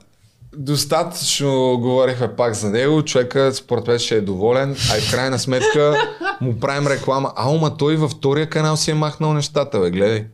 Достатъчно 0.57 1.79
говорихме 1.81 2.37
пак 2.37 2.55
за 2.55 2.71
него. 2.71 3.03
Човека 3.03 3.55
според 3.55 3.87
мен 3.87 3.99
ще 3.99 4.17
е 4.17 4.21
доволен, 4.21 4.77
а 4.93 4.99
и 4.99 5.01
в 5.01 5.11
крайна 5.11 5.39
сметка 5.39 5.97
му 6.41 6.61
правим 6.61 6.87
реклама. 6.87 7.33
А, 7.37 7.51
ма 7.51 7.77
той 7.77 7.97
във 7.97 8.11
втория 8.11 8.51
канал 8.51 8.77
си 8.77 8.91
е 8.91 8.95
махнал 8.95 9.33
нещата, 9.33 9.81
бе, 9.81 9.91
гледай. 9.91 10.27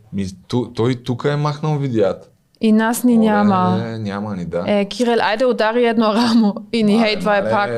Той 0.74 0.94
тук 0.94 1.24
е 1.24 1.36
махнал 1.36 1.78
видеята. 1.78 2.28
И 2.61 2.72
нас 2.72 3.05
ни 3.05 3.18
няма. 3.18 3.76
Оле, 3.76 3.98
няма 3.98 4.36
ни, 4.36 4.44
да. 4.44 4.64
Е, 4.66 4.84
Кирил, 4.84 5.16
айде 5.20 5.46
удари 5.46 5.86
едно 5.86 6.14
рамо 6.14 6.55
и 6.72 6.82
ни 6.82 6.98
хейтвай 6.98 7.40
Мале, 7.40 7.50
пак. 7.50 7.70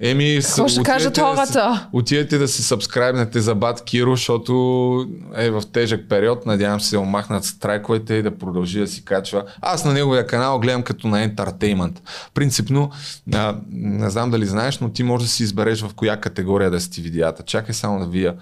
Еми, 0.00 0.40
Какво 0.42 0.68
ще 0.68 0.82
кажат 0.82 1.14
да 1.14 1.22
хората? 1.22 1.88
Отидете 1.92 2.38
да 2.38 2.48
си 2.48 2.62
сабскрайбнете 2.62 3.40
за 3.40 3.54
Бат 3.54 3.84
Киро, 3.84 4.10
защото 4.10 5.06
е 5.36 5.50
в 5.50 5.62
тежък 5.72 6.08
период. 6.08 6.46
Надявам 6.46 6.80
се 6.80 6.96
да 6.96 7.00
му 7.00 7.06
махнат 7.06 7.44
страйковете 7.44 8.14
и 8.14 8.22
да 8.22 8.38
продължи 8.38 8.80
да 8.80 8.86
си 8.86 9.04
качва. 9.04 9.44
Аз 9.60 9.84
на 9.84 9.92
неговия 9.92 10.26
канал 10.26 10.58
гледам 10.58 10.82
като 10.82 11.08
на 11.08 11.22
ентертеймент. 11.22 12.02
Принципно, 12.34 12.90
а, 13.34 13.56
не 13.72 14.10
знам 14.10 14.30
дали 14.30 14.46
знаеш, 14.46 14.78
но 14.78 14.88
ти 14.88 15.02
можеш 15.02 15.28
да 15.28 15.32
си 15.32 15.42
избереш 15.42 15.82
в 15.82 15.94
коя 15.94 16.16
категория 16.16 16.70
да 16.70 16.80
си 16.80 16.90
ти 16.90 17.00
видеята. 17.00 17.42
Чакай 17.42 17.74
само 17.74 17.98
да 17.98 18.06
вия 18.06 18.34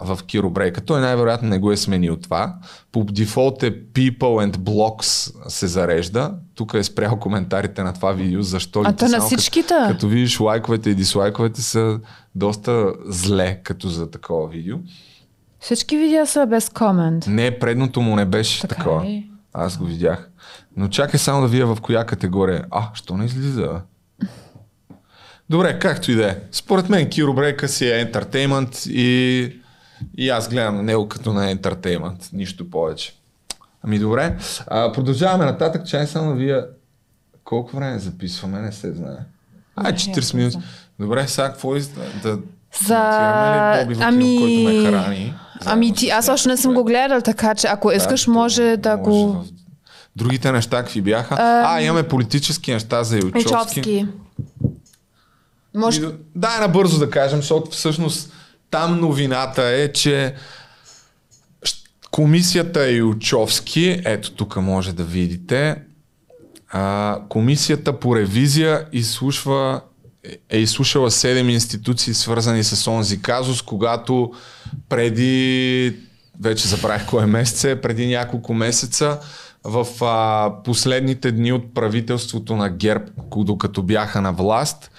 в 0.00 0.18
Киро 0.18 0.50
Брейка. 0.50 0.80
Той 0.80 1.00
най-вероятно 1.00 1.48
не 1.48 1.58
го 1.58 1.72
е 1.72 1.76
сменил 1.76 2.16
това. 2.16 2.54
По 2.92 3.04
дефолт 3.04 3.62
е 3.62 3.82
People 3.82 4.18
and 4.46 4.56
Blocks 4.56 5.02
се 5.48 5.66
зарежда. 5.66 6.34
Тук 6.54 6.74
е 6.74 6.84
спрял 6.84 7.16
коментарите 7.16 7.82
на 7.82 7.92
това 7.92 8.12
видео. 8.12 8.42
Защо 8.42 8.80
ли 8.80 8.86
А 8.88 8.92
то 8.92 9.04
на 9.04 9.10
само 9.10 9.22
като- 9.22 9.36
всичките? 9.36 9.74
Като 9.88 10.08
видиш 10.08 10.40
лайковете 10.40 10.90
и 10.90 10.94
дислайковете 10.94 11.62
са 11.62 12.00
доста 12.34 12.92
зле 13.06 13.60
като 13.62 13.88
за 13.88 14.10
такова 14.10 14.48
видео. 14.48 14.76
Всички 15.60 15.96
видеа 15.96 16.26
са 16.26 16.46
без 16.46 16.68
комент. 16.68 17.26
Не, 17.26 17.58
предното 17.58 18.00
му 18.00 18.16
не 18.16 18.24
беше 18.24 18.60
Така 18.60 18.74
такова. 18.74 19.04
ли? 19.04 19.30
Аз 19.52 19.76
го 19.78 19.84
видях. 19.84 20.30
Но 20.76 20.88
чакай 20.88 21.20
само 21.20 21.40
да 21.42 21.48
вия 21.48 21.66
в 21.66 21.78
коя 21.82 22.04
категория. 22.04 22.64
А, 22.70 22.88
що 22.94 23.16
не 23.16 23.24
излиза? 23.24 23.80
Добре, 25.50 25.78
както 25.78 26.10
и 26.10 26.14
да 26.14 26.28
е. 26.28 26.36
Според 26.52 26.88
мен 26.88 27.08
Киро 27.08 27.34
Брейка 27.34 27.68
си 27.68 27.86
е 27.86 28.00
ентертеймент 28.00 28.82
и, 28.86 29.52
и 30.16 30.30
аз 30.30 30.48
гледам 30.48 30.76
на 30.76 30.82
него 30.82 31.08
като 31.08 31.32
на 31.32 31.50
ентертеймент. 31.50 32.28
Нищо 32.32 32.70
повече. 32.70 33.14
Ами 33.82 33.98
добре. 33.98 34.36
А, 34.66 34.92
продължаваме 34.92 35.44
нататък. 35.44 35.86
Чай 35.86 36.06
само 36.06 36.34
вия 36.34 36.66
колко 37.44 37.76
време 37.76 37.98
записваме, 37.98 38.60
не 38.60 38.72
се 38.72 38.92
знае. 38.92 39.16
Ай, 39.76 39.92
Не, 39.92 39.98
40 39.98 40.34
не 40.34 40.38
минути. 40.38 40.58
Добре, 41.00 41.28
сега 41.28 41.48
какво 41.48 41.76
из... 41.76 41.88
да... 42.22 42.38
За... 42.86 43.86
ли 43.88 43.96
Ами... 44.00 44.38
който 44.38 44.76
ме 44.76 44.84
харани? 44.84 45.34
Ами 45.64 45.86
Заедно 45.86 45.94
ти, 45.96 46.06
с 46.06 46.10
аз 46.10 46.28
още 46.28 46.48
не 46.48 46.56
съм 46.56 46.74
го 46.74 46.84
гледал, 46.84 47.20
така 47.20 47.54
че 47.54 47.66
ако 47.66 47.92
искаш, 47.92 48.24
Да, 48.24 48.30
може 48.32 48.76
да 48.76 48.96
го... 48.96 49.32
в- 49.32 49.44
Другите 50.16 50.52
неща 50.52 50.76
какви 50.76 51.02
бяха? 51.02 51.36
А, 51.38 51.80
имаме 51.80 52.02
политически 52.02 52.72
неща 52.72 53.04
за 53.04 53.18
Илчовски. 53.18 53.40
Ичовски. 53.80 54.06
Може... 55.74 56.00
И 56.00 56.04
да- 56.04 56.12
Дай 56.34 56.60
набързо 56.60 56.98
да 56.98 57.10
кажем, 57.10 57.38
защото 57.38 57.70
всъщност 57.70 58.32
там 58.74 59.00
новината 59.00 59.62
е, 59.62 59.92
че 59.92 60.34
комисията 62.10 62.90
Илчовски, 62.90 64.02
ето 64.04 64.32
тук 64.32 64.56
може 64.56 64.92
да 64.92 65.04
видите, 65.04 65.76
а, 66.68 67.18
комисията 67.28 68.00
по 68.00 68.16
ревизия 68.16 68.86
изслушва 68.92 69.80
е 70.50 70.58
изслушала 70.58 71.10
7 71.10 71.52
институции, 71.52 72.14
свързани 72.14 72.64
с 72.64 72.90
онзи 72.90 73.22
казус, 73.22 73.62
когато 73.62 74.32
преди, 74.88 75.96
вече 76.40 76.68
забравих 76.68 77.06
кой 77.06 77.26
месец 77.26 77.64
е, 77.64 77.80
преди 77.80 78.06
няколко 78.06 78.54
месеца, 78.54 79.18
в 79.64 79.86
а, 80.04 80.52
последните 80.64 81.32
дни 81.32 81.52
от 81.52 81.74
правителството 81.74 82.56
на 82.56 82.70
ГЕРБ, 82.70 83.04
докато 83.36 83.82
бяха 83.82 84.20
на 84.20 84.32
власт, 84.32 84.90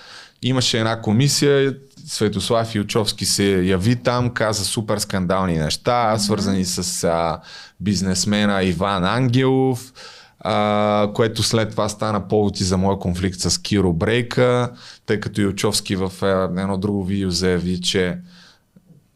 имаше 0.42 0.78
една 0.80 1.02
комисия, 1.02 1.76
Светослав 2.08 2.76
Илчовски 2.76 3.26
се 3.26 3.62
яви 3.62 3.96
там, 3.96 4.30
каза 4.30 4.66
супер 4.66 4.98
скандални 4.98 5.58
неща, 5.58 6.18
свързани 6.18 6.66
с 6.66 7.04
а, 7.04 7.40
бизнесмена 7.80 8.64
Иван 8.64 9.04
Ангелов, 9.04 9.94
а, 10.40 11.12
което 11.14 11.44
след 11.44 11.72
това 11.72 11.90
стана 11.90 12.28
повод 12.28 12.60
и 12.60 12.64
за 12.64 12.78
моя 12.78 13.00
конфликт 13.00 13.40
с 13.40 13.62
Киро 13.62 13.94
Брейка, 13.94 14.72
тъй 15.06 15.20
като 15.20 15.42
Илчовски 15.42 15.96
в 15.96 16.12
едно 16.58 16.78
друго 16.78 17.04
видео 17.04 17.30
заяви, 17.30 17.82
че 17.82 18.18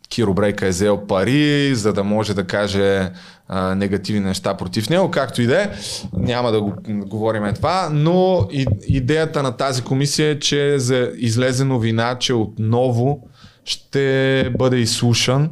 Киро 0.10 0.34
Брейка 0.34 0.66
е 0.66 0.70
взел 0.70 1.08
пари, 1.08 1.76
за 1.76 1.94
да 1.94 2.04
може 2.04 2.34
да 2.34 2.48
каже 2.48 3.12
а, 3.50 3.76
негативни 3.76 4.22
неща 4.22 4.58
против 4.58 4.90
него, 4.90 5.12
както 5.12 5.42
и 5.42 5.46
да 5.46 5.62
е. 5.62 5.70
Няма 6.14 6.52
да 6.52 6.62
го 6.62 6.74
говорим 6.88 7.54
това, 7.54 7.90
но 7.92 8.48
и, 8.52 8.66
идеята 8.88 9.44
на 9.44 9.58
тази 9.58 9.82
комисия 9.82 10.30
е, 10.30 10.40
че 10.40 10.80
за, 10.80 11.12
излезе 11.18 11.66
новина, 11.66 12.18
че 12.20 12.34
отново 12.34 13.28
ще 13.66 14.52
бъде 14.58 14.78
изслушан 14.78 15.50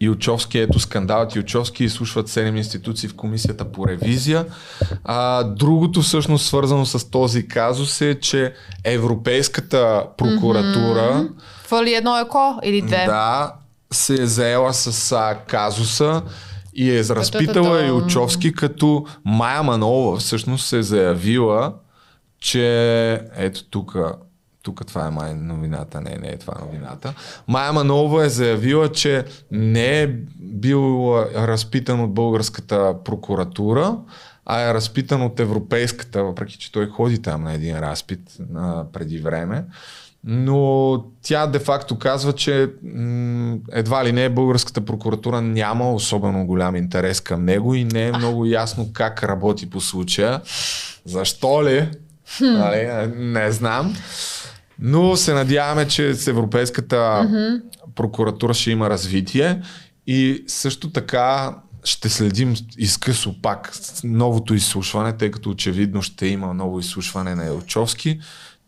Илчовски, 0.00 0.58
ето 0.58 0.80
скандалът 0.80 1.34
Илчовски 1.36 1.84
изслушват 1.84 2.28
7 2.28 2.56
институции 2.56 3.08
в 3.08 3.16
комисията 3.16 3.72
по 3.72 3.88
ревизия. 3.88 4.46
А, 5.04 5.44
другото 5.44 6.02
всъщност 6.02 6.46
свързано 6.46 6.86
с 6.86 7.10
този 7.10 7.48
казус 7.48 8.00
е, 8.00 8.20
че 8.20 8.54
Европейската 8.84 10.06
прокуратура 10.16 11.28
Фали 11.62 11.94
едно 11.94 12.18
еко 12.18 12.58
или 12.62 12.82
две? 12.82 13.04
да, 13.06 13.52
се 13.94 14.22
е 14.22 14.26
заела 14.26 14.74
с 14.74 15.12
а, 15.12 15.34
казуса 15.46 16.22
И 16.74 16.90
е 16.90 17.04
разпитала 17.04 17.86
и 17.86 17.90
Учовски, 17.90 18.52
като 18.52 19.06
Майя 19.24 19.62
Манова 19.62 20.16
всъщност 20.16 20.66
се 20.66 20.78
е 20.78 20.82
заявила, 20.82 21.74
че 22.38 23.12
ето 23.36 23.64
тук, 23.64 23.96
тук 24.62 24.86
това 24.86 25.06
е 25.06 25.10
май 25.10 25.34
новината, 25.34 26.00
не, 26.00 26.18
не 26.22 26.28
е 26.28 26.38
това 26.38 26.54
новината. 26.60 27.14
Майя 27.48 27.72
Манова 27.72 28.24
е 28.24 28.28
заявила, 28.28 28.92
че 28.92 29.24
не 29.50 30.02
е 30.02 30.06
бил 30.40 31.14
разпитан 31.34 32.00
от 32.00 32.14
българската 32.14 32.94
прокуратура, 33.04 33.96
а 34.46 34.60
е 34.60 34.74
разпитан 34.74 35.22
от 35.22 35.40
европейската, 35.40 36.24
въпреки 36.24 36.58
че 36.58 36.72
той 36.72 36.88
ходи 36.88 37.22
там 37.22 37.44
на 37.44 37.52
един 37.52 37.78
разпит 37.78 38.20
а, 38.56 38.84
преди 38.92 39.18
време. 39.18 39.64
Но 40.26 41.04
тя 41.22 41.46
де-факто 41.46 41.98
казва, 41.98 42.32
че 42.32 42.70
м- 42.82 43.56
едва 43.72 44.04
ли 44.04 44.12
не 44.12 44.28
българската 44.28 44.80
прокуратура 44.80 45.40
няма 45.40 45.92
особено 45.92 46.46
голям 46.46 46.76
интерес 46.76 47.20
към 47.20 47.44
него 47.44 47.74
и 47.74 47.84
не 47.84 48.06
е 48.06 48.12
много 48.12 48.46
ясно 48.46 48.90
как 48.92 49.22
работи 49.22 49.70
по 49.70 49.80
случая. 49.80 50.40
Защо 51.04 51.64
ли? 51.64 51.88
Нали, 52.40 53.12
не 53.16 53.52
знам. 53.52 53.96
Но 54.78 55.16
се 55.16 55.34
надяваме, 55.34 55.88
че 55.88 56.14
с 56.14 56.26
Европейската 56.26 57.28
прокуратура 57.94 58.54
ще 58.54 58.70
има 58.70 58.90
развитие 58.90 59.62
и 60.06 60.44
също 60.46 60.90
така 60.90 61.54
ще 61.84 62.08
следим 62.08 62.54
изкъсо 62.78 63.42
пак 63.42 63.72
новото 64.04 64.54
изслушване, 64.54 65.12
тъй 65.12 65.30
като 65.30 65.50
очевидно 65.50 66.02
ще 66.02 66.26
има 66.26 66.54
ново 66.54 66.80
изслушване 66.80 67.34
на 67.34 67.46
Елчовски. 67.46 68.20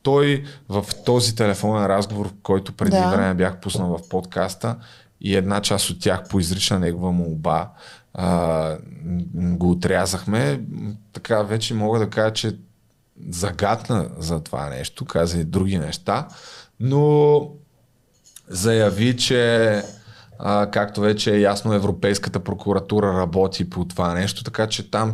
Той 0.07 0.45
в 0.69 0.85
този 1.05 1.35
телефонен 1.35 1.87
разговор, 1.87 2.31
който 2.43 2.73
преди 2.73 2.97
Да. 2.97 3.11
време 3.11 3.35
бях 3.35 3.61
пуснал 3.61 3.99
в 3.99 4.09
подкаста 4.09 4.77
и 5.21 5.37
една 5.37 5.61
част 5.61 5.91
от 5.91 6.01
тях 6.01 6.29
по 6.29 6.41
изрична 6.41 6.79
негова 6.79 7.13
молба 7.13 7.71
а, 8.15 8.77
го 9.35 9.71
отрязахме. 9.71 10.61
Така 11.13 11.43
вече 11.43 11.75
мога 11.75 11.99
да 11.99 12.11
кажа, 12.11 12.33
че 12.33 12.57
загадна 13.29 14.09
за 14.19 14.41
това 14.41 14.69
нещо, 14.69 15.05
каза 15.05 15.41
и 15.41 15.45
други 15.45 15.79
неща, 15.79 16.29
но 16.81 17.41
заяви, 18.49 19.17
че 19.17 19.83
а, 20.39 20.71
както 20.71 21.01
вече 21.01 21.35
е 21.35 21.41
ясно, 21.41 21.73
Европейската 21.73 22.41
прокуратура 22.41 23.19
работи 23.19 23.71
по 23.71 23.85
това 23.85 24.15
нещо, 24.15 24.45
така 24.45 24.67
че 24.67 24.91
там 24.91 25.13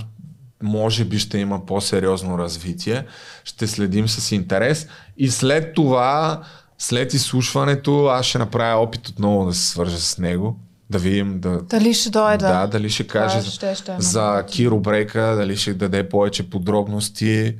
може 0.63 1.05
би 1.05 1.19
ще 1.19 1.39
има 1.39 1.67
по-сериозно 1.67 2.39
развитие. 2.39 3.05
Ще 3.45 3.67
следим 3.67 4.09
с 4.09 4.33
интерес 4.33 4.87
и 5.17 5.31
след 5.31 5.75
това, 5.75 6.43
след 6.79 7.15
изслушването, 7.15 8.07
аз 8.07 8.27
ще 8.27 8.39
направя 8.39 8.81
опит 8.81 9.09
отново 9.09 9.47
да 9.47 9.55
се 9.55 9.67
свържа 9.71 9.99
с 9.99 10.19
него, 10.19 10.57
да 10.91 10.99
видим 10.99 11.41
да, 11.41 11.63
Дали 11.63 11.95
ще 11.95 12.11
дойде? 12.11 12.47
да, 12.47 12.67
дали 12.67 12.91
ще 12.91 13.07
каже 13.07 13.39
Това 13.39 13.51
ще- 13.51 13.75
ще 13.75 13.93
е 13.93 13.95
за 13.99 14.45
Киро 14.51 14.81
Брейка, 14.81 15.35
дали 15.37 15.57
ще 15.57 15.75
даде 15.75 16.09
повече 16.09 16.51
подробности, 16.51 17.57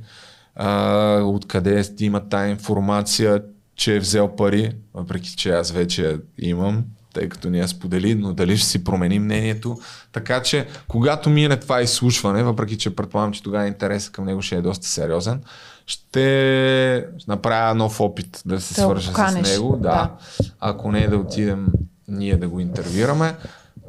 а, 0.55 1.19
откъде 1.23 1.83
има 1.99 2.29
тая 2.29 2.49
информация, 2.49 3.41
че 3.75 3.95
е 3.95 3.99
взел 3.99 4.35
пари, 4.35 4.71
въпреки 4.93 5.35
че 5.35 5.49
аз 5.51 5.71
вече 5.71 6.17
имам, 6.39 6.83
тъй 7.13 7.29
като 7.29 7.49
ни 7.49 7.59
я 7.59 7.67
сподели, 7.67 8.15
но 8.15 8.33
дали 8.33 8.57
ще 8.57 8.67
си 8.67 8.83
промени 8.83 9.19
мнението. 9.19 9.77
Така 10.11 10.41
че, 10.41 10.67
когато 10.87 11.29
мине 11.29 11.59
това 11.59 11.81
изслушване, 11.81 12.43
въпреки 12.43 12.77
че 12.77 12.95
предполагам, 12.95 13.33
че 13.33 13.43
тогава 13.43 13.67
интересът 13.67 14.11
към 14.11 14.25
него 14.25 14.41
ще 14.41 14.55
е 14.55 14.61
доста 14.61 14.87
сериозен, 14.87 15.41
ще 15.85 17.07
направя 17.27 17.75
нов 17.75 18.01
опит 18.01 18.41
да 18.45 18.61
се 18.61 18.73
Да 18.73 18.81
свържа 18.81 19.13
с 19.13 19.35
него. 19.35 19.77
Да. 19.77 19.89
да. 19.89 20.11
Ако 20.59 20.91
не 20.91 21.07
да 21.07 21.17
отидем 21.17 21.67
ние 22.07 22.37
да 22.37 22.47
го 22.49 22.59
интервюраме. 22.59 23.35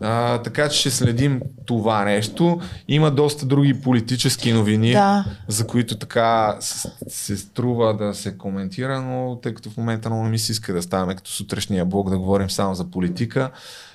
А, 0.05 0.39
така 0.39 0.69
че 0.69 0.79
ще 0.81 0.91
следим 0.91 1.41
това 1.67 2.05
нещо. 2.05 2.61
Има 2.89 3.11
доста 3.11 3.47
други 3.47 3.81
политически 3.81 4.53
новини, 4.53 4.93
Да. 4.93 5.25
за 5.49 5.67
които 5.67 5.99
така 5.99 6.57
се, 6.61 6.89
се 7.09 7.37
струва 7.37 7.97
да 7.97 8.15
се 8.15 8.39
коментира, 8.39 9.01
но 9.01 9.39
тъй 9.43 9.55
като 9.55 9.71
в 9.71 9.77
момента 9.77 10.11
много 10.11 10.25
ми 10.25 10.39
се 10.39 10.53
иска 10.53 10.73
да 10.73 10.83
ставаме 10.83 11.15
като 11.15 11.31
сутрешния 11.31 11.85
блок 11.85 12.11
да 12.11 12.19
говорим 12.19 12.51
само 12.51 12.75
за 12.75 12.91
политика. 12.91 13.51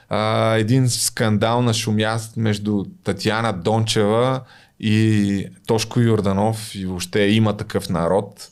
А, 0.10 0.54
един 0.56 0.90
скандал 0.90 1.62
на 1.62 1.74
шумяст 1.74 2.38
между 2.38 2.86
Татьяна 3.04 3.54
Дончева 3.54 4.42
и 4.80 5.46
Тошко 5.68 6.00
Йорданов 6.00 6.76
и 6.76 6.86
въобще 6.86 7.20
има 7.20 7.58
такъв 7.58 7.90
народ 7.90 8.50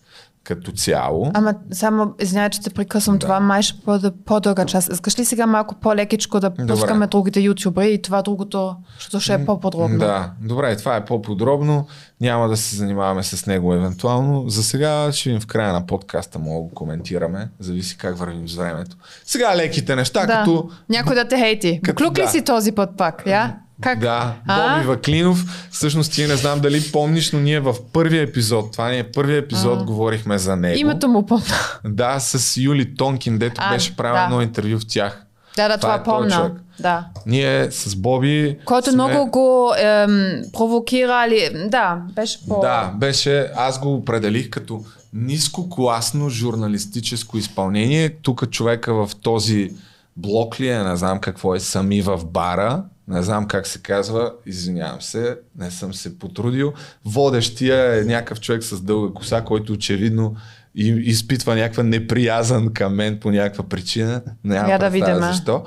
като 0.47 0.71
цяло. 0.71 1.31
Ама 1.33 1.53
само, 1.71 2.13
извинявай, 2.19 2.49
че 2.49 2.61
те 2.61 2.69
прекъсвам, 2.69 3.19
това 3.19 3.39
май 3.39 3.61
ще 3.61 3.79
бъде 3.85 4.11
по-дълга 4.25 4.65
част. 4.65 4.93
Искаш 4.93 5.19
ли 5.19 5.25
сега 5.25 5.45
малко 5.47 5.75
по-лекичко 5.75 6.39
да 6.39 6.49
Добре. 6.49 6.67
пускаме 6.67 7.07
другите 7.07 7.39
ютубери 7.39 7.93
и 7.93 8.01
това 8.01 8.21
другото, 8.21 8.75
защото 8.99 9.19
ще 9.19 9.33
е 9.33 9.45
по-подробно? 9.45 9.97
Да, 9.99 10.31
добре, 10.41 10.77
това 10.77 10.95
е 10.95 11.05
по-подробно. 11.05 11.87
Няма 12.21 12.47
да 12.47 12.57
се 12.57 12.75
занимаваме 12.75 13.23
с 13.23 13.45
него 13.45 13.73
евентуално. 13.73 14.49
За 14.49 14.63
сега 14.63 15.11
ще 15.11 15.29
видим 15.29 15.41
в 15.41 15.47
края 15.47 15.73
на 15.73 15.85
подкаста, 15.85 16.39
мога 16.39 16.55
да 16.55 16.61
го 16.61 16.69
коментираме. 16.69 17.49
Зависи 17.59 17.97
как 17.97 18.17
вървим 18.17 18.49
с 18.49 18.55
времето. 18.55 18.95
Сега 19.25 19.55
леките 19.55 19.95
неща, 19.95 20.19
Да. 20.21 20.33
като 20.33 20.69
Някой 20.89 21.15
да 21.15 21.27
те 21.27 21.37
хейти. 21.37 21.79
Като- 21.83 22.03
Клюк 22.03 22.17
ли 22.17 22.21
да. 22.21 22.27
си 22.27 22.41
този 22.41 22.71
път 22.71 22.89
пак? 22.97 23.23
Я? 23.27 23.55
Как? 23.81 23.99
Да, 23.99 24.33
А? 24.47 24.73
Боби 24.73 24.87
Ваклинов. 24.87 25.67
Всъщност 25.71 26.13
ти 26.13 26.27
не 26.27 26.35
знам 26.35 26.59
дали 26.59 26.91
помниш, 26.91 27.31
но 27.31 27.39
ние 27.39 27.59
в 27.59 27.75
първия 27.93 28.21
епизод, 28.21 28.71
това 28.71 28.89
ни 28.89 28.99
е 28.99 29.03
първия 29.05 29.37
епизод, 29.37 29.79
А. 29.81 29.83
говорихме 29.83 30.37
за 30.37 30.55
него. 30.55 30.79
Името 30.79 31.07
му 31.07 31.25
помня. 31.25 31.45
Да, 31.85 32.19
с 32.19 32.57
Юли 32.57 32.95
Тонкин, 32.95 33.37
дето 33.37 33.61
А, 33.63 33.73
беше 33.73 33.95
правил 33.95 34.15
да. 34.15 34.23
едно 34.23 34.41
интервю 34.41 34.79
в 34.79 34.87
тях. 34.87 35.23
Да, 35.55 35.67
да, 35.67 35.77
Това 35.77 36.03
това, 36.03 36.15
е 36.15 36.17
помня. 36.17 36.35
човек. 36.35 36.51
Да. 36.79 37.05
Ние 37.25 37.71
с 37.71 37.95
Боби... 37.95 38.57
Който 38.65 38.91
сме- 38.91 39.03
много 39.03 39.31
го 39.31 39.73
ем, 39.77 40.41
провокирали. 40.53 41.49
Да, 41.65 42.01
беше 42.15 42.39
по... 42.47 42.59
Да, 42.61 42.91
беше, 42.95 43.51
аз 43.55 43.79
го 43.79 43.93
определих 43.93 44.49
като 44.49 44.83
нискокласно 45.13 46.29
журналистическо 46.29 47.37
изпълнение. 47.37 48.09
Тук 48.11 48.49
човека 48.49 48.93
в 48.95 49.09
този 49.15 49.69
блок 50.17 50.59
ли 50.59 50.67
е, 50.67 50.83
не 50.83 50.95
знам 50.95 51.19
какво 51.19 51.55
е, 51.55 51.59
сами 51.59 52.01
в 52.01 52.19
бара, 52.25 52.83
не 53.07 53.23
знам 53.23 53.47
как 53.47 53.67
се 53.67 53.81
казва, 53.81 54.33
извинявам 54.45 55.01
се, 55.01 55.37
не 55.57 55.71
съм 55.71 55.93
се 55.93 56.19
потрудил. 56.19 56.73
Водещия 57.05 58.01
е 58.01 58.03
някакъв 58.03 58.39
човек 58.41 58.63
с 58.63 58.81
дълга 58.81 59.13
коса, 59.13 59.41
който 59.41 59.73
очевидно 59.73 60.35
и- 60.75 61.01
изпитва 61.05 61.55
някаква 61.55 61.83
неприязан 61.83 62.73
към 62.73 62.95
мен 62.95 63.19
по 63.19 63.31
някаква 63.31 63.63
причина. 63.63 64.21
Няма 64.43 64.69
Я 64.71 64.79
да 64.79 64.89
видим, 64.89 65.15
защо. 65.15 65.63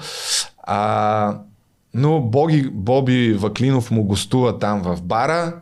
А, 0.63 1.39
но 1.95 2.21
Боги, 2.21 2.71
Боби 2.73 3.33
Ваклинов 3.33 3.91
му 3.91 4.05
гостува 4.05 4.59
там 4.59 4.83
в 4.83 5.03
бара, 5.03 5.55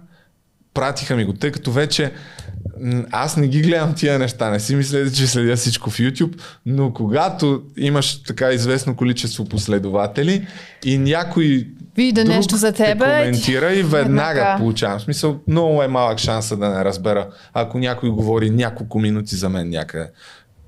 пратиха 0.74 1.16
ми 1.16 1.24
го, 1.24 1.32
тъй 1.32 1.52
като 1.52 1.72
вече 1.72 2.12
аз 3.10 3.36
не 3.36 3.48
ги 3.48 3.60
гледам 3.60 3.94
тия 3.94 4.18
неща, 4.18 4.50
не 4.50 4.60
си 4.60 4.76
мисля, 4.76 5.10
че 5.10 5.26
следя 5.26 5.56
всичко 5.56 5.90
в 5.90 5.98
YouTube, 5.98 6.40
но 6.66 6.92
когато 6.92 7.62
имаш 7.76 8.22
така 8.22 8.50
известно 8.50 8.96
количество 8.96 9.44
последователи 9.44 10.46
и 10.84 10.98
някой 10.98 11.68
Вида 11.96 12.24
друг 12.24 12.34
нещо 12.34 12.56
за 12.56 12.72
те 12.72 12.84
тебе. 12.84 13.04
коментира 13.04 13.72
и 13.72 13.82
веднага 13.82 14.34
Веднага. 14.34 14.56
получавам. 14.58 14.98
В 14.98 15.02
смисъл, 15.02 15.38
много 15.48 15.82
е 15.82 15.88
малък 15.88 16.18
шанса 16.18 16.56
да 16.56 16.68
не 16.68 16.84
разбера, 16.84 17.28
ако 17.54 17.78
някой 17.78 18.10
говори 18.10 18.50
няколко 18.50 18.98
минути 18.98 19.36
за 19.36 19.48
мен 19.48 19.68
някъде. 19.68 20.10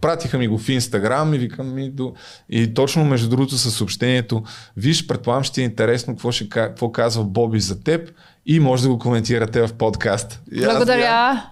Пратиха 0.00 0.38
ми 0.38 0.48
го 0.48 0.58
в 0.58 0.68
Инстаграм 0.68 1.34
и 1.34 1.38
викам 1.38 1.74
ми 1.74 1.90
до... 1.90 2.12
И 2.50 2.74
точно 2.74 3.04
между 3.04 3.28
другото 3.28 3.58
със 3.58 3.74
съобщението, 3.74 4.42
виж, 4.76 5.06
предполагам 5.06 5.44
ще 5.44 5.60
е 5.60 5.64
интересно 5.64 6.14
какво, 6.14 6.32
ще, 6.32 6.48
ка- 6.48 6.68
какво 6.68 6.92
казва 6.92 7.24
Боби 7.24 7.60
за 7.60 7.82
теб 7.82 8.10
и 8.46 8.60
може 8.60 8.82
да 8.82 8.88
го 8.88 8.98
коментирате 8.98 9.66
в 9.66 9.72
подкаст. 9.72 10.40
Благодаря. 10.54 11.42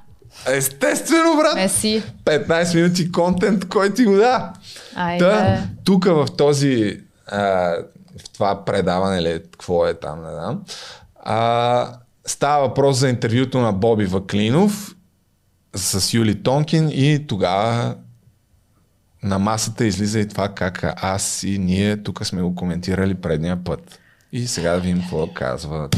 Естествено, 0.46 1.36
брат! 1.36 1.54
Меси. 1.54 2.02
15 2.24 2.74
минути 2.74 3.12
контент, 3.12 3.68
кой 3.68 3.94
ти 3.94 4.04
го 4.04 4.16
да. 4.16 4.52
Айде. 4.94 5.24
Та, 5.24 5.62
тук 5.84 6.04
в 6.04 6.26
този, 6.36 7.00
а, 7.26 7.40
в 8.18 8.30
това 8.34 8.64
предаване, 8.64 9.18
или 9.18 9.42
какво 9.42 9.86
е 9.86 9.94
там, 9.94 10.22
не 10.22 10.30
знам, 10.30 10.62
а, 11.24 11.92
става 12.26 12.68
въпрос 12.68 12.96
за 12.98 13.08
интервюто 13.08 13.58
на 13.58 13.72
Боби 13.72 14.06
Ваклинов 14.06 14.94
с 15.74 16.14
Юли 16.14 16.42
Тонкин 16.42 16.88
и 16.92 17.26
тогава 17.26 17.94
на 19.22 19.38
масата 19.38 19.86
излиза 19.86 20.20
и 20.20 20.28
това 20.28 20.48
как 20.48 20.94
аз 21.02 21.42
и 21.42 21.58
ние 21.58 22.02
тук 22.02 22.26
сме 22.26 22.42
го 22.42 22.54
коментирали 22.54 23.14
предния 23.14 23.64
път. 23.64 24.00
И 24.32 24.46
сега 24.46 24.72
да 24.72 24.80
видим 24.80 25.00
какво 25.00 25.26
казва. 25.34 25.88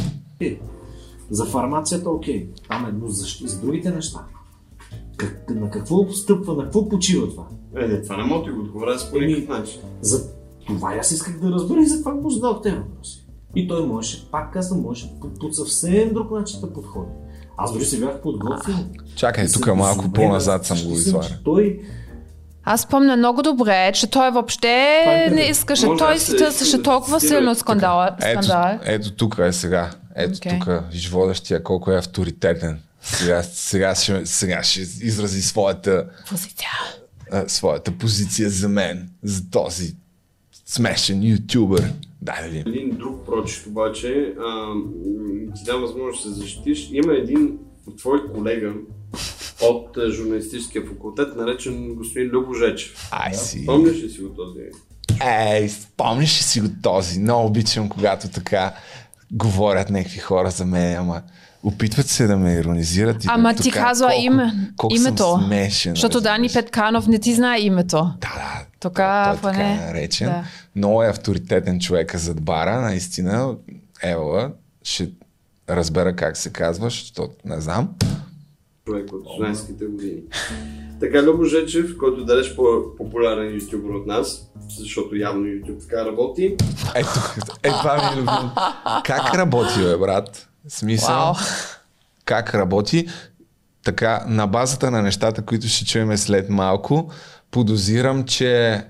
Е, 1.30 1.34
За 1.34 1.44
фармацията 1.44 2.10
окей, 2.10 2.48
там 2.68 2.86
е, 2.86 2.92
но 2.92 3.08
за, 3.08 3.26
за 3.46 3.60
другите 3.60 3.90
неща. 3.90 4.18
Как, 5.16 5.44
на 5.50 5.70
какво 5.70 6.06
стъпва, 6.06 6.54
на 6.54 6.62
какво 6.62 6.88
почива 6.88 7.28
това? 7.28 7.44
Е, 7.76 7.86
не, 7.86 8.02
това 8.02 8.16
не 8.16 8.24
мога 8.24 8.46
да 8.46 8.52
го 8.52 8.60
отговоря 8.60 8.98
с 8.98 9.10
по 9.10 9.18
никакъв 9.18 9.58
начин. 9.58 9.80
За 10.00 10.28
това 10.66 10.94
и 10.94 10.98
аз 10.98 11.10
исках 11.10 11.40
да 11.40 11.50
разбера 11.50 11.80
и 11.80 11.86
за 11.86 11.98
това 11.98 12.14
му 12.14 12.30
задал 12.30 12.60
те 12.60 12.70
въпроси. 12.72 13.26
И 13.54 13.68
той 13.68 13.86
можеше, 13.86 14.30
пак 14.30 14.52
казвам, 14.52 14.80
можеше 14.80 15.10
по, 15.20 15.28
по 15.30 15.52
съвсем 15.52 16.12
друг 16.12 16.30
начин 16.30 16.60
да 16.60 16.72
подходи. 16.72 17.10
Аз 17.56 17.72
дори 17.72 17.84
се 17.84 18.00
бях 18.00 18.20
подготвил. 18.20 18.76
Чакай, 19.16 19.46
тук 19.46 19.64
съм 19.64 19.78
малко 19.78 19.92
изумрен, 19.94 20.12
по-назад 20.12 20.66
съм 20.66 20.78
го 20.78 20.92
изваря. 20.92 21.38
Той 21.44 21.80
Аз 22.64 22.86
помня 22.86 23.16
много 23.16 23.42
добре, 23.42 23.92
че 23.92 24.10
той 24.10 24.30
въобще 24.30 25.28
не 25.32 25.40
искаше. 25.40 25.86
Може 25.86 25.98
Той 25.98 26.18
си 26.18 26.30
се- 26.30 26.36
търсеше 26.36 26.82
толкова 26.82 27.20
силно 27.20 27.40
стига. 27.40 27.54
скандала. 27.54 28.16
Ето, 28.22 28.42
скандал. 28.42 28.78
ето 28.84 29.12
тук 29.12 29.38
е 29.38 29.52
сега. 29.52 29.90
Ето 30.22 30.36
Окей. 30.36 30.58
тук 30.58 30.68
виж 30.92 31.08
водещия 31.08 31.62
колко 31.62 31.92
е 31.92 31.98
авторитетен. 31.98 32.80
Сега, 33.02 33.42
сега, 33.42 33.94
ще, 33.94 34.26
сега 34.26 34.62
ще 34.62 34.80
изрази 34.80 35.42
своята, 35.42 36.06
Позиция. 36.28 36.68
а, 37.32 37.48
своята 37.48 37.92
позиция 37.92 38.50
за 38.50 38.68
мен, 38.68 39.10
за 39.22 39.50
този 39.50 39.96
смешен 40.66 41.32
ютубър. 41.32 41.92
Дай 42.22 42.42
да 42.42 42.48
видим. 42.48 42.72
Един 42.72 42.96
друг 42.96 43.26
прочит 43.26 43.66
обаче, 43.66 44.34
а, 44.40 44.74
ти 45.56 45.64
дам 45.64 45.80
възможност 45.80 46.28
да 46.28 46.34
се 46.34 46.40
защитиш. 46.40 46.88
Има 46.92 47.14
един 47.14 47.58
твой 47.98 48.32
колега 48.34 48.72
от 49.62 49.98
журналистическия 50.10 50.82
факултет, 50.86 51.36
наречен 51.36 51.94
господин 51.94 52.30
Любо 52.30 52.54
Жечев. 52.54 53.08
Ай 53.10 53.34
си. 53.34 53.66
Помниш 53.66 54.02
ли 54.02 54.10
си 54.10 54.20
го 54.20 54.28
този? 54.28 54.60
Ей, 55.24 55.68
спомняш 55.68 56.38
ли 56.38 56.42
си 56.42 56.60
го 56.60 56.68
този? 56.82 57.20
Много 57.20 57.46
обичам, 57.46 57.88
когато 57.88 58.28
така 58.28 58.74
говорят 59.32 59.90
някакви 59.90 60.18
хора 60.18 60.50
за 60.50 60.66
мен, 60.66 60.96
ама 60.96 61.22
опитват 61.62 62.06
се 62.06 62.26
да 62.26 62.36
ме 62.36 62.52
иронизират. 62.52 63.24
И 63.24 63.28
Ама 63.30 63.54
да 63.54 63.62
ти 63.62 63.70
така, 63.70 63.84
казва 63.84 64.08
колко- 64.08 64.22
име, 64.22 64.52
колко 64.76 64.96
името. 64.96 65.16
Съм 65.22 65.44
смешен, 65.44 65.92
Защото 65.92 66.20
Дани. 66.20 66.48
Петканов 66.48 67.06
не 67.06 67.18
ти 67.18 67.34
знае 67.34 67.60
името. 67.60 67.96
Да, 67.96 68.28
да. 68.28 68.64
Така, 68.80 69.24
той 69.24 69.32
е 69.32 69.36
така 69.36 69.58
поне, 69.58 69.76
наречен. 69.76 70.28
да. 70.28 70.44
Много 70.76 71.02
е 71.02 71.08
авторитетен 71.08 71.80
човека 71.80 72.18
зад 72.18 72.40
бара, 72.42 72.80
наистина. 72.80 73.54
Ела, 74.02 74.50
ще 74.82 75.08
разбера 75.70 76.16
как 76.16 76.36
се 76.36 76.52
казваш, 76.52 77.00
защото 77.00 77.34
не 77.44 77.60
знам. 77.60 77.88
Човек 78.90 79.12
от 79.12 79.24
студентските 79.34 79.84
години. 79.84 80.20
Така 81.00 81.22
Любо 81.22 81.44
Жечев, 81.44 81.96
който 81.96 82.24
далеч 82.24 82.54
по-популярен 82.56 83.54
ютубър 83.54 83.90
от 83.90 84.06
нас, 84.06 84.50
защото 84.78 85.16
явно 85.16 85.46
YouTube 85.46 85.80
така 85.88 86.04
работи. 86.04 86.56
Ето, 86.94 87.08
е, 87.62 87.68
това 87.68 87.94
ми 87.94 88.02
е 88.02 88.20
любимо. 88.20 88.50
Как 89.04 89.34
работи, 89.34 89.82
бе, 89.82 89.96
брат? 89.96 90.48
Смисъл? 90.68 91.16
Вау. 91.16 91.34
Как 92.24 92.54
работи? 92.54 93.06
Така, 93.84 94.24
на 94.28 94.46
базата 94.46 94.90
на 94.90 95.02
нещата, 95.02 95.42
които 95.42 95.68
ще 95.68 95.84
чуем 95.84 96.16
след 96.16 96.48
малко, 96.50 97.10
подозирам, 97.50 98.24
че 98.24 98.82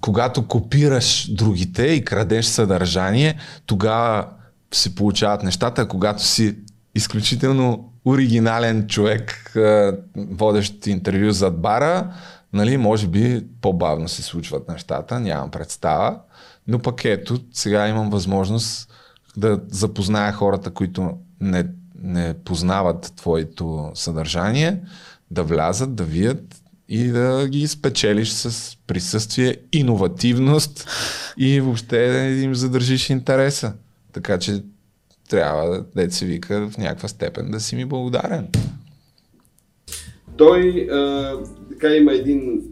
когато 0.00 0.46
копираш 0.46 1.34
другите 1.34 1.86
и 1.86 2.04
крадеш 2.04 2.46
съдържание, 2.46 3.38
тогава 3.66 4.26
се 4.72 4.94
получават 4.94 5.42
нещата, 5.42 5.88
когато 5.88 6.22
си 6.22 6.56
изключително 6.94 7.89
оригинален 8.04 8.86
човек, 8.86 9.52
водещ 10.16 10.86
интервю 10.86 11.30
зад 11.30 11.60
бара, 11.60 12.14
нали, 12.52 12.76
може 12.76 13.06
би 13.06 13.46
по-бавно 13.60 14.08
се 14.08 14.22
случват 14.22 14.68
нещата, 14.68 15.20
нямам 15.20 15.50
представа, 15.50 16.18
но 16.66 16.78
пък 16.78 17.04
ето, 17.04 17.38
сега 17.52 17.88
имам 17.88 18.10
възможност 18.10 18.92
да 19.36 19.60
запозная 19.68 20.32
хората, 20.32 20.70
които 20.70 21.12
не, 21.40 21.66
не 22.02 22.34
познават 22.44 23.12
твоето 23.16 23.90
съдържание, 23.94 24.80
да 25.30 25.42
влязат, 25.42 25.94
да 25.94 26.04
вият 26.04 26.62
и 26.88 27.08
да 27.08 27.48
ги 27.48 27.68
спечелиш 27.68 28.30
с 28.30 28.76
присъствие, 28.86 29.56
иновативност 29.72 30.88
и 31.36 31.60
въобще 31.60 32.08
да 32.08 32.18
им 32.18 32.54
задържиш 32.54 33.10
интереса. 33.10 33.72
Така 34.12 34.38
че 34.38 34.62
трябва, 35.30 35.84
да 35.96 36.10
се 36.10 36.26
вика, 36.26 36.68
в 36.70 36.78
някаква 36.78 37.08
степен 37.08 37.50
да 37.50 37.60
си 37.60 37.76
ми 37.76 37.84
благодарен. 37.84 38.48
Той 40.36 40.88
а, 40.92 41.32
така 41.70 41.94
има 41.94 42.12
един, 42.12 42.62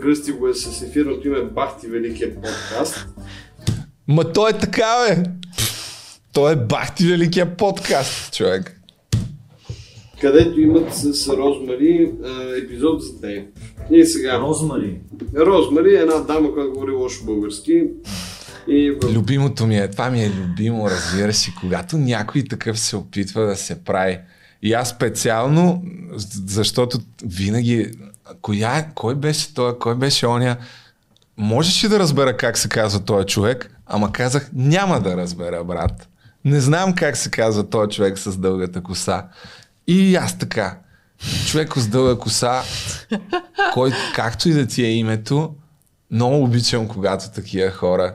кръсти 0.00 0.32
го 0.32 0.48
е 0.48 0.54
с 0.54 0.82
ефирното 0.82 1.28
име 1.28 1.42
Бахти 1.42 1.86
Великия 1.86 2.34
подкаст. 2.34 3.06
Ма 4.08 4.32
той 4.32 4.50
е 4.50 4.58
така, 4.58 5.06
бе! 5.08 5.22
Той 6.32 6.52
е 6.52 6.56
бахти 6.56 7.06
великия 7.06 7.56
подкаст, 7.56 8.34
човек. 8.34 8.80
където 10.20 10.60
имат 10.60 10.94
с 10.94 11.28
Розмари 11.28 12.12
а, 12.24 12.56
епизод 12.56 13.02
за 13.02 13.20
теб. 13.20 13.46
И 13.90 14.04
сега, 14.04 14.40
Розмари. 14.40 15.00
Розмари 15.36 15.94
е 15.94 16.00
една 16.00 16.14
дама, 16.20 16.54
която 16.54 16.72
говори 16.72 16.92
лошо 16.92 17.24
български. 17.24 17.84
И. 18.68 18.92
Любимото 19.12 19.66
ми 19.66 19.78
е, 19.78 19.90
това 19.90 20.10
ми 20.10 20.24
е 20.24 20.30
любимо, 20.30 20.90
разбира 20.90 21.34
се, 21.34 21.52
когато 21.60 21.98
някой 21.98 22.44
такъв 22.44 22.78
се 22.78 22.96
опитва 22.96 23.46
да 23.46 23.56
се 23.56 23.84
прави. 23.84 24.18
И 24.62 24.72
аз 24.72 24.90
специално, 24.90 25.82
защото 26.46 26.98
винаги, 27.24 27.90
коя, 28.42 28.86
кой 28.94 29.14
беше 29.14 29.54
той, 29.54 29.78
кой 29.78 29.94
беше 29.94 30.26
оня, 30.26 30.56
можеше 31.36 31.88
да 31.88 31.98
разбера 31.98 32.36
как 32.36 32.58
се 32.58 32.68
казва 32.68 33.00
този 33.00 33.26
човек, 33.26 33.70
ама 33.86 34.12
казах, 34.12 34.50
няма 34.52 35.00
да 35.00 35.16
разбера, 35.16 35.64
брат. 35.64 36.08
Не 36.44 36.60
знам 36.60 36.94
как 36.94 37.16
се 37.16 37.30
казва 37.30 37.70
този 37.70 37.90
човек 37.90 38.18
с 38.18 38.36
дългата 38.36 38.82
коса. 38.82 39.24
И 39.86 40.16
аз 40.16 40.38
така, 40.38 40.78
човек 41.46 41.72
с 41.76 41.88
дълга 41.88 42.20
коса, 42.20 42.62
който, 43.74 43.96
както 44.14 44.48
и 44.48 44.52
да 44.52 44.66
ти 44.66 44.84
е 44.84 44.90
името, 44.90 45.54
много 46.10 46.44
обичам, 46.44 46.88
когато 46.88 47.30
такива 47.30 47.70
хора 47.70 48.14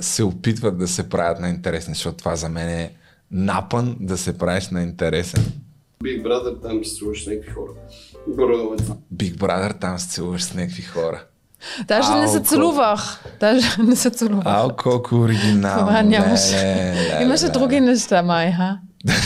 се 0.00 0.24
опитват 0.24 0.78
да 0.78 0.88
се 0.88 1.08
правят 1.08 1.40
на 1.40 1.48
интересни, 1.48 1.94
защото 1.94 2.16
това 2.16 2.36
за 2.36 2.48
мен 2.48 2.68
е 2.70 2.92
напън 3.30 3.96
да 4.00 4.18
се 4.18 4.38
правиш 4.38 4.68
на 4.68 4.82
интересен. 4.82 5.44
Big 6.04 6.22
Brother 6.22 6.62
там 6.62 6.84
се 6.84 6.90
слушаш 6.90 7.24
с 7.24 7.26
някакви 7.26 7.50
хора. 7.50 7.70
Горе-долу 8.28 8.74
е. 8.74 8.76
Big 9.14 9.36
Brother, 9.36 9.80
там 9.80 9.98
се 9.98 10.08
целуваш 10.08 10.42
с 10.42 10.54
някакви 10.54 10.82
хора. 10.82 11.24
Даже 11.84 12.10
не 12.10 12.28
се 12.28 12.36
Ау, 12.36 12.42
целувах. 12.42 13.24
Даже 13.40 13.66
не 13.78 13.96
се 13.96 14.10
целувах. 14.10 14.44
Ау, 14.46 14.70
колко 14.72 15.14
оригинално. 15.14 15.78
Това 15.78 16.02
нямаше. 16.02 16.56
Ле, 16.56 16.94
ле, 16.94 17.18
ле, 17.18 17.22
Имаше 17.22 17.44
ле. 17.44 17.50
други 17.50 17.80
неща, 17.80 18.22
май, 18.22 18.52
ха? 18.52 18.78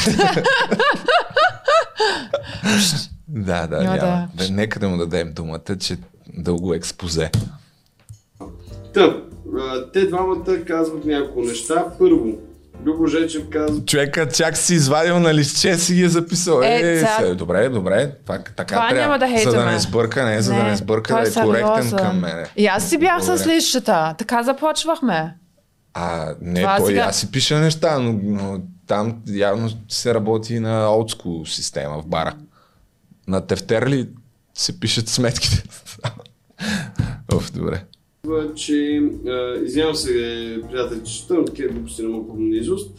Да, 3.28 3.66
да, 3.66 3.82
Няма 3.82 3.94
да- 3.94 4.28
Да. 4.34 4.50
Нека 4.50 4.80
да 4.80 4.88
му 4.88 4.96
дадем 4.96 5.32
думата, 5.32 5.76
че 5.80 5.96
дълго 6.28 6.74
експозе. 6.74 7.30
Та, 8.94 9.00
а, 9.00 9.22
те 9.92 10.06
двамата 10.06 10.64
казват 10.66 11.04
няколко 11.04 11.42
неща. 11.42 11.84
Първо, 11.98 12.26
Любо 12.84 13.06
Жечев 13.06 13.42
казва, 13.50 13.84
Човека 13.84 14.28
чак 14.28 14.56
си 14.56 14.74
извадил 14.74 15.18
на 15.20 15.34
листче, 15.34 15.76
си 15.76 15.94
ги 15.94 16.02
е 16.02 16.08
записал. 16.08 16.60
Е, 16.62 16.80
Е, 16.92 17.06
се, 17.20 17.34
добре, 17.34 17.68
добре. 17.68 18.12
Това, 18.22 18.38
така 18.38 18.64
Това 18.66 18.88
трябва. 18.88 19.00
няма 19.00 19.18
да 19.18 19.42
за 19.44 19.52
да 19.52 19.64
не 19.66 19.78
сбърка, 19.78 20.24
не, 20.24 20.42
за 20.42 20.54
да 20.54 20.62
не 20.62 20.76
сбърка, 20.76 21.14
да 21.14 21.20
е 21.20 21.44
коректен 21.44 21.82
сериозен. 21.82 21.98
към 21.98 22.20
мене. 22.20 22.46
И 22.56 22.66
аз 22.66 22.88
си 22.88 22.98
бях 22.98 23.22
с 23.22 23.38
Добре. 23.38 23.54
лищата. 23.56 24.14
Така 24.18 24.42
започвахме. 24.42 25.34
А, 25.94 26.34
не, 26.40 26.60
Това 26.60 26.76
той 26.76 26.86
сега- 26.86 27.00
аз 27.00 27.16
си 27.16 27.30
пиша 27.30 27.58
неща, 27.58 27.98
но, 27.98 28.12
но 28.22 28.60
там 28.86 29.22
явно 29.26 29.70
се 29.88 30.14
работи 30.14 30.60
на 30.60 30.88
олдскул 30.88 31.46
система 31.46 32.02
в 32.02 32.06
бара. 32.06 32.34
На 33.28 33.40
тефтер 33.40 33.86
ли 33.86 34.08
се 34.54 34.80
пишат 34.80 35.08
сметките? 35.08 35.62
Оф, 37.32 37.52
добре. 37.52 37.84
Че 38.56 39.00
извинявам 39.64 39.94
се, 39.94 40.60
приятели, 40.70 41.00
че 41.04 41.20
чета, 41.20 41.34
но 41.34 41.44
такива 41.44 41.72
глупости 41.72 42.02
не 42.02 42.08
мога 42.08 42.26
помня 42.28 42.48
наизуст. 42.48 42.90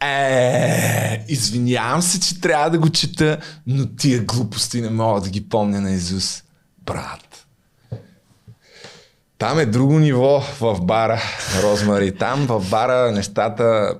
Е, 0.00 1.24
извинявам 1.28 2.02
се, 2.02 2.20
че 2.20 2.40
трябва 2.40 2.70
да 2.70 2.78
го 2.78 2.90
чета, 2.90 3.38
но 3.66 3.86
тия 3.96 4.20
глупости 4.20 4.80
не 4.80 4.90
мога 4.90 5.20
да 5.20 5.30
ги 5.30 5.48
помня 5.48 5.80
на 5.80 5.92
Изус. 5.92 6.42
Брат. 6.86 7.46
Там 9.38 9.58
е 9.58 9.66
друго 9.66 9.98
ниво 9.98 10.42
в 10.60 10.78
бара, 10.82 11.22
Розмари. 11.62 12.16
Там 12.16 12.46
в 12.46 12.70
бара 12.70 13.12
нещата 13.12 13.94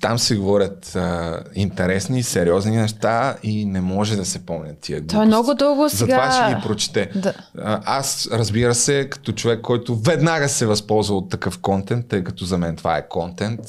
там 0.00 0.18
се 0.18 0.36
говорят 0.36 0.96
а, 0.96 1.40
интересни, 1.54 2.22
сериозни 2.22 2.76
неща 2.76 3.36
и 3.42 3.64
не 3.64 3.80
може 3.80 4.16
да 4.16 4.24
се 4.24 4.46
помнят 4.46 4.78
тия 4.78 4.98
глупости. 5.00 5.16
Той 5.16 5.24
е 5.24 5.26
много 5.26 5.54
дълго 5.54 5.88
Затова 5.88 6.06
сега- 6.32 6.46
ще 6.46 6.54
ги 6.54 6.62
прочете. 6.62 7.10
Да. 7.14 7.34
А, 7.58 7.80
Аз, 7.84 8.28
разбира 8.32 8.74
се, 8.74 9.08
като 9.10 9.32
човек, 9.32 9.60
който 9.60 9.96
веднага 9.96 10.48
се 10.48 10.66
възползва 10.66 11.16
от 11.16 11.30
такъв 11.30 11.58
контент, 11.58 12.08
тъй 12.08 12.24
като 12.24 12.44
за 12.44 12.58
мен 12.58 12.76
това 12.76 12.96
е 12.96 13.08
контент, 13.08 13.60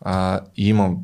а, 0.00 0.40
и 0.56 0.68
имам... 0.68 0.96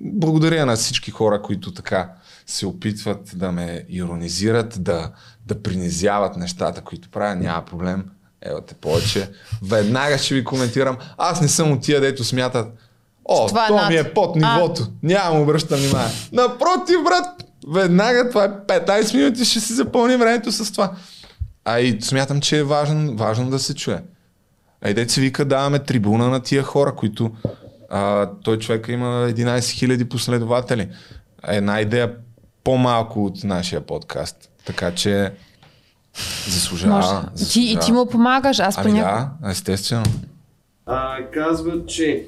Благодаря 0.00 0.66
на 0.66 0.76
всички 0.76 1.10
хора, 1.10 1.42
които 1.42 1.74
така 1.74 2.10
се 2.46 2.66
опитват 2.66 3.32
да 3.34 3.52
ме 3.52 3.84
иронизират, 3.88 4.82
да, 4.82 5.10
да 5.46 5.62
принизяват 5.62 6.36
нещата, 6.36 6.80
които 6.80 7.08
правя, 7.10 7.34
няма 7.36 7.64
проблем. 7.64 8.04
Ева 8.42 8.60
те 8.66 8.74
повече. 8.74 9.30
Веднага 9.62 10.18
ще 10.18 10.34
ви 10.34 10.44
коментирам. 10.44 10.96
Аз 11.18 11.40
не 11.40 11.48
съм 11.48 11.72
от 11.72 11.82
тия, 11.82 12.00
дето 12.00 12.24
смятат, 12.24 12.74
о, 13.28 13.46
Това 13.46 13.64
е 13.64 13.68
то 13.68 13.74
над- 13.74 13.88
ми 13.88 13.96
е 13.96 14.04
под 14.04 14.36
нивото. 14.36 14.86
Няма 15.02 15.40
обръщам 15.40 15.78
внимание. 15.78 16.10
Напротив, 16.32 16.96
брат, 17.04 17.26
веднага 17.68 18.28
това 18.28 18.44
е 18.44 18.48
15 18.80 19.14
минути, 19.14 19.44
ще 19.44 19.60
си 19.60 19.72
запълни 19.72 20.16
времето 20.16 20.52
с 20.52 20.72
това. 20.72 20.92
А 21.64 21.80
и 21.80 22.02
смятам, 22.02 22.40
че 22.40 22.58
е 22.58 22.64
важно, 22.64 23.16
важно 23.16 23.50
да 23.50 23.58
се 23.58 23.74
чуе. 23.74 24.02
Айде 24.82 25.08
се 25.08 25.20
вика, 25.20 25.44
даваме 25.44 25.78
трибуна 25.78 26.28
на 26.28 26.40
тия 26.40 26.62
хора, 26.62 26.94
които 26.94 27.30
а, 27.90 28.30
той 28.44 28.58
човек 28.58 28.86
има 28.88 29.06
11 29.28 29.58
000 29.58 30.04
последователи. 30.04 30.88
Една 31.48 31.80
идея 31.80 32.12
по-малко 32.64 33.24
от 33.24 33.44
нашия 33.44 33.80
подкаст. 33.80 34.36
Така 34.64 34.90
че 34.90 35.32
Заслужава. 36.48 36.94
Може. 37.32 37.50
Ти, 37.50 37.60
и 37.62 37.78
ти 37.78 37.92
му 37.92 38.06
помагаш, 38.06 38.58
аз 38.58 38.78
Ами 38.78 38.86
понякога. 38.86 39.28
да, 39.42 39.50
естествено. 39.50 40.04
А, 40.86 41.16
казва, 41.34 41.86
че 41.86 42.24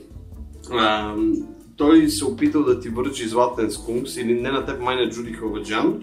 а, 0.72 1.14
той 1.76 2.08
се 2.08 2.24
опитал 2.24 2.62
да 2.64 2.80
ти 2.80 2.88
върчи 2.88 3.28
златен 3.28 3.70
скункс 3.70 4.16
или 4.16 4.40
не 4.40 4.50
на 4.50 4.66
теб, 4.66 4.80
май 4.80 4.96
на 4.96 5.10
Джуди 5.10 5.32
Халваджан. 5.32 6.02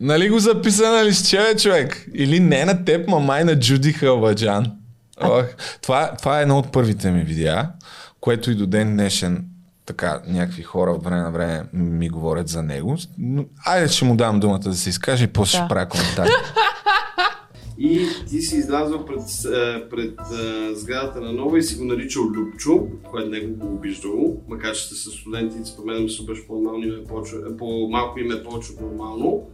Нали 0.00 0.30
го 0.30 0.38
записа 0.38 0.90
на 0.90 1.04
листче, 1.04 1.54
човек? 1.58 2.06
Или 2.14 2.40
не 2.40 2.64
на 2.64 2.84
теб, 2.84 3.08
ма 3.08 3.18
май 3.20 3.44
на 3.44 3.58
Джуди 3.58 3.92
Халваджан. 3.92 4.66
Ох, 5.20 5.44
това, 5.82 6.10
това 6.18 6.38
е 6.38 6.42
едно 6.42 6.58
от 6.58 6.72
първите 6.72 7.10
ми 7.10 7.22
видеа, 7.22 7.68
което 8.20 8.50
и 8.50 8.54
до 8.54 8.66
ден 8.66 8.92
днешен 8.92 9.44
така 9.86 10.20
някакви 10.26 10.62
хора 10.62 10.90
от 10.90 11.04
време 11.04 11.22
на 11.22 11.30
време 11.30 11.62
ми 11.72 12.08
говорят 12.08 12.48
за 12.48 12.62
него. 12.62 12.96
Но, 13.18 13.44
айде 13.66 13.88
ще 13.88 14.04
му 14.04 14.16
дам 14.16 14.40
думата 14.40 14.58
да 14.58 14.74
се 14.74 14.88
изкаже 14.90 15.24
и 15.24 15.28
после 15.28 15.58
Да. 15.58 15.64
ще 15.64 15.68
правя 15.68 15.88
коментари. 15.88 16.28
И 17.84 18.06
ти 18.28 18.40
си 18.42 18.56
излязъл 18.56 19.04
пред, 19.06 19.20
а, 19.46 19.88
пред 19.90 20.20
а, 20.20 20.74
сградата 20.74 21.20
на 21.20 21.32
Нова 21.32 21.58
и 21.58 21.62
си 21.62 21.78
го 21.78 21.84
наричал 21.84 22.22
Любчо, 22.22 22.86
което 23.10 23.30
него 23.30 23.56
го 23.56 23.74
обиждало, 23.74 24.42
макар 24.48 24.74
че 24.74 24.84
сте 24.84 24.94
с 24.94 25.10
студенти, 25.10 25.56
споменам 25.64 26.08
се 26.08 26.24
беше 26.24 26.46
по-нормално 26.46 26.84
име, 26.84 27.04
повече, 27.04 27.36
по-малко 27.58 28.20
име 28.20 28.42
повече 28.42 28.72
от 28.72 28.80
нормално. 28.80 29.50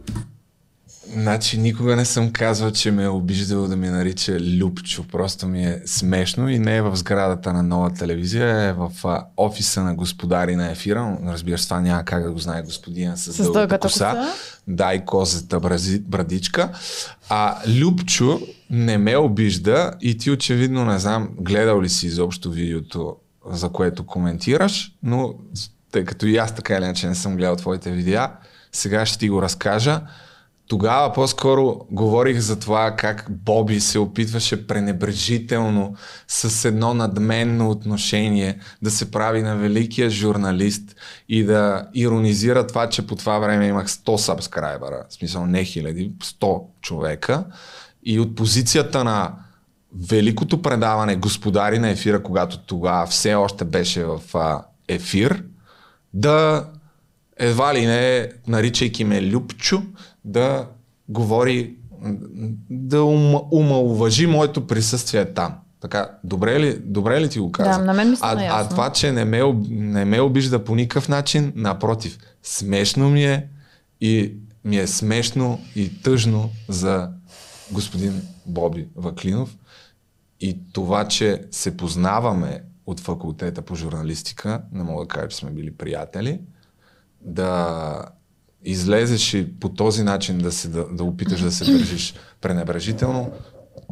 Значи 1.13 1.57
никога 1.57 1.95
не 1.95 2.05
съм 2.05 2.31
казвал, 2.31 2.71
че 2.71 2.91
ме 2.91 3.03
е 3.03 3.07
обиждал 3.07 3.67
да 3.67 3.75
ми 3.75 3.89
нарича 3.89 4.39
Любчо. 4.39 5.03
Просто 5.11 5.47
ми 5.47 5.65
е 5.65 5.81
смешно 5.85 6.49
и 6.49 6.59
не 6.59 6.77
е 6.77 6.81
в 6.81 6.95
сградата 6.95 7.53
на 7.53 7.63
нова 7.63 7.93
телевизия, 7.93 8.63
е 8.63 8.73
в 8.73 8.91
а, 9.03 9.25
офиса 9.37 9.83
на 9.83 9.95
господари 9.95 10.55
на 10.55 10.71
ефира. 10.71 11.17
Но, 11.21 11.31
Разбира 11.31 11.57
се, 11.57 11.67
това 11.67 11.81
няма 11.81 12.05
как 12.05 12.23
да 12.23 12.31
го 12.31 12.39
знае 12.39 12.61
господина 12.61 13.17
с, 13.17 13.33
С 13.33 13.37
дългата 13.37 13.53
дългата 13.59 13.79
коса. 13.87 14.09
коса. 14.09 14.33
Да, 14.67 14.93
и 14.93 15.05
козата 15.05 15.59
брази, 15.59 15.99
брадичка. 15.99 16.69
А 17.29 17.57
Любчо 17.67 18.41
не 18.69 18.97
ме 18.97 19.17
обижда 19.17 19.91
и 20.01 20.17
ти 20.17 20.31
очевидно 20.31 20.85
не 20.85 20.99
знам, 20.99 21.29
гледал 21.39 21.81
ли 21.81 21.89
си 21.89 22.07
изобщо 22.07 22.51
видеото, 22.51 23.15
за 23.51 23.69
което 23.69 24.05
коментираш, 24.05 24.91
но 25.03 25.33
тъй 25.91 26.05
като 26.05 26.25
и 26.25 26.37
аз 26.37 26.55
така 26.55 26.75
или 26.75 26.83
иначе 26.83 27.07
не 27.07 27.15
съм 27.15 27.37
гледал 27.37 27.55
твоите 27.55 27.91
видеа, 27.91 28.31
сега 28.71 29.05
ще 29.05 29.17
ти 29.19 29.29
го 29.29 29.41
разкажа. 29.41 30.01
Тогава 30.69 31.13
по-скоро 31.13 31.81
говорих 31.91 32.39
за 32.39 32.59
това 32.59 32.95
как 32.95 33.25
Боби 33.29 33.79
се 33.79 33.99
опитваше 33.99 34.67
пренебрежително 34.67 35.95
с 36.27 36.65
едно 36.65 36.93
надменно 36.93 37.69
отношение 37.69 38.59
да 38.81 38.91
се 38.91 39.11
прави 39.11 39.41
на 39.41 39.55
великия 39.55 40.09
журналист 40.09 40.95
и 41.29 41.43
да 41.43 41.87
иронизира 41.93 42.67
това, 42.67 42.89
че 42.89 43.07
по 43.07 43.15
това 43.15 43.39
време 43.39 43.67
имах 43.67 43.87
100 43.87 44.15
сабскрайбера, 44.15 45.05
в 45.09 45.13
смисъл 45.13 45.45
не 45.45 45.63
хиляди, 45.63 46.11
100 46.19 46.61
човека. 46.81 47.45
И 48.03 48.19
от 48.19 48.35
позицията 48.35 49.03
на 49.03 49.33
великото 50.09 50.61
предаване 50.61 51.15
Господари 51.15 51.79
на 51.79 51.89
ефира, 51.89 52.23
когато 52.23 52.59
тогава 52.59 53.05
все 53.05 53.35
още 53.35 53.65
беше 53.65 54.05
в 54.05 54.21
ефир, 54.87 55.43
да 56.13 56.65
едва 57.39 57.73
ли 57.73 57.85
не, 57.85 58.29
наричайки 58.47 59.03
ме 59.03 59.21
Любчо, 59.21 59.81
да 60.25 60.67
говори, 61.09 61.75
да 62.69 63.03
ума, 63.03 63.41
умалуважи 63.51 64.27
моето 64.27 64.67
присъствие 64.67 65.33
там. 65.33 65.55
Така, 65.81 66.17
добре 66.23 66.59
ли, 66.59 66.79
добре 66.83 67.21
ли 67.21 67.29
ти 67.29 67.39
го 67.39 67.51
каза? 67.51 67.79
Да, 67.79 67.85
на 67.85 67.93
мен 67.93 68.09
ми 68.09 68.17
а, 68.21 68.37
а 68.37 68.43
ясно. 68.43 68.69
това, 68.69 68.91
че 68.91 69.11
не 69.11 69.25
ме, 69.25 69.53
не 69.69 70.05
ме 70.05 70.21
обижда 70.21 70.63
по 70.63 70.75
никакъв 70.75 71.09
начин, 71.09 71.53
напротив, 71.55 72.17
смешно 72.43 73.09
ми 73.09 73.25
е 73.25 73.47
и 74.01 74.33
ми 74.65 74.77
е 74.77 74.87
смешно 74.87 75.59
и 75.75 76.01
тъжно 76.01 76.49
за 76.69 77.09
господин 77.71 78.21
Боби 78.45 78.87
Ваклинов 78.95 79.57
и 80.39 80.59
това, 80.73 81.07
че 81.07 81.45
се 81.51 81.77
познаваме 81.77 82.63
от 82.85 82.99
факултета 82.99 83.61
по 83.61 83.75
журналистика, 83.75 84.61
не 84.71 84.83
мога 84.83 85.03
да 85.03 85.07
кажа, 85.07 85.27
че 85.27 85.37
сме 85.37 85.51
били 85.51 85.71
приятели, 85.71 86.41
да 87.21 88.05
излезеш 88.65 89.33
и 89.33 89.59
по 89.59 89.69
този 89.69 90.03
начин 90.03 90.37
да, 90.37 90.51
се, 90.51 90.67
да, 90.67 90.85
да 90.91 91.03
опиташ 91.03 91.41
да 91.41 91.51
се 91.51 91.71
държиш 91.71 92.13
пренебрежително, 92.41 93.31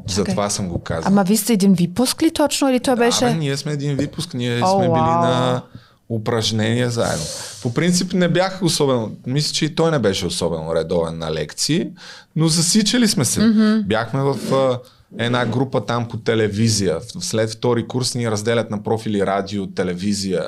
затова 0.07 0.49
съм 0.49 0.69
го 0.69 0.79
казал. 0.79 1.11
Ама 1.11 1.23
вие 1.23 1.37
сте 1.37 1.53
един 1.53 1.73
випуск 1.73 2.21
ли 2.21 2.31
точно 2.33 2.69
или 2.69 2.79
той 2.79 2.95
беше? 2.95 3.25
Да, 3.25 3.33
ние 3.33 3.57
сме 3.57 3.71
един 3.71 3.95
випуск, 3.95 4.33
ние 4.33 4.61
О, 4.63 4.77
сме 4.77 4.85
били 4.85 4.89
вау. 4.89 5.21
на 5.21 5.61
упражнения 6.09 6.89
заедно. 6.89 7.25
По 7.61 7.73
принцип 7.73 8.13
не 8.13 8.27
бях 8.27 8.59
особено, 8.63 9.11
мисля, 9.27 9.53
че 9.53 9.65
и 9.65 9.75
той 9.75 9.91
не 9.91 9.99
беше 9.99 10.25
особено 10.25 10.75
редовен 10.75 11.17
на 11.17 11.31
лекции, 11.31 11.89
но 12.35 12.47
засичали 12.47 13.07
сме 13.07 13.25
се. 13.25 13.39
Mm-hmm. 13.39 13.83
Бяхме 13.83 14.21
в 14.21 14.53
а, 14.53 14.79
една 15.17 15.45
група 15.45 15.85
там 15.85 16.07
по 16.07 16.17
телевизия. 16.17 16.97
След 17.19 17.49
втори 17.49 17.87
курс 17.87 18.15
ни 18.15 18.31
разделят 18.31 18.71
на 18.71 18.83
профили 18.83 19.25
радио, 19.25 19.67
телевизия 19.67 20.45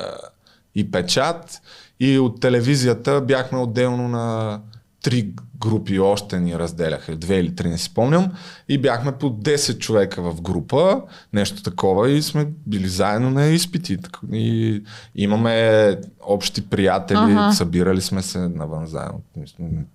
и 0.75 0.91
печат. 0.91 1.61
И 1.99 2.19
от 2.19 2.41
телевизията 2.41 3.21
бяхме 3.21 3.59
отделно 3.59 4.07
на 4.07 4.59
три 5.01 5.33
групи 5.59 5.99
още 5.99 6.39
ни 6.39 6.59
разделяха, 6.59 7.15
две 7.15 7.35
или 7.35 7.55
три 7.55 7.69
не 7.69 7.77
си 7.77 7.83
спомням, 7.83 8.31
и 8.69 8.77
бяхме 8.77 9.11
по 9.11 9.25
10 9.25 9.77
човека 9.77 10.21
в 10.21 10.41
група, 10.41 11.01
нещо 11.33 11.63
такова, 11.63 12.09
и 12.09 12.21
сме 12.21 12.47
били 12.67 12.87
заедно 12.87 13.29
на 13.29 13.45
изпити. 13.45 13.97
И 14.33 14.83
имаме 15.15 15.95
общи 16.21 16.69
приятели, 16.69 17.17
Аха. 17.17 17.53
събирали 17.53 18.01
сме 18.01 18.21
се 18.21 18.39
навън 18.39 18.87
заедно. 18.87 19.21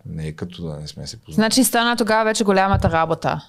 Не 0.06 0.26
е 0.26 0.32
като 0.32 0.66
да 0.66 0.76
не 0.80 0.86
сме 0.86 1.06
се 1.06 1.16
познали. 1.16 1.34
Значи 1.34 1.64
стана 1.64 1.96
тогава 1.96 2.24
вече 2.24 2.44
голямата 2.44 2.90
работа. 2.90 3.40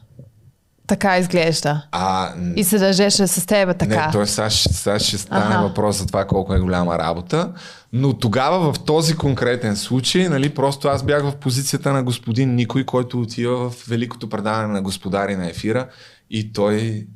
Така 0.88 1.18
изглежда. 1.18 1.82
А, 1.92 2.34
И 2.56 2.64
се 2.64 2.78
държеше 2.78 3.28
с 3.28 3.46
тебе 3.46 3.74
така. 3.74 4.06
Не, 4.06 4.12
т.е. 4.12 4.26
сега, 4.26 4.50
сега 4.50 5.00
ще 5.00 5.18
стане 5.18 5.56
Аха. 5.56 5.68
въпрос 5.68 5.98
за 5.98 6.08
това 6.08 6.26
колко 6.26 6.54
е 6.54 6.60
голяма 6.60 6.98
работа. 6.98 7.54
Но 7.94 8.14
тогава 8.14 8.74
в 8.74 8.80
този 8.80 9.16
конкретен 9.16 9.76
случай, 9.76 10.30
нали, 10.30 10.50
просто 10.50 10.88
аз 10.88 11.04
бях 11.04 11.24
в 11.24 11.36
позицията 11.36 11.94
на 11.94 12.04
господин 12.04 12.56
Никой, 12.56 12.84
който 12.84 13.22
отива 13.22 13.70
в 13.70 13.86
великото 13.88 14.30
предаване 14.30 14.74
на 14.74 14.82
господари 14.82 15.36
на 15.36 15.50
ефира 15.50 15.88
и 16.30 16.54
той 16.54 17.08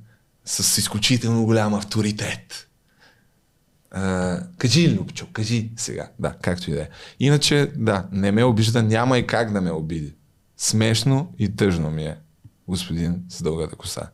с 0.46 0.78
изключително 0.78 1.46
голям 1.46 1.74
авторитет. 1.74 2.68
А, 3.92 4.40
кажи, 4.58 4.96
Любчо, 4.96 5.28
кажи 5.34 5.72
сега. 5.78 6.10
Да, 6.20 6.34
както 6.42 6.72
и 6.72 6.74
да 6.74 6.82
е. 6.82 6.88
Иначе, 7.20 7.72
да, 7.76 8.06
не 8.12 8.32
ме 8.32 8.44
обижда, 8.44 8.84
няма 8.84 9.18
и 9.18 9.28
как 9.28 9.54
да 9.54 9.62
ме 9.62 9.72
обиди. 9.72 10.14
Смешно 10.58 11.34
и 11.40 11.56
тъжно 11.56 11.92
ми 11.92 12.04
е, 12.04 12.18
господин 12.70 13.16
с 13.30 13.44
дългата 13.44 13.76
коса. 13.76 14.10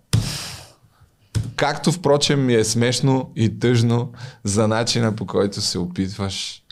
Както 1.56 1.92
впрочем 1.92 2.46
ми 2.46 2.54
е 2.54 2.64
смешно 2.64 3.32
и 3.36 3.60
тъжно 3.60 4.12
за 4.44 4.68
начина 4.68 5.16
по 5.16 5.26
който 5.26 5.62
се 5.62 5.80
опитваш 5.80 6.64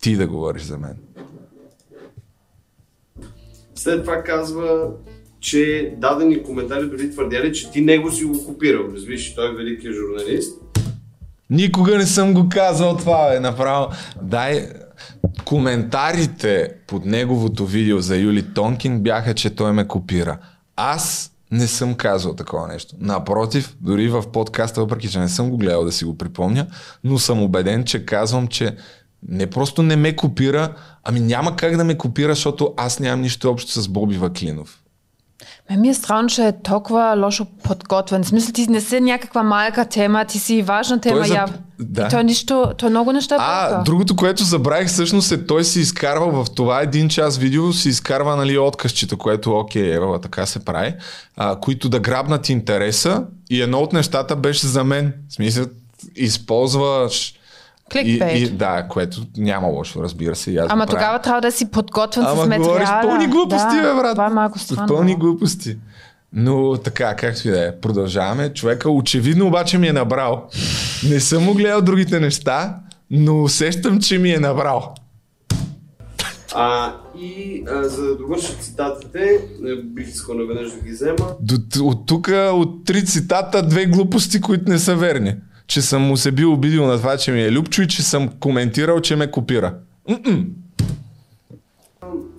ти 0.00 0.16
да 0.16 0.26
говориш 0.26 0.62
за 0.62 0.78
мен. 0.78 0.96
След 3.74 4.04
това 4.04 4.22
казва, 4.22 4.90
че 5.40 5.94
дадени 5.98 6.42
коментари 6.42 6.88
дори 6.88 7.10
твърдяли, 7.10 7.52
че 7.52 7.70
ти 7.70 7.80
него 7.80 8.10
си 8.10 8.24
го 8.24 8.46
копирал. 8.46 8.84
Разбираш, 8.94 9.34
той 9.34 9.50
е 9.50 9.54
великият 9.54 9.96
журналист. 9.96 10.60
Никога 11.50 11.98
не 11.98 12.06
съм 12.06 12.34
го 12.34 12.48
казал 12.48 12.96
това, 12.96 13.28
бе, 13.30 13.40
направо. 13.40 13.88
Дай, 14.22 14.68
коментарите 15.44 16.68
под 16.86 17.04
неговото 17.04 17.66
видео 17.66 17.98
за 17.98 18.16
Юли 18.16 18.54
Тонкин 18.54 19.00
бяха, 19.00 19.34
че 19.34 19.50
той 19.50 19.72
ме 19.72 19.88
копира. 19.88 20.38
Аз 20.76 21.30
не 21.50 21.66
съм 21.66 21.94
казал 21.94 22.34
такова 22.34 22.68
нещо. 22.68 22.94
Напротив, 22.98 23.76
дори 23.80 24.08
в 24.08 24.24
подкаста, 24.32 24.80
въпреки 24.80 25.08
че 25.08 25.18
не 25.18 25.28
съм 25.28 25.50
го 25.50 25.56
гледал 25.56 25.84
да 25.84 25.92
си 25.92 26.04
го 26.04 26.18
припомня, 26.18 26.66
но 27.04 27.18
съм 27.18 27.42
убеден, 27.42 27.84
че 27.84 28.06
казвам, 28.06 28.46
че 28.46 28.76
не 29.28 29.50
просто 29.50 29.82
не 29.82 29.96
ме 29.96 30.16
копира, 30.16 30.74
ами 31.04 31.20
няма 31.20 31.56
как 31.56 31.76
да 31.76 31.84
ме 31.84 31.98
копира, 31.98 32.34
защото 32.34 32.74
аз 32.76 33.00
нямам 33.00 33.20
нищо 33.20 33.50
общо 33.50 33.82
с 33.82 33.88
Боби 33.88 34.18
Ваклинов. 34.18 34.83
Ме 35.70 35.76
ми 35.76 35.88
е 35.88 35.94
странно, 35.94 36.28
че 36.28 36.46
е 36.46 36.52
толкова 36.62 37.14
лошо 37.16 37.46
подготвен. 37.62 38.24
В 38.24 38.26
смисъл, 38.28 38.52
ти 38.52 38.66
не 38.70 38.80
си 38.80 39.00
някаква 39.00 39.42
малка 39.42 39.84
тема, 39.84 40.24
ти 40.24 40.38
си 40.38 40.62
важна 40.62 41.00
тема. 41.00 41.16
Той 41.16 41.28
за- 41.28 41.34
я... 41.34 41.46
да. 41.80 42.08
Той 42.08 42.24
нищо, 42.24 42.72
той 42.78 42.90
много 42.90 43.12
неща 43.12 43.36
А, 43.38 43.68
бърка. 43.68 43.82
другото, 43.84 44.16
което 44.16 44.44
забравих 44.44 44.88
всъщност 44.88 45.32
е, 45.32 45.46
той 45.46 45.64
си 45.64 45.80
изкарвал 45.80 46.44
в 46.44 46.54
това 46.54 46.80
един 46.80 47.08
час 47.08 47.38
видео, 47.38 47.72
си 47.72 47.88
изкарва 47.88 48.36
нали, 48.36 48.58
откъсчета, 48.58 49.16
което 49.16 49.52
окей, 49.52 49.94
ева, 49.94 50.20
така 50.20 50.46
се 50.46 50.64
прави, 50.64 50.94
а, 51.36 51.60
които 51.60 51.88
да 51.88 52.00
грабнат 52.00 52.48
интереса 52.48 53.24
и 53.50 53.62
едно 53.62 53.78
от 53.78 53.92
нещата 53.92 54.36
беше 54.36 54.66
за 54.66 54.84
мен. 54.84 55.14
В 55.28 55.34
смисъл, 55.34 55.66
използваш 56.16 57.34
Кликбейт. 57.92 58.38
и, 58.40 58.50
да, 58.50 58.86
което 58.88 59.22
няма 59.36 59.68
лошо, 59.68 60.02
разбира 60.02 60.36
се. 60.36 60.50
и 60.50 60.56
Аз 60.56 60.66
Ама 60.70 60.86
правя. 60.86 60.90
тогава 60.90 61.18
трябва 61.18 61.40
да 61.40 61.52
си 61.52 61.70
подготвен 61.70 62.24
с 62.24 62.26
Ама 62.26 62.36
материала. 62.36 62.58
говориш 62.64 62.88
пълни 63.02 63.26
глупости, 63.26 63.76
да, 63.76 63.82
бе, 63.82 64.00
брат. 64.00 64.14
Това 64.14 64.26
е 64.26 64.30
малко 64.30 64.58
странно. 64.58 64.88
Пълни 64.88 65.16
глупости. 65.16 65.76
Но 66.32 66.76
така, 66.76 67.16
както 67.16 67.48
и 67.48 67.50
да 67.50 67.66
е. 67.68 67.76
Продължаваме. 67.76 68.52
Човека 68.52 68.90
очевидно 68.90 69.46
обаче 69.46 69.78
ми 69.78 69.88
е 69.88 69.92
набрал. 69.92 70.48
Не 71.08 71.20
съм 71.20 71.42
му 71.44 71.54
гледал 71.54 71.80
другите 71.82 72.20
неща, 72.20 72.76
но 73.10 73.42
усещам, 73.42 74.00
че 74.00 74.18
ми 74.18 74.30
е 74.30 74.38
набрал. 74.38 74.94
А, 76.54 76.92
и 77.18 77.64
а, 77.70 77.82
за 77.82 78.02
да 78.02 78.16
довърша 78.16 78.52
цитатите, 78.52 79.38
бих 79.84 80.08
искал 80.08 80.34
наведнъж 80.34 80.72
да 80.72 80.80
ги 80.80 80.90
взема. 80.90 81.26
До, 81.40 81.54
от 81.80 82.06
тук, 82.06 82.28
от 82.52 82.84
три 82.84 83.04
цитата, 83.04 83.62
две 83.62 83.86
глупости, 83.86 84.40
които 84.40 84.70
не 84.70 84.78
са 84.78 84.96
верни. 84.96 85.34
Че 85.66 85.82
съм 85.82 86.02
му 86.02 86.16
се 86.16 86.32
бил 86.32 86.52
обидил 86.52 86.86
на 86.86 86.96
това, 86.96 87.16
че 87.16 87.32
ми 87.32 87.42
е 87.42 87.52
любчо 87.52 87.82
и 87.82 87.88
че 87.88 88.02
съм 88.02 88.28
коментирал, 88.28 89.00
че 89.00 89.16
ме 89.16 89.30
копира. 89.30 89.74
М-м. 90.08 90.44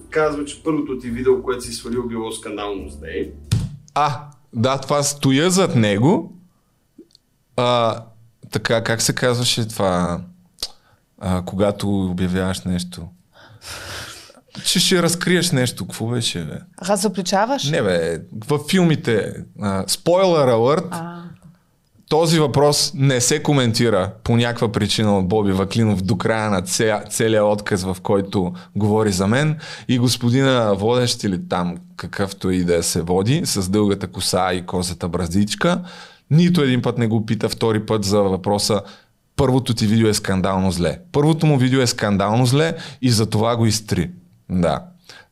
Казва, 0.09 0.45
че 0.45 0.63
първото 0.63 0.99
ти 0.99 1.09
видео, 1.09 1.43
което 1.43 1.61
си 1.63 1.73
свалил, 1.73 2.07
било 2.07 2.31
скандално 2.31 2.89
зле. 2.89 3.29
А, 3.93 4.21
да, 4.53 4.77
това 4.77 5.03
стоя 5.03 5.49
зад 5.49 5.75
него. 5.75 6.33
А, 7.57 7.99
така, 8.51 8.83
как 8.83 9.01
се 9.01 9.15
казваше 9.15 9.67
това, 9.67 10.21
а, 11.19 11.41
когато 11.45 12.05
обявяваш 12.05 12.61
нещо? 12.61 13.07
Че 14.65 14.79
ще 14.79 15.03
разкриеш 15.03 15.51
нещо. 15.51 15.87
Какво 15.87 16.07
беше, 16.07 16.43
бе? 16.45 16.59
Разобличаваш? 16.81 17.69
Не, 17.69 17.81
бе, 17.81 18.21
във 18.47 18.61
филмите, 18.69 19.33
спойлер 19.87 20.47
алърт, 20.47 20.87
А, 20.91 21.23
този 22.15 22.39
въпрос 22.39 22.91
не 22.95 23.21
се 23.21 23.43
коментира 23.43 24.11
по 24.23 24.37
някаква 24.37 24.71
причина 24.71 25.17
от 25.17 25.27
Боби 25.27 25.51
Ваклинов 25.51 26.01
до 26.01 26.17
края 26.17 26.49
на 26.49 26.61
ця, 26.61 27.03
целия 27.09 27.45
отказ, 27.45 27.83
в 27.83 27.97
който 28.03 28.53
говори 28.75 29.11
за 29.11 29.27
мен. 29.27 29.57
И 29.87 29.99
господина 29.99 30.73
водещ 30.73 31.23
или 31.23 31.47
там 31.49 31.77
какъвто 31.97 32.51
и 32.51 32.63
да 32.63 32.83
се 32.83 33.01
води, 33.01 33.41
с 33.45 33.69
дългата 33.69 34.07
коса 34.07 34.53
и 34.53 34.65
козата 34.65 35.07
браздичка, 35.07 35.81
нито 36.31 36.61
един 36.61 36.81
път 36.81 36.97
не 36.97 37.07
го 37.07 37.25
пита 37.25 37.49
втори 37.49 37.85
път 37.85 38.03
за 38.03 38.21
въпроса 38.21 38.81
първото 39.35 39.73
ти 39.73 39.87
видео 39.87 40.07
е 40.07 40.13
скандално 40.13 40.71
зле. 40.71 40.99
Първото 41.11 41.45
му 41.45 41.57
видео 41.57 41.81
е 41.81 41.87
скандално 41.87 42.45
зле 42.45 42.75
и 43.01 43.11
за 43.11 43.25
това 43.25 43.55
го 43.55 43.65
изтри. 43.65 44.11
Да. 44.49 44.83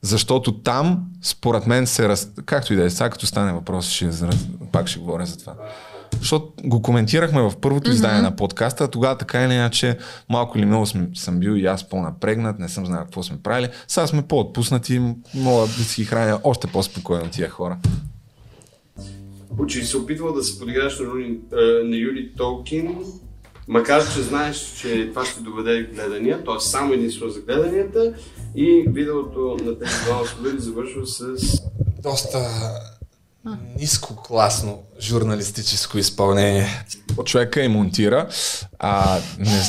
Защото 0.02 0.52
там, 0.52 1.04
според 1.22 1.68
мен, 1.68 1.88
се 1.88 2.10
раз... 2.10 2.30
Както 2.46 2.74
и 2.74 2.76
да 2.76 2.86
е, 2.86 2.90
сега 2.90 3.10
като 3.10 3.26
стане 3.26 3.54
въпрос, 3.54 3.90
ще... 3.90 4.10
пак 4.72 4.88
ще 4.88 5.00
говоря 5.00 5.26
за 5.26 5.38
това. 5.38 5.54
Защото 6.20 6.54
го 6.64 6.82
коментирахме 6.82 7.42
в 7.42 7.54
първото 7.62 7.92
издание 7.92 8.22
на 8.22 8.36
подкаста, 8.36 8.88
тогава 8.88 9.18
така 9.18 9.44
или 9.44 9.54
иначе 9.54 9.98
малко 10.30 10.58
или 10.58 10.66
много 10.66 10.86
съм, 10.86 11.08
съм 11.16 11.40
бил 11.40 11.52
и 11.52 11.66
аз 11.66 11.90
по-напрегнат, 11.90 12.60
не 12.60 12.70
съм 12.70 12.86
знал 12.86 13.04
какво 13.04 13.24
сме 13.24 13.38
правили. 13.44 13.70
Сега 13.88 14.08
сме 14.08 14.22
по-отпуснати, 14.22 15.02
мога 15.34 15.62
да 15.62 15.84
си 15.84 16.06
храня 16.06 16.40
още 16.44 16.68
по-спокойно 16.68 17.30
тия 17.30 17.50
хора. 17.50 17.78
Учи 19.58 19.86
се 19.86 19.98
опитвал 19.98 20.34
да 20.34 20.44
се 20.44 20.60
подиграш 20.60 21.00
на, 21.00 21.06
Руни, 21.06 21.26
е, 21.26 21.84
на 21.84 21.96
Юли 21.96 22.32
Толкин, 22.38 22.96
макар 23.68 24.14
че 24.14 24.22
знаеш, 24.22 24.58
че 24.58 25.10
това 25.10 25.26
ще 25.26 25.42
доведе 25.42 25.84
гледания, 25.84 26.44
т.е. 26.44 26.60
само 26.60 26.94
единствено 26.94 27.32
за 27.32 27.40
гледанията 27.40 28.14
и 28.56 28.86
видеото 28.88 29.58
на 29.64 29.80
тези 29.80 29.94
сподели 30.32 30.60
завършва 30.60 31.08
с 31.08 31.36
доста 32.04 32.40
ниско 33.80 34.16
класно 34.16 34.80
журналистическо 35.02 35.98
изпълнение. 35.98 36.86
Човека 37.26 37.62
и 37.62 37.68
монтира. 37.68 38.28
А, 38.80 39.20
не, 39.40 39.62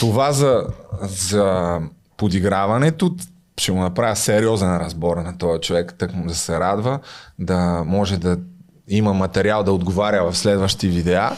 това 0.00 0.32
за, 0.32 0.66
за 1.02 1.78
подиграването 2.16 3.16
ще 3.60 3.72
му 3.72 3.80
направя 3.80 4.16
сериозен 4.16 4.76
разбор 4.76 5.16
на 5.16 5.38
този 5.38 5.60
човек, 5.60 5.94
так 5.98 6.14
му 6.14 6.26
да 6.26 6.34
се 6.34 6.60
радва, 6.60 7.00
да 7.38 7.82
може 7.86 8.16
да 8.16 8.38
има 8.88 9.12
материал 9.12 9.62
да 9.64 9.72
отговаря 9.72 10.30
в 10.30 10.36
следващи 10.36 10.88
видеа. 10.88 11.30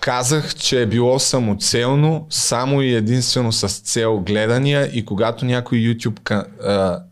Казах, 0.00 0.54
че 0.54 0.82
е 0.82 0.86
било 0.86 1.18
самоцелно, 1.18 2.26
само 2.30 2.82
и 2.82 2.94
единствено 2.94 3.52
с 3.52 3.68
цел 3.68 4.20
гледания 4.20 4.90
и 4.92 5.04
когато 5.04 5.44
някой 5.44 5.78
YouTube, 5.78 6.46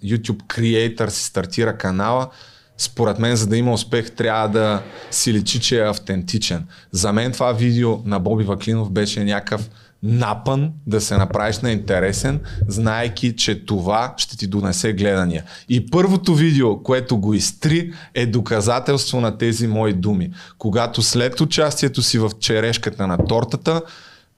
YouTube 0.05 0.43
creator 0.43 1.09
си 1.09 1.25
стартира 1.25 1.79
канала, 1.79 2.29
според 2.79 3.19
мен, 3.19 3.37
за 3.37 3.47
да 3.47 3.57
има 3.57 3.73
успех, 3.73 4.11
трябва 4.11 4.49
да 4.49 4.83
си 5.11 5.33
личи, 5.33 5.61
че 5.61 5.79
е 5.79 5.89
автентичен. 5.89 6.65
За 6.93 7.13
мен 7.13 7.33
това 7.33 7.53
видео 7.53 7.99
на 8.05 8.21
Боби 8.21 8.45
Ваклинов 8.45 8.91
беше 8.91 9.25
някакъв 9.25 9.71
напън 10.03 10.73
да 10.87 11.01
се 11.01 11.17
направиш 11.17 11.59
на 11.59 11.71
интересен, 11.71 12.41
знаеки, 12.69 13.37
че 13.37 13.65
това 13.65 14.15
ще 14.17 14.37
ти 14.37 14.47
донесе 14.47 14.93
гледания. 14.93 15.45
И 15.69 15.91
първото 15.91 16.35
видео, 16.35 16.83
което 16.83 17.19
го 17.19 17.35
изтри, 17.35 17.93
е 18.15 18.27
доказателство 18.27 19.21
на 19.21 19.39
тези 19.39 19.67
мои 19.67 19.93
думи. 19.93 20.31
Когато 20.59 21.03
след 21.03 21.41
участието 21.41 22.03
си 22.03 22.19
в 22.19 22.31
черешката 22.41 23.07
на 23.07 23.27
тортата, 23.27 23.83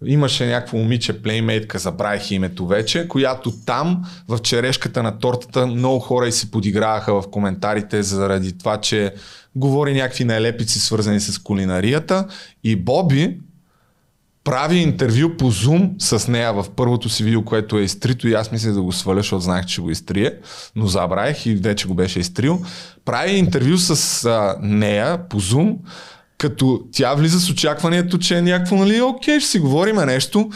имаше 0.06 0.46
някакво 0.46 0.76
момиче, 0.76 1.22
плеймейтка, 1.22 1.78
забравих 1.78 2.30
името 2.30 2.66
вече, 2.66 3.08
която 3.08 3.52
там 3.66 4.04
в 4.28 4.38
черешката 4.38 5.02
на 5.02 5.18
тортата 5.18 5.66
много 5.66 5.98
хора 5.98 6.28
и 6.28 6.32
си 6.32 6.50
подиграваха 6.50 7.22
в 7.22 7.30
коментарите 7.30 8.02
заради 8.02 8.58
това, 8.58 8.80
че 8.80 9.14
говори 9.56 9.94
някакви 9.94 10.24
нелепици 10.24 10.80
свързани 10.80 11.20
с 11.20 11.38
кулинарията 11.38 12.26
и 12.64 12.76
Боби 12.76 13.38
прави 14.44 14.76
интервю 14.76 15.36
по 15.36 15.52
Zoom 15.52 15.90
с 15.98 16.28
нея 16.28 16.52
в 16.52 16.66
първото 16.76 17.08
си 17.08 17.24
видео, 17.24 17.44
което 17.44 17.78
е 17.78 17.82
изтрито 17.82 18.28
и 18.28 18.34
аз 18.34 18.52
мислех 18.52 18.72
да 18.72 18.82
го 18.82 18.92
сваля, 18.92 19.16
защото 19.16 19.40
знаех, 19.40 19.66
че 19.66 19.80
го 19.80 19.90
изтрие, 19.90 20.32
но 20.76 20.86
забравих 20.86 21.46
и 21.46 21.54
вече 21.54 21.88
го 21.88 21.94
беше 21.94 22.20
изтрил. 22.20 22.62
Прави 23.04 23.32
интервю 23.32 23.76
с 23.78 24.24
а, 24.24 24.56
нея 24.60 25.28
по 25.28 25.40
Zoom, 25.40 25.76
като 26.38 26.82
тя 26.92 27.14
влиза 27.14 27.40
с 27.40 27.50
очакването, 27.50 28.18
че 28.18 28.38
е 28.38 28.42
някакво, 28.42 28.76
нали, 28.76 29.00
окей, 29.00 29.40
ще 29.40 29.50
си 29.50 29.58
говориме 29.58 30.06
нещо 30.06 30.50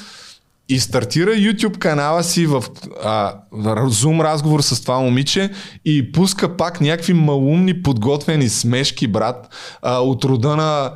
и 0.69 0.81
стартира 0.81 1.31
YouTube 1.31 1.79
канала 1.79 2.25
си 2.25 2.47
в 2.47 2.65
а, 3.05 3.35
Zoom 3.53 4.25
разговор 4.25 4.61
с 4.61 4.83
това 4.83 4.99
момиче 4.99 5.51
и 5.85 6.13
пуска 6.13 6.57
пак 6.57 6.81
някакви 6.81 7.13
малумни 7.13 7.83
подготвени 7.83 8.49
смешки, 8.49 9.07
брат, 9.07 9.55
а, 9.83 9.99
от 9.99 10.25
рода 10.25 10.57
на 10.57 10.93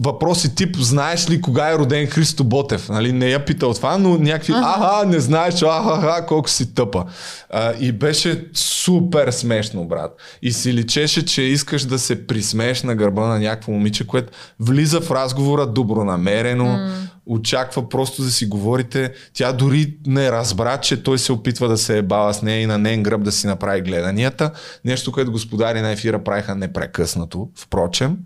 въпроси 0.00 0.54
тип, 0.54 0.76
знаеш 0.76 1.30
ли 1.30 1.40
кога 1.40 1.70
е 1.70 1.78
роден 1.78 2.06
Христо 2.06 2.44
Ботев? 2.44 2.88
Нали, 2.88 3.12
не 3.12 3.28
я 3.28 3.44
питал 3.44 3.74
това, 3.74 3.98
но 3.98 4.18
някакви, 4.18 4.52
аха, 4.56 5.06
не 5.06 5.20
знаеш, 5.20 5.62
аха, 5.62 6.26
колко 6.26 6.50
си 6.50 6.74
тъпа. 6.74 7.04
А, 7.50 7.72
и 7.80 7.92
беше 7.92 8.44
супер 8.54 9.30
смешно, 9.30 9.84
брат. 9.84 10.16
И 10.42 10.52
си 10.52 10.74
личеше, 10.74 11.24
че 11.24 11.42
искаш 11.42 11.84
да 11.84 11.98
се 11.98 12.26
присмееш 12.26 12.82
на 12.82 12.94
гърба 12.94 13.26
на 13.26 13.38
някакво 13.38 13.72
момиче, 13.72 14.06
което 14.06 14.32
влиза 14.60 15.00
в 15.00 15.10
разговора 15.10 15.66
добронамерено, 15.66 16.64
mm. 16.64 16.90
очаква 17.26 17.88
просто 17.88 18.22
да 18.22 18.30
си 18.30 18.46
говорите. 18.46 19.12
Тя 19.32 19.52
дори 19.52 19.94
не 20.06 20.32
разбра, 20.32 20.78
че 20.78 21.02
той 21.02 21.18
се 21.18 21.32
опитва 21.32 21.68
да 21.68 21.78
се 21.78 21.98
ебава 21.98 22.34
с 22.34 22.42
нея 22.42 22.60
и 22.60 22.66
на 22.66 22.78
нейн 22.78 23.02
гръб 23.02 23.22
да 23.22 23.32
си 23.32 23.46
направи 23.46 23.80
гледанията. 23.80 24.50
Нещо, 24.84 25.12
което 25.12 25.32
господари 25.32 25.80
на 25.80 25.90
ефира 25.90 26.24
правиха 26.24 26.54
непрекъснато, 26.54 27.48
впрочем. 27.56 28.16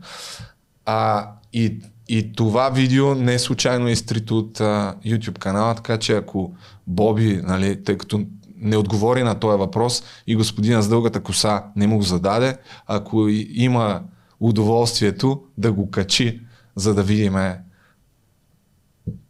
А, 0.86 1.26
и, 1.52 1.80
и 2.08 2.32
това 2.32 2.70
видео 2.70 3.14
не 3.14 3.34
е 3.34 3.38
случайно 3.38 3.88
изтрито 3.88 4.38
от 4.38 4.60
а, 4.60 4.94
YouTube 5.06 5.38
канала, 5.38 5.74
така 5.74 5.98
че 5.98 6.16
ако 6.16 6.54
Боби, 6.86 7.40
нали, 7.44 7.84
тъй 7.84 7.98
като 7.98 8.26
не 8.56 8.76
отговори 8.76 9.22
на 9.22 9.34
този 9.34 9.58
въпрос 9.58 10.02
и 10.26 10.36
господина 10.36 10.82
с 10.82 10.88
дългата 10.88 11.20
коса 11.20 11.64
не 11.76 11.86
му 11.86 11.96
го 11.96 12.02
зададе, 12.02 12.56
ако 12.86 13.28
има 13.48 14.02
удоволствието 14.40 15.42
да 15.58 15.72
го 15.72 15.90
качи, 15.90 16.40
за 16.76 16.94
да 16.94 17.02
видим 17.02 17.34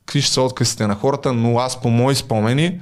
какви 0.09 0.23
ще 0.23 0.33
са 0.33 0.43
отказите 0.43 0.87
на 0.87 0.95
хората, 0.95 1.33
но 1.33 1.59
аз 1.59 1.81
по 1.81 1.91
мои 1.91 2.15
спомени 2.15 2.81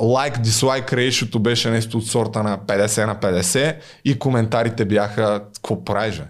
лайк, 0.00 0.38
дислайк 0.40 0.92
рейшото 0.92 1.40
беше 1.40 1.70
нещо 1.70 1.98
от 1.98 2.06
сорта 2.06 2.42
на 2.42 2.58
50 2.58 3.06
на 3.06 3.16
50 3.16 3.76
и 4.04 4.18
коментарите 4.18 4.84
бяха 4.84 5.44
какво 5.54 5.84
правиш? 5.84 6.22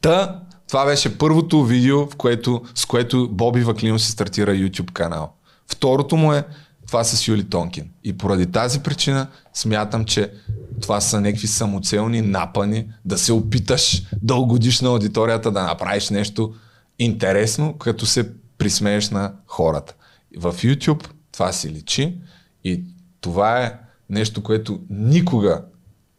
Та, 0.00 0.40
това 0.68 0.86
беше 0.86 1.18
първото 1.18 1.64
видео, 1.64 2.06
в 2.06 2.16
което, 2.16 2.62
с 2.74 2.86
което 2.86 3.28
Боби 3.28 3.64
Ваклинов 3.64 4.02
си 4.02 4.10
стартира 4.10 4.50
YouTube 4.50 4.92
канал. 4.92 5.32
Второто 5.66 6.16
му 6.16 6.32
е 6.32 6.44
това 6.86 7.04
с 7.04 7.28
Юли 7.28 7.44
Тонкин. 7.44 7.90
И 8.04 8.18
поради 8.18 8.46
тази 8.46 8.80
причина 8.80 9.26
смятам, 9.54 10.04
че 10.04 10.32
това 10.80 11.00
са 11.00 11.20
някакви 11.20 11.46
самоцелни 11.46 12.20
напани 12.20 12.88
да 13.04 13.18
се 13.18 13.32
опиташ 13.32 14.02
да 14.22 14.34
угодиш 14.34 14.80
на 14.80 14.88
аудиторията, 14.88 15.50
да 15.50 15.62
направиш 15.62 16.10
нещо 16.10 16.54
интересно, 16.98 17.78
като 17.78 18.06
се 18.06 18.30
присмееш 18.58 19.10
на 19.10 19.32
хората. 19.46 19.94
В 20.38 20.52
YouTube 20.52 21.08
това 21.32 21.52
си 21.52 21.70
личи 21.70 22.18
и 22.64 22.84
това 23.20 23.62
е 23.62 23.78
нещо, 24.10 24.42
което 24.42 24.80
никога 24.90 25.62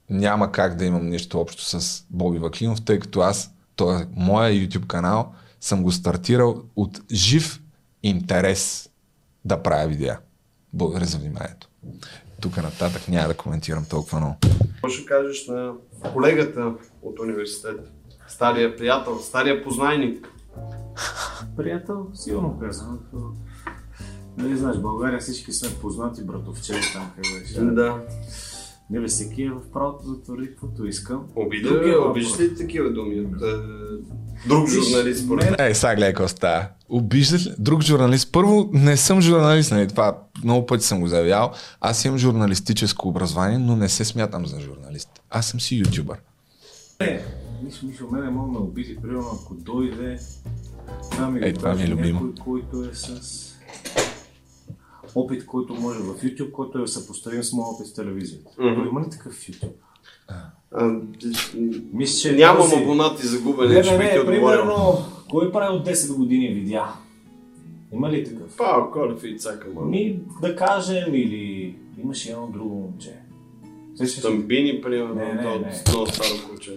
няма 0.09 0.51
как 0.51 0.75
да 0.75 0.85
имам 0.85 1.09
нищо 1.09 1.39
общо 1.39 1.63
с 1.63 2.03
Боби 2.09 2.39
Ваклинов, 2.39 2.81
тъй 2.81 2.99
като 2.99 3.19
аз, 3.19 3.51
той 3.79 4.01
е 4.01 4.07
моя 4.15 4.53
YouTube 4.53 4.87
канал, 4.87 5.33
съм 5.61 5.83
го 5.83 5.91
стартирал 5.91 6.63
от 6.75 7.01
жив 7.11 7.61
интерес 8.03 8.89
да 9.45 9.63
правя 9.63 9.87
видеа. 9.87 10.19
Благодаря 10.73 11.05
за 11.05 11.17
вниманието. 11.17 11.69
Тук 12.41 12.57
нататък 12.57 13.07
няма 13.07 13.27
да 13.27 13.33
коментирам 13.33 13.85
толкова 13.85 14.19
много. 14.19 14.35
Какво 14.71 14.89
ще 14.89 15.05
кажеш 15.05 15.47
на 15.47 15.73
колегата 16.13 16.73
от 17.01 17.19
университета? 17.19 17.83
Стария 18.27 18.77
приятел, 18.77 19.19
стария 19.19 19.63
познайник. 19.63 20.27
Приятел, 21.57 22.07
силно 22.13 22.59
казвам. 22.59 22.99
Нали 24.37 24.57
знаеш, 24.57 24.77
в 24.77 24.81
България 24.81 25.19
всички 25.19 25.53
сме 25.53 25.69
познати 25.81 26.23
братовчеви 26.23 26.81
там, 26.93 27.11
как 27.15 27.25
беше. 27.39 27.61
Да. 27.61 28.01
Не 28.89 28.99
бе, 28.99 29.07
всеки 29.07 29.43
е 29.43 29.49
в 29.49 29.71
правото 29.73 30.07
да 30.07 30.21
твърди 30.21 30.47
каквото 30.47 30.85
искам. 30.85 31.23
Обида, 31.35 31.91
е 31.91 31.97
обиждаш 31.97 32.39
ли 32.39 32.55
такива 32.55 32.93
думи 32.93 33.21
от 33.21 33.41
е, 33.41 34.47
друг 34.47 34.69
журналист, 34.69 35.25
според 35.25 35.45
мен? 35.45 35.55
Ей, 35.67 35.75
сега 35.75 35.95
гледай 35.95 36.13
какво 36.13 36.27
става. 36.27 36.67
Обиждаш 36.89 37.45
ли 37.45 37.53
друг 37.59 37.81
журналист? 37.83 38.31
Първо, 38.31 38.69
не 38.73 38.97
съм 38.97 39.21
журналист, 39.21 39.71
нали? 39.71 39.87
Това 39.87 40.17
много 40.43 40.65
пъти 40.65 40.85
съм 40.85 40.99
го 40.99 41.07
заявял. 41.07 41.51
Аз 41.81 42.05
имам 42.05 42.17
журналистическо 42.17 43.07
образование, 43.07 43.57
но 43.57 43.75
не 43.75 43.89
се 43.89 44.05
смятам 44.05 44.45
за 44.45 44.59
журналист. 44.59 45.09
Аз 45.29 45.47
съм 45.47 45.59
си 45.59 45.75
ютубър. 45.75 46.17
Е, 46.99 47.21
Мишо, 47.63 47.85
Мишо, 47.85 48.07
мене 48.11 48.29
мога 48.29 48.59
да 48.59 48.59
обиди, 48.59 48.97
примерно 49.01 49.39
ако 49.43 49.53
дойде, 49.53 50.19
това 51.11 51.29
ми 51.29 51.53
това 51.53 51.75
ми 51.75 51.83
е 51.83 51.87
любимо. 51.87 52.19
някой, 52.19 52.43
който 52.43 52.89
е 52.91 52.95
с 52.95 53.49
опит, 55.15 55.45
който 55.45 55.73
може 55.73 55.99
в 55.99 56.13
YouTube, 56.15 56.51
който 56.51 56.79
е 56.79 56.87
съпоставим 56.87 57.43
с 57.43 57.53
моят 57.53 57.75
опит 57.75 57.87
в 57.87 57.95
телевизията. 57.95 58.49
Той 58.55 58.87
има 58.87 59.01
ли 59.01 59.09
такъв 59.11 59.33
YouTube? 59.35 59.71
А, 60.71 60.99
Мисля, 61.93 62.19
че 62.21 62.35
Нямам 62.35 62.57
този- 62.63 62.75
абонати 62.75 63.27
за 63.27 63.39
губене, 63.39 63.73
Не, 63.73 63.83
че 63.83 63.91
не, 63.91 63.97
ти 63.99 64.13
не, 64.13 64.19
отговорил. 64.19 64.41
примерно, 64.41 64.97
кой 65.29 65.51
прави 65.51 65.77
от 65.77 65.85
10 65.85 66.15
години 66.15 66.47
видеа? 66.47 66.83
Има 67.93 68.11
ли 68.11 68.23
такъв? 68.25 68.57
Пао, 68.57 68.91
Колев 68.91 69.23
и 69.23 69.37
Цака. 69.37 69.67
Ми, 69.81 70.19
да 70.41 70.55
кажем, 70.55 71.15
или 71.15 71.75
имаше 72.03 72.31
едно 72.31 72.47
друго 72.47 72.75
момче. 72.75 73.15
Стамбини, 74.07 74.81
примерно, 74.81 75.15
Не, 75.15 75.33
не, 75.33 75.43
то 75.43 75.49
от 75.49 75.61
не. 75.61 75.81
много 75.89 76.07
старо 76.07 76.49
куче. 76.49 76.75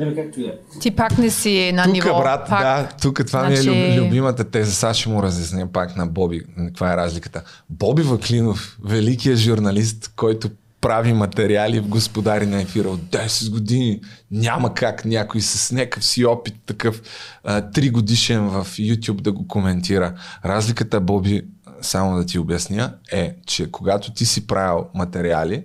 Е. 0.00 0.58
Ти 0.80 0.90
пак 0.90 1.18
не 1.18 1.30
си 1.30 1.72
на 1.74 1.84
Тук, 1.84 1.92
ниво. 1.92 2.18
брат, 2.18 2.48
пак. 2.48 2.60
да, 2.60 2.88
тук 3.02 3.26
това 3.26 3.46
ми 3.46 3.52
е 3.52 3.56
Значи- 3.56 3.96
люб, 3.96 4.04
любимата 4.04 4.44
теза. 4.44 4.72
Сега 4.72 4.94
ще 4.94 5.08
му 5.08 5.22
разясня 5.22 5.72
пак 5.72 5.96
на 5.96 6.06
Боби 6.06 6.42
каква 6.58 6.92
е 6.92 6.96
разликата. 6.96 7.42
Боби 7.70 8.02
Ваклинов, 8.02 8.78
великият 8.84 9.38
журналист, 9.38 10.12
който 10.16 10.50
прави 10.80 11.12
материали 11.12 11.80
в 11.80 11.88
Господари 11.88 12.46
на 12.46 12.62
ефира 12.62 12.88
от 12.88 13.00
10 13.00 13.50
години. 13.50 14.00
Няма 14.30 14.74
как 14.74 15.04
някой 15.04 15.40
с 15.40 15.72
някакъв 15.72 16.04
си 16.04 16.24
опит 16.24 16.54
такъв 16.66 17.02
а, 17.44 17.62
3 17.62 17.90
годишен 17.92 18.48
в 18.48 18.66
YouTube 18.66 19.20
да 19.20 19.32
го 19.32 19.48
коментира. 19.48 20.14
Разликата, 20.44 21.00
Боби, 21.00 21.42
само 21.80 22.16
да 22.16 22.26
ти 22.26 22.38
обясня, 22.38 22.94
е, 23.12 23.34
че 23.46 23.70
когато 23.70 24.12
ти 24.12 24.26
си 24.26 24.46
правил 24.46 24.86
материали 24.94 25.64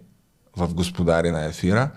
в 0.57 0.73
Господари 0.73 1.31
на 1.31 1.45
ефира, 1.45 1.89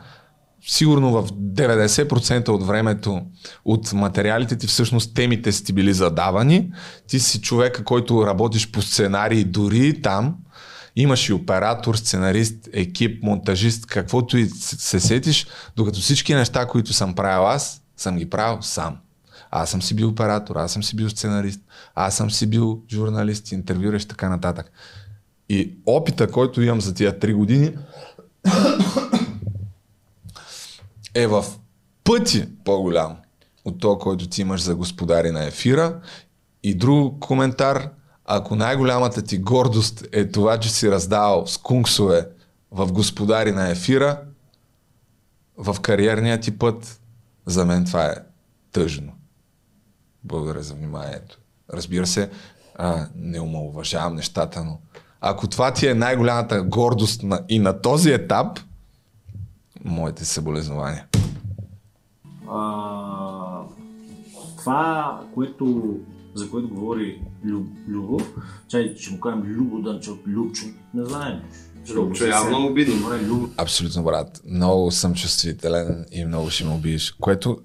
сигурно 0.67 1.11
в 1.11 1.29
90% 1.29 2.49
от 2.49 2.67
времето 2.67 3.23
от 3.65 3.93
материалите 3.93 4.59
ти 4.59 4.67
всъщност 4.67 5.15
темите 5.15 5.53
са 5.53 5.65
ти 5.65 5.73
били 5.73 5.93
задавани. 5.93 6.73
Ти 7.07 7.21
си 7.21 7.41
човека, 7.41 7.85
който 7.85 8.27
работиш 8.27 8.71
по 8.71 8.83
сценарии 8.83 9.45
дори 9.45 10.03
там. 10.03 10.37
Имаш 10.97 11.29
и 11.29 11.33
оператор, 11.33 11.95
сценарист, 11.95 12.69
екип, 12.73 13.23
монтажист, 13.23 13.87
каквото 13.87 14.39
и 14.39 14.49
се 14.49 15.01
сетиш, 15.01 15.47
докато 15.77 16.01
всички 16.01 16.35
неща, 16.35 16.67
които 16.67 16.93
съм 16.93 17.15
правил 17.15 17.49
аз, 17.49 17.83
съм 17.97 18.17
ги 18.17 18.31
правил 18.31 18.63
сам. 18.63 18.97
Аз 19.51 19.71
съм 19.71 19.83
си 19.83 19.95
бил 19.95 20.09
оператор, 20.09 20.57
аз 20.57 20.73
съм 20.73 20.83
си 20.83 20.97
бил 20.97 21.11
сценарист, 21.11 21.61
аз 21.95 22.17
съм 22.17 22.31
си 22.31 22.47
бил 22.47 22.83
журналист, 22.91 23.53
интервюращ, 23.53 24.09
така 24.09 24.29
нататък. 24.29 24.71
И 25.49 25.75
опита, 25.87 26.31
който 26.31 26.63
имам 26.63 26.81
за 26.81 26.95
тия 26.95 27.19
три 27.19 27.33
години, 27.33 27.75
е 31.15 31.27
в 31.27 31.45
пъти 32.05 32.49
по-голям 32.65 33.17
от 33.65 33.81
това, 33.81 33.99
който 33.99 34.29
ти 34.29 34.41
имаш 34.41 34.63
за 34.63 34.75
господари 34.75 35.31
на 35.31 35.45
ефира. 35.45 36.01
И 36.63 36.75
друг 36.75 37.19
коментар, 37.21 37.91
ако 38.25 38.57
най-голямата 38.57 39.23
ти 39.23 39.39
гордост 39.39 40.05
е 40.13 40.29
това, 40.29 40.61
че 40.61 40.71
си 40.71 40.91
раздавал 40.91 41.47
скунксове 41.47 42.29
в 42.71 42.93
господари 42.93 43.53
на 43.53 43.71
ефира, 43.71 44.21
в 45.57 45.81
кариерния 45.81 46.41
ти 46.41 46.59
път, 46.59 47.01
за 47.47 47.65
мен 47.65 47.85
това 47.85 48.07
е 48.07 48.15
тъжно. 48.73 49.13
Благодаря 50.25 50.63
за 50.63 50.75
вниманието. 50.75 51.39
Разбира 51.73 52.07
се, 52.07 52.31
а, 52.75 53.07
не 53.15 53.41
омалуважавам 53.41 54.15
нещата, 54.15 54.65
но 54.65 54.79
ако 55.21 55.47
това 55.47 55.73
ти 55.73 55.89
е 55.89 55.95
най-голямата 55.95 56.63
гордост 56.63 57.23
на, 57.23 57.45
и 57.49 57.59
на 57.59 57.81
този 57.81 58.13
етап, 58.13 58.61
моите 59.85 60.25
съболезнования. 60.25 61.07
А, 62.49 63.63
това, 64.59 65.21
което, 65.35 65.97
за 66.35 66.51
което 66.51 66.69
говори 66.69 67.23
Люб, 67.45 67.67
Любов, 67.89 68.35
чай, 68.69 68.95
ще 68.97 69.13
му 69.13 69.21
кажем 69.21 69.43
Любо 69.43 69.83
Дънчов, 69.83 70.19
Любчо, 70.27 70.67
не 70.95 71.05
знаем. 71.05 71.41
Любчо 71.95 72.25
явно 72.25 72.67
обиди. 72.67 72.93
Любо. 73.23 73.49
Абсолютно, 73.57 74.03
брат. 74.03 74.41
Много 74.47 74.91
съм 74.91 75.15
чувствителен 75.15 76.07
и 76.13 76.25
много 76.25 76.51
ще 76.51 76.65
ме 76.65 76.75
убиеш. 76.75 77.13
Което 77.21 77.61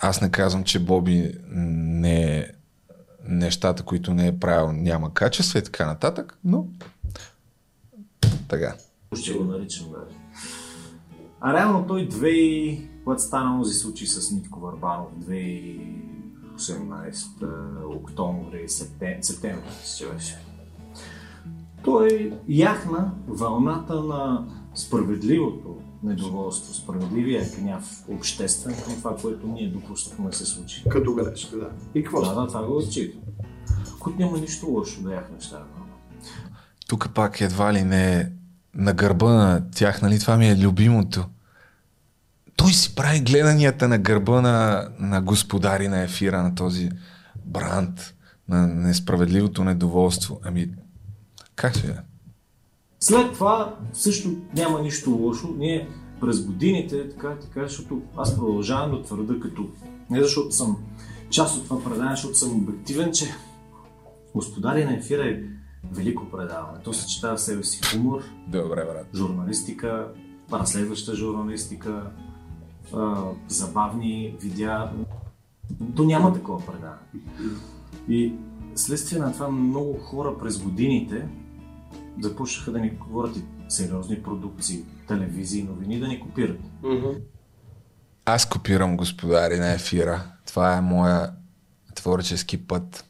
аз 0.00 0.20
не 0.20 0.30
казвам, 0.30 0.64
че 0.64 0.78
Боби 0.78 1.34
не 1.50 2.38
е 2.38 2.46
нещата, 3.28 3.82
които 3.82 4.14
не 4.14 4.26
е 4.26 4.38
правил, 4.38 4.72
няма 4.72 5.14
качество 5.14 5.58
и 5.58 5.62
така 5.62 5.86
нататък, 5.86 6.38
но 6.44 6.66
така. 8.48 8.76
ще 9.20 9.32
го 9.32 9.44
наричам 9.44 9.86
даже. 9.92 10.17
А 11.40 11.54
реално 11.54 11.86
той 11.86 12.08
две 12.08 12.30
и... 12.30 12.88
Когато 13.04 13.22
стана 13.22 13.60
този 13.60 13.74
случай 13.74 14.06
с 14.06 14.32
Митко 14.32 14.60
Варбанов, 14.60 15.08
2018 15.20 17.96
октомври, 17.96 18.68
септември, 18.68 19.22
септември, 19.22 19.68
че 19.98 20.06
беше. 20.06 20.38
Той 21.84 22.32
яхна 22.48 23.12
вълната 23.28 24.02
на 24.02 24.46
справедливото 24.74 25.76
недоволство, 26.02 26.74
справедливия 26.74 27.44
гняв 27.58 28.04
обществен 28.08 28.76
към 28.84 28.94
това, 28.94 29.16
което 29.16 29.46
ние 29.46 29.68
допуснахме 29.68 30.30
да 30.30 30.36
се 30.36 30.46
случи. 30.46 30.84
Като 30.88 31.14
грешка, 31.14 31.56
да. 31.56 31.70
И 31.94 32.02
какво? 32.02 32.22
Да, 32.22 32.34
да, 32.34 32.46
това 32.46 32.66
го 32.66 32.76
отчитам. 32.76 33.20
Който 33.98 34.18
няма 34.18 34.38
нищо 34.38 34.66
лошо 34.66 35.02
да 35.02 35.14
яхнеш 35.14 35.50
тази 35.50 35.62
вълна. 35.62 35.92
Тук 36.88 37.14
пак 37.14 37.40
едва 37.40 37.72
ли 37.72 37.82
не 37.82 38.32
на 38.74 38.92
гърба 38.92 39.32
на 39.32 39.70
тях, 39.70 40.02
нали? 40.02 40.18
Това 40.18 40.36
ми 40.36 40.48
е 40.48 40.58
любимото. 40.58 41.24
Той 42.56 42.72
си 42.72 42.94
прави 42.94 43.20
гледанията 43.20 43.88
на 43.88 43.98
гърба 43.98 44.40
на, 44.40 44.88
на 44.98 45.22
господари 45.22 45.88
на 45.88 46.02
ефира, 46.02 46.42
на 46.42 46.54
този 46.54 46.90
бранд, 47.44 48.14
на 48.48 48.66
несправедливото 48.66 49.64
недоволство. 49.64 50.40
Ами, 50.44 50.60
и 50.60 50.66
да 50.66 51.90
е. 51.90 51.96
След 53.00 53.32
това 53.32 53.74
също 53.92 54.36
няма 54.54 54.82
нищо 54.82 55.10
лошо. 55.10 55.54
Ние 55.58 55.88
през 56.20 56.40
годините, 56.40 57.08
така, 57.08 57.36
така, 57.42 57.62
защото 57.62 58.02
аз 58.16 58.36
продължавам 58.36 58.90
да 58.90 59.02
твърда 59.02 59.34
като, 59.42 59.68
не 60.10 60.22
защото 60.22 60.52
съм 60.52 60.76
част 61.30 61.56
от 61.56 61.64
това 61.64 61.84
предаване, 61.84 62.10
защото 62.10 62.34
съм 62.34 62.56
обективен, 62.56 63.12
че 63.12 63.34
Господари 64.34 64.84
на 64.84 64.94
ефира 64.94 65.28
е 65.28 65.40
велико 65.92 66.30
предаване. 66.30 66.78
То 66.84 66.92
съчетава 66.92 67.36
в 67.36 67.40
себе 67.40 67.64
си 67.64 67.80
хумор, 67.92 68.22
Добре, 68.48 68.84
брат. 68.84 69.06
журналистика, 69.14 70.08
разследваща 70.52 71.14
журналистика, 71.14 72.10
а, 72.94 73.24
забавни 73.48 74.36
видеа. 74.40 74.90
То 75.96 76.04
няма 76.04 76.32
такова 76.32 76.66
предаване. 76.66 77.00
И 78.08 78.34
следствие 78.74 79.18
на 79.18 79.32
това 79.32 79.48
много 79.50 79.98
хора 79.98 80.38
през 80.38 80.58
годините 80.58 81.28
започнаха 82.20 82.72
да 82.72 82.78
ни 82.80 82.90
говорят 82.90 83.36
и 83.36 83.42
сериозни 83.68 84.22
продукции, 84.22 84.84
телевизии, 85.08 85.62
новини, 85.62 86.00
да 86.00 86.08
ни 86.08 86.20
копират. 86.20 86.60
Аз 88.24 88.48
копирам 88.48 88.96
господари 88.96 89.58
на 89.58 89.72
ефира. 89.72 90.32
Това 90.46 90.76
е 90.76 90.80
моя 90.80 91.32
творчески 91.94 92.66
път. 92.66 93.07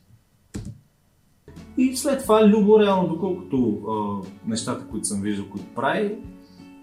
И 1.78 1.96
след 1.96 2.22
това 2.22 2.48
Любо, 2.48 2.80
реално, 2.80 3.09
доколкото 3.09 3.78
а, 3.88 4.26
нещата, 4.50 4.84
които 4.90 5.06
съм 5.06 5.22
виждал, 5.22 5.46
които 5.50 5.66
прави, 5.74 6.14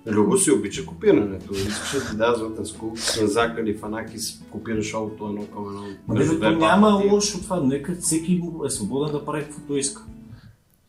Любо 0.07 0.37
си 0.37 0.51
обича 0.51 0.85
копирането. 0.85 1.53
Искаш 1.53 1.91
да 1.91 2.09
ти 2.09 2.17
да 2.17 2.35
златен 2.37 2.65
скуп, 2.65 2.97
на 3.21 3.27
Закали 3.27 3.77
Фанакис 3.77 4.41
копира 4.51 4.83
шоуто 4.83 5.25
едно 5.27 5.45
към 5.45 5.67
едно. 5.67 5.83
Между 6.07 6.39
то 6.39 6.51
няма 6.51 6.87
лошо 7.11 7.41
това. 7.41 7.59
Нека 7.63 7.95
всеки 7.95 8.41
е 8.65 8.69
свободен 8.69 9.11
да 9.11 9.25
прави 9.25 9.43
каквото 9.43 9.75
иска. 9.75 10.01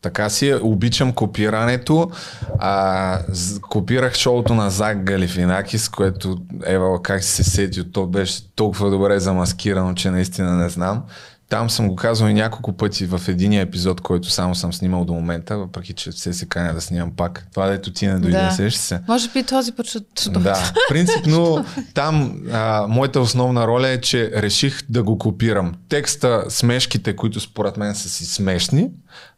Така 0.03 0.31
си 0.31 0.49
е, 0.49 0.57
обичам 0.57 1.12
копирането. 1.12 2.11
А, 2.59 3.20
копирах 3.61 4.15
шоуто 4.15 4.55
на 4.55 4.70
Зак 4.70 5.05
Галифинакис, 5.05 5.89
което 5.89 6.39
Ева 6.65 7.03
как 7.03 7.24
си 7.24 7.31
се 7.31 7.51
сетил, 7.51 7.85
то 7.85 8.07
беше 8.07 8.55
толкова 8.55 8.91
добре 8.91 9.20
замаскирано, 9.20 9.95
че 9.95 10.11
наистина 10.11 10.57
не 10.57 10.69
знам. 10.69 11.03
Там 11.48 11.70
съм 11.70 11.89
го 11.89 11.97
казвал 11.97 12.28
и 12.28 12.35
няколко 12.35 12.73
пъти 12.73 13.06
в 13.06 13.20
единия 13.28 13.62
епизод, 13.62 14.01
който 14.01 14.31
само 14.31 14.55
съм 14.55 14.73
снимал 14.73 15.05
до 15.05 15.12
момента, 15.12 15.59
въпреки 15.59 15.93
че 15.93 16.10
все 16.10 16.32
се 16.32 16.47
каня 16.47 16.74
да 16.74 16.81
снимам 16.81 17.10
пак. 17.16 17.47
Това 17.52 17.66
дето 17.66 17.93
ти 17.93 18.06
не 18.06 18.18
дойде, 18.18 18.39
Да. 18.39 18.51
сещаш 18.51 18.82
се. 18.82 19.01
Може 19.09 19.28
би 19.31 19.43
този 19.43 19.73
път 19.73 19.86
ще 19.86 20.31
Да, 20.31 20.73
принципно 20.89 21.64
там 21.94 22.43
а, 22.52 22.86
моята 22.89 23.20
основна 23.20 23.66
роля 23.66 23.89
е, 23.89 24.01
че 24.01 24.31
реших 24.35 24.82
да 24.89 25.02
го 25.02 25.18
копирам. 25.18 25.74
Текста, 25.89 26.44
смешките, 26.48 27.16
които 27.16 27.40
според 27.40 27.77
мен 27.77 27.94
са 27.94 28.09
си 28.09 28.24
смешни, 28.27 28.90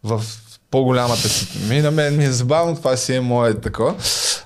в 0.04 0.22
по-голямата 0.70 1.28
си. 1.28 1.68
Ми 1.68 1.80
на 1.80 1.90
мен 1.90 2.16
ми 2.16 2.24
е 2.24 2.32
забавно, 2.32 2.76
това 2.76 2.96
си 2.96 3.14
е 3.14 3.20
мое 3.20 3.54
такова. 3.54 3.94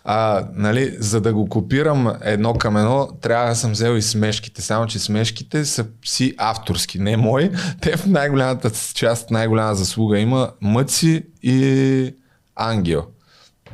А, 0.04 0.46
нали, 0.54 0.96
за 0.98 1.20
да 1.20 1.32
го 1.32 1.48
копирам 1.48 2.12
едно 2.22 2.54
към 2.54 2.76
едно, 2.76 3.08
трябва 3.20 3.48
да 3.48 3.54
съм 3.54 3.72
взел 3.72 3.96
и 3.96 4.02
смешките. 4.02 4.62
Само, 4.62 4.86
че 4.86 4.98
смешките 4.98 5.64
са 5.64 5.86
си 6.04 6.34
авторски, 6.38 6.98
не 6.98 7.16
мои. 7.16 7.50
Те 7.80 7.96
в 7.96 8.06
най-голямата 8.06 8.70
част, 8.94 9.30
най-голяма 9.30 9.74
заслуга 9.74 10.18
има 10.18 10.50
Мъци 10.60 11.24
и 11.42 12.14
Ангел. 12.56 13.06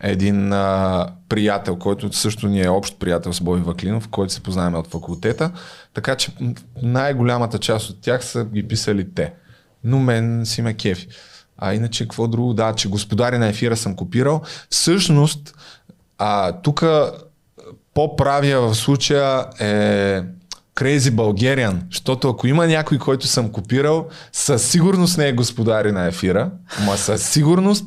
Един 0.03 0.53
а, 0.53 1.07
приятел, 1.29 1.77
който 1.77 2.12
също 2.12 2.49
ни 2.49 2.62
е 2.62 2.69
общ 2.69 2.99
приятел 2.99 3.33
с 3.33 3.41
Бой 3.41 3.61
Ваклинов, 3.61 4.09
който 4.09 4.33
се 4.33 4.41
познаваме 4.41 4.79
от 4.79 4.87
факултета. 4.87 5.51
Така 5.95 6.16
че 6.16 6.33
най-голямата 6.83 7.59
част 7.59 7.91
от 7.91 8.01
тях 8.01 8.25
са 8.25 8.45
ги 8.45 8.69
писали 8.69 9.15
те. 9.15 9.33
Но 9.85 9.99
мен 9.99 10.47
си 10.47 10.62
ме 10.62 10.75
кефи. 10.75 11.09
А 11.59 11.75
иначе 11.75 12.05
какво 12.05 12.29
друго? 12.29 12.55
Да, 12.55 12.73
че 12.73 12.89
господари 12.89 13.39
на 13.39 13.49
ефира 13.49 13.77
съм 13.77 13.97
копирал. 13.97 14.43
Всъщност, 14.71 15.55
тук 16.63 16.85
по-правия 17.95 18.61
в 18.61 18.75
случая 18.75 19.47
е 19.61 20.23
Crazy 20.77 20.99
Bulgarian, 20.99 21.77
защото 21.91 22.29
ако 22.29 22.47
има 22.47 22.67
някой, 22.67 22.99
който 22.99 23.27
съм 23.27 23.53
копирал, 23.53 24.09
със 24.33 24.71
сигурност 24.71 25.19
не 25.19 25.29
е 25.29 25.33
господари 25.33 25.93
на 25.93 26.07
ефира, 26.07 26.51
ма 26.87 26.97
със 26.97 27.29
сигурност, 27.29 27.85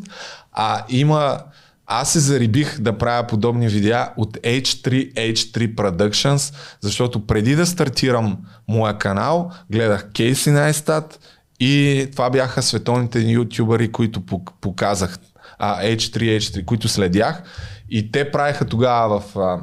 а 0.52 0.84
има 0.90 1.40
аз 1.86 2.12
се 2.12 2.20
зарибих 2.20 2.80
да 2.80 2.98
правя 2.98 3.28
подобни 3.28 3.68
видеа 3.68 4.10
от 4.18 4.38
H3 4.38 5.14
H3 5.14 5.76
Productions, 5.76 6.54
защото 6.82 7.28
преди 7.28 7.56
да 7.56 7.66
стартирам 7.66 8.38
моя 8.68 8.98
канал, 8.98 9.52
гледах 9.70 10.12
Кейси 10.14 10.52
Найстат 10.52 11.20
и 11.62 12.08
това 12.12 12.30
бяха 12.30 12.62
световните 12.62 13.20
ютубъри, 13.20 13.92
които 13.92 14.22
пок- 14.22 14.52
показах, 14.62 15.20
а, 15.60 15.84
H3 15.84 16.40
H3, 16.40 16.66
които 16.66 16.88
следях 16.88 17.44
и 17.90 18.12
те 18.12 18.32
правиха 18.32 18.66
тогава 18.66 19.20
в 19.20 19.38
а, 19.38 19.60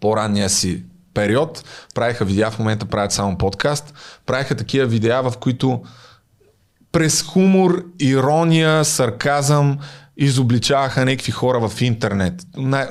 по-ранния 0.00 0.50
си 0.50 0.84
период, 1.14 1.64
правиха 1.94 2.24
видеа, 2.24 2.50
в 2.50 2.58
момента 2.58 2.86
правят 2.86 3.12
само 3.12 3.38
подкаст, 3.38 3.94
правиха 4.26 4.54
такива 4.54 4.86
видеа, 4.86 5.22
в 5.22 5.32
които 5.40 5.82
през 6.92 7.22
хумор, 7.22 7.84
ирония, 8.00 8.84
сарказъм 8.84 9.78
изобличаваха 10.16 11.04
някакви 11.04 11.32
хора 11.32 11.68
в 11.68 11.80
интернет. 11.80 12.46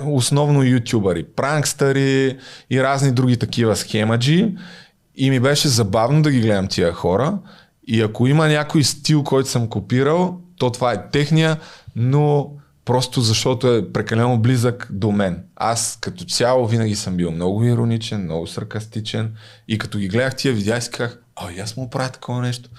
Основно 0.06 0.64
ютубъри, 0.64 1.24
пранкстъри 1.24 2.38
и 2.70 2.84
разни 2.84 3.12
други 3.12 3.38
такива 3.38 3.76
схемаджи. 3.76 4.56
И 5.16 5.30
ми 5.30 5.40
беше 5.40 5.68
забавно 5.68 6.22
да 6.22 6.32
ги 6.32 6.42
гледам 6.42 6.68
тия 6.68 6.94
хора. 6.94 7.38
И 7.88 8.02
ако 8.02 8.28
има 8.28 8.48
някой 8.48 8.84
стил, 8.84 9.24
който 9.24 9.50
съм 9.50 9.70
копирал, 9.70 10.42
то 10.58 10.72
това 10.72 10.94
е 10.94 11.10
техния, 11.10 11.60
но 11.96 12.52
просто 12.86 13.22
защото 13.22 13.74
е 13.74 13.92
прекалено 13.94 14.40
близък 14.40 14.88
до 14.92 15.12
мен. 15.12 15.44
Аз 15.56 15.98
като 16.02 16.26
цяло 16.26 16.68
винаги 16.68 16.96
съм 16.96 17.18
бил 17.18 17.32
много 17.32 17.66
ироничен, 17.66 18.24
много 18.24 18.48
саркастичен 18.48 19.36
и 19.68 19.78
като 19.78 19.98
ги 19.98 20.08
гледах 20.08 20.36
тия 20.36 20.54
видеа 20.54 20.82
си 20.82 20.92
казах, 20.92 21.22
а 21.36 21.52
и 21.52 21.60
аз 21.60 21.78
му 21.78 21.90
правя 21.90 22.10
такова 22.10 22.42
нещо. 22.42 22.70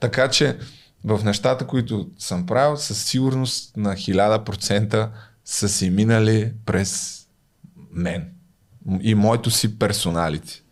Така 0.00 0.28
че 0.28 0.58
в 1.04 1.24
нещата, 1.24 1.66
които 1.66 2.08
съм 2.18 2.46
правил, 2.46 2.76
със 2.76 3.04
сигурност 3.04 3.76
на 3.76 3.94
1000% 3.94 5.08
са 5.44 5.68
си 5.68 5.90
минали 5.90 6.52
през 6.66 7.20
мен 7.92 8.28
и 9.00 9.14
моето 9.14 9.50
си 9.50 9.78
персоналити. 9.78 10.62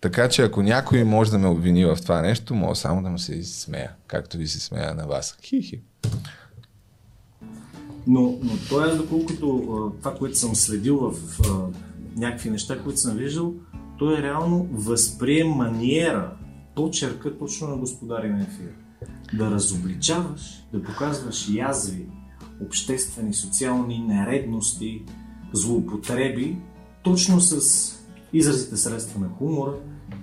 Така 0.00 0.28
че 0.28 0.42
ако 0.42 0.62
някой 0.62 1.04
може 1.04 1.30
да 1.30 1.38
ме 1.38 1.48
обвини 1.48 1.84
в 1.84 1.96
това 2.02 2.22
нещо, 2.22 2.54
мога 2.54 2.74
само 2.74 3.02
да 3.02 3.10
му 3.10 3.18
се 3.18 3.44
смея, 3.44 3.90
както 4.06 4.36
ви 4.36 4.46
се 4.46 4.60
смея 4.60 4.94
на 4.94 5.06
вас. 5.06 5.38
Хи-хи. 5.42 5.80
Но, 8.06 8.38
но 8.42 8.52
то 8.68 8.84
е 8.84 8.96
доколкото 8.96 9.92
това, 9.98 10.14
което 10.14 10.38
съм 10.38 10.54
следил 10.54 10.96
в 10.96 11.40
а, 11.40 11.66
някакви 12.16 12.50
неща, 12.50 12.82
които 12.82 13.00
съм 13.00 13.16
виждал, 13.16 13.54
то 13.98 14.18
е 14.18 14.22
реално 14.22 14.68
възприе 14.72 15.44
маниера, 15.44 16.32
почерка 16.76 17.38
точно 17.38 17.68
на 17.68 17.76
господари 17.76 18.28
на 18.28 18.42
ефир. 18.42 18.70
Да 19.34 19.50
разобличаваш, 19.50 20.64
да 20.72 20.82
показваш 20.82 21.48
язви, 21.48 22.06
обществени, 22.66 23.34
социални 23.34 23.98
нередности, 23.98 25.02
злоупотреби, 25.52 26.56
точно 27.02 27.40
с 27.40 27.97
изразите 28.32 28.76
средства 28.76 29.20
на 29.20 29.28
хумора, 29.38 29.72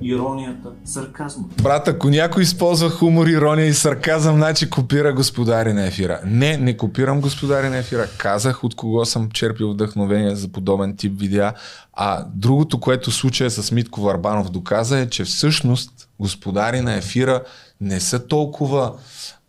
иронията, 0.01 0.69
сарказма. 0.85 1.43
Брат, 1.63 1.87
ако 1.87 2.09
някой 2.09 2.43
използва 2.43 2.89
хумор, 2.89 3.27
ирония 3.27 3.65
и 3.65 3.73
сарказъм, 3.73 4.35
значи 4.35 4.69
копира 4.69 5.13
господари 5.13 5.73
на 5.73 5.87
ефира. 5.87 6.21
Не, 6.25 6.57
не 6.57 6.77
копирам 6.77 7.21
господари 7.21 7.69
на 7.69 7.77
ефира. 7.77 8.07
Казах 8.17 8.63
от 8.63 8.75
кого 8.75 9.05
съм 9.05 9.31
черпил 9.31 9.71
вдъхновение 9.71 10.35
за 10.35 10.47
подобен 10.47 10.95
тип 10.95 11.19
видеа. 11.19 11.53
А 11.93 12.25
другото, 12.35 12.79
което 12.79 13.11
случая 13.11 13.51
с 13.51 13.71
Митко 13.71 14.01
Варбанов 14.01 14.49
доказа 14.49 14.99
е, 14.99 15.09
че 15.09 15.23
всъщност 15.23 16.09
господари 16.19 16.81
на 16.81 16.95
ефира 16.95 17.43
не 17.81 17.99
са 17.99 18.27
толкова, 18.27 18.93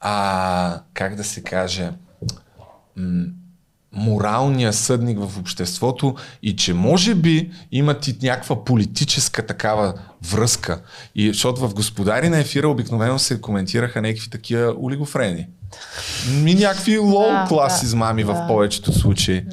а, 0.00 0.80
как 0.94 1.14
да 1.14 1.24
се 1.24 1.42
каже, 1.42 1.90
м- 2.96 3.26
моралния 3.96 4.72
съдник 4.72 5.18
в 5.20 5.38
обществото 5.38 6.14
и 6.42 6.56
че 6.56 6.74
може 6.74 7.14
би 7.14 7.50
имат 7.72 8.08
и 8.08 8.18
някаква 8.22 8.64
политическа 8.64 9.46
такава 9.46 9.94
връзка. 10.30 10.80
И 11.14 11.28
защото 11.28 11.68
в 11.68 11.74
Господари 11.74 12.28
на 12.28 12.38
ефира 12.38 12.68
обикновено 12.68 13.18
се 13.18 13.40
коментираха 13.40 14.02
някакви 14.02 14.30
такива 14.30 14.74
олигофрени. 14.82 15.46
Ми 16.42 16.54
някакви 16.54 16.98
лоу 16.98 17.22
Да, 17.22 17.44
клас 17.48 17.80
да, 17.80 17.86
измами 17.86 18.24
в 18.24 18.32
да. 18.32 18.46
повечето 18.46 18.92
случаи. 18.92 19.44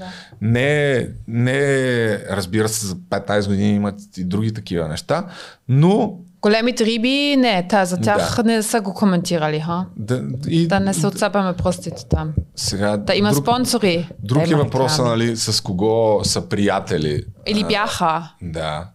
Не, 0.41 1.07
не, 1.28 2.18
разбира 2.18 2.70
се, 2.70 2.86
за 2.86 2.95
15 2.95 3.48
години 3.48 3.76
имат 3.76 3.99
и 4.18 4.24
други 4.24 4.53
такива 4.53 4.88
неща, 4.88 5.26
но 5.68 6.18
Големите 6.44 6.86
риби, 6.86 7.36
не, 7.38 7.68
та, 7.68 7.86
за 7.86 7.98
тях 7.98 8.36
Да. 8.36 8.44
не 8.44 8.64
са 8.64 8.82
го 8.82 8.94
коментирали, 8.94 9.60
ха? 9.60 9.86
да, 9.98 10.24
и, 10.48 10.68
Да 10.68 10.80
не 10.80 10.94
се 10.94 11.07
отцепаме 11.07 11.53
пръстите 11.53 12.06
там. 12.06 12.34
сега, 12.56 12.98
Да 12.98 13.15
има 13.15 13.32
друг, 13.32 13.44
спонсори. 13.44 14.10
друг 14.20 14.38
е 14.40 14.48
реклами. 14.48 14.70
нали, 14.99 15.38
с 15.38 15.61
кого 15.61 16.22
са 16.24 16.41
приятели. 16.41 17.24
Или 17.48 17.64
бяха. 17.64 18.30
Да. 18.41 18.88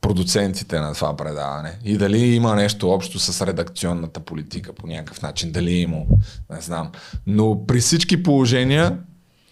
Продуцентите 0.00 0.80
на 0.80 0.94
това 0.94 1.16
предаване. 1.16 1.78
И 1.84 1.98
дали 1.98 2.18
има 2.18 2.54
нещо 2.54 2.90
общо 2.90 3.18
с 3.18 3.46
редакционната 3.46 4.20
политика 4.20 4.72
по 4.72 4.86
някакъв 4.86 5.22
начин. 5.22 5.52
Дали 5.52 5.70
има, 5.72 5.96
не 6.54 6.60
знам. 6.60 6.90
Но 7.26 7.66
при 7.66 7.80
всички 7.80 8.22
положения 8.22 8.98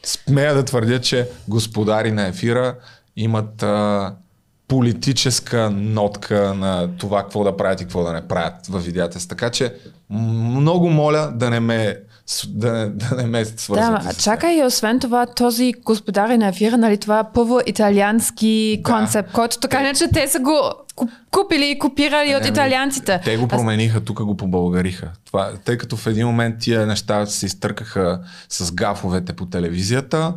смея 0.03 0.55
да 0.55 0.65
твърдя, 0.65 1.01
че 1.01 1.29
господари 1.49 2.13
на 2.13 2.27
ефира 2.27 2.75
имат 3.17 3.63
а, 3.63 4.15
политическа 4.69 5.71
нотка 5.71 6.55
на 6.55 6.89
това 6.99 7.23
какво 7.23 7.45
да 7.45 7.57
правят 7.57 7.81
и 7.81 7.85
какво 7.85 8.05
да 8.05 8.13
не 8.13 8.29
правят 8.29 8.67
в 8.69 8.79
видеята 8.79 9.21
си. 9.21 9.29
Така 9.29 9.51
че 9.51 9.75
много 10.11 10.91
моля 10.91 11.33
да 11.35 11.51
не 11.51 11.61
ме, 11.61 11.97
да 12.47 12.73
не, 12.73 12.87
да 12.87 13.17
не 13.17 13.23
ме 13.23 13.45
свързвате 13.45 14.07
Да, 14.07 14.13
с 14.13 14.23
чакай, 14.23 14.65
освен 14.65 15.01
това, 15.01 15.27
този 15.27 15.73
господари 15.75 16.39
на 16.39 16.49
ефира, 16.49 16.77
нали, 16.77 16.99
това 16.99 17.19
е 17.21 17.33
първо 17.35 17.61
италиански 17.67 18.81
Да. 18.85 18.93
концепт, 18.93 19.33
който 19.33 19.59
така 19.59 19.81
иначе 19.81 20.09
те 20.09 20.29
са 20.29 20.39
го 20.39 20.51
куп- 20.97 21.11
купили 21.31 21.71
и 21.71 21.79
копирали 21.79 22.35
от 22.35 22.41
Еми, 22.41 22.51
италианците. 22.51 23.21
Те 23.25 23.37
го 23.37 23.45
Аз- 23.45 23.49
промениха, 23.51 24.01
тук 24.01 24.23
го 24.23 24.37
побългариха. 24.37 25.11
Това, 25.25 25.53
тъй 25.65 25.79
като 25.79 25.97
в 25.97 26.07
един 26.07 26.27
момент 26.27 26.55
тия 26.61 26.87
неща 26.87 27.27
се 27.27 27.47
изтъркаха 27.47 28.21
с 28.49 28.73
гафовете 28.73 29.33
по 29.33 29.47
телевизията 29.47 30.35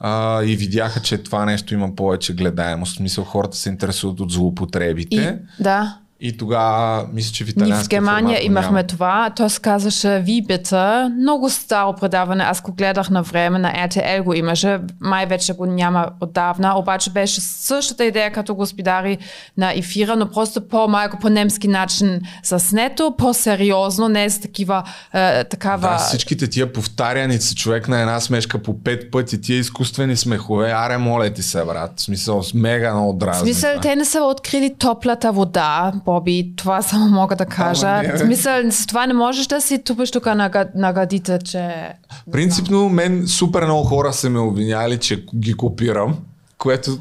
а, 0.00 0.42
и 0.44 0.56
видяха, 0.56 1.00
че 1.00 1.18
това 1.18 1.44
нещо 1.44 1.74
има 1.74 1.94
повече 1.94 2.34
гледаемост. 2.34 2.92
В 2.92 2.96
смисъл 2.96 3.24
хората 3.24 3.56
се 3.56 3.68
интересуват 3.68 4.20
от 4.20 4.32
злоупотребите. 4.32 5.38
И, 5.60 5.62
да, 5.62 5.98
и 6.22 6.36
тогава, 6.36 7.06
мисля, 7.12 7.32
че 7.32 7.44
в 7.44 7.56
Ние 7.56 7.74
в 7.74 7.88
Германия 7.88 8.36
формат 8.36 8.44
имахме 8.46 8.70
няма. 8.70 8.86
това. 8.86 9.30
То 9.36 9.48
се 9.48 9.60
казваше 9.60 10.18
Ви 10.18 10.42
бита. 10.48 11.12
Много 11.20 11.50
старо 11.50 11.94
предаване. 12.00 12.44
Аз 12.44 12.60
го 12.60 12.72
гледах 12.72 13.10
на 13.10 13.22
време. 13.22 13.58
На 13.58 13.72
RTL 13.72 14.22
го 14.22 14.34
имаше. 14.34 14.78
Май 15.00 15.26
вече 15.26 15.52
го 15.52 15.66
няма 15.66 16.06
отдавна. 16.20 16.78
Обаче 16.78 17.10
беше 17.10 17.40
същата 17.40 18.04
идея 18.04 18.32
като 18.32 18.54
господари 18.54 19.18
на 19.56 19.72
ефира, 19.74 20.16
но 20.16 20.30
просто 20.30 20.68
по-малко 20.68 21.18
по 21.18 21.28
немски 21.28 21.68
начин 21.68 22.20
заснето, 22.44 23.14
по-сериозно, 23.18 24.08
не 24.08 24.30
с 24.30 24.40
такива 24.40 24.82
е, 25.14 25.44
такава... 25.44 25.80
Да, 25.88 25.96
всичките 25.98 26.46
тия 26.46 26.72
повтаряници, 26.72 27.54
човек 27.56 27.88
на 27.88 28.00
една 28.00 28.20
смешка 28.20 28.62
по 28.62 28.78
пет 28.82 29.10
пъти, 29.10 29.40
тия 29.40 29.58
изкуствени 29.58 30.16
смехове, 30.16 30.70
аре, 30.70 30.98
моля 30.98 31.30
ти 31.30 31.42
се, 31.42 31.64
брат. 31.64 31.92
В 31.96 32.02
смисъл, 32.02 32.42
с 32.42 32.54
мега 32.54 32.94
много 32.94 33.12
В 33.12 33.16
дразни. 33.16 33.46
смисъл, 33.52 33.70
това. 33.70 33.82
те 33.82 33.96
не 33.96 34.04
са 34.04 34.20
открили 34.20 34.74
топлата 34.78 35.32
вода, 35.32 35.92
Боби. 36.10 36.52
Това 36.56 36.82
само 36.82 37.08
мога 37.08 37.36
да 37.36 37.46
кажа. 37.46 37.86
Ама 37.86 38.02
не, 38.02 38.12
бе. 38.12 38.18
смисъл, 38.18 38.70
с 38.70 38.86
това 38.86 39.06
не 39.06 39.14
можеш 39.14 39.46
да 39.46 39.60
си 39.60 39.84
тупиш 39.84 40.10
тук 40.10 40.26
на, 40.26 40.66
на 40.74 40.92
гърдите, 40.92 41.38
че... 41.44 41.92
Принципно, 42.32 42.88
мен 42.88 43.28
супер 43.28 43.64
много 43.64 43.84
хора 43.84 44.12
са 44.12 44.30
ме 44.30 44.38
обвиняли, 44.38 44.98
че 44.98 45.24
ги 45.36 45.54
копирам, 45.54 46.18
което 46.58 46.98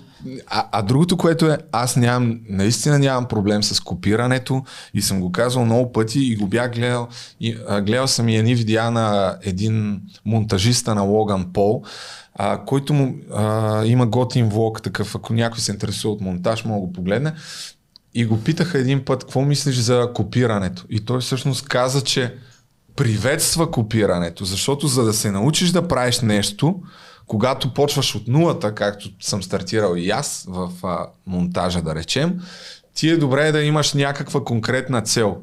А, 0.47 0.67
а 0.71 0.81
другото, 0.81 1.17
което 1.17 1.51
е, 1.51 1.57
аз 1.71 1.95
нямам, 1.95 2.39
наистина 2.49 2.99
нямам 2.99 3.25
проблем 3.25 3.63
с 3.63 3.79
копирането 3.79 4.63
и 4.93 5.01
съм 5.01 5.21
го 5.21 5.31
казал 5.31 5.65
много 5.65 5.91
пъти 5.91 6.19
и 6.19 6.35
го 6.35 6.47
бях 6.47 6.71
гледал. 6.71 7.07
И, 7.39 7.57
а, 7.67 7.81
гледал 7.81 8.07
съм 8.07 8.29
и 8.29 8.37
едни 8.37 8.55
видеа 8.55 8.91
на 8.91 9.37
един 9.43 10.01
монтажиста 10.25 10.95
на 10.95 11.01
Логан 11.01 11.53
Пол, 11.53 11.83
а, 12.35 12.65
който 12.65 12.93
му, 12.93 13.15
а, 13.35 13.85
има 13.85 14.05
готин 14.05 14.49
влог 14.49 14.81
такъв, 14.81 15.15
ако 15.15 15.33
някой 15.33 15.59
се 15.59 15.71
интересува 15.71 16.13
от 16.13 16.21
монтаж, 16.21 16.65
мога 16.65 16.79
го 16.79 16.93
погледне. 16.93 17.33
И 18.13 18.25
го 18.25 18.43
питаха 18.43 18.79
един 18.79 19.05
път, 19.05 19.23
какво 19.23 19.41
мислиш 19.41 19.75
за 19.75 20.11
копирането? 20.13 20.85
И 20.89 20.99
той 20.99 21.19
всъщност 21.19 21.67
каза, 21.67 22.01
че 22.01 22.35
приветства 22.95 23.71
копирането, 23.71 24.45
защото 24.45 24.87
за 24.87 25.03
да 25.03 25.13
се 25.13 25.31
научиш 25.31 25.71
да 25.71 25.87
правиш 25.87 26.19
нещо, 26.19 26.75
когато 27.27 27.73
почваш 27.73 28.15
от 28.15 28.27
нулата, 28.27 28.75
както 28.75 29.09
съм 29.19 29.43
стартирал 29.43 29.95
и 29.95 30.09
аз 30.09 30.45
в 30.47 30.71
а, 30.83 31.07
монтажа, 31.25 31.81
да 31.81 31.95
речем, 31.95 32.39
ти 32.93 33.09
е 33.09 33.17
добре 33.17 33.51
да 33.51 33.63
имаш 33.63 33.93
някаква 33.93 34.43
конкретна 34.43 35.01
цел. 35.01 35.37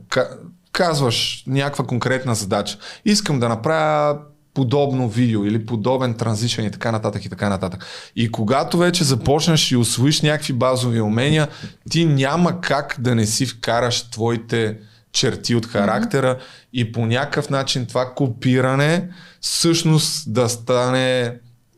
Казваш 0.73 1.45
някаква 1.47 1.87
конкретна 1.87 2.35
задача. 2.35 2.79
Искам 3.05 3.41
да 3.41 3.49
направя 3.49 4.19
подобно 4.57 5.09
видео 5.09 5.45
или 5.45 5.67
подобен 5.67 6.15
транзишън 6.15 6.65
и 6.65 6.71
така 6.71 6.93
нататък 6.93 7.25
и 7.25 7.29
така 7.29 7.49
нататък. 7.49 7.87
И 8.17 8.33
когато 8.33 8.79
вече 8.79 9.05
започнеш 9.05 9.73
и 9.73 9.77
освоиш 9.77 10.21
някакви 10.21 10.53
базови 10.53 11.01
умения, 11.01 11.49
ти 11.91 12.05
няма 12.05 12.61
как 12.61 12.97
да 12.99 13.15
не 13.15 13.27
си 13.27 13.47
вкараш 13.47 14.11
твоите 14.11 14.79
черти 15.13 15.55
от 15.55 15.67
характера 15.67 16.37
mm-hmm. 16.37 16.69
и 16.73 16.93
по 16.93 17.07
някакъв 17.07 17.51
начин 17.51 17.87
това 17.87 18.15
копиране 18.15 19.09
всъщност 19.41 20.33
да 20.33 20.49
стане 20.49 21.35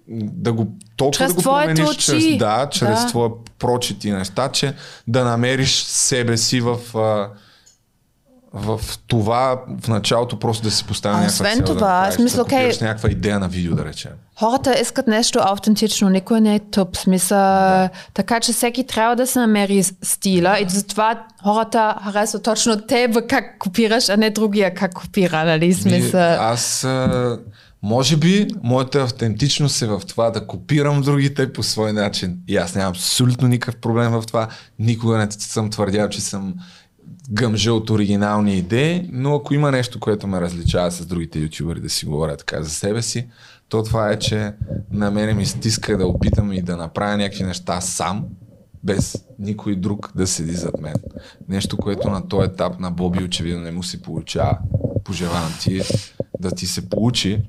да 0.09 0.53
го 0.53 0.67
толкова 0.97 1.19
Чрез 1.19 1.29
да 1.29 1.35
го 1.35 1.43
промениш 1.43 1.89
очи. 1.89 1.99
чрез, 1.99 2.39
да, 2.39 2.69
чрез 2.71 3.01
Да. 3.01 3.07
твоя 3.07 3.31
прочит 3.59 4.05
и 4.05 4.11
неща, 4.11 4.49
че 4.49 4.75
да 5.07 5.25
намериш 5.25 5.83
себе 5.83 6.37
си 6.37 6.61
в, 6.61 6.99
а, 6.99 7.31
в 8.53 8.81
това 9.07 9.61
в 9.81 9.89
началото 9.89 10.39
просто 10.39 10.63
да 10.63 10.71
си 10.71 10.85
поставя 10.85 11.15
А 11.15 11.21
някаква 11.21 11.47
освен 11.47 11.57
цел 11.57 11.67
това, 11.67 11.87
да 11.87 11.87
аз 11.87 12.19
направиш, 12.19 12.19
мисля, 12.19 12.45
да 12.81 12.87
някаква 12.87 13.11
идея 13.11 13.39
на 13.39 13.49
видео, 13.49 13.75
да 13.75 13.85
речем. 13.85 14.11
Хората 14.39 14.81
искат 14.81 15.07
нещо 15.07 15.39
автентично, 15.43 16.09
никой 16.09 16.41
не 16.41 16.55
е 16.55 16.59
тъп. 16.59 16.97
Смисъл, 16.97 17.89
така 18.15 18.41
че 18.41 18.53
всеки 18.53 18.85
трябва 18.85 19.17
да 19.17 19.27
се 19.27 19.39
намери 19.39 19.85
стила 20.03 20.61
и 20.61 20.69
затова 20.69 21.25
хората 21.43 21.97
харесват 22.05 22.43
точно 22.43 22.87
теб 22.87 23.27
как 23.29 23.59
копираш, 23.59 24.09
а 24.09 24.17
не 24.17 24.31
другия 24.31 24.75
как 24.75 24.95
копира, 24.95 25.45
нали? 25.45 25.67
Ми, 25.67 25.75
Смисъл. 25.75 26.37
аз 26.41 26.85
а, 26.85 27.39
може 27.83 28.17
би 28.17 28.47
моята 28.63 29.03
автентичност 29.03 29.83
е 29.83 29.87
в 29.87 30.03
това 30.09 30.31
да 30.31 30.47
копирам 30.47 31.03
другите 31.03 31.53
по 31.53 31.63
свой 31.63 31.93
начин. 31.93 32.39
И 32.49 32.57
аз 32.57 32.75
нямам 32.75 32.91
абсолютно 32.91 33.49
никакъв 33.49 33.81
проблем 33.81 34.11
в 34.11 34.23
това. 34.27 34.49
Никога 34.79 35.19
не 35.19 35.31
съм 35.31 35.71
твърдял, 35.71 36.09
че 36.09 36.21
съм 36.21 36.55
гъмжа 37.31 37.73
от 37.73 37.91
оригинални 37.91 38.59
идеи, 38.59 39.09
но 39.13 39.35
ако 39.35 39.55
има 39.55 39.71
нещо, 39.71 40.01
което 40.01 40.27
ме 40.27 40.41
различава 40.41 40.91
с 40.91 41.07
другите 41.07 41.39
ютубъри 41.39 41.81
да 41.81 41.91
си 41.91 42.07
говоря 42.07 42.37
така 42.37 42.63
за 42.63 42.71
себе 42.71 43.03
си, 43.03 43.29
то 43.69 43.83
това 43.83 44.11
е, 44.11 44.19
че 44.19 44.53
на 44.91 45.11
мене 45.11 45.35
ми 45.35 45.47
стиска 45.47 45.97
да 45.97 46.07
опитам 46.07 46.53
и 46.53 46.63
да 46.63 46.77
направя 46.77 47.17
някакви 47.17 47.45
неща 47.45 47.81
сам, 47.81 48.25
без 48.85 49.25
никой 49.39 49.77
друг 49.77 50.13
да 50.17 50.27
седи 50.27 50.53
зад 50.53 50.81
мен. 50.81 50.95
Нещо, 51.49 51.77
което 51.77 52.11
на 52.11 52.29
този 52.29 52.51
етап 52.51 52.81
на 52.81 52.91
Боби 52.91 53.25
очевидно 53.25 53.61
не 53.61 53.71
му 53.71 53.83
се 53.83 54.03
получава. 54.03 54.59
Пожелавам 55.05 55.53
ти 55.61 55.81
да 56.41 56.51
ти 56.51 56.67
се 56.67 56.89
получи, 56.89 57.43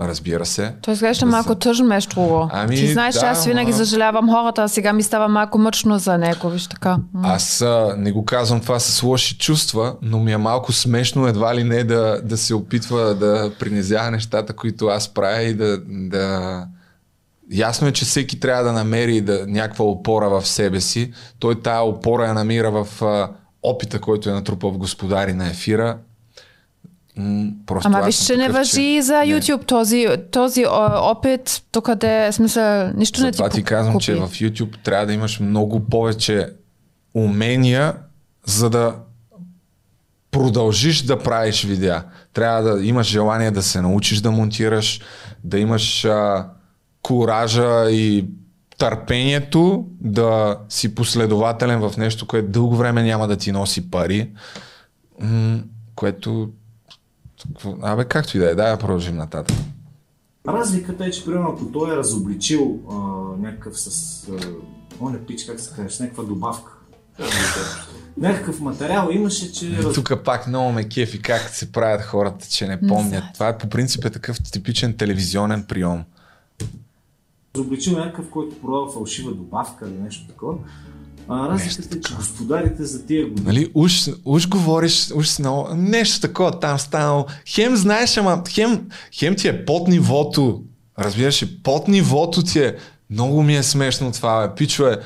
разбира 0.00 0.46
се. 0.46 0.72
Той 0.82 0.94
изглежда 0.94 1.26
да 1.26 1.30
малко 1.30 1.48
се- 1.48 1.58
тъжно, 1.58 1.86
между 1.86 2.10
другото. 2.10 2.48
Ами, 2.52 2.76
Ти 2.76 2.86
знаеш, 2.86 3.14
че 3.14 3.20
да, 3.20 3.26
аз 3.26 3.46
винаги 3.46 3.70
ама- 3.70 3.76
съжалявам 3.76 4.30
хората, 4.30 4.62
а 4.62 4.68
сега 4.68 4.92
ми 4.92 5.02
става 5.02 5.28
малко 5.28 5.58
мъчно 5.58 5.98
за 5.98 6.18
него, 6.18 6.48
виж 6.48 6.66
така. 6.66 6.96
Аз 7.22 7.62
а, 7.62 7.94
не 7.98 8.12
го 8.12 8.24
казвам 8.24 8.60
това 8.60 8.78
с 8.78 9.02
лоши 9.02 9.38
чувства, 9.38 9.96
но 10.02 10.18
ми 10.18 10.32
е 10.32 10.36
малко 10.36 10.72
смешно 10.72 11.26
едва 11.26 11.54
ли 11.54 11.64
не 11.64 11.84
да, 11.84 12.20
да 12.24 12.36
се 12.36 12.54
опитва 12.54 13.14
да 13.14 13.50
принизява 13.58 14.10
нещата, 14.10 14.52
които 14.52 14.86
аз 14.86 15.08
правя 15.08 15.42
и 15.42 15.54
да, 15.54 15.78
да... 15.86 16.64
Ясно 17.52 17.88
е, 17.88 17.92
че 17.92 18.04
всеки 18.04 18.40
трябва 18.40 18.64
да 18.64 18.72
намери 18.72 19.20
да, 19.20 19.44
някаква 19.46 19.84
опора 19.84 20.28
в 20.30 20.46
себе 20.46 20.80
си. 20.80 21.12
Той 21.38 21.62
тая 21.62 21.82
опора 21.82 22.26
я 22.26 22.34
намира 22.34 22.70
в 22.74 23.02
а, 23.02 23.30
опита, 23.62 24.00
който 24.00 24.30
е 24.30 24.32
натрупал 24.32 24.70
в 24.70 24.78
господари 24.78 25.32
на 25.32 25.46
ефира. 25.46 25.96
Просто 27.66 27.88
Ама 27.88 28.02
виж, 28.02 28.26
че 28.26 28.36
не 28.36 28.48
въжи 28.48 29.02
за 29.02 29.18
не. 29.18 29.26
YouTube 29.26 29.66
този, 29.66 30.06
този 30.30 30.66
о, 30.66 31.10
опит, 31.10 31.62
докъде, 31.72 32.28
в 32.30 32.34
смисъл, 32.34 32.90
нищо 32.96 33.20
не 33.20 33.30
ти 33.30 33.36
Затова 33.36 33.48
ти 33.48 33.62
казвам, 33.62 33.94
купи. 33.94 34.04
че 34.04 34.14
в 34.14 34.28
YouTube 34.28 34.82
трябва 34.82 35.06
да 35.06 35.12
имаш 35.12 35.40
много 35.40 35.80
повече 35.80 36.48
умения, 37.14 37.94
за 38.46 38.70
да 38.70 38.94
продължиш 40.30 41.02
да 41.02 41.18
правиш 41.18 41.64
видеа. 41.64 42.04
Трябва 42.32 42.62
да 42.62 42.84
имаш 42.84 43.06
желание 43.06 43.50
да 43.50 43.62
се 43.62 43.80
научиш 43.80 44.20
да 44.20 44.30
монтираш, 44.30 45.00
да 45.44 45.58
имаш 45.58 46.04
а, 46.04 46.48
куража 47.02 47.90
и 47.90 48.26
търпението 48.78 49.86
да 50.00 50.56
си 50.68 50.94
последователен 50.94 51.80
в 51.80 51.96
нещо, 51.96 52.26
което 52.26 52.48
дълго 52.48 52.76
време 52.76 53.02
няма 53.02 53.28
да 53.28 53.36
ти 53.36 53.52
носи 53.52 53.90
пари, 53.90 54.30
което... 55.94 56.50
Абе, 57.82 58.04
както 58.04 58.36
и 58.36 58.40
да 58.40 58.50
е, 58.50 58.54
дай 58.54 58.70
да 58.70 58.78
продължим 58.78 59.16
нататък. 59.16 59.56
Разликата 60.48 61.04
е, 61.04 61.10
че 61.10 61.24
примерно 61.24 61.48
ако 61.48 61.64
той 61.64 61.92
е 61.92 61.96
разобличил 61.96 62.78
а, 62.90 62.94
някакъв 63.42 63.80
с... 63.80 64.28
А, 64.28 64.36
о, 65.00 65.10
не 65.10 65.18
пич, 65.26 65.44
как 65.44 65.60
се 65.60 65.74
каже, 65.76 65.96
с 65.96 66.00
някаква 66.00 66.24
добавка. 66.24 66.72
Някакъв 68.16 68.60
материал 68.60 69.08
имаше, 69.12 69.52
че... 69.52 69.78
Раз... 69.82 69.94
Тук 69.94 70.12
пак 70.24 70.46
много 70.46 70.72
ме 70.72 70.88
кефи 70.88 71.22
как 71.22 71.40
се 71.40 71.72
правят 71.72 72.02
хората, 72.02 72.46
че 72.48 72.66
не 72.66 72.80
помнят. 72.88 73.24
Това 73.34 73.48
е 73.48 73.58
по 73.58 73.68
принцип 73.68 74.04
е 74.04 74.10
такъв 74.10 74.42
типичен 74.42 74.96
телевизионен 74.96 75.64
прием. 75.64 76.04
разобличил 77.56 77.98
някакъв, 77.98 78.30
който 78.30 78.60
продава 78.60 78.92
фалшива 78.92 79.32
добавка 79.32 79.88
или 79.88 79.98
нещо 79.98 80.26
такова. 80.28 80.54
А, 81.28 81.48
разликата 81.48 81.98
е, 81.98 82.00
че 82.00 82.14
господарите 82.14 82.84
за 82.84 83.06
тия 83.06 83.26
години 83.26 83.46
Нали, 83.46 83.70
уж, 83.74 84.08
уж 84.24 84.48
говориш, 84.48 85.10
уж 85.14 85.28
си 85.28 85.42
много, 85.42 85.68
нещо 85.74 86.20
такова 86.20 86.60
там 86.60 86.78
станало. 86.78 87.26
Хем 87.48 87.76
знаеш, 87.76 88.16
ама 88.16 88.42
хем, 88.50 88.88
хем 89.12 89.36
ти 89.36 89.48
е 89.48 89.64
под 89.64 89.88
нивото. 89.88 90.62
Разбираш 90.98 91.42
ли, 91.42 91.62
под 91.62 91.88
нивото 91.88 92.42
ти 92.42 92.58
е. 92.58 92.76
Много 93.10 93.42
ми 93.42 93.56
е 93.56 93.62
смешно 93.62 94.12
това, 94.12 94.48
бе. 94.48 94.54
Пичове, 94.54 94.98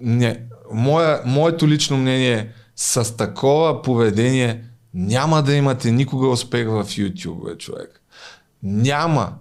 не, 0.00 0.40
моя, 0.72 1.20
моето 1.24 1.68
лично 1.68 1.96
мнение 1.96 2.32
е, 2.32 2.48
с 2.76 3.16
такова 3.16 3.82
поведение 3.82 4.64
няма 4.94 5.42
да 5.42 5.54
имате 5.54 5.90
никога 5.90 6.28
успех 6.28 6.66
в 6.66 6.84
YouTube, 6.84 7.44
бе, 7.44 7.58
човек. 7.58 8.02
Няма. 8.62 9.32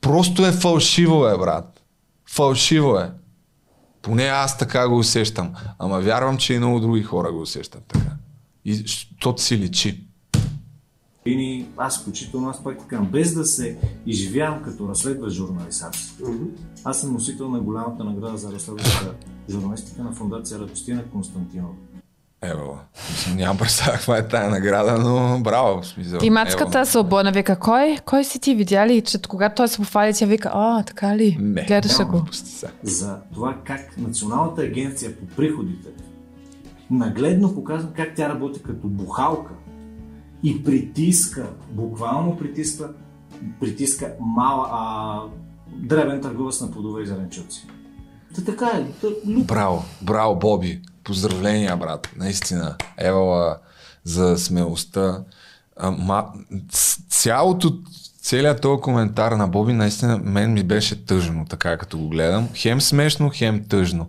Просто 0.00 0.46
е 0.46 0.52
фалшиво, 0.52 1.26
е, 1.26 1.38
брат. 1.38 1.82
Фалшиво 2.26 2.98
е. 2.98 3.10
Поне 4.02 4.24
аз 4.24 4.58
така 4.58 4.88
го 4.88 4.98
усещам. 4.98 5.52
Ама 5.78 6.00
вярвам, 6.00 6.38
че 6.38 6.54
и 6.54 6.58
много 6.58 6.80
други 6.80 7.02
хора 7.02 7.32
го 7.32 7.40
усещат 7.40 7.84
така. 7.84 8.10
И 8.64 8.74
защото 8.74 9.42
си 9.42 9.58
личи. 9.58 10.04
години, 11.22 11.66
аз 11.76 12.02
включително, 12.02 12.48
аз 12.48 12.64
пак 12.64 12.78
така, 12.78 13.00
без 13.00 13.34
да 13.34 13.44
се 13.44 13.78
изживявам 14.06 14.62
като 14.62 14.88
разследващ 14.88 15.36
журналист. 15.36 15.84
Аз 16.84 17.00
съм 17.00 17.12
носител 17.12 17.48
на 17.48 17.60
голямата 17.60 18.04
награда 18.04 18.36
за 18.36 18.52
разследваща 18.52 19.14
журналистика 19.50 20.02
на 20.02 20.12
фундация 20.12 20.58
Радостина 20.58 21.04
Константинова. 21.12 21.74
Ево. 22.42 22.78
Нямам 23.36 23.58
представа 23.58 23.92
каква 23.92 24.18
е 24.18 24.28
тая 24.28 24.50
награда, 24.50 24.98
но 24.98 25.40
браво. 25.40 25.82
в 25.82 25.86
Смисъл. 25.86 26.18
И 26.22 26.30
мацката 26.30 26.86
се 26.86 26.98
обърна, 26.98 27.32
вика, 27.32 27.58
кой, 27.58 27.98
кой 28.04 28.24
си 28.24 28.40
ти 28.40 28.54
видя 28.54 28.86
ли, 28.86 29.02
че 29.02 29.22
когато 29.28 29.54
той 29.54 29.68
се 29.68 29.76
пофали, 29.76 30.14
тя 30.14 30.26
вика, 30.26 30.50
а, 30.54 30.82
така 30.82 31.16
ли? 31.16 31.36
Не, 31.40 31.64
Гледаше 31.64 32.04
го. 32.04 32.24
за 32.82 33.18
това 33.34 33.56
как 33.64 33.98
Националната 33.98 34.62
агенция 34.62 35.16
по 35.16 35.26
приходите 35.26 35.88
нагледно 36.90 37.54
показва 37.54 37.92
как 37.92 38.14
тя 38.16 38.28
работи 38.28 38.62
като 38.62 38.88
бухалка 38.88 39.52
и 40.42 40.64
притиска, 40.64 41.50
буквално 41.70 42.36
притиска, 42.36 42.90
притиска 43.60 44.12
мала, 44.20 44.68
а, 44.72 45.20
дребен 45.68 46.20
търговец 46.20 46.60
на 46.60 46.70
плодове 46.70 47.02
и 47.02 47.06
зеленчуци. 47.06 47.66
Та 48.34 48.44
така 48.44 48.66
е. 48.66 49.06
Браво, 49.26 49.84
браво, 50.02 50.38
Боби. 50.38 50.82
Поздравления, 51.04 51.76
брат. 51.76 52.08
Наистина. 52.16 52.76
Евала 52.98 53.58
за 54.04 54.38
смелостта. 54.38 55.24
А, 55.76 55.90
ма, 55.90 56.26
ц- 56.70 57.00
цялото, 57.08 57.78
целият 58.20 58.60
този 58.60 58.80
коментар 58.80 59.32
на 59.32 59.48
Боби, 59.48 59.72
наистина, 59.72 60.18
мен 60.18 60.52
ми 60.52 60.62
беше 60.62 61.06
тъжно, 61.06 61.46
така 61.48 61.76
като 61.76 61.98
го 61.98 62.08
гледам. 62.08 62.48
Хем 62.54 62.80
смешно, 62.80 63.30
хем 63.34 63.64
тъжно. 63.68 64.08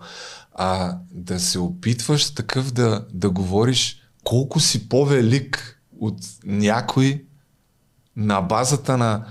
А 0.55 0.97
да 1.11 1.39
се 1.39 1.59
опитваш 1.59 2.33
такъв 2.35 2.71
да, 2.71 3.05
да 3.13 3.29
говориш 3.29 4.01
колко 4.23 4.59
си 4.59 4.89
по-велик 4.89 5.79
от 5.99 6.17
някой 6.45 7.23
на 8.15 8.41
базата 8.41 8.97
на 8.97 9.25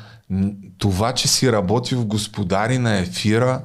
това, 0.79 1.13
че 1.13 1.29
си 1.29 1.53
работил 1.53 2.01
в 2.01 2.07
господари 2.07 2.79
на 2.79 2.99
ефира, 2.99 3.63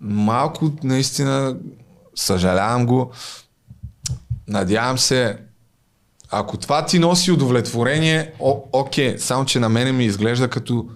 малко 0.00 0.72
наистина 0.84 1.56
съжалявам 2.18 2.86
го. 2.86 3.12
Надявам 4.48 4.98
се, 4.98 5.38
ако 6.30 6.56
това 6.56 6.86
ти 6.86 6.98
носи 6.98 7.32
удовлетворение, 7.32 8.32
о, 8.38 8.62
окей, 8.72 9.18
само 9.18 9.44
че 9.44 9.60
на 9.60 9.68
мене 9.68 9.92
ми 9.92 10.04
изглежда 10.04 10.48
като 10.48 10.88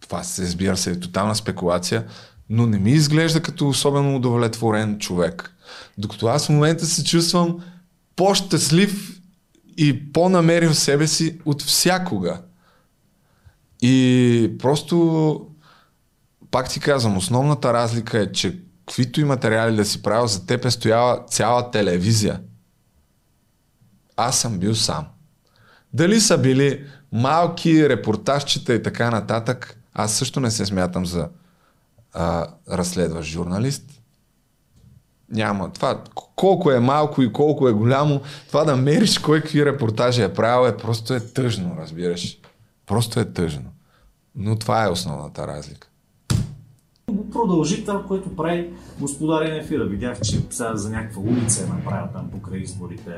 това 0.00 0.22
се 0.22 0.42
разбира 0.42 0.76
се 0.76 0.90
е 0.90 1.00
тотална 1.00 1.34
спекулация, 1.34 2.06
но 2.48 2.66
не 2.66 2.78
ми 2.78 2.90
изглежда 2.90 3.42
като 3.42 3.68
особено 3.68 4.16
удовлетворен 4.16 4.98
човек. 4.98 5.54
Докато 5.98 6.26
аз 6.26 6.46
в 6.46 6.48
момента 6.48 6.86
се 6.86 7.04
чувствам 7.04 7.58
по-щастлив 8.16 9.20
и 9.76 10.12
по-намерил 10.12 10.74
себе 10.74 11.06
си 11.06 11.38
от 11.44 11.62
всякога. 11.62 12.40
И 13.82 14.56
просто, 14.58 15.46
пак 16.50 16.68
ти 16.68 16.80
казвам, 16.80 17.16
основната 17.16 17.72
разлика 17.72 18.18
е, 18.18 18.32
че 18.32 18.58
каквито 18.90 19.20
и 19.20 19.24
материали 19.24 19.76
да 19.76 19.84
си 19.84 20.02
правил, 20.02 20.26
за 20.26 20.46
теб 20.46 20.64
е 20.64 20.70
стояла 20.70 21.24
цяла 21.26 21.70
телевизия. 21.70 22.40
Аз 24.16 24.38
съм 24.38 24.58
бил 24.58 24.74
сам. 24.74 25.06
Дали 25.92 26.20
са 26.20 26.38
били 26.38 26.86
малки 27.12 27.88
репортажчета 27.88 28.74
и 28.74 28.82
така 28.82 29.10
нататък, 29.10 29.78
аз 29.94 30.14
също 30.14 30.40
не 30.40 30.50
се 30.50 30.66
смятам 30.66 31.06
за 31.06 31.28
а, 32.12 32.46
разследващ 32.70 33.30
журналист. 33.30 34.02
Няма. 35.28 35.72
Това, 35.72 36.04
колко 36.14 36.70
е 36.72 36.80
малко 36.80 37.22
и 37.22 37.32
колко 37.32 37.68
е 37.68 37.72
голямо, 37.72 38.20
това 38.48 38.64
да 38.64 38.76
мериш 38.76 39.18
кой 39.18 39.40
какви 39.40 39.66
репортажи 39.66 40.22
е 40.22 40.34
правил, 40.34 40.68
е 40.68 40.76
просто 40.76 41.14
е 41.14 41.20
тъжно, 41.20 41.76
разбираш. 41.78 42.38
Просто 42.86 43.20
е 43.20 43.32
тъжно. 43.32 43.72
Но 44.34 44.58
това 44.58 44.84
е 44.84 44.90
основната 44.90 45.46
разлика. 45.46 45.89
Продължи 47.32 47.84
това, 47.84 48.04
което 48.08 48.36
прави 48.36 48.70
господарен 49.00 49.56
ефира. 49.56 49.84
Видях, 49.84 50.20
че 50.20 50.40
сега 50.50 50.76
за 50.76 50.90
някаква 50.90 51.22
улица 51.22 51.64
е 51.64 51.66
направил 51.66 52.06
там 52.12 52.30
покрай 52.30 52.60
изборите 52.60 53.12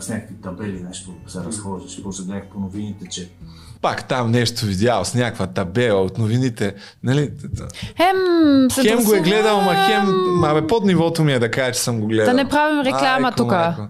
с 0.00 0.08
някакви 0.08 0.34
табели, 0.34 0.82
нещо 0.82 1.10
се 1.26 1.38
разхождаш. 1.38 2.02
После 2.02 2.24
гледах 2.24 2.46
по 2.46 2.60
новините, 2.60 3.08
че 3.08 3.30
Пак 3.80 4.08
там 4.08 4.30
нещо 4.30 4.66
видял 4.66 5.04
с 5.04 5.14
някаква 5.14 5.46
табела 5.46 6.02
от 6.02 6.18
новините. 6.18 6.74
Нали? 7.02 7.30
Хем, 7.96 8.16
се 8.70 8.82
Хем 8.82 9.04
го 9.04 9.14
е 9.14 9.20
гледал, 9.20 9.60
ма 9.60 9.74
хем... 9.74 10.04
Ма 10.40 10.54
бе, 10.54 10.66
под 10.66 10.84
нивото 10.84 11.24
ми 11.24 11.32
е 11.32 11.38
да 11.38 11.50
кажа, 11.50 11.72
че 11.72 11.80
съм 11.80 12.00
го 12.00 12.06
гледал. 12.06 12.26
Да 12.26 12.34
не 12.34 12.48
правим 12.48 12.80
реклама 12.80 13.32
майко. 13.46 13.88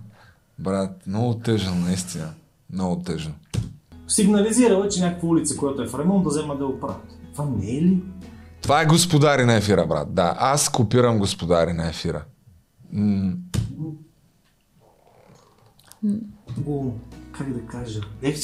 Брат, 0.59 0.90
много 1.06 1.35
тъжно, 1.35 1.74
наистина. 1.74 2.28
Много 2.73 3.02
тъжно. 3.02 3.32
сигнализирала, 4.09 4.89
че 4.89 5.01
някаква 5.01 5.28
улица, 5.28 5.56
която 5.56 5.82
е 5.82 5.86
в 5.86 5.98
ремонт, 5.98 6.24
да 6.24 6.28
взема 6.28 6.56
да 6.56 6.66
оправят. 6.66 7.16
Това 7.32 7.48
не 7.59 7.70
е 7.70 7.82
ли? 7.82 8.02
Това 8.66 8.82
е 8.82 8.86
господари 8.86 9.44
на 9.44 9.55
ефира, 9.55 9.86
брат. 9.86 10.14
Да, 10.14 10.36
аз 10.38 10.68
копирам 10.68 11.18
господари 11.18 11.72
на 11.72 11.88
ефира. 11.88 12.24
М, 12.93 13.32
Го, 16.59 16.98
как 17.32 17.52
да 17.52 17.60
кажа, 17.66 18.01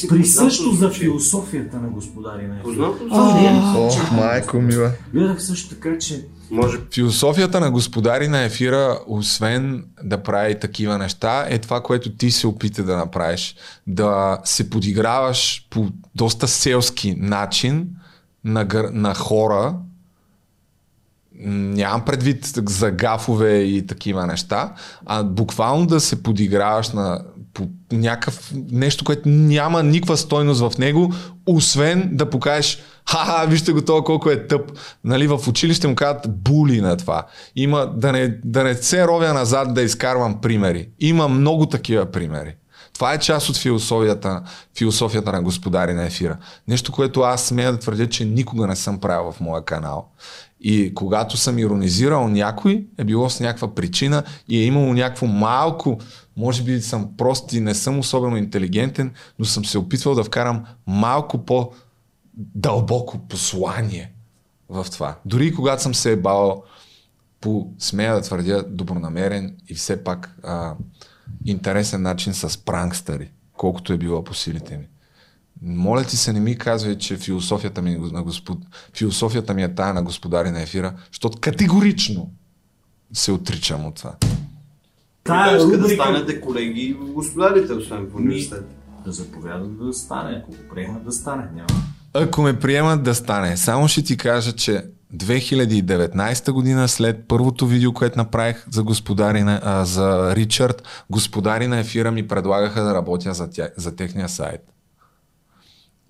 присъщо 0.09 0.63
познато 0.63 0.75
за 0.75 0.89
философията 0.89 1.77
на 1.77 1.87
господарина 1.89 2.55
ефира. 2.59 2.63
Познато 2.63 3.07
Това 3.07 3.33
не 3.33 3.47
е 3.47 3.53
ли? 3.53 3.61
Ох, 3.77 4.11
майко 4.11 4.61
мила. 4.61 4.91
Гледах 5.13 5.43
също 5.43 5.69
така, 5.69 5.97
че 5.97 6.25
Може 6.51 6.77
Философията 6.93 7.59
на 7.59 7.71
господари 7.71 8.27
на 8.27 8.43
ефира, 8.43 8.99
освен 9.07 9.85
да 10.03 10.23
прави 10.23 10.59
такива 10.59 10.97
неща, 10.97 11.45
е 11.49 11.59
това, 11.59 11.83
което 11.83 12.15
ти 12.15 12.31
се 12.31 12.47
опита 12.47 12.83
да 12.83 12.97
направиш. 12.97 13.55
Да 13.87 14.39
се 14.43 14.69
подиграваш 14.69 15.67
по 15.69 15.89
доста 16.15 16.47
селски 16.47 17.15
начин 17.17 17.89
на, 18.43 18.65
гър... 18.65 18.89
на 18.91 19.13
хора. 19.13 19.75
Нямам 21.45 22.05
предвид 22.05 22.45
за 22.69 22.91
гафове 22.91 23.57
и 23.57 23.87
такива 23.87 24.27
неща, 24.27 24.73
а 25.05 25.23
буквално 25.23 25.85
да 25.85 25.99
се 25.99 26.23
подиграваш 26.23 26.89
на 26.89 27.21
по 27.53 27.69
някакъв 27.91 28.51
нещо, 28.71 29.05
което 29.05 29.29
няма 29.29 29.83
никаква 29.83 30.17
стойност 30.17 30.61
в 30.61 30.77
него, 30.77 31.13
освен 31.45 32.09
да 32.13 32.29
покажеш 32.29 32.83
ха-ха, 33.09 33.47
вижте 33.47 33.71
го 33.71 33.81
това 33.81 34.03
колко 34.03 34.29
е 34.29 34.47
тъп. 34.47 34.71
Нали, 35.03 35.27
в 35.27 35.39
училище 35.47 35.87
му 35.87 35.95
казват 35.95 36.43
були 36.43 36.81
на 36.81 36.97
това. 36.97 37.25
Има 37.55 37.93
да 37.95 38.11
не, 38.11 38.37
да 38.43 38.63
не 38.63 38.75
се 38.75 39.07
ровя 39.07 39.33
назад 39.33 39.73
да 39.73 39.81
изкарвам 39.81 40.41
примери. 40.41 40.89
Има 40.99 41.27
много 41.27 41.65
такива 41.65 42.05
примери. 42.05 42.55
Това 42.93 43.13
е 43.13 43.19
част 43.19 43.49
от 43.49 43.57
философията, 43.57 44.41
философията 44.77 45.31
на 45.31 45.41
господари 45.41 45.93
на 45.93 46.05
ефира. 46.05 46.37
Нещо, 46.67 46.91
което 46.91 47.21
аз 47.21 47.45
смея 47.45 47.71
да 47.71 47.79
твърдя, 47.79 48.07
че 48.07 48.25
никога 48.25 48.67
не 48.67 48.75
съм 48.75 48.99
правил 48.99 49.31
в 49.31 49.39
моя 49.39 49.65
канал. 49.65 50.09
И 50.63 50.93
когато 50.93 51.37
съм 51.37 51.59
иронизирал 51.59 52.27
някой, 52.27 52.87
е 52.97 53.03
било 53.03 53.29
с 53.29 53.39
някаква 53.39 53.75
причина 53.75 54.23
и 54.47 54.59
е 54.59 54.65
имало 54.65 54.93
някакво 54.93 55.25
малко, 55.25 55.99
може 56.37 56.63
би 56.63 56.81
съм 56.81 57.17
прост 57.17 57.53
и 57.53 57.59
не 57.59 57.75
съм 57.75 57.99
особено 57.99 58.37
интелигентен, 58.37 59.11
но 59.39 59.45
съм 59.45 59.65
се 59.65 59.77
опитвал 59.77 60.15
да 60.15 60.23
вкарам 60.23 60.65
малко 60.87 61.45
по 61.45 61.71
дълбоко 62.37 63.27
послание 63.27 64.11
в 64.69 64.85
това. 64.91 65.15
Дори 65.25 65.53
когато 65.53 65.81
съм 65.81 65.95
се 65.95 66.11
ебал 66.11 66.63
по, 67.41 67.73
смея 67.79 68.15
да 68.15 68.21
твърдя, 68.21 68.63
добронамерен 68.67 69.57
и 69.67 69.75
все 69.75 70.03
пак 70.03 70.35
а, 70.43 70.75
интересен 71.45 72.01
начин 72.01 72.33
с 72.33 72.57
пранкстъри, 72.57 73.31
колкото 73.57 73.93
е 73.93 73.97
било 73.97 74.23
по 74.23 74.33
силите 74.33 74.77
ми. 74.77 74.85
Моля 75.65 76.03
ти 76.03 76.17
се, 76.17 76.33
не 76.33 76.39
ми 76.39 76.57
казвай, 76.57 76.97
че 76.97 77.17
философията 77.17 77.81
ми, 77.81 77.97
на 78.11 78.23
господ... 78.23 78.57
философията 78.97 79.53
ми 79.53 79.63
е 79.63 79.75
тая 79.75 79.93
на 79.93 80.03
господари 80.03 80.51
на 80.51 80.61
ефира, 80.61 80.93
защото 81.11 81.37
категорично 81.41 82.31
се 83.13 83.31
отричам 83.31 83.85
от 83.85 83.95
това. 83.95 84.15
Иска 85.23 85.33
да 85.33 85.83
рубрика 85.83 86.03
станете 86.03 86.41
колеги 86.41 86.97
в 86.99 87.13
господарите, 87.13 87.73
освен 87.73 88.07
в 88.11 88.15
университета. 88.15 88.63
да 89.05 89.11
заповядат 89.11 89.77
да 89.77 89.93
стане, 89.93 90.41
ако 90.41 90.51
го 90.51 90.57
приемат 90.73 91.05
да 91.05 91.11
стане. 91.11 91.43
Няма. 91.55 91.83
Ако 92.13 92.41
ме 92.41 92.59
приемат 92.59 93.03
да 93.03 93.15
стане, 93.15 93.57
само 93.57 93.87
ще 93.87 94.03
ти 94.03 94.17
кажа, 94.17 94.51
че 94.51 94.85
2019 95.15 96.51
година, 96.51 96.87
след 96.87 97.27
първото 97.27 97.67
видео, 97.67 97.93
което 97.93 98.17
направих 98.17 98.65
за, 98.71 98.83
господари 98.83 99.43
на, 99.43 99.61
а, 99.63 99.85
за 99.85 100.35
Ричард, 100.35 100.83
господари 101.09 101.67
на 101.67 101.79
ефира 101.79 102.11
ми 102.11 102.27
предлагаха 102.27 102.83
да 102.83 102.93
работя 102.93 103.33
за, 103.33 103.49
тя, 103.49 103.69
за 103.77 103.95
техния 103.95 104.29
сайт. 104.29 104.72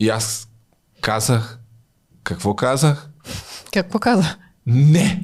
И 0.04 0.10
аз 0.10 0.48
казах, 1.02 1.60
какво 2.24 2.56
казах? 2.56 3.10
Какво 3.74 4.00
каза? 4.00 4.36
Не! 4.66 5.24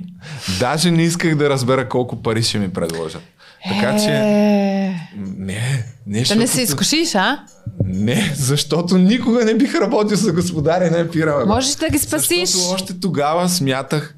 Даже 0.60 0.92
не 0.92 1.04
исках 1.04 1.36
да 1.36 1.50
разбера 1.50 1.90
колко 1.90 2.22
пари 2.22 2.44
ще 2.44 2.60
ми 2.60 2.74
предложат. 2.74 3.22
Така 3.70 3.98
че... 3.98 4.10
Е, 4.10 4.96
Не, 5.38 5.86
не, 6.08 6.24
Да 6.24 6.36
не 6.36 6.48
се 6.48 6.62
изкушиш, 6.62 7.16
а? 7.16 7.46
Не, 7.86 8.34
защото 8.36 8.98
никога 8.98 9.46
не 9.46 9.54
бих 9.54 9.76
работил 9.76 10.18
за 10.18 10.34
господари 10.34 10.90
на 10.90 11.00
ефира. 11.00 11.38
бе. 11.38 11.46
Можеш 11.46 11.76
да 11.76 11.90
ги 11.90 12.00
спасиш. 12.00 12.50
Защото 12.50 12.74
още 12.74 13.00
тогава 13.00 13.50
смятах, 13.50 14.16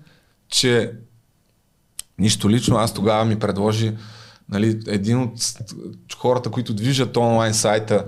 че 0.50 0.92
нищо 2.20 2.50
лично, 2.50 2.78
аз 2.78 2.94
тогава 2.94 3.26
ми 3.26 3.40
предложи 3.40 3.94
нали, 4.50 4.80
един 4.88 5.18
от 5.18 5.34
хората, 6.18 6.50
които 6.50 6.74
движат 6.74 7.18
онлайн 7.18 7.54
сайта 7.54 8.06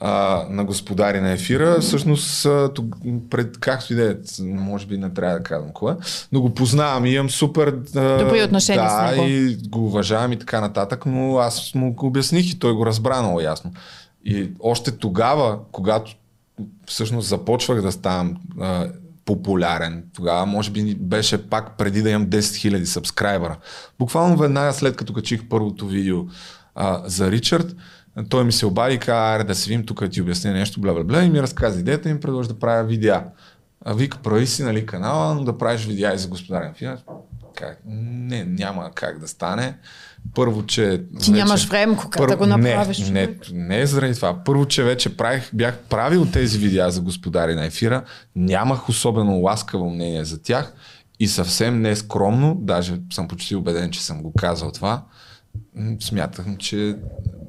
а, 0.00 0.44
на 0.50 0.64
господари 0.64 1.20
на 1.20 1.30
ефира, 1.30 1.80
всъщност 1.80 2.46
тук, 2.74 2.96
пред, 3.30 3.58
както 3.60 3.92
и 3.92 3.96
да 3.96 4.10
е, 4.10 4.14
може 4.42 4.86
би 4.86 4.98
не 4.98 5.10
трябва 5.10 5.38
да 5.38 5.42
казвам 5.42 5.72
кое, 5.72 5.94
но 6.32 6.40
го 6.40 6.54
познавам 6.54 7.06
и 7.06 7.14
имам 7.14 7.30
супер 7.30 7.70
Добри 7.72 8.42
отношения 8.42 8.84
да, 8.84 9.08
с 9.08 9.16
него. 9.16 9.24
и 9.28 9.56
го 9.68 9.86
уважавам 9.86 10.32
и 10.32 10.38
така 10.38 10.60
нататък, 10.60 11.06
но 11.06 11.38
аз 11.38 11.74
му 11.74 11.92
го 11.92 12.06
обясних 12.06 12.50
и 12.50 12.58
той 12.58 12.72
го 12.72 12.86
разбра 12.86 13.22
много 13.22 13.40
ясно. 13.40 13.72
И 14.24 14.50
още 14.60 14.90
тогава, 14.90 15.58
когато 15.72 16.14
всъщност 16.86 17.28
започвах 17.28 17.82
да 17.82 17.92
ставам 17.92 18.36
а, 18.60 18.86
популярен. 19.24 20.04
Тогава, 20.14 20.46
може 20.46 20.70
би, 20.70 20.94
беше 20.94 21.48
пак 21.48 21.78
преди 21.78 22.02
да 22.02 22.10
имам 22.10 22.26
10 22.26 22.38
000 22.38 22.84
сабскрайбъра. 22.84 23.56
Буквално 23.98 24.36
веднага 24.36 24.72
след 24.72 24.96
като 24.96 25.12
качих 25.12 25.48
първото 25.48 25.86
видео 25.86 26.24
а, 26.74 27.02
за 27.04 27.30
Ричард, 27.30 27.76
той 28.28 28.44
ми 28.44 28.52
се 28.52 28.66
обади 28.66 28.94
и 28.94 28.98
каза, 28.98 29.34
аре 29.34 29.44
да 29.44 29.54
се 29.54 29.68
видим 29.68 29.86
тук 29.86 30.10
ти 30.10 30.22
обясня 30.22 30.52
нещо, 30.52 30.80
бла, 30.80 30.92
бла, 30.92 31.04
бла, 31.04 31.22
и 31.22 31.30
ми 31.30 31.42
разказа 31.42 31.80
идеята 31.80 32.08
и 32.08 32.12
ми 32.12 32.20
предложи 32.20 32.48
да 32.48 32.58
правя 32.58 32.84
видеа. 32.84 33.24
А 33.84 33.94
вика, 33.94 34.18
прави 34.18 34.46
си, 34.46 34.62
нали, 34.62 34.86
канала, 34.86 35.34
но 35.34 35.44
да 35.44 35.58
правиш 35.58 35.86
видеа 35.86 36.14
и 36.14 36.18
за 36.18 36.28
господарен 36.28 36.74
финанс. 36.74 37.00
Как? 37.56 37.78
Не, 37.86 38.44
няма 38.44 38.90
как 38.94 39.18
да 39.18 39.28
стане. 39.28 39.76
Първо, 40.34 40.66
че... 40.66 41.02
Ти 41.20 41.30
нямаш 41.30 41.68
време, 41.68 41.96
кога 41.96 42.26
да 42.26 42.36
го 42.36 42.46
направиш, 42.46 42.98
Не, 42.98 43.26
не, 43.26 43.36
не 43.52 43.80
е 43.80 43.86
заради 43.86 44.14
това. 44.14 44.44
Първо, 44.44 44.66
че 44.66 44.82
вече 44.82 45.16
правих, 45.16 45.50
бях 45.54 45.78
правил 45.78 46.26
тези 46.26 46.58
видеа 46.58 46.90
за 46.90 47.00
господари 47.00 47.54
на 47.54 47.66
ефира, 47.66 48.02
нямах 48.36 48.88
особено 48.88 49.40
ласкаво 49.40 49.90
мнение 49.90 50.24
за 50.24 50.42
тях 50.42 50.74
и 51.20 51.28
съвсем 51.28 51.80
не 51.80 51.96
скромно, 51.96 52.54
даже 52.60 53.00
съм 53.12 53.28
почти 53.28 53.56
убеден, 53.56 53.90
че 53.90 54.04
съм 54.04 54.22
го 54.22 54.32
казал 54.38 54.72
това, 54.72 55.02
смятам, 56.00 56.56
че 56.56 56.96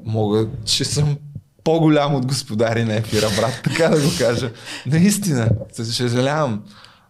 мога, 0.05 0.47
че 0.65 0.85
съм 0.85 1.17
по-голям 1.63 2.15
от 2.15 2.25
господари 2.25 2.83
на 2.83 2.95
ефира, 2.95 3.27
брат, 3.37 3.61
така 3.63 3.89
да 3.89 4.01
го 4.01 4.09
кажа. 4.17 4.51
Наистина, 4.85 5.49
съжалявам. 5.71 6.63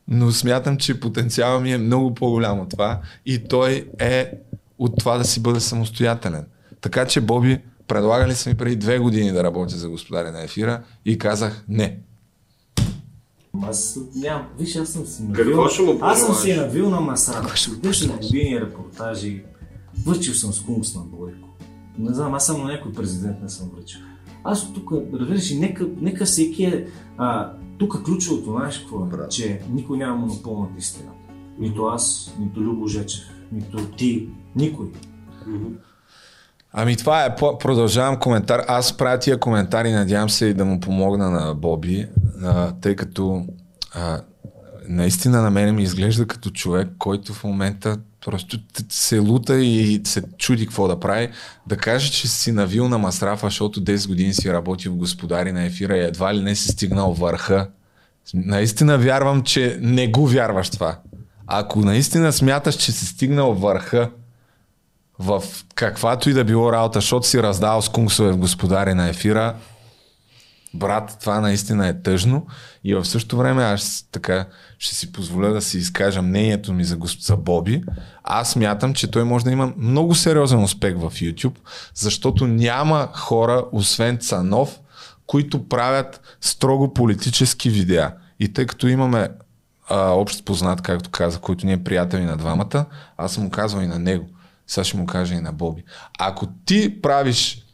но 0.07 0.31
смятам, 0.31 0.77
че 0.77 0.99
потенциалът 0.99 1.63
ми 1.63 1.72
е 1.73 1.77
много 1.77 2.15
по-голям 2.15 2.59
от 2.59 2.69
това 2.69 3.01
и 3.26 3.47
той 3.47 3.89
е 3.99 4.31
от 4.80 4.97
това 4.99 5.17
да 5.17 5.26
си 5.26 5.39
бъде 5.39 5.59
самостоятелен. 5.59 6.45
Така 6.81 7.05
че 7.05 7.22
Боби, 7.22 7.61
предлагали 7.88 8.35
са 8.35 8.49
ми 8.49 8.55
преди 8.55 8.76
две 8.76 8.99
години 8.99 9.31
да 9.31 9.43
работя 9.43 9.76
за 9.76 9.89
господаря 9.89 10.31
на 10.31 10.43
ефира 10.43 10.84
и 11.05 11.17
казах 11.17 11.63
не. 11.69 11.99
Аз 13.63 13.97
нямам. 14.15 14.47
Виж, 14.59 14.76
аз 14.76 14.89
съм 14.89 15.05
си 15.05 15.23
Какво 15.34 15.51
навил. 15.51 15.69
ще 15.69 15.81
му 15.81 15.97
Аз 16.01 16.26
съм 16.26 16.35
си 16.35 16.53
навил 16.53 16.89
на 16.89 17.01
масата. 17.01 17.53
Беше 17.84 18.07
на 18.07 18.13
години 18.13 18.61
репортажи. 18.61 19.43
Върчил 20.05 20.34
съм 20.34 20.53
с 20.53 20.61
кунс 20.61 20.95
на 20.95 21.01
Бойко. 21.01 21.49
Не 21.97 22.13
знам, 22.13 22.34
аз 22.34 22.45
само 22.45 22.63
на 22.63 22.72
някой 22.72 22.93
президент 22.93 23.41
не 23.41 23.49
съм 23.49 23.69
връчил. 23.76 24.01
Аз 24.43 24.73
тук, 24.73 24.91
разбираш, 25.13 25.51
ли, 25.51 25.59
нека, 25.59 25.88
нека 26.01 26.26
всеки 26.26 26.63
е... 26.63 26.88
А, 27.17 27.51
тук 27.77 28.03
ключовото, 28.05 28.51
знаеш 28.51 28.80
какво 28.80 29.05
е? 29.05 29.07
Брат. 29.07 29.31
Че 29.31 29.61
никой 29.72 29.97
няма 29.97 30.15
монопол 30.15 30.59
над 30.59 30.80
истината. 30.80 31.11
Нито 31.59 31.85
аз, 31.85 32.34
нито 32.39 32.59
Любо 32.61 32.88
Жечев, 32.88 33.23
нито 33.51 33.85
ти, 33.85 34.30
никой. 34.55 34.88
Ами 36.73 36.95
това 36.95 37.26
е, 37.26 37.35
продължавам 37.35 38.19
коментар. 38.19 38.61
Аз 38.67 38.97
правя 38.97 39.19
тия 39.19 39.39
коментари, 39.39 39.91
надявам 39.91 40.30
се 40.30 40.45
и 40.45 40.53
да 40.53 40.65
му 40.65 40.80
помогна 40.80 41.30
на 41.30 41.55
Боби, 41.55 42.07
а, 42.43 42.72
тъй 42.72 42.95
като 42.95 43.45
а, 43.93 44.22
наистина 44.89 45.41
на 45.41 45.51
мен 45.51 45.76
ми 45.76 45.84
изглежда 45.84 46.26
като 46.27 46.49
човек, 46.49 46.89
който 46.97 47.34
в 47.34 47.43
момента 47.43 47.97
просто 48.26 48.57
се 48.89 49.19
лута 49.19 49.56
и 49.57 50.02
се 50.06 50.23
чуди 50.38 50.65
какво 50.65 50.88
да 50.88 50.99
прави. 50.99 51.30
Да 51.68 51.77
каже, 51.77 52.11
че 52.11 52.27
си 52.27 52.52
навил 52.52 52.89
на 52.89 52.97
Масрафа, 52.97 53.47
защото 53.47 53.84
10 53.84 54.07
години 54.07 54.34
си 54.34 54.53
работил 54.53 54.91
в 54.91 54.95
господари 54.95 55.52
на 55.52 55.65
ефира 55.65 55.97
и 55.97 56.06
едва 56.06 56.35
ли 56.35 56.41
не 56.41 56.56
си 56.56 56.68
стигнал 56.68 57.14
върха. 57.14 57.69
Наистина 58.34 58.97
вярвам, 58.97 59.43
че 59.43 59.77
не 59.81 60.07
го 60.07 60.27
вярваш 60.27 60.69
това. 60.69 60.99
Ако 61.47 61.80
наистина 61.80 62.34
смяташ, 62.34 62.76
че 62.76 62.91
си 62.91 63.06
стигнал 63.06 63.53
върха, 63.53 64.11
в 65.19 65.43
каквато 65.76 66.30
и 66.30 66.34
да 66.34 66.43
било 66.43 66.72
работа, 66.72 66.99
защото 66.99 67.27
си 67.27 67.43
раздал 67.43 67.81
с 67.81 67.89
кунсове 67.89 68.31
в 68.31 68.38
господари 68.38 68.93
на 68.93 69.10
ефира, 69.10 69.56
брат, 70.73 71.18
това 71.19 71.39
наистина 71.39 71.88
е 71.88 72.02
тъжно 72.02 72.47
и 72.84 72.95
в 72.95 73.06
същото 73.06 73.38
време 73.38 73.64
аз 73.64 74.07
така 74.11 74.45
ще 74.86 74.95
си 74.95 75.12
позволя 75.12 75.49
да 75.49 75.62
си 75.62 75.78
изкажа 75.78 76.22
мнението 76.22 76.74
ми 76.74 76.84
за, 76.84 76.98
госп... 76.98 77.22
за 77.22 77.38
Боби. 77.38 77.84
Аз 78.24 78.56
мятам, 78.56 78.94
че 78.94 79.12
той 79.12 79.24
може 79.24 79.45
да 79.45 79.52
има 79.52 79.74
много 79.78 80.16
сериозен 80.16 80.64
успех 80.64 80.95
в 80.95 81.12
YouTube, 81.12 81.57
защото 81.95 82.48
няма 82.48 83.10
хора, 83.14 83.66
освен 83.72 84.18
Цанов, 84.18 84.80
които 85.28 85.70
правят 85.70 86.38
строго 86.41 86.94
политически 86.94 87.70
видеа. 87.70 88.14
И 88.40 88.53
тъй 88.53 88.66
като 88.66 88.88
имаме 88.88 89.30
а, 89.90 90.10
общ 90.10 90.45
познат, 90.45 90.82
както 90.82 91.10
каза, 91.10 91.40
който 91.40 91.66
ни 91.66 91.74
е 91.74 91.84
приятел 91.84 92.18
и 92.18 92.26
на 92.26 92.38
двамата, 92.38 92.86
аз 93.18 93.34
съм 93.34 93.44
му 93.44 93.49
казвал 93.49 93.82
и 93.82 93.88
на 93.88 93.99
него. 93.99 94.30
Сега 94.68 94.84
ще 94.84 94.98
му 94.98 95.06
кажа 95.06 95.36
и 95.36 95.41
на 95.41 95.53
Боби. 95.53 95.84
Ако 96.20 96.48
ти 96.66 97.02
правиш 97.02 97.66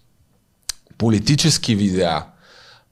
политически 0.97 1.75
видеа, 1.75 2.23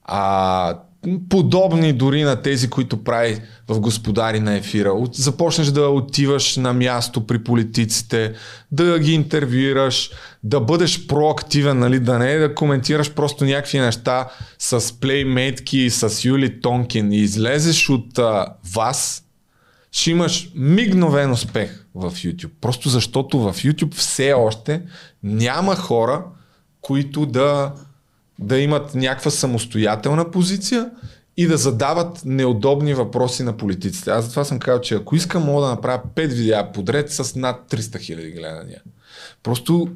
а, 0.04 0.78
подобни 1.28 1.92
дори 1.92 2.22
на 2.22 2.42
тези, 2.42 2.70
които 2.70 3.04
прави 3.04 3.40
в 3.68 3.80
Господари 3.80 4.40
на 4.40 4.56
ефира. 4.56 4.92
Започнеш 5.12 5.68
да 5.68 5.88
отиваш 5.88 6.56
на 6.56 6.72
място 6.72 7.26
при 7.26 7.44
политиците, 7.44 8.32
да 8.72 8.98
ги 8.98 9.12
интервюираш, 9.12 10.10
да 10.42 10.60
бъдеш 10.60 11.06
проактивен, 11.06 11.78
нали, 11.78 12.00
да 12.00 12.18
не 12.18 12.38
да 12.38 12.54
коментираш 12.54 13.12
просто 13.12 13.44
някакви 13.44 13.78
неща 13.78 14.28
с 14.58 15.00
плеймейтки, 15.00 15.90
с 15.90 16.24
Юли 16.24 16.60
Тонкин 16.60 17.12
и 17.12 17.18
излезеш 17.18 17.88
от 17.88 18.18
а, 18.18 18.46
вас, 18.74 19.24
ще 19.92 20.10
имаш 20.10 20.50
мигновен 20.54 21.30
успех 21.30 21.84
в 21.94 22.10
YouTube. 22.10 22.50
Просто 22.60 22.88
защото 22.88 23.38
в 23.38 23.52
YouTube 23.52 23.94
все 23.94 24.32
още 24.32 24.82
няма 25.22 25.76
хора, 25.76 26.24
които 26.80 27.26
да, 27.26 27.72
да 28.40 28.58
имат 28.58 28.94
някаква 28.94 29.30
самостоятелна 29.30 30.30
позиция 30.30 30.90
и 31.36 31.46
да 31.46 31.56
задават 31.56 32.22
неудобни 32.24 32.94
въпроси 32.94 33.42
на 33.42 33.56
политиците. 33.56 34.10
Аз 34.10 34.24
затова 34.24 34.44
съм 34.44 34.58
казал, 34.58 34.80
че 34.80 34.94
ако 34.94 35.16
искам, 35.16 35.42
мога 35.42 35.62
да 35.62 35.70
направя 35.70 36.02
5 36.14 36.26
видеа 36.28 36.72
подред 36.72 37.12
с 37.12 37.34
над 37.36 37.70
300 37.70 38.00
хиляди 38.00 38.30
гледания. 38.30 38.82
Просто 39.42 39.88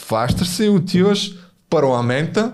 фащаш 0.00 0.48
се 0.48 0.64
и 0.64 0.68
отиваш 0.68 1.34
в 1.34 1.38
парламента 1.70 2.52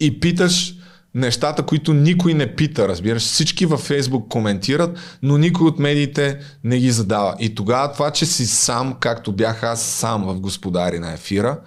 и 0.00 0.20
питаш 0.20 0.74
нещата, 1.14 1.62
които 1.62 1.94
никой 1.94 2.34
не 2.34 2.54
пита, 2.54 2.88
разбираш. 2.88 3.22
Всички 3.22 3.66
във 3.66 3.80
Фейсбук 3.80 4.28
коментират, 4.28 4.98
но 5.22 5.38
никой 5.38 5.66
от 5.66 5.78
медиите 5.78 6.40
не 6.64 6.78
ги 6.78 6.90
задава. 6.90 7.36
И 7.40 7.54
тогава 7.54 7.92
това, 7.92 8.10
че 8.10 8.26
си 8.26 8.46
сам, 8.46 8.96
както 9.00 9.32
бях 9.32 9.62
аз 9.62 9.82
сам 9.82 10.24
в 10.24 10.40
Господари 10.40 10.98
на 10.98 11.12
ефира, 11.12 11.60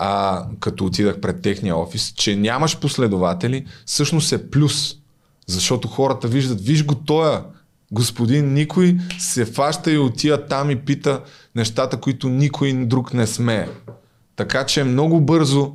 а, 0.00 0.44
като 0.60 0.84
отидах 0.84 1.20
пред 1.20 1.42
техния 1.42 1.76
офис, 1.76 2.12
че 2.16 2.36
нямаш 2.36 2.78
последователи, 2.78 3.66
всъщност 3.86 4.32
е 4.32 4.50
плюс. 4.50 4.96
Защото 5.46 5.88
хората 5.88 6.28
виждат, 6.28 6.60
виж 6.60 6.84
го 6.84 6.94
тоя, 6.94 7.44
господин, 7.92 8.52
никой 8.52 8.96
се 9.18 9.44
фаща 9.44 9.92
и 9.92 9.98
отива 9.98 10.46
там 10.46 10.70
и 10.70 10.76
пита 10.76 11.20
нещата, 11.54 11.96
които 11.96 12.28
никой 12.28 12.72
друг 12.72 13.14
не 13.14 13.26
смее. 13.26 13.68
Така 14.36 14.66
че 14.66 14.84
много 14.84 15.20
бързо 15.20 15.72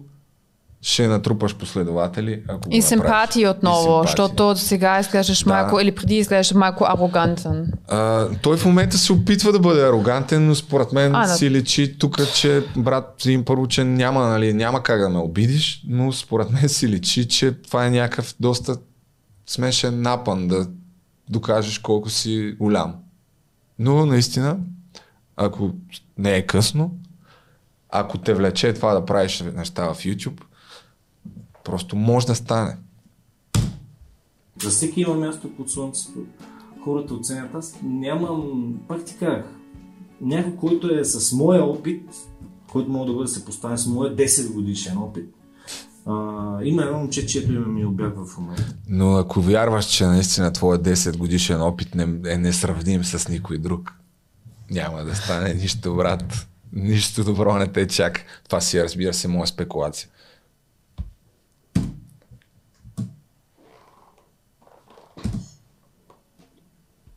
ще 0.85 1.07
натрупаш 1.07 1.55
последователи. 1.55 2.43
Ако 2.47 2.69
И 2.71 2.81
симпатии 2.81 3.47
отново, 3.47 4.01
И 4.03 4.07
защото 4.07 4.55
сега 4.57 4.99
изглеждаш 4.99 5.43
Да. 5.43 5.49
малко, 5.49 5.79
или 5.79 5.95
преди 5.95 6.17
изглеждаш 6.17 6.53
малко 6.53 6.85
арогантен. 6.87 7.71
А, 7.87 8.27
той 8.41 8.57
в 8.57 8.65
момента 8.65 8.97
се 8.97 9.13
опитва 9.13 9.51
да 9.51 9.59
бъде 9.59 9.87
арогантен, 9.87 10.47
но 10.47 10.55
според 10.55 10.91
мен 10.93 11.15
А, 11.15 11.27
да. 11.27 11.33
си 11.33 11.51
личи 11.51 11.97
тук, 11.97 12.33
че 12.33 12.63
брат 12.77 13.25
им 13.25 13.45
първо, 13.45 13.67
че 13.67 13.83
няма, 13.83 14.27
нали, 14.27 14.53
няма 14.53 14.83
как 14.83 14.99
да 15.01 15.09
ме 15.09 15.19
обидиш, 15.19 15.83
но 15.87 16.11
според 16.11 16.51
мен 16.51 16.69
си 16.69 16.87
личи, 16.87 17.27
че 17.27 17.51
това 17.51 17.85
е 17.85 17.89
някакъв 17.91 18.35
доста 18.39 18.77
смешен 19.47 20.01
напън 20.01 20.47
да 20.47 20.67
докажеш 21.29 21.79
колко 21.79 22.09
си 22.09 22.55
голям. 22.59 22.95
Но 23.79 24.05
наистина, 24.05 24.57
ако 25.37 25.71
не 26.17 26.35
е 26.35 26.45
късно, 26.45 26.91
ако 27.89 28.17
те 28.17 28.33
влече 28.33 28.73
това 28.73 28.93
да 28.93 29.05
правиш 29.05 29.43
неща 29.55 29.93
в 29.93 29.97
YouTube, 29.97 30.41
просто 31.63 31.95
може 31.95 32.27
да 32.27 32.35
стане. 32.35 32.77
За 34.63 34.69
всеки 34.69 35.01
има 35.01 35.13
място 35.13 35.55
под 35.57 35.71
слънцето. 35.71 36.19
Хората 36.83 37.13
оценят. 37.13 37.55
Аз 37.55 37.75
нямам, 37.83 38.73
пак 38.87 39.05
ти 39.05 39.17
казах, 39.17 39.45
някой, 40.21 40.55
който 40.55 40.93
е 40.93 41.03
с 41.03 41.33
моя 41.33 41.63
опит, 41.63 42.09
който 42.71 42.91
мога 42.91 43.05
да 43.05 43.13
бъде 43.13 43.27
се 43.27 43.45
поставен 43.45 43.77
с 43.77 43.87
моя 43.87 44.15
10 44.15 44.53
годишен 44.53 44.97
опит. 44.97 45.25
А, 46.05 46.13
има 46.63 46.83
едно 46.83 46.97
момче, 46.97 47.25
чието 47.25 47.53
име 47.53 47.65
ми 47.65 47.85
обягва 47.85 48.25
в 48.25 48.37
момента. 48.37 48.75
Но 48.89 49.15
ако 49.17 49.41
вярваш, 49.41 49.85
че 49.85 50.05
наистина 50.05 50.53
твоя 50.53 50.79
10 50.79 51.17
годишен 51.17 51.61
опит 51.61 51.95
не, 51.95 52.31
е 52.33 52.37
несравним 52.37 53.03
с 53.03 53.29
никой 53.29 53.57
друг, 53.57 53.93
няма 54.71 55.03
да 55.03 55.15
стане 55.15 55.53
нищо, 55.53 55.95
брат. 55.95 56.47
Нищо 56.73 57.23
добро 57.23 57.57
не 57.57 57.67
те 57.67 57.87
чака. 57.87 58.21
Това 58.43 58.61
си, 58.61 58.83
разбира 58.83 59.13
се, 59.13 59.27
моя 59.27 59.47
спекулация. 59.47 60.09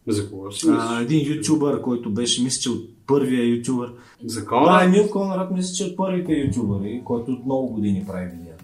За 0.09 0.31
кого 0.31 0.53
си 0.53 0.67
А, 0.71 1.01
един 1.01 1.37
ютубър, 1.37 1.83
който 1.83 2.11
беше, 2.11 2.43
мисля, 2.43 2.61
че 2.61 2.71
от 2.71 2.91
първия 3.07 3.57
ютубър. 3.57 3.93
За 4.25 4.41
Да, 4.41 4.47
кого? 4.47 4.81
Емил 4.81 5.11
Конрад, 5.11 5.51
мисля, 5.51 5.75
че 5.75 5.85
е 5.85 5.87
от 5.87 5.97
първите 5.97 6.33
ютубъри, 6.33 7.03
който 7.05 7.33
от 7.33 7.45
много 7.45 7.69
години 7.69 8.05
прави 8.07 8.31
видеа. 8.31 8.55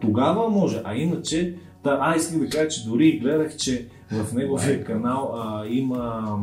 Тогава 0.00 0.48
може, 0.48 0.82
а 0.84 0.94
иначе, 0.94 1.56
да, 1.84 1.98
а 2.00 2.16
исках 2.16 2.38
да 2.38 2.48
кажа, 2.48 2.68
че 2.68 2.88
дори 2.88 3.18
гледах, 3.18 3.56
че 3.56 3.88
в 4.10 4.34
неговия 4.34 4.84
канал 4.84 5.32
а, 5.34 5.66
има 5.66 6.38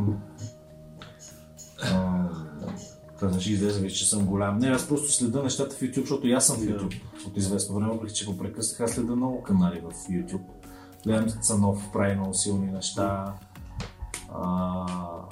а, 1.82 2.28
казваш, 3.20 3.46
излезе 3.46 3.80
вече, 3.80 3.96
че 3.96 4.08
съм 4.10 4.26
голям. 4.26 4.58
Не, 4.58 4.66
аз 4.66 4.88
просто 4.88 5.12
следа 5.12 5.42
нещата 5.42 5.76
в 5.76 5.80
YouTube, 5.80 6.00
защото 6.00 6.26
и 6.26 6.32
аз 6.32 6.46
съм 6.46 6.56
в 6.56 6.60
YouTube 6.60 7.00
от 7.26 7.36
известно 7.36 7.74
време, 7.74 7.92
въпреки 7.92 8.14
че 8.14 8.26
го 8.26 8.38
прекъснах, 8.38 8.80
аз 8.80 8.90
следа 8.90 9.16
много 9.16 9.42
канали 9.42 9.80
в 9.80 9.92
YouTube. 9.92 10.42
Гледам 11.06 11.28
Цанов 11.42 11.92
прави 11.92 12.14
много 12.14 12.34
силни 12.34 12.66
неща. 12.66 13.34
А, 14.34 14.42
а, 14.42 15.26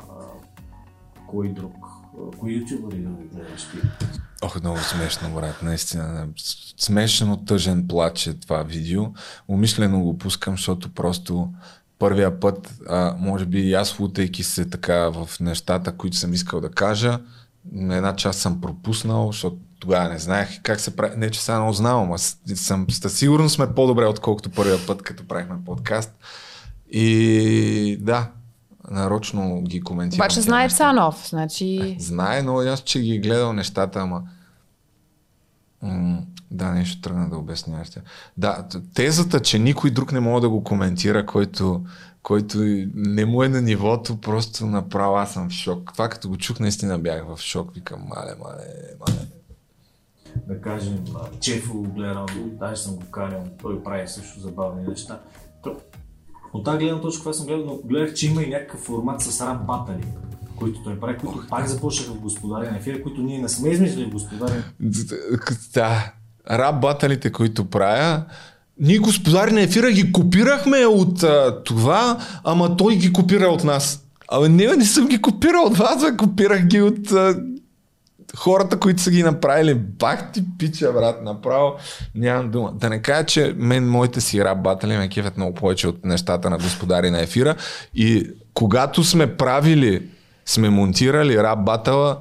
кой 1.27 1.48
друг? 1.48 1.74
А, 2.18 2.39
Кои 2.39 2.55
ютубъри 2.55 2.98
да 2.98 3.09
гледаш 3.35 3.62
ти? 3.62 3.77
Ох, 4.43 4.60
много 4.60 4.78
смешно, 4.78 5.31
брат. 5.31 5.62
Наистина. 5.62 6.28
Смешно 6.78 7.36
тъжен 7.36 7.89
плач 7.89 8.27
е 8.27 8.35
това 8.35 8.62
видео. 8.62 9.05
Умишлено 9.48 10.01
го 10.01 10.18
пускам, 10.18 10.55
защото 10.55 10.89
просто 10.90 11.52
първия 11.98 12.40
път, 12.40 12.74
а, 12.89 13.14
може 13.18 13.47
би 13.47 13.60
и 13.60 13.74
аз 13.74 13.98
лутайки 14.01 14.43
се 14.43 14.70
така 14.70 14.97
в 15.09 15.31
нещата, 15.40 15.93
които 15.93 16.16
съм 16.16 16.32
искал 16.35 16.60
да 16.60 16.70
кажа, 16.70 17.20
на 17.73 17.97
една 17.97 18.16
част 18.16 18.40
съм 18.40 18.60
пропуснал, 18.60 19.27
защото 19.27 19.56
тогава 19.78 20.09
не 20.09 20.18
знаех 20.18 20.62
как 20.62 20.81
се 20.81 20.97
прави. 20.97 21.16
Не, 21.16 21.31
че 21.31 21.43
сега 21.43 21.59
много 21.59 21.73
знам, 21.73 22.18
с- 22.18 22.36
съм, 22.55 22.86
със 22.90 23.18
сигурност 23.18 23.55
сме 23.55 23.74
по-добре, 23.74 24.06
отколкото 24.06 24.51
първия 24.51 24.86
път, 24.86 25.02
като 25.02 25.28
правихме 25.28 25.64
подкаст. 25.66 26.14
И 26.90 27.98
да, 28.01 28.31
нарочно 28.90 29.62
ги 29.62 29.80
коментирам. 29.80 30.24
Обаче 30.24 30.40
знае. 30.40 30.68
Цанов, 30.68 31.28
значи... 31.28 31.96
Знае, 32.00 32.42
но 32.42 32.58
аз, 32.58 32.80
че 32.80 33.00
ги 33.00 33.14
е 33.14 33.18
гледал 33.18 33.52
нещата, 33.52 34.00
ама... 34.00 34.22
М- 35.82 36.22
да, 36.50 36.70
нещо 36.70 37.00
тръгна 37.00 37.30
да 37.30 37.36
обясняваш. 37.36 37.88
Да, 38.36 38.66
тезата, 38.94 39.40
че 39.40 39.58
никой 39.58 39.90
друг 39.90 40.12
не 40.12 40.20
може 40.20 40.40
да 40.40 40.48
го 40.48 40.64
коментира, 40.64 41.26
който, 41.26 41.84
който 42.22 42.58
не 42.94 43.24
му 43.24 43.42
е 43.42 43.48
на 43.48 43.62
нивото, 43.62 44.20
просто 44.20 44.66
направо 44.66 45.16
аз 45.16 45.32
съм 45.32 45.48
в 45.48 45.52
шок. 45.52 45.92
Това 45.92 46.08
като 46.08 46.28
го 46.28 46.36
чух, 46.36 46.60
наистина 46.60 46.98
бях 46.98 47.24
в 47.26 47.38
шок. 47.40 47.74
Викам, 47.74 48.00
мале, 48.08 48.34
мале, 48.44 48.64
мале. 49.00 49.18
да 50.46 50.60
кажем, 50.60 51.04
Чефо 51.40 51.74
го 51.74 51.82
гледам, 51.82 52.26
даже 52.36 52.82
съм 52.82 52.96
го 52.96 53.10
канял, 53.10 53.44
той 53.62 53.82
прави 53.82 54.08
също 54.08 54.40
забавни 54.40 54.88
неща. 54.88 55.20
От 56.56 56.64
тази 56.64 56.78
гледна 56.78 57.00
точка, 57.00 57.20
това 57.20 57.32
съм 57.32 57.46
гледал, 57.46 57.64
но 57.66 57.88
гледах, 57.88 58.14
че 58.14 58.26
има 58.26 58.42
и 58.42 58.48
някакъв 58.48 58.80
формат 58.80 59.20
с 59.20 59.40
рап 59.40 59.66
батали, 59.66 60.04
които 60.56 60.82
той 60.82 61.00
прави, 61.00 61.18
които 61.18 61.46
пак 61.50 61.68
започнаха 61.68 62.12
в 62.12 62.20
Господаря 62.20 62.70
на 62.70 62.76
ефира, 62.76 63.02
които 63.02 63.22
ние 63.22 63.38
не 63.38 63.48
сме 63.48 63.68
измислили 63.68 64.04
в 64.04 64.10
Господаря. 64.10 64.64
Да, 65.74 66.12
рап 66.50 66.80
баталите, 66.80 67.32
които 67.32 67.64
правя, 67.64 68.24
ние 68.80 68.98
господари 68.98 69.52
на 69.52 69.60
ефира 69.60 69.90
ги 69.90 70.12
копирахме 70.12 70.86
от 70.86 71.22
а, 71.22 71.62
това, 71.64 72.18
ама 72.44 72.76
той 72.76 72.96
ги 72.96 73.12
копира 73.12 73.46
от 73.46 73.64
нас. 73.64 74.02
Абе, 74.28 74.48
не, 74.48 74.76
не 74.76 74.84
съм 74.84 75.08
ги 75.08 75.22
копирал 75.22 75.64
от 75.66 75.76
вас, 75.76 76.02
бе, 76.02 76.16
копирах 76.16 76.66
ги 76.66 76.80
от 76.80 77.12
а, 77.12 77.40
хората, 78.36 78.78
които 78.78 79.02
са 79.02 79.10
ги 79.10 79.22
направили. 79.22 79.74
Бах 79.74 80.32
ти 80.32 80.44
пича, 80.58 80.92
брат, 80.92 81.22
направо 81.22 81.74
нямам 82.14 82.50
дума. 82.50 82.72
Да 82.74 82.88
не 82.88 83.02
кажа, 83.02 83.26
че 83.26 83.54
мен 83.56 83.88
моите 83.88 84.20
си 84.20 84.44
рап 84.44 84.62
батали 84.62 84.96
ме 84.96 85.08
кефят 85.08 85.36
много 85.36 85.54
повече 85.54 85.88
от 85.88 86.04
нещата 86.04 86.50
на 86.50 86.58
господари 86.58 87.10
на 87.10 87.20
ефира. 87.20 87.54
И 87.94 88.30
когато 88.54 89.04
сме 89.04 89.36
правили, 89.36 90.02
сме 90.46 90.70
монтирали 90.70 91.42
рап 91.42 91.64
батала, 91.64 92.18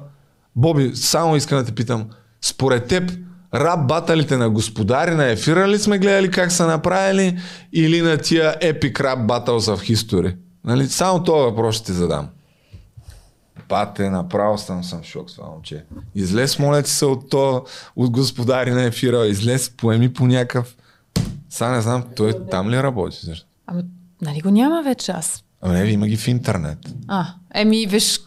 Боби, 0.56 0.90
само 0.94 1.36
искам 1.36 1.58
да 1.58 1.64
те 1.64 1.72
питам, 1.72 2.06
според 2.42 2.86
теб, 2.86 3.10
рап 3.54 3.86
баталите 3.86 4.36
на 4.36 4.50
господари 4.50 5.14
на 5.14 5.30
ефира 5.30 5.68
ли 5.68 5.78
сме 5.78 5.98
гледали 5.98 6.30
как 6.30 6.52
са 6.52 6.66
направили 6.66 7.38
или 7.72 8.02
на 8.02 8.16
тия 8.16 8.56
епик 8.60 9.00
рап 9.00 9.26
батълс 9.26 9.66
в 9.66 9.76
history? 9.76 10.36
Нали? 10.64 10.86
Само 10.86 11.24
този 11.24 11.42
въпрос 11.42 11.76
ще 11.76 11.84
ти 11.84 11.92
задам. 11.92 12.28
Пате, 13.68 14.10
направо 14.10 14.58
съм, 14.58 14.84
съм 14.84 15.02
в 15.02 15.04
шок 15.04 15.30
с 15.30 15.34
това 15.34 15.48
момче. 15.48 15.84
Излез, 16.14 16.58
моля 16.58 16.82
ти 16.82 16.90
се, 16.90 17.04
от 17.04 17.30
то, 17.30 17.64
от 17.96 18.10
господари 18.10 18.70
на 18.70 18.82
ефира, 18.82 19.26
излез, 19.26 19.70
поеми 19.70 20.12
по 20.12 20.26
някакъв... 20.26 20.76
Сега 21.50 21.70
не 21.70 21.80
знам, 21.80 22.04
той 22.16 22.46
там 22.50 22.70
ли 22.70 22.82
работи? 22.82 23.44
Ами, 23.66 23.82
нали 24.22 24.40
го 24.40 24.50
няма 24.50 24.82
вече 24.82 25.12
аз? 25.12 25.44
Ами 25.60 25.78
не, 25.78 25.90
има 25.90 26.08
ги 26.08 26.16
в 26.16 26.28
интернет. 26.28 26.78
А, 27.08 27.26
еми, 27.54 27.86
виж, 27.86 28.20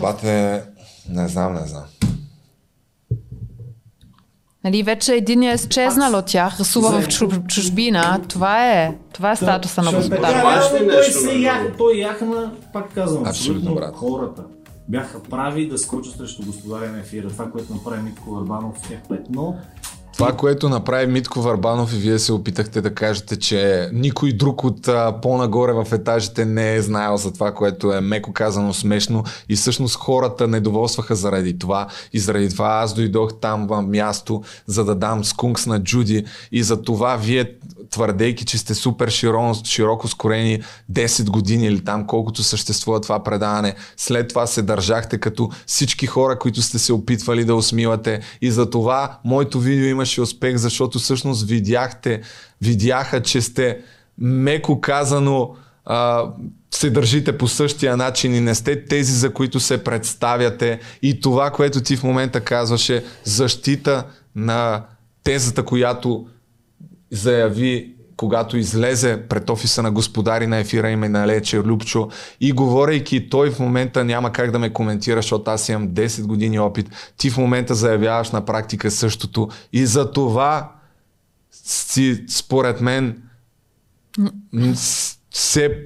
Пате, 0.00 0.62
не 1.08 1.28
знам, 1.28 1.54
не 1.54 1.66
знам. 1.66 1.84
Нали, 4.66 4.82
вече 4.82 5.14
един 5.14 5.42
е 5.42 5.52
изчезнал 5.54 6.18
от 6.18 6.26
тях, 6.26 6.60
рисува 6.60 7.00
в 7.00 7.06
чуж- 7.08 7.46
чужбина. 7.46 8.20
Това 8.28 8.72
е, 8.72 8.94
това 9.12 9.30
е 9.32 9.36
статуса 9.36 9.82
на 9.82 9.92
господар. 9.92 10.40
Обаче 10.40 10.70
той 10.70 10.86
нещо 10.86 11.12
се 11.12 11.26
между 11.26 11.40
яха, 11.40 11.72
той 11.78 11.94
яхна, 11.94 12.52
пак 12.72 12.94
казвам, 12.94 13.26
Абсолютно, 13.26 13.74
брат. 13.74 13.94
хората 13.96 14.42
бяха 14.88 15.22
прави 15.22 15.68
да 15.68 15.78
скочат 15.78 16.14
срещу 16.16 16.42
господаря 16.46 16.92
на 16.92 16.98
ефира. 16.98 17.28
Това, 17.28 17.50
което 17.50 17.74
направи 17.74 18.02
Митко 18.02 18.30
Върбанов 18.30 18.74
в 18.76 18.88
тях 18.88 18.98
петно, 19.08 19.56
Това, 20.16 20.32
което 20.32 20.68
направи 20.68 21.06
Митко 21.06 21.42
Варбанов 21.42 21.92
и 21.92 21.96
вие 21.96 22.18
се 22.18 22.32
опитахте 22.32 22.80
да 22.80 22.94
кажете, 22.94 23.36
че 23.36 23.88
никой 23.92 24.32
друг 24.32 24.64
от 24.64 24.88
а, 24.88 25.20
по-нагоре 25.22 25.72
в 25.72 25.86
етажите 25.92 26.44
не 26.44 26.74
е 26.74 26.82
знаел 26.82 27.16
за 27.16 27.32
това, 27.32 27.54
което 27.54 27.92
е 27.92 28.00
меко 28.00 28.32
казано 28.32 28.74
смешно. 28.74 29.24
И 29.48 29.56
всъщност 29.56 29.96
хората 29.96 30.48
недоволстваха 30.48 31.14
заради 31.14 31.58
това. 31.58 31.86
И 32.12 32.18
заради 32.18 32.50
това 32.50 32.68
аз 32.68 32.94
дойдох 32.94 33.40
там 33.40 33.66
в 33.66 33.82
място, 33.82 34.42
за 34.66 34.84
да 34.84 34.94
дам 34.94 35.24
скункс 35.24 35.66
на 35.66 35.82
Джуди. 35.82 36.24
И 36.52 36.62
за 36.62 36.82
това 36.82 37.16
вие 37.16 37.54
твърдейки, 37.90 38.44
че 38.44 38.58
сте 38.58 38.74
супер 38.74 39.08
широко, 39.08 39.60
широко 39.64 40.08
скорени 40.08 40.62
10 40.92 41.30
години 41.30 41.66
или 41.66 41.84
там 41.84 42.06
колкото 42.06 42.42
съществува 42.42 43.00
това 43.00 43.22
предаване, 43.22 43.74
след 43.96 44.28
това 44.28 44.46
се 44.46 44.62
държахте 44.62 45.18
като 45.18 45.50
всички 45.66 46.06
хора, 46.06 46.38
които 46.38 46.62
сте 46.62 46.78
се 46.78 46.92
опитвали 46.92 47.44
да 47.44 47.54
усмивате. 47.54 48.20
И 48.40 48.50
за 48.50 48.70
това 48.70 49.18
моето 49.24 49.60
видео 49.60 49.86
имаше 50.06 50.20
успех, 50.20 50.56
защото 50.56 50.98
всъщност 50.98 51.48
видяхте, 51.48 52.20
видяха, 52.62 53.22
че 53.22 53.40
сте 53.40 53.78
меко 54.18 54.80
казано 54.80 55.54
а, 55.84 56.24
се 56.70 56.90
държите 56.90 57.38
по 57.38 57.48
същия 57.48 57.96
начин 57.96 58.34
и 58.34 58.40
не 58.40 58.54
сте 58.54 58.84
тези, 58.84 59.12
за 59.12 59.32
които 59.32 59.60
се 59.60 59.84
представяте. 59.84 60.80
И 61.02 61.20
това, 61.20 61.50
което 61.50 61.80
ти 61.80 61.96
в 61.96 62.02
момента 62.02 62.40
казваше, 62.40 63.04
защита 63.24 64.04
на 64.36 64.84
тезата, 65.24 65.62
която 65.64 66.26
заяви, 67.10 67.95
когато 68.16 68.56
излезе 68.56 69.22
пред 69.28 69.50
офиса 69.50 69.82
на 69.82 69.92
господари 69.92 70.46
на 70.46 70.58
ефира 70.58 70.90
име 70.90 71.08
на 71.08 71.26
Лече 71.26 71.58
Любчо 71.58 72.08
и 72.40 72.52
говорейки, 72.52 73.28
той 73.28 73.50
в 73.50 73.58
момента 73.58 74.04
няма 74.04 74.32
как 74.32 74.50
да 74.50 74.58
ме 74.58 74.72
коментира, 74.72 75.18
защото 75.18 75.50
аз 75.50 75.68
имам 75.68 75.88
10 75.88 76.26
години 76.26 76.58
опит. 76.58 76.90
Ти 77.16 77.30
в 77.30 77.36
момента 77.36 77.74
заявяваш 77.74 78.30
на 78.30 78.44
практика 78.44 78.90
същото 78.90 79.48
и 79.72 79.86
за 79.86 80.12
това 80.12 80.72
си, 81.50 82.24
според 82.28 82.80
мен, 82.80 83.22
се 85.36 85.78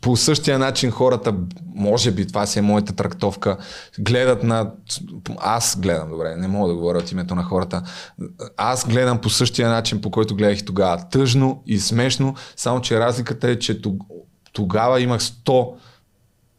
по 0.00 0.16
същия 0.16 0.58
начин 0.58 0.90
хората, 0.90 1.34
може 1.74 2.10
би 2.10 2.26
това 2.26 2.46
си 2.46 2.58
е 2.58 2.62
моята 2.62 2.92
трактовка, 2.92 3.56
гледат 3.98 4.42
на... 4.42 4.72
Аз 5.38 5.80
гледам, 5.80 6.10
добре, 6.10 6.36
не 6.36 6.48
мога 6.48 6.68
да 6.68 6.74
говоря 6.74 6.98
от 6.98 7.12
името 7.12 7.34
на 7.34 7.42
хората. 7.42 7.82
Аз 8.56 8.88
гледам 8.88 9.20
по 9.20 9.30
същия 9.30 9.68
начин, 9.68 10.00
по 10.00 10.10
който 10.10 10.36
гледах 10.36 10.58
и 10.58 10.64
тогава. 10.64 11.08
Тъжно 11.10 11.62
и 11.66 11.78
смешно, 11.78 12.34
само 12.56 12.80
че 12.80 13.00
разликата 13.00 13.50
е, 13.50 13.58
че 13.58 13.82
тог- 13.82 14.06
тогава 14.52 15.00
имах 15.00 15.20
100 15.20 15.74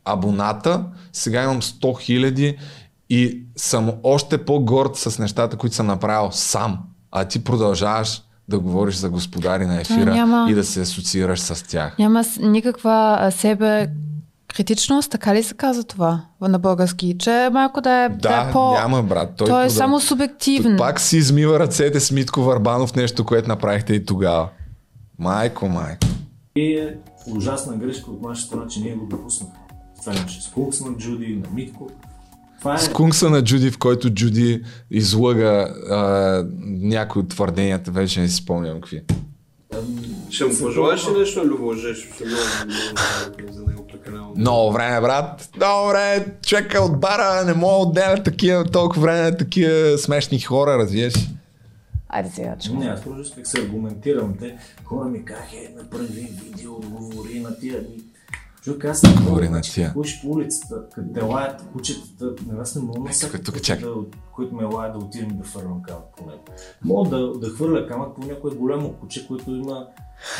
абоната, 0.05 0.85
сега 1.13 1.43
имам 1.43 1.61
100 1.61 2.01
хиляди 2.01 2.57
и 3.09 3.43
съм 3.55 3.91
още 4.03 4.45
по-горд 4.45 4.95
с 4.95 5.19
нещата, 5.19 5.57
които 5.57 5.75
съм 5.75 5.87
направил 5.87 6.31
сам. 6.31 6.79
А 7.11 7.25
ти 7.25 7.43
продължаваш 7.43 8.21
да 8.49 8.59
говориш 8.59 8.95
за 8.95 9.09
господари 9.09 9.65
на 9.65 9.81
ефира 9.81 10.13
няма- 10.13 10.47
и 10.49 10.53
да 10.53 10.63
се 10.63 10.81
асоциираш 10.81 11.39
с 11.39 11.63
тях. 11.63 11.95
Няма 11.99 12.23
с- 12.23 12.39
никаква 12.39 13.27
себе 13.31 13.87
критичност, 14.47 15.11
така 15.11 15.35
ли 15.35 15.43
се 15.43 15.53
казва 15.53 15.83
това 15.83 16.21
на 16.41 16.59
български? 16.59 17.15
Че 17.19 17.49
малко 17.51 17.81
да 17.81 17.91
е, 17.93 18.09
да, 18.09 18.15
Да, 18.15 18.47
е 18.49 18.51
по... 18.51 18.71
няма 18.71 19.03
брат. 19.03 19.29
Той, 19.37 19.47
Той 19.47 19.61
е 19.61 19.65
продъл- 19.65 19.69
само 19.69 19.99
субективен. 19.99 20.77
Пак 20.77 20.99
си 20.99 21.17
измива 21.17 21.59
ръцете 21.59 21.99
с 21.99 22.11
Митко 22.11 22.41
Варбанов, 22.41 22.95
нещо, 22.95 23.25
което 23.25 23.47
направихте 23.47 23.93
и 23.93 24.05
тогава. 24.05 24.49
Майко, 25.19 25.67
майко. 25.67 26.07
И 26.55 26.73
е 26.73 26.95
ужасна 27.27 27.73
грешка 27.75 28.11
от 28.11 28.21
наша 28.21 28.41
страна, 28.41 28.67
че 28.67 28.79
ние 28.79 28.93
го 28.93 29.05
допуснахме. 29.07 29.55
Това 29.99 30.15
имаше 30.15 30.41
скукс 30.41 30.81
на 30.81 30.97
Джуди, 30.97 31.35
на 31.37 31.47
Митко. 31.53 31.89
Това 32.63 32.75
е... 32.75 32.77
Скункса 32.77 33.29
на 33.29 33.43
Джуди, 33.43 33.71
в 33.71 33.77
който 33.77 34.09
Джуди 34.09 34.63
излъга 34.91 35.73
а, 35.89 36.45
някои 36.63 37.19
от 37.21 37.29
твърденията, 37.29 37.91
вече 37.91 38.21
не 38.21 38.27
си 38.27 38.35
спомням 38.35 38.81
какви. 38.81 39.01
Ще 40.29 40.45
му 40.45 40.51
пожелаеш 40.59 41.07
ли 41.07 41.19
нещо 41.19 41.45
много, 41.45 41.63
много 41.63 41.75
за 43.53 43.65
него 43.65 43.87
прекалено. 43.87 44.33
Много 44.37 44.71
време, 44.71 45.01
брат. 45.01 45.49
Много 45.57 45.89
време. 45.89 46.25
Човека 46.45 46.81
от 46.81 46.99
бара 46.99 47.45
не 47.45 47.53
мога 47.53 47.85
да 47.85 47.89
отделя 47.89 48.23
такива, 48.23 48.65
толкова 48.65 49.01
време 49.01 49.37
такива 49.37 49.97
смешни 49.97 50.39
хора, 50.39 50.77
разбираш. 50.77 51.13
Айде 52.09 52.29
сега, 52.29 52.55
че... 52.59 52.73
Не, 52.73 52.85
аз 52.85 53.03
просто 53.03 53.39
се 53.43 53.61
аргументирам. 53.61 54.33
Те 54.39 54.57
хора 54.83 55.05
ми 55.05 55.25
казаха, 55.25 55.55
е, 55.55 55.75
направи 55.77 56.29
видео, 56.43 56.73
говори 56.73 57.39
на 57.39 57.59
тия. 57.59 57.83
Човек, 58.63 58.85
аз 58.85 59.03
не 59.03 59.09
мога, 59.19 59.49
на 59.49 59.61
тия. 59.61 59.89
Ходиш 59.89 60.21
по 60.21 60.29
улицата, 60.29 60.75
като 60.95 61.07
те 61.13 61.21
лаят 61.21 61.65
кучетата, 61.73 62.25
не 62.47 62.61
аз 62.61 62.75
не 62.75 62.81
мога 62.81 63.09
да 63.09 63.31
тук, 63.31 63.43
тук, 63.45 63.61
чакай. 63.61 63.85
да, 63.85 63.93
които 64.35 64.55
ме 64.55 64.63
лаят 64.63 64.93
да 64.93 65.05
отидем 65.05 65.37
да 65.37 65.43
фървам 65.43 65.81
камък 65.81 66.03
по 66.17 66.25
него. 66.25 66.43
Мога 66.83 67.09
да, 67.09 67.39
да 67.39 67.49
хвърля 67.49 67.87
камък 67.87 68.15
по 68.15 68.27
някое 68.27 68.51
голямо 68.51 68.93
куче, 68.93 69.27
което 69.27 69.51
има 69.51 69.87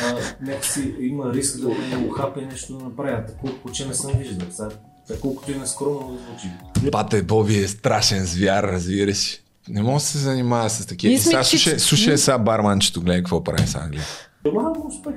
а, 0.02 0.16
някакси, 0.40 0.94
има 1.00 1.32
риск 1.32 1.60
да 1.60 1.68
ме 1.68 2.06
ухапе 2.08 2.40
и 2.40 2.46
нещо 2.46 2.78
да 2.78 2.84
направя. 2.84 3.26
Такова 3.26 3.52
куче 3.62 3.86
не 3.86 3.94
съм 3.94 4.12
виждал. 4.18 4.48
Сега, 4.50 5.20
колкото 5.20 5.52
и 5.52 5.58
нескромно 5.58 6.12
да 6.12 6.18
звучи. 6.18 6.90
Пате 6.92 7.22
Боби 7.22 7.58
е 7.58 7.68
страшен 7.68 8.24
звяр, 8.24 8.64
разбираш. 8.64 9.40
Не 9.68 9.82
мога 9.82 9.94
да 9.94 10.00
се 10.00 10.18
занимава 10.18 10.70
с 10.70 10.86
такива. 10.86 11.18
Сега 11.18 11.44
слушай, 11.44 11.78
слушай 11.78 12.18
сега 12.18 12.38
барманчето, 12.38 13.00
гледай 13.00 13.18
какво 13.18 13.44
прави. 13.44 13.62
Гледай. 13.62 14.04
Това 14.44 14.62
е 14.62 14.86
успех. 14.86 15.14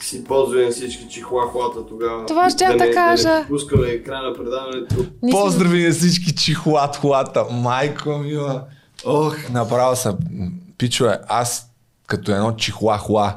Си 0.00 0.24
на 0.28 0.70
всички 0.70 1.08
чихлахлата 1.10 1.86
тогава. 1.86 2.26
Това 2.26 2.50
щях 2.50 2.76
да 2.76 2.84
не, 2.84 2.90
кажа. 2.90 3.28
Да 3.28 3.40
не 3.40 3.46
пускаме 3.46 3.88
екрана 3.88 4.34
предаването. 4.34 5.06
Поздрави 5.30 5.86
на 5.86 5.92
всички 5.92 6.34
чихлат 6.34 6.96
хлата. 6.96 7.44
Майко 7.52 8.18
мила. 8.18 8.64
Ох, 9.04 9.48
направо 9.50 9.96
съм. 9.96 10.18
Пичове, 10.78 11.18
аз 11.28 11.70
като 12.06 12.32
едно 12.32 12.52
чихла 12.52 12.98
хла 12.98 13.34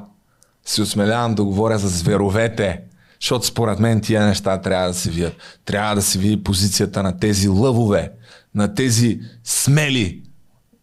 си 0.66 0.82
осмелявам 0.82 1.36
да 1.36 1.44
говоря 1.44 1.78
за 1.78 1.88
зверовете. 1.88 2.82
Защото 3.22 3.46
според 3.46 3.80
мен 3.80 4.02
тия 4.02 4.26
неща 4.26 4.62
трябва 4.62 4.88
да 4.88 4.94
се 4.94 5.10
видят. 5.10 5.34
Трябва 5.66 5.96
да 5.96 6.02
се 6.02 6.20
види 6.20 6.44
позицията 6.44 7.04
на 7.04 7.18
тези 7.20 7.48
лъвове, 7.48 8.12
на 8.56 8.76
тези 8.76 9.20
смели 9.44 10.24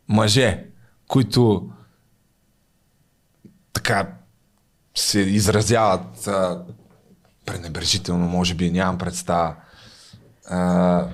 мъже, 0.08 0.64
които 1.08 1.70
така 3.72 4.17
се 4.98 5.20
изразяват 5.20 6.26
а, 6.26 6.62
пренебрежително, 7.46 8.28
може 8.28 8.54
би, 8.54 8.70
нямам 8.70 8.98
представа. 8.98 9.54
А, 10.50 11.06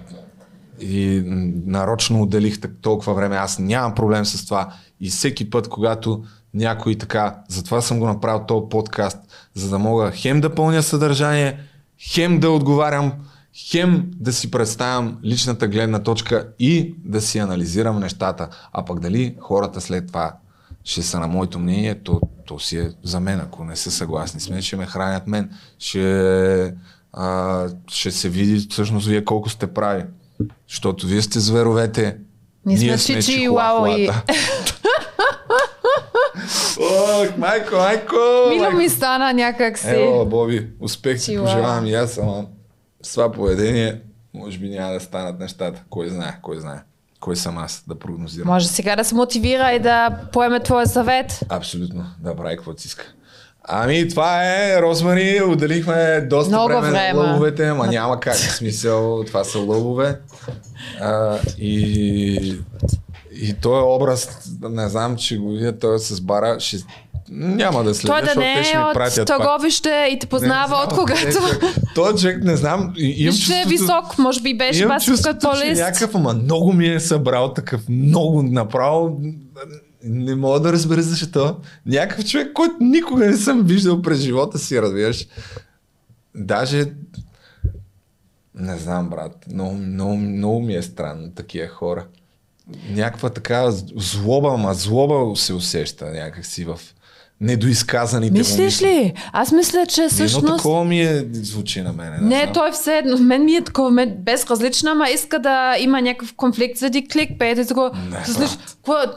и 0.81 1.23
нарочно 1.67 2.23
отделих 2.23 2.61
толкова 2.81 3.15
време. 3.15 3.37
Аз 3.37 3.59
нямам 3.59 3.95
проблем 3.95 4.25
с 4.25 4.47
това. 4.47 4.73
И 5.01 5.11
всеки 5.11 5.51
път, 5.51 5.69
когато 5.69 6.25
някой 6.55 6.99
така, 6.99 7.39
затова 7.49 7.81
съм 7.81 7.99
го 7.99 8.07
направил 8.07 8.47
този 8.47 8.69
подкаст, 8.71 9.19
за 9.55 9.71
да 9.71 9.79
мога 9.79 10.11
хем 10.11 10.41
да 10.41 10.55
пълня 10.55 10.83
съдържание, 10.83 11.59
хем 11.99 12.41
да 12.41 12.51
отговарям, 12.51 13.13
хем 13.71 14.11
да 14.15 14.33
си 14.33 14.51
представям 14.51 15.19
личната 15.25 15.69
гледна 15.69 15.99
точка 15.99 16.49
и 16.59 16.95
да 17.05 17.21
си 17.21 17.39
анализирам 17.39 18.01
нещата. 18.01 18.49
А 18.73 18.85
пък 18.85 19.01
дали 19.01 19.37
хората 19.41 19.81
след 19.81 20.07
това 20.07 20.33
ще 20.85 21.03
са 21.03 21.21
на 21.21 21.27
моето 21.27 21.59
мнение, 21.59 21.95
то, 21.95 22.21
то 22.47 22.59
си 22.59 22.79
е 22.79 22.91
за 23.03 23.21
мен, 23.21 23.41
ако 23.41 23.65
не 23.65 23.77
са 23.77 23.91
съгласни 23.91 24.41
с 24.41 24.51
мен, 24.51 24.63
ще 24.63 24.77
ме 24.77 24.87
хранят 24.87 25.27
мен, 25.27 25.51
ще, 25.79 26.75
а, 27.13 27.67
ще 27.89 28.11
се 28.11 28.29
види 28.29 28.67
всъщност 28.71 29.07
вие 29.07 29.25
колко 29.25 29.49
сте 29.51 29.67
прави. 29.67 30.05
Защото 30.69 31.07
вие 31.07 31.23
сте 31.23 31.41
зверовете, 31.41 32.17
Ние 32.67 32.99
сме 32.99 33.21
чичи 33.21 33.41
и 33.41 33.49
лао 33.49 33.87
и- 33.87 34.07
чихуахуата. 34.07 34.35
Ох, 36.81 37.37
майко, 37.37 37.75
майко! 37.75 38.15
Мило 38.51 38.71
ми 38.71 38.89
стана 38.89 39.33
някак 39.33 39.79
си. 39.79 39.91
Ево, 39.91 40.27
Боби, 40.27 40.69
успех 40.81 41.25
ти 41.25 41.39
пожелавам 41.39 41.87
и 41.87 41.95
аз, 41.95 42.19
ама 42.19 42.47
с 43.03 43.11
това 43.13 43.33
поведение 43.33 44.01
може 44.35 44.59
би 44.59 44.69
няма 44.69 44.93
да 44.93 45.01
станат 45.01 45.41
нещата. 45.41 45.83
Кой 45.91 46.09
знае, 46.09 46.39
кой 46.43 46.61
знае. 46.61 46.79
Кой 47.25 47.37
съм 47.37 47.59
аз 47.59 47.85
да 47.89 47.99
прогнозирам? 47.99 48.49
Може 48.49 48.69
сега 48.69 48.97
да 48.97 49.05
се 49.05 49.15
мотивира 49.15 49.73
и 49.73 49.79
да 49.79 50.19
поеме 50.33 50.61
твоя 50.61 50.87
съвет. 50.87 51.41
Абсолютно, 51.49 52.07
да 52.21 52.37
прави 52.37 52.57
каквото 52.57 52.81
си 52.81 52.89
иска. 52.89 53.05
Ами 53.63 54.09
това 54.09 54.45
е, 54.45 54.83
Розмари, 54.83 55.43
отделихме 55.43 56.21
доста 56.21 56.51
Много 56.51 56.69
време, 56.69 56.91
време. 56.91 57.13
на 57.13 57.21
лъвовете, 57.21 57.69
ама 57.69 57.87
няма 57.87 58.21
как, 58.21 58.35
в 58.35 58.53
смисъл, 58.53 59.25
това 59.27 59.45
са 59.45 59.59
лъвове. 59.59 60.21
А, 61.01 61.39
и, 61.59 62.59
и 63.33 63.55
този 63.55 63.83
образ, 63.83 64.51
не 64.71 64.89
знам, 64.89 65.17
че 65.17 65.39
го 65.39 65.51
видя, 65.51 65.79
той 65.79 65.95
е 65.95 65.99
с 65.99 66.21
бара, 66.21 66.61
ще, 66.61 66.77
няма 67.35 67.85
да 67.85 67.95
следя, 67.95 68.13
Той 68.13 68.35
да 68.35 68.41
не 68.41 68.53
е 68.53 68.79
от 68.79 68.95
пратят 68.95 69.29
пак. 69.29 69.39
търговище 69.39 70.09
и 70.13 70.19
те 70.19 70.27
познава 70.27 70.77
от 70.77 70.99
когато. 70.99 71.39
Той 71.95 72.15
човек, 72.15 72.45
не 72.45 72.57
знам, 72.57 72.93
имам 72.97 73.35
Ще 73.35 73.61
е 73.61 73.65
висок, 73.69 74.19
може 74.19 74.41
би 74.41 74.59
беше 74.59 74.89
чувството, 75.05 75.49
че 75.61 75.67
лист. 75.67 75.81
някакъв, 75.81 76.15
ама 76.15 76.35
много 76.35 76.73
ми 76.73 76.89
е 76.89 77.01
събрал 77.01 77.53
такъв, 77.53 77.89
много 77.89 78.43
направо. 78.43 79.21
Не 80.05 80.35
мога 80.35 80.61
да 80.61 80.73
разбера 80.73 81.03
защо. 81.03 81.57
Някакъв 81.87 82.25
човек, 82.25 82.53
който 82.53 82.75
никога 82.81 83.27
не 83.27 83.37
съм 83.37 83.63
виждал 83.63 84.03
през 84.03 84.21
живота 84.21 84.59
си, 84.59 84.83
разбираш. 84.83 85.27
Даже 86.35 86.87
не 88.55 88.79
знам, 88.79 89.11
брат. 89.11 89.47
Много, 89.53 89.75
много, 89.75 90.17
много 90.17 90.61
ми 90.61 90.75
е 90.75 90.83
странно 90.83 91.31
такива 91.31 91.69
хора. 91.69 92.07
Някаква 92.91 93.31
така 93.31 93.71
злоба, 93.97 94.51
ама 94.55 94.75
злоба 94.75 95.37
се 95.37 95.55
усеща 95.55 96.11
някакси 96.11 96.65
в 96.65 96.81
недоизказаните 97.41 98.33
му 98.33 98.39
Мислиш 98.39 98.59
мисли. 98.65 98.87
ли? 98.87 99.13
Аз 99.33 99.53
мисля, 99.53 99.87
че 99.87 100.01
Едно 100.01 100.11
всъщност... 100.11 100.57
такова 100.57 100.85
ми 100.85 101.01
е 101.01 101.27
звучи 101.33 101.83
на 101.83 101.93
мене. 101.93 102.19
Не, 102.21 102.41
знам. 102.43 102.53
той 102.55 102.73
все 102.73 102.99
едно, 102.99 103.19
мен 103.19 103.45
ми 103.45 103.55
е 103.55 103.65
такова, 103.65 103.91
мен 103.91 104.15
безразлично, 104.19 104.91
ама 104.91 105.09
иска 105.09 105.39
да 105.39 105.77
има 105.79 106.01
някакъв 106.03 106.35
конфликт 106.35 106.79
заради 106.79 107.09
кликбейт 107.09 107.59
и 107.59 107.67
такова. 107.67 107.91
Не, 108.11 108.25
Слиш, 108.25 108.59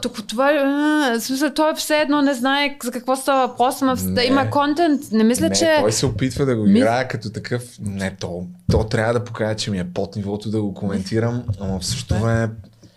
тук, 0.02 0.27
това, 0.27 0.52
а, 0.53 1.19
в 1.19 1.23
смисъл, 1.23 1.49
той 1.49 1.76
все 1.76 1.98
едно 1.98 2.22
не 2.22 2.34
знае 2.34 2.77
за 2.84 2.91
какво 2.91 3.15
става 3.15 3.48
въпрос, 3.48 3.81
ама 3.81 3.95
да 3.95 4.11
Не. 4.11 4.23
има 4.23 4.49
контент. 4.49 5.02
Не 5.11 5.23
мисля, 5.23 5.49
не, 5.49 5.56
че... 5.56 5.77
той 5.80 5.91
се 5.91 6.06
опитва 6.06 6.45
да 6.45 6.56
го 6.56 6.68
играе 6.68 7.07
като 7.07 7.30
такъв. 7.30 7.64
Не, 7.80 8.15
то, 8.15 8.44
то 8.72 8.84
трябва 8.84 9.14
да 9.14 9.23
покаже, 9.23 9.56
че 9.56 9.72
ми 9.72 9.80
е 9.80 9.88
под 9.94 10.15
нивото 10.15 10.49
да 10.49 10.61
го 10.61 10.73
коментирам, 10.73 11.44
ама 11.60 11.80
в 11.80 11.85
същото 11.85 12.22
време 12.22 12.49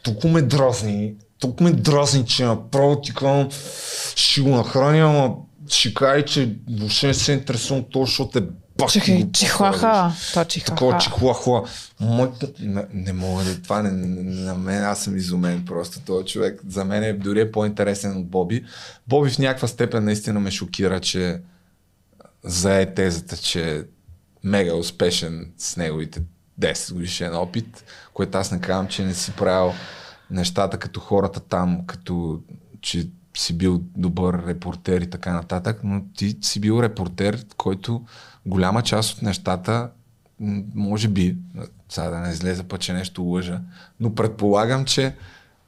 тук 0.03 0.25
ме 0.25 0.43
дразни. 0.43 1.15
Тук 1.41 1.61
ме 1.61 1.73
дразни, 1.73 2.27
че 2.27 2.45
направо 2.45 3.01
ти 3.01 3.15
казвам, 3.15 3.49
ще 4.15 4.41
го 4.41 4.49
нахраня, 4.49 4.99
ама 4.99 5.35
ще 5.69 5.95
кажа, 5.95 6.25
че 6.25 6.57
въобще 6.71 7.07
не 7.07 7.15
се 7.15 7.33
интересувам 7.33 7.83
от 7.83 7.91
това, 7.91 8.07
защото 8.07 8.39
е 8.39 8.43
бах. 8.79 8.93
Чехай, 8.93 9.27
чихлаха. 9.33 10.13
То 10.35 10.45
Такова 10.67 10.99
чихлаха. 10.99 11.63
Моето... 12.01 12.49
Не, 12.61 12.85
не 12.93 13.13
мога 13.13 13.45
да... 13.45 13.63
Това 13.63 13.83
не, 13.83 13.91
не, 13.91 14.23
на 14.23 14.55
мен 14.55 14.85
аз 14.85 15.03
съм 15.03 15.17
изумен 15.17 15.65
просто. 15.65 16.01
Този 16.01 16.27
човек 16.27 16.61
за 16.69 16.85
мен 16.85 17.03
е 17.03 17.13
дори 17.13 17.41
е 17.41 17.53
по-интересен 17.53 18.17
от 18.17 18.27
Боби. 18.27 18.65
Боби 19.09 19.31
в 19.31 19.39
някаква 19.39 19.69
степен 19.69 20.05
наистина 20.05 20.41
ме 20.41 20.51
шокира, 20.51 21.01
че 21.01 21.41
зае 22.45 22.95
тезата, 22.95 23.37
че 23.37 23.77
е 23.77 23.83
мега 24.45 24.75
успешен 24.75 25.53
с 25.59 25.77
неговите 25.77 26.23
10 26.61 26.93
годишен 26.93 27.35
опит, 27.35 27.85
което 28.15 28.39
аз 28.39 28.53
не 28.53 28.61
казвам, 28.61 28.89
че 28.89 29.05
не 29.05 29.15
си 29.15 29.33
правил 29.33 29.73
нещата 30.31 30.79
като 30.79 31.01
хората 31.01 31.41
там, 31.41 31.87
като 31.87 32.41
че 32.81 33.09
си 33.37 33.59
бил 33.59 33.81
добър 33.97 34.47
репортер 34.47 35.01
и 35.01 35.11
така 35.11 35.33
нататък, 35.33 35.81
но 35.85 36.03
ти 36.17 36.37
си 36.43 36.61
бил 36.61 36.83
репортер, 36.83 37.45
който 37.57 38.05
голяма 38.47 38.83
част 38.83 39.17
от 39.17 39.23
нещата, 39.23 39.91
може 40.75 41.09
би, 41.09 41.37
сега 41.89 42.11
да 42.11 42.19
не 42.19 42.31
излезе 42.31 42.63
път, 42.63 42.81
че 42.81 42.93
нещо 42.93 43.23
лъжа, 43.23 43.61
но 44.01 44.15
предполагам, 44.15 44.85
че 44.85 45.15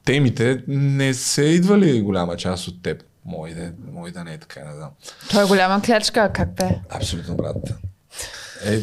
темите 0.05 0.63
не 0.67 1.13
са 1.13 1.43
идвали 1.43 2.01
голяма 2.01 2.37
част 2.37 2.67
от 2.67 2.83
теб. 2.83 3.03
Мой 3.25 3.53
да, 3.53 3.71
мой 3.91 4.11
да 4.11 4.23
не 4.23 4.33
е 4.33 4.37
така, 4.37 4.65
не 4.65 4.75
знам. 4.75 4.89
Той 5.31 5.43
е 5.43 5.47
голяма 5.47 5.81
клечка, 5.81 6.31
как 6.33 6.55
бе? 6.55 6.79
Абсолютно, 6.89 7.35
брат. 7.35 7.73
Е, 8.65 8.81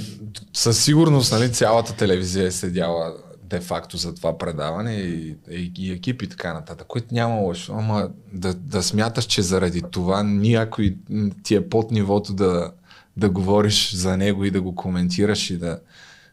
със 0.52 0.85
сигурност, 0.85 1.32
нали, 1.32 1.52
цялата 1.52 1.97
телевизия 1.97 2.47
е 2.47 2.51
седяла 2.51 3.15
де-факто 3.51 3.97
за 3.97 4.14
това 4.14 4.39
предаване 4.39 4.94
и, 4.94 5.36
и, 5.51 5.72
и 5.78 5.93
екип 5.93 6.22
и 6.22 6.28
така 6.28 6.52
нататък, 6.52 6.86
което 6.86 7.14
няма 7.14 7.35
лошо. 7.35 7.72
Ама 7.72 8.09
да, 8.32 8.55
да 8.55 8.82
смяташ, 8.82 9.24
че 9.24 9.43
заради 9.43 9.82
това 9.90 10.22
някой 10.22 10.97
ти 11.43 11.55
е 11.55 11.68
под 11.68 11.90
нивото 11.90 12.32
да, 12.32 12.70
да 13.16 13.31
говориш 13.31 13.94
за 13.94 14.16
него 14.16 14.44
и 14.44 14.51
да 14.51 14.62
го 14.62 14.74
коментираш 14.74 15.51
и 15.51 15.59
да, 15.59 15.78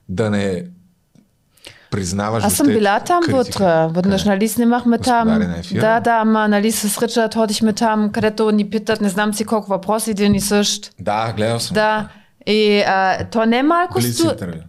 да 0.09 0.29
не 0.29 0.63
признаваш 1.91 2.43
Аз 2.43 2.53
съм 2.53 2.67
била 2.67 2.99
там 2.99 3.23
критика. 3.23 3.63
вътре. 3.63 3.93
Веднъж, 3.95 4.23
нали, 4.23 4.47
снимахме 4.47 4.97
там. 4.97 5.27
Да, 5.73 5.99
да, 5.99 6.11
ама, 6.11 6.47
нали, 6.47 6.71
с 6.71 7.01
Ричард 7.01 7.33
ходихме 7.33 7.73
там, 7.73 8.11
където 8.11 8.51
ни 8.51 8.69
питат, 8.69 9.01
не 9.01 9.09
знам 9.09 9.33
си 9.33 9.45
колко 9.45 9.69
въпроси, 9.69 10.11
един 10.11 10.35
и 10.35 10.41
същ. 10.41 10.91
Да, 10.99 11.33
гледал 11.37 11.59
съм. 11.59 11.73
Да. 11.73 12.09
И 12.47 12.83
а, 12.87 13.25
то 13.29 13.45
не 13.45 13.57
е 13.57 13.63
малко... 13.63 13.99
Блиц 13.99 14.17
сту- 14.17 14.31
интервю. 14.31 14.59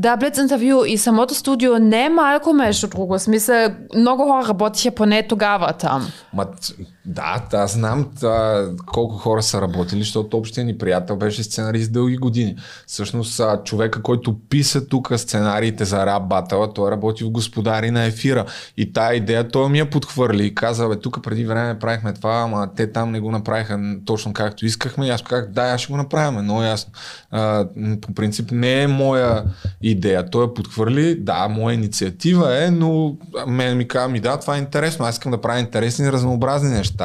Да, 0.00 0.16
Блиц 0.16 0.38
интервю 0.38 0.84
и 0.84 0.98
самото 0.98 1.34
студио 1.34 1.78
не 1.78 2.04
е 2.04 2.08
малко 2.08 2.52
между 2.52 2.88
друго. 2.88 3.18
Смисъл, 3.18 3.68
много 3.94 4.24
хора 4.24 4.48
работиха 4.48 4.90
поне 4.94 5.26
тогава 5.28 5.72
там. 5.72 6.06
Ма, 6.34 6.44
т- 6.46 6.72
да, 7.08 7.44
да, 7.50 7.66
знам 7.66 8.10
да, 8.20 8.68
колко 8.86 9.16
хора 9.16 9.42
са 9.42 9.60
работили, 9.60 10.00
защото 10.00 10.36
общия 10.36 10.64
ни 10.64 10.78
приятел 10.78 11.16
беше 11.16 11.42
сценарист 11.42 11.92
дълги 11.92 12.16
години. 12.16 12.56
Всъщност, 12.86 13.40
човека, 13.64 14.02
който 14.02 14.38
писа 14.48 14.88
тук 14.88 15.12
сценариите 15.16 15.84
за 15.84 16.06
рап 16.06 16.28
батъла, 16.28 16.72
той 16.72 16.90
работи 16.90 17.24
в 17.24 17.30
Господари 17.30 17.90
на 17.90 18.04
ефира. 18.04 18.44
И 18.76 18.92
тая 18.92 19.16
идея 19.16 19.48
той 19.48 19.68
ми 19.68 19.78
я 19.78 19.90
подхвърли 19.90 20.46
и 20.46 20.54
каза, 20.54 20.88
бе, 20.88 20.96
тук 20.96 21.22
преди 21.22 21.44
време 21.44 21.78
правихме 21.78 22.12
това, 22.12 22.34
ама 22.34 22.68
те 22.76 22.92
там 22.92 23.10
не 23.10 23.20
го 23.20 23.30
направиха 23.30 23.80
точно 24.04 24.32
както 24.32 24.66
искахме. 24.66 25.06
И 25.06 25.10
аз 25.10 25.22
казах, 25.22 25.48
да, 25.50 25.62
аз 25.62 25.80
ще 25.80 25.92
го 25.92 25.96
направим, 25.96 26.40
много 26.42 26.62
ясно. 26.62 26.92
А, 27.30 27.66
по 28.00 28.14
принцип 28.14 28.50
не 28.50 28.82
е 28.82 28.88
моя 28.88 29.44
идея. 29.82 30.30
Той 30.30 30.42
я 30.42 30.54
подхвърли, 30.54 31.14
да, 31.14 31.48
моя 31.48 31.74
инициатива 31.74 32.64
е, 32.64 32.70
но 32.70 33.16
мен 33.46 33.76
ми 33.76 33.88
казва, 33.88 34.08
ми 34.08 34.20
да, 34.20 34.36
това 34.36 34.56
е 34.56 34.58
интересно, 34.58 35.04
аз 35.04 35.14
искам 35.14 35.32
да 35.32 35.40
правя 35.40 35.60
интересни, 35.60 36.12
разнообразни 36.12 36.70
неща. 36.70 36.97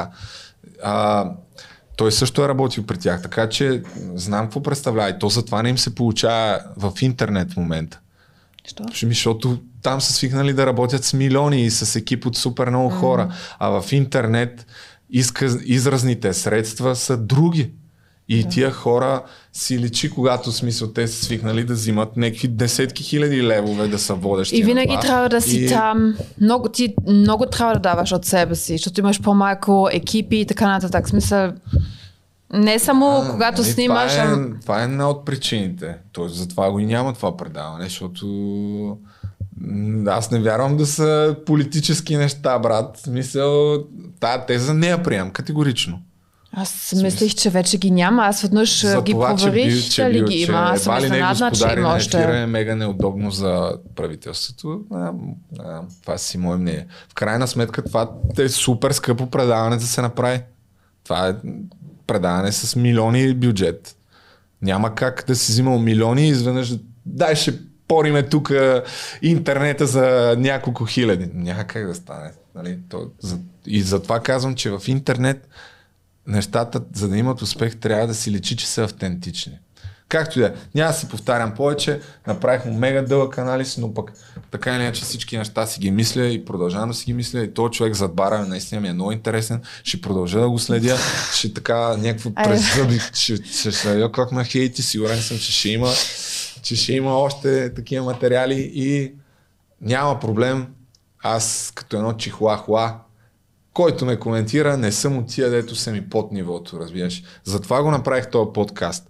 А, 0.83 1.25
той 1.95 2.11
също 2.11 2.43
е 2.43 2.47
работил 2.47 2.85
при 2.85 2.97
тях, 2.97 3.21
така 3.21 3.49
че 3.49 3.83
знам 4.15 4.45
какво 4.45 4.63
представлява. 4.63 5.09
И 5.09 5.19
то 5.19 5.29
затова 5.29 5.63
не 5.63 5.69
им 5.69 5.77
се 5.77 5.95
получава 5.95 6.59
в 6.77 6.93
интернет 7.01 7.53
в 7.53 7.57
момента. 7.57 7.99
Що? 8.65 8.83
Защото 9.07 9.59
там 9.81 10.01
са 10.01 10.13
свикнали 10.13 10.53
да 10.53 10.65
работят 10.65 11.03
с 11.03 11.13
милиони 11.13 11.65
и 11.65 11.71
с 11.71 11.95
екип 11.95 12.25
от 12.25 12.37
супер 12.37 12.69
много 12.69 12.89
хора. 12.89 13.33
А 13.59 13.81
в 13.81 13.91
интернет 13.91 14.65
изказ, 15.09 15.57
изразните 15.65 16.33
средства 16.33 16.95
са 16.95 17.17
други. 17.17 17.71
И 18.39 18.49
тия 18.49 18.71
хора 18.71 19.23
си 19.53 19.79
личи, 19.79 20.09
когато 20.09 20.51
смисъл 20.51 20.87
те 20.87 21.07
са 21.07 21.25
свикнали 21.25 21.63
да 21.63 21.73
взимат 21.73 22.17
някакви 22.17 22.47
десетки 22.47 23.03
хиляди 23.03 23.43
левове 23.43 23.87
да 23.87 23.99
са 23.99 24.13
водещи. 24.13 24.55
И 24.55 24.61
на 24.61 24.65
винаги 24.65 24.97
трябва 25.01 25.29
да 25.29 25.41
си 25.41 25.65
И- 25.65 25.69
там. 25.69 26.15
Много, 26.41 26.69
ти 26.69 26.95
много 27.07 27.45
трябва 27.45 27.73
да 27.73 27.79
даваш 27.79 28.11
от 28.11 28.25
себе 28.25 28.55
си, 28.55 28.73
защото 28.77 28.99
имаш 29.01 29.21
по-малко 29.21 29.89
екипи 29.91 30.35
и 30.35 30.45
така 30.45 30.67
нататък. 30.67 31.09
Смисъл, 31.09 31.51
Не 32.53 32.79
само 32.79 33.05
А, 33.07 33.31
когато 33.31 33.61
нали, 33.61 33.71
снимаш, 33.71 34.11
Това 34.11 34.23
е, 34.23 34.27
ам- 34.27 34.57
това 34.61 34.81
е 34.81 34.83
една 34.83 35.09
от 35.09 35.25
причините. 35.25 35.95
Тоест, 36.11 36.35
затова 36.35 36.71
го 36.71 36.79
и 36.79 36.85
няма 36.85 37.13
това 37.13 37.37
предаване, 37.37 37.83
защото 37.83 38.97
аз 40.07 40.31
не 40.31 40.39
вярвам 40.39 40.77
да 40.77 40.85
са 40.85 41.35
политически 41.45 42.17
неща, 42.17 42.59
брат. 42.59 42.97
В 42.97 43.01
Смисъл, 43.01 43.77
тая 44.19 44.45
теза 44.45 44.73
не 44.73 44.87
я 44.87 45.03
приемам 45.03 45.31
категорично. 45.31 45.99
Аз 46.55 46.93
мислих, 47.03 47.35
че 47.35 47.49
вече 47.49 47.77
ги 47.77 47.91
няма. 47.91 48.23
Аз 48.23 48.41
веднъж 48.41 48.85
За 48.85 49.01
ги 49.01 49.11
това, 49.11 49.35
че 49.35 49.45
проверих, 49.45 49.73
бил, 49.73 49.81
че 49.81 50.03
дали 50.03 50.13
бил, 50.13 50.25
ги 50.25 50.45
че 50.45 50.51
има. 50.51 50.57
Аз 50.57 50.81
съм 50.81 50.95
не 50.95 51.05
изненадна, 51.05 51.51
че 51.51 51.73
има 51.77 51.93
още. 51.95 52.41
е 52.41 52.45
мега 52.45 52.75
неудобно 52.75 53.31
за 53.31 53.73
правителството. 53.95 54.81
А, 54.91 55.11
а, 55.59 55.81
това 56.01 56.17
си 56.17 56.37
мое 56.37 56.57
мнение. 56.57 56.87
В 57.09 57.13
крайна 57.13 57.47
сметка 57.47 57.85
това 57.85 58.11
е 58.39 58.49
супер 58.49 58.91
скъпо 58.91 59.29
предаване 59.29 59.77
да 59.77 59.85
се 59.85 60.01
направи. 60.01 60.41
Това 61.03 61.27
е 61.27 61.35
предаване 62.07 62.51
с 62.51 62.75
милиони 62.75 63.33
бюджет. 63.33 63.95
Няма 64.61 64.95
как 64.95 65.23
да 65.27 65.35
си 65.35 65.51
взимал 65.51 65.79
милиони 65.79 66.25
и 66.25 66.29
изведнъж 66.29 66.73
дай 67.05 67.35
ще 67.35 67.59
пориме 67.87 68.23
тук 68.23 68.51
интернета 69.21 69.85
за 69.85 70.35
няколко 70.37 70.85
хиляди. 70.85 71.29
Няма 71.33 71.63
как 71.63 71.87
да 71.87 71.95
стане. 71.95 72.31
Нали? 72.55 72.79
То, 72.89 73.11
за, 73.19 73.37
и 73.67 73.81
затова 73.81 74.19
казвам, 74.19 74.55
че 74.55 74.69
в 74.69 74.81
интернет 74.87 75.47
нещата, 76.27 76.81
за 76.93 77.09
да 77.09 77.17
имат 77.17 77.41
успех, 77.41 77.79
трябва 77.79 78.07
да 78.07 78.13
си 78.13 78.31
личи, 78.31 78.55
че 78.55 78.67
са 78.67 78.83
автентични. 78.83 79.59
Както 80.09 80.39
и 80.39 80.41
да 80.41 80.47
е. 80.47 80.51
Няма 80.75 80.91
да 80.91 80.97
си 80.97 81.07
повтарям 81.07 81.53
повече. 81.53 81.99
Направих 82.27 82.65
му 82.65 82.73
мега 82.73 83.01
дълъг 83.01 83.37
анализ, 83.37 83.77
но 83.77 83.93
пък 83.93 84.11
така 84.51 84.75
или 84.75 84.83
иначе 84.83 85.01
всички 85.01 85.37
неща 85.37 85.65
си 85.65 85.79
ги 85.79 85.91
мисля 85.91 86.25
и 86.25 86.45
продължавам 86.45 86.89
да 86.89 86.95
си 86.95 87.05
ги 87.05 87.13
мисля. 87.13 87.43
И 87.43 87.53
този 87.53 87.71
човек 87.71 87.93
зад 87.93 88.15
бара 88.15 88.45
наистина 88.45 88.81
ми 88.81 88.87
е 88.87 88.93
много 88.93 89.11
интересен. 89.11 89.61
Ще 89.83 90.01
продължа 90.01 90.39
да 90.39 90.49
го 90.49 90.59
следя. 90.59 90.97
Ще 91.33 91.53
така 91.53 91.97
някакво 91.97 92.33
през 92.33 92.75
зъби. 92.75 92.99
Ще, 93.13 93.35
ще 93.35 93.71
следя 93.71 94.11
как 94.11 94.31
ме 94.31 94.43
хейти. 94.43 94.81
Сигурен 94.81 95.21
съм, 95.21 95.37
че 95.37 95.51
ще 95.51 95.69
има, 95.69 95.89
че 96.61 96.75
ще 96.75 96.93
има 96.93 97.17
още 97.17 97.73
такива 97.73 98.05
материали 98.05 98.71
и 98.73 99.13
няма 99.81 100.19
проблем. 100.19 100.67
Аз 101.23 101.71
като 101.75 101.97
едно 101.97 102.13
чихуахуа, 102.13 102.99
който 103.73 104.05
ме 104.05 104.19
коментира, 104.19 104.77
не 104.77 104.91
съм 104.91 105.17
от 105.17 105.27
тия, 105.27 105.49
дето 105.49 105.75
са 105.75 105.91
ми 105.91 106.09
под 106.09 106.31
нивото, 106.31 106.79
разбираш. 106.79 107.23
Затова 107.43 107.83
го 107.83 107.91
направих 107.91 108.29
този 108.29 108.49
подкаст. 108.53 109.09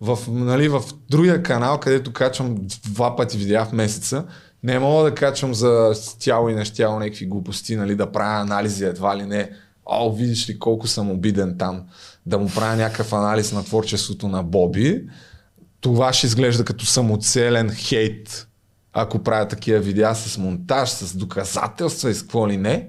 В, 0.00 0.18
нали, 0.28 0.68
в 0.68 0.82
другия 1.10 1.42
канал, 1.42 1.80
където 1.80 2.12
качвам 2.12 2.56
два 2.86 3.16
пъти 3.16 3.38
видеа 3.38 3.64
в 3.64 3.72
месеца, 3.72 4.24
не 4.62 4.78
мога 4.78 5.04
да 5.04 5.14
качвам 5.14 5.54
за 5.54 5.92
тяло 6.18 6.48
и 6.48 6.54
нещяло 6.54 6.98
някакви 6.98 7.26
глупости, 7.26 7.76
нали, 7.76 7.94
да 7.94 8.12
правя 8.12 8.40
анализи 8.40 8.84
едва 8.84 9.16
ли 9.16 9.22
не. 9.22 9.50
О, 9.86 10.12
видиш 10.12 10.48
ли 10.48 10.58
колко 10.58 10.86
съм 10.86 11.10
обиден 11.10 11.58
там. 11.58 11.84
Да 12.26 12.38
му 12.38 12.50
правя 12.54 12.76
някакъв 12.76 13.12
анализ 13.12 13.52
на 13.52 13.64
творчеството 13.64 14.28
на 14.28 14.42
Боби. 14.42 15.04
Това 15.80 16.12
ще 16.12 16.26
изглежда 16.26 16.64
като 16.64 16.86
самоцелен 16.86 17.70
хейт, 17.70 18.48
ако 18.92 19.18
правя 19.18 19.48
такива 19.48 19.80
видеа 19.80 20.14
с 20.14 20.38
монтаж, 20.38 20.90
с 20.90 21.16
доказателства 21.16 22.10
и 22.10 22.14
с 22.14 22.22
какво 22.22 22.48
ли 22.48 22.56
не. 22.56 22.88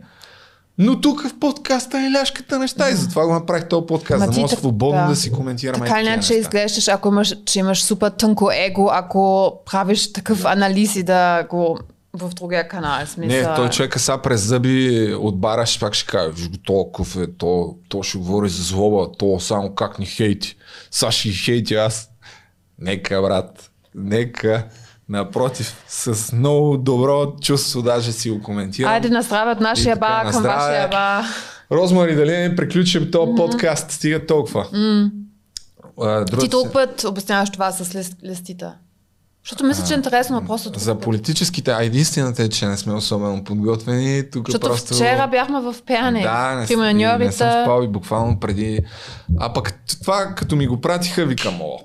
Но 0.81 1.01
тук 1.01 1.27
в 1.27 1.39
подкаста 1.39 1.97
е 1.97 2.11
ляшката 2.11 2.59
неща 2.59 2.89
и 2.89 2.95
затова 2.95 3.25
го 3.25 3.33
направих 3.33 3.67
този 3.67 3.85
подкаст, 3.87 4.19
Ма 4.19 4.31
да 4.31 4.47
так- 4.47 4.59
свободно 4.59 5.01
да. 5.01 5.07
да. 5.07 5.15
си 5.15 5.31
коментираме 5.31 5.85
Така 5.85 6.01
иначе 6.01 6.33
изглеждаш, 6.33 6.87
ако 6.87 7.07
имаш, 7.07 7.35
че 7.45 7.59
имаш 7.59 7.83
супер 7.83 8.09
тънко 8.09 8.51
его, 8.51 8.89
ако 8.91 9.53
правиш 9.65 10.13
такъв 10.13 10.45
анализ 10.45 10.95
и 10.95 11.03
да 11.03 11.43
го 11.49 11.79
в 12.13 12.29
другия 12.29 12.67
канал. 12.67 13.05
Смисъл, 13.05 13.49
Не, 13.49 13.55
той 13.55 13.69
човека 13.69 13.99
са 13.99 14.17
през 14.23 14.41
зъби 14.41 15.13
от 15.19 15.39
бара 15.39 15.65
ще 15.65 15.79
пак 15.79 15.93
ще 15.93 16.11
каже, 16.11 16.29
виж 16.29 16.49
го 16.49 16.57
толков 16.57 17.15
е, 17.15 17.27
то, 17.37 17.75
то 17.89 18.03
ще 18.03 18.17
говори 18.17 18.49
за 18.49 18.63
злоба, 18.63 19.11
то 19.17 19.39
само 19.39 19.75
как 19.75 19.99
ни 19.99 20.05
хейти. 20.05 20.55
Са 20.91 21.11
ще 21.11 21.29
хейти 21.29 21.75
аз. 21.75 22.09
Нека, 22.79 23.21
брат, 23.21 23.71
нека. 23.95 24.67
Напротив, 25.09 25.83
с 25.87 26.31
много 26.33 26.77
добро 26.77 27.33
чувство 27.41 27.81
даже 27.81 28.11
си 28.11 28.29
го 28.31 28.41
коментирам. 28.41 28.91
Айде 28.91 29.09
на 29.09 29.21
здраве 29.21 29.51
от 29.51 29.59
нашия 29.59 29.95
на 29.95 30.31
към 30.31 30.39
здраве. 30.39 30.57
вашия 30.57 30.87
бар. 30.87 31.23
Розмари, 31.71 32.15
дали 32.15 32.37
не 32.37 32.55
приключим 32.55 33.11
този 33.11 33.31
подкаст? 33.37 33.91
Стига 33.91 34.25
толкова. 34.25 34.67
А, 36.01 36.25
Ти 36.25 36.31
другата 36.31 36.49
толкова 36.49 36.73
път 36.73 37.03
обясняваш 37.03 37.49
това 37.49 37.71
с 37.71 37.95
лист, 37.95 38.13
листите. 38.23 38.65
Защото 39.43 39.65
мисля, 39.65 39.87
че 39.87 39.93
е 39.93 39.97
интересно, 39.97 40.39
но 40.41 40.47
просто 40.47 40.71
За 40.75 40.95
политическите, 40.95 41.71
а 41.71 41.83
единствената 41.83 42.43
е, 42.43 42.49
че 42.49 42.65
не 42.65 42.77
сме 42.77 42.93
особено 42.93 43.43
подготвени. 43.43 44.29
Тук 44.31 44.47
Защото 44.47 44.67
просто... 44.67 44.93
вчера 44.93 45.27
бяхме 45.27 45.61
в 45.61 45.75
пеяне. 45.85 46.21
Да, 46.21 46.55
не, 46.55 46.67
при 46.67 46.75
с- 46.75 46.77
и 47.23 47.25
не 47.25 47.31
съм 47.31 47.63
спал 47.63 47.83
и 47.83 47.87
буквално 47.87 48.39
преди... 48.39 48.79
А 49.39 49.53
пък 49.53 49.73
това, 50.01 50.25
като 50.25 50.55
ми 50.55 50.67
го 50.67 50.81
пратиха, 50.81 51.25
викам, 51.25 51.61
о, 51.61 51.79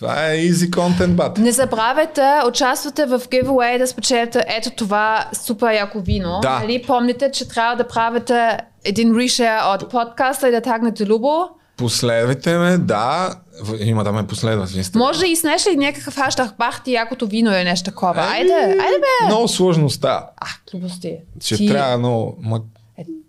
това 0.00 0.26
е 0.26 0.38
easy 0.38 0.70
content, 0.70 1.14
бат. 1.14 1.38
Не 1.38 1.52
забравяйте, 1.52 2.22
участвате 2.48 3.06
в 3.06 3.20
giveaway 3.20 3.78
да 3.78 3.86
спечелите 3.86 4.44
ето 4.48 4.70
това 4.70 5.24
супер 5.32 5.72
яко 5.72 6.00
вино. 6.00 6.38
Да. 6.42 6.58
Нали? 6.58 6.82
Помните, 6.86 7.30
че 7.32 7.48
трябва 7.48 7.76
да 7.76 7.88
правите 7.88 8.58
един 8.84 9.16
решер 9.16 9.58
от 9.74 9.90
подкаста 9.90 10.48
и 10.48 10.50
да 10.50 10.60
тагнете 10.60 11.06
Любо. 11.06 11.48
Последвайте 11.76 12.58
ме, 12.58 12.78
да. 12.78 13.34
Има 13.80 14.04
да 14.04 14.12
ме 14.12 14.26
последват 14.26 14.68
в 14.68 14.76
Инстаграм. 14.76 15.06
Може 15.06 15.26
и 15.26 15.36
снеш 15.36 15.66
ли 15.66 15.76
някакъв 15.76 16.14
хаштаг 16.14 16.56
бахти 16.58 16.92
якото 16.92 17.26
вино 17.26 17.50
или 17.50 17.64
нещо 17.64 17.84
такова. 17.90 18.22
Айде, 18.22 18.52
айде 18.52 18.98
бе. 19.00 19.26
Много 19.26 19.48
сложно 19.48 19.90
става. 19.90 20.26
А, 20.36 20.46
глупости. 20.70 21.16
Ще 21.40 21.56
Ти- 21.56 21.68
трябва 21.68 21.98
много... 21.98 22.36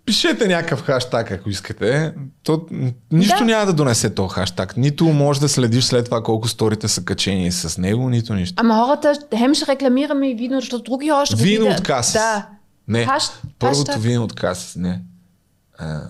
Пишете 0.05 0.47
някакъв 0.47 0.81
хаштаг, 0.81 1.31
ако 1.31 1.49
искате. 1.49 2.13
То, 2.43 2.65
нищо 3.11 3.35
Да. 3.39 3.45
няма 3.45 3.65
да 3.65 3.73
донесе 3.73 4.09
този 4.09 4.33
хаштаг. 4.33 4.77
Нито 4.77 5.05
може 5.05 5.39
да 5.39 5.49
следиш 5.49 5.83
след 5.83 6.05
това 6.05 6.23
колко 6.23 6.47
сторите 6.47 6.87
са 6.87 7.03
качени 7.03 7.51
с 7.51 7.77
него, 7.77 8.09
нито 8.09 8.33
нищо. 8.33 8.53
Ама 8.57 8.75
хората, 8.75 9.13
хем 9.37 9.53
ще 9.53 9.67
рекламираме 9.67 10.29
и 10.29 10.35
вино, 10.35 10.59
защото 10.59 10.83
други 10.83 11.09
хора 11.09 11.25
ще 11.25 11.35
Вино 11.35 11.67
от 11.67 11.81
Касис. 11.81 12.13
Да. 12.13 12.47
Не, 12.87 13.05
Хаш- 13.05 13.31
първото 13.59 13.85
хаштаг. 13.85 14.03
вино 14.03 14.23
от 14.23 14.33
Касис, 14.33 14.75
не. 14.75 15.01
А, 15.79 16.01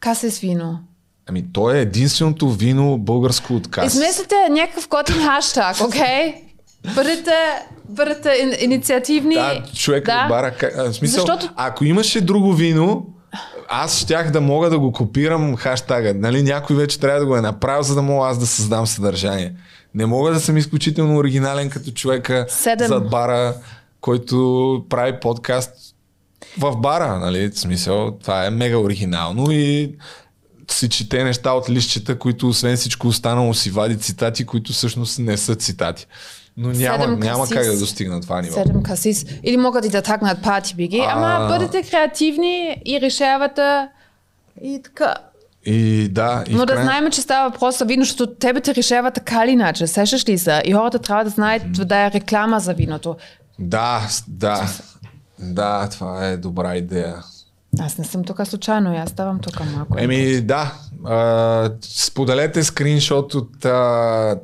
Касис 0.00 0.38
вино. 0.38 0.78
ами 1.26 1.44
то 1.52 1.70
е 1.70 1.80
единственото 1.80 2.50
вино 2.50 2.98
българско 2.98 3.54
от 3.54 3.70
Касис. 3.70 3.94
Измислите 3.94 4.34
някакъв 4.50 4.88
готин 4.88 5.16
хаштаг, 5.16 5.76
окей? 5.80 6.34
Бъдете, 6.94 7.30
бъдете 7.88 8.32
ин, 8.42 8.70
инициативни. 8.70 9.34
Да, 9.34 9.62
човек 9.74 10.04
Да. 10.06 10.26
бара. 10.28 10.54
В 10.76 10.92
смисъл, 10.92 11.26
Защото- 11.26 11.52
ако 11.56 11.84
имаше 11.84 12.20
друго 12.20 12.52
вино, 12.52 13.06
аз 13.68 13.98
щях 13.98 14.30
да 14.30 14.40
мога 14.40 14.70
да 14.70 14.78
го 14.78 14.92
копирам 14.92 15.56
хаштага. 15.56 16.14
Нали, 16.14 16.42
някой 16.42 16.76
вече 16.76 17.00
трябва 17.00 17.20
да 17.20 17.26
го 17.26 17.36
е 17.36 17.40
направил, 17.40 17.82
за 17.82 17.94
да 17.94 18.02
мога 18.02 18.28
аз 18.28 18.38
да 18.38 18.46
създам 18.46 18.86
съдържание. 18.86 19.54
Не 19.94 20.06
мога 20.06 20.32
да 20.32 20.40
съм 20.40 20.56
изключително 20.56 21.16
оригинален 21.16 21.70
като 21.70 21.90
човека 21.90 22.46
Седем. 22.48 22.88
зад 22.88 23.10
бара, 23.10 23.54
който 24.00 24.84
прави 24.88 25.20
подкаст 25.20 25.70
в 26.58 26.76
бара, 26.76 27.18
нали? 27.18 27.50
В 27.50 27.58
смисъл, 27.58 28.10
това 28.22 28.46
е 28.46 28.50
мега 28.50 28.76
оригинално 28.78 29.46
и 29.50 29.94
си 30.70 30.88
чете 30.88 31.24
неща 31.24 31.52
от 31.52 31.70
листчета, 31.70 32.18
които 32.18 32.48
освен 32.48 32.76
всичко 32.76 33.08
останало 33.08 33.54
си 33.54 33.70
вади 33.70 33.98
цитати, 33.98 34.46
които 34.46 34.72
всъщност 34.72 35.18
не 35.18 35.36
са 35.36 35.54
цитати. 35.54 36.06
Но 36.56 36.68
няма, 36.68 37.06
няма 37.06 37.48
как 37.48 37.64
да 37.66 37.78
достигна 37.78 38.20
това 38.20 38.42
ниво. 38.42 38.54
Седем 38.54 38.82
касис. 38.82 39.24
Или 39.42 39.56
могат 39.56 39.84
и 39.84 39.88
да 39.88 40.02
тагнат 40.02 40.42
пати 40.42 40.74
биги. 40.74 41.04
Ама 41.08 41.48
бъдете 41.48 41.90
креативни 41.90 42.82
и 42.86 43.00
решавате 43.00 43.88
и 44.62 44.80
така. 44.84 45.14
И 45.66 46.08
да, 46.08 46.44
и 46.48 46.54
Но 46.54 46.62
в 46.62 46.66
да 46.66 46.82
знаем, 46.82 47.10
че 47.10 47.20
става 47.20 47.50
въпрос 47.50 47.78
за 47.78 47.84
вино, 47.84 48.04
защото 48.04 48.34
тебе 48.34 48.60
те 48.60 48.74
решава 48.74 49.10
така 49.10 49.44
или 49.44 49.50
иначе. 49.50 49.86
Сещаш 49.86 50.28
ли 50.28 50.38
се? 50.38 50.62
И 50.64 50.72
хората 50.72 50.98
трябва 50.98 51.24
да 51.24 51.30
знаят 51.30 51.62
да 51.72 52.06
е 52.06 52.10
реклама 52.10 52.60
за 52.60 52.74
виното. 52.74 53.16
Да, 53.58 54.08
да. 54.28 54.68
Да, 55.38 55.88
това 55.90 56.26
е 56.26 56.36
добра 56.36 56.76
идея. 56.76 57.16
Аз 57.80 57.98
не 57.98 58.04
съм 58.04 58.24
тук 58.24 58.46
случайно, 58.46 58.96
аз 58.96 59.10
ставам 59.10 59.40
тук 59.40 59.60
малко. 59.76 59.98
Еми, 59.98 60.40
да. 60.40 60.74
А, 61.04 61.70
споделете 61.82 62.64
скриншот 62.64 63.34
от, 63.34 63.64
а, 63.64 64.36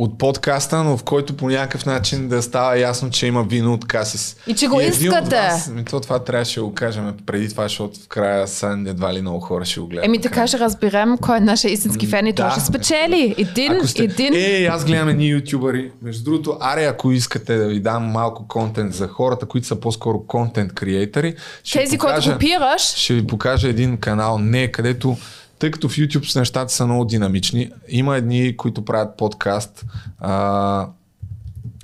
от 0.00 0.18
подкаста, 0.18 0.84
но 0.84 0.96
в 0.96 1.04
който 1.04 1.36
по 1.36 1.48
някакъв 1.48 1.86
начин 1.86 2.28
да 2.28 2.42
става 2.42 2.78
ясно, 2.78 3.10
че 3.10 3.26
има 3.26 3.42
вино 3.42 3.72
от 3.72 3.88
Касис. 3.88 4.36
И 4.46 4.54
че 4.54 4.66
го 4.66 4.76
от 4.76 4.82
искате. 4.82 5.36
Вас, 5.36 5.68
ми, 5.68 5.84
то 5.84 6.00
това 6.00 6.18
трябваше 6.18 6.60
да 6.60 6.66
го 6.66 6.74
кажем 6.74 7.14
преди 7.26 7.48
това, 7.48 7.62
защото 7.62 8.00
в 8.00 8.08
края 8.08 8.48
са 8.48 8.78
едва 8.86 9.14
ли 9.14 9.20
много 9.20 9.40
хора 9.40 9.64
ще 9.64 9.80
го 9.80 9.86
гледат. 9.86 10.04
Еми 10.04 10.20
така 10.20 10.46
ще 10.46 10.58
разберем 10.58 11.18
кой 11.18 11.36
е 11.36 11.40
нашия 11.40 11.72
истински 11.72 12.06
фен 12.06 12.26
и 12.26 12.34
той 12.34 12.44
да. 12.44 12.50
ще 12.50 12.60
спечели. 12.60 13.34
Един, 13.38 13.80
сте... 13.86 14.04
един. 14.04 14.34
Е, 14.34 14.64
аз 14.64 14.84
гледам 14.84 15.08
едни 15.08 15.28
ютубъри. 15.28 15.90
Между 16.02 16.24
другото, 16.24 16.56
аре, 16.60 16.84
ако 16.84 17.12
искате 17.12 17.56
да 17.56 17.68
ви 17.68 17.80
дам 17.80 18.04
малко 18.04 18.48
контент 18.48 18.94
за 18.94 19.08
хората, 19.08 19.46
които 19.46 19.66
са 19.66 19.76
по-скоро 19.76 20.20
контент 20.26 20.72
креатори, 20.72 21.34
Тези, 21.72 21.98
които 21.98 22.32
копираш, 22.32 22.82
ще 22.82 23.14
ви 23.14 23.26
покажа 23.26 23.68
един 23.68 23.96
канал, 23.96 24.38
не, 24.38 24.72
където, 24.72 25.16
тъй 25.60 25.70
като 25.70 25.88
в 25.88 25.96
YouTube 25.96 26.30
с 26.30 26.36
нещата 26.36 26.72
са 26.72 26.86
много 26.86 27.04
динамични, 27.04 27.70
има 27.88 28.16
едни, 28.16 28.56
които 28.56 28.84
правят 28.84 29.16
подкаст, 29.16 29.84
а, 30.18 30.88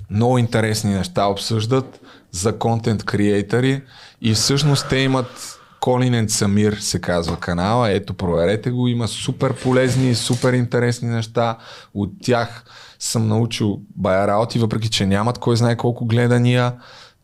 много 0.09 0.37
интересни 0.37 0.93
неща 0.93 1.25
обсъждат 1.25 1.99
за 2.31 2.59
контент 2.59 3.03
креатори 3.03 3.81
и 4.21 4.33
всъщност 4.33 4.89
те 4.89 4.97
имат 4.97 5.59
Колинен 5.79 6.29
Самир 6.29 6.73
се 6.73 7.01
казва 7.01 7.37
канала. 7.37 7.91
Ето, 7.91 8.13
проверете 8.13 8.71
го. 8.71 8.87
Има 8.87 9.07
супер 9.07 9.53
полезни, 9.53 10.15
супер 10.15 10.53
интересни 10.53 11.09
неща. 11.09 11.57
От 11.93 12.09
тях 12.23 12.63
съм 12.99 13.27
научил 13.27 13.81
бая 13.95 14.47
въпреки 14.59 14.89
че 14.89 15.05
нямат 15.05 15.37
кой 15.37 15.57
знае 15.57 15.77
колко 15.77 16.05
гледания. 16.05 16.73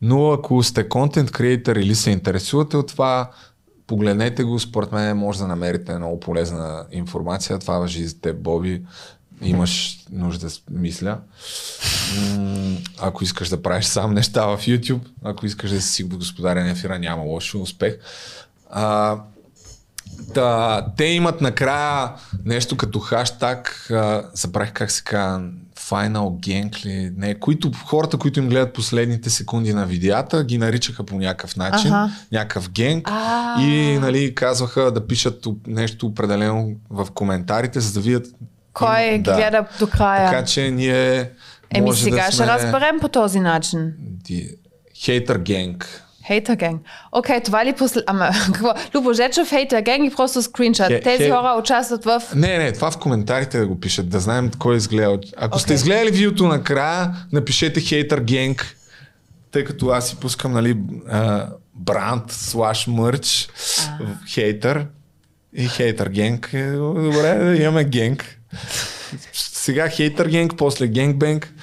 Но 0.01 0.31
ако 0.31 0.63
сте 0.63 0.89
контент 0.89 1.31
креатор 1.31 1.75
или 1.75 1.95
се 1.95 2.11
интересувате 2.11 2.77
от 2.77 2.87
това, 2.87 3.29
погледнете 3.87 4.43
го. 4.43 4.59
Според 4.59 4.91
мен 4.91 5.17
може 5.17 5.39
да 5.39 5.47
намерите 5.47 5.97
много 5.97 6.19
полезна 6.19 6.85
информация. 6.91 7.59
Това 7.59 7.77
въжи 7.77 8.07
за 8.07 8.21
теб, 8.21 8.37
Боби. 8.37 8.81
Имаш 9.41 10.05
нужда, 10.11 10.47
мисля. 10.71 11.19
Ако 12.99 13.23
искаш 13.23 13.49
да 13.49 13.61
правиш 13.61 13.85
сам 13.85 14.13
неща 14.13 14.45
в 14.45 14.57
YouTube, 14.57 15.01
ако 15.23 15.45
искаш 15.45 15.71
да 15.71 15.81
си 15.81 16.03
господарен 16.03 16.69
ефира, 16.69 16.99
няма 16.99 17.23
лошо 17.23 17.61
успех. 17.61 17.97
А, 18.69 19.17
да, 20.33 20.85
те 20.97 21.05
имат 21.05 21.41
накрая 21.41 22.11
нещо 22.45 22.77
като 22.77 22.99
хаштаг, 22.99 23.91
забравих 24.33 24.73
как 24.73 24.91
се 24.91 25.03
казва, 25.03 25.49
Final 25.83 26.29
Gang 26.39 26.85
ли, 26.85 27.11
не, 27.17 27.35
които, 27.35 27.71
хората, 27.85 28.17
които 28.17 28.39
им 28.39 28.49
гледат 28.49 28.73
последните 28.73 29.29
секунди 29.29 29.73
на 29.73 29.85
видеята, 29.85 30.43
ги 30.43 30.57
наричаха 30.57 31.03
по 31.03 31.15
някакъв 31.15 31.55
начин, 31.55 31.93
Аха. 31.93 32.11
някакъв 32.31 32.69
генг 32.69 33.09
и 33.59 33.97
нали, 34.01 34.35
казваха 34.35 34.91
да 34.91 35.07
пишат 35.07 35.45
нещо 35.67 36.05
определено 36.05 36.69
в 36.89 37.07
коментарите, 37.13 37.79
за 37.79 37.93
да 37.93 37.99
видят 37.99 38.27
Кой 38.73 39.11
ги 39.11 39.17
Да. 39.17 39.35
гледа 39.35 39.65
до 39.79 39.87
края? 39.87 40.31
така 40.31 40.45
че 40.45 40.71
ние 40.71 41.31
Еми 41.69 41.93
сега 41.93 42.15
да 42.15 42.23
ще 42.23 42.35
сме 42.35 42.47
разберем 42.47 42.99
по 42.99 43.07
този 43.07 43.39
начин. 43.39 43.93
хейтър 44.97 45.37
генг. 45.37 46.02
Хейтер 46.27 46.53
Gang. 46.53 46.77
Окей, 47.11 47.39
това 47.39 47.65
ли 47.65 47.73
после... 47.73 48.01
Ама, 48.07 48.29
какво? 48.45 48.73
Любо 48.95 49.13
Жечев, 49.13 49.49
Хейтер 49.49 49.83
Gang 49.83 50.03
и 50.03 50.15
просто 50.15 50.41
скриншот. 50.41 50.87
Хе- 50.87 51.03
Тези 51.03 51.23
хе- 51.23 51.31
хора 51.31 51.55
участват 51.59 52.05
в... 52.05 52.21
Не, 52.35 52.57
не, 52.57 52.71
това 52.71 52.91
в 52.91 52.97
коментарите 52.97 53.59
да 53.59 53.67
го 53.67 53.79
пишат, 53.79 54.09
да 54.09 54.19
знаем 54.19 54.51
кой 54.59 54.75
е 54.75 54.77
изгледал. 54.77 55.19
Ако 55.37 55.59
сте 55.59 55.65
Окей. 55.67 55.75
изгледали 55.75 56.11
видеото 56.11 56.47
накрая, 56.47 57.11
напишете 57.31 57.81
хейтър 57.81 58.19
генг, 58.19 58.75
тъй 59.51 59.63
като 59.63 59.87
аз 59.87 60.09
си 60.09 60.15
пускам, 60.15 60.51
нали, 60.51 60.77
а, 61.09 61.47
бранд, 61.75 62.31
слаш 62.31 62.87
мърч, 62.87 63.49
хейтър 64.29 64.85
и 65.53 65.67
хейтър 65.67 66.09
генг. 66.09 66.49
Е, 66.53 66.71
Добре, 66.71 67.57
имаме 67.61 67.83
генг. 67.83 68.39
Сега 69.33 69.89
хейтър 69.89 70.27
генг, 70.27 70.53
после 70.57 70.87
генгбенг 70.87 71.53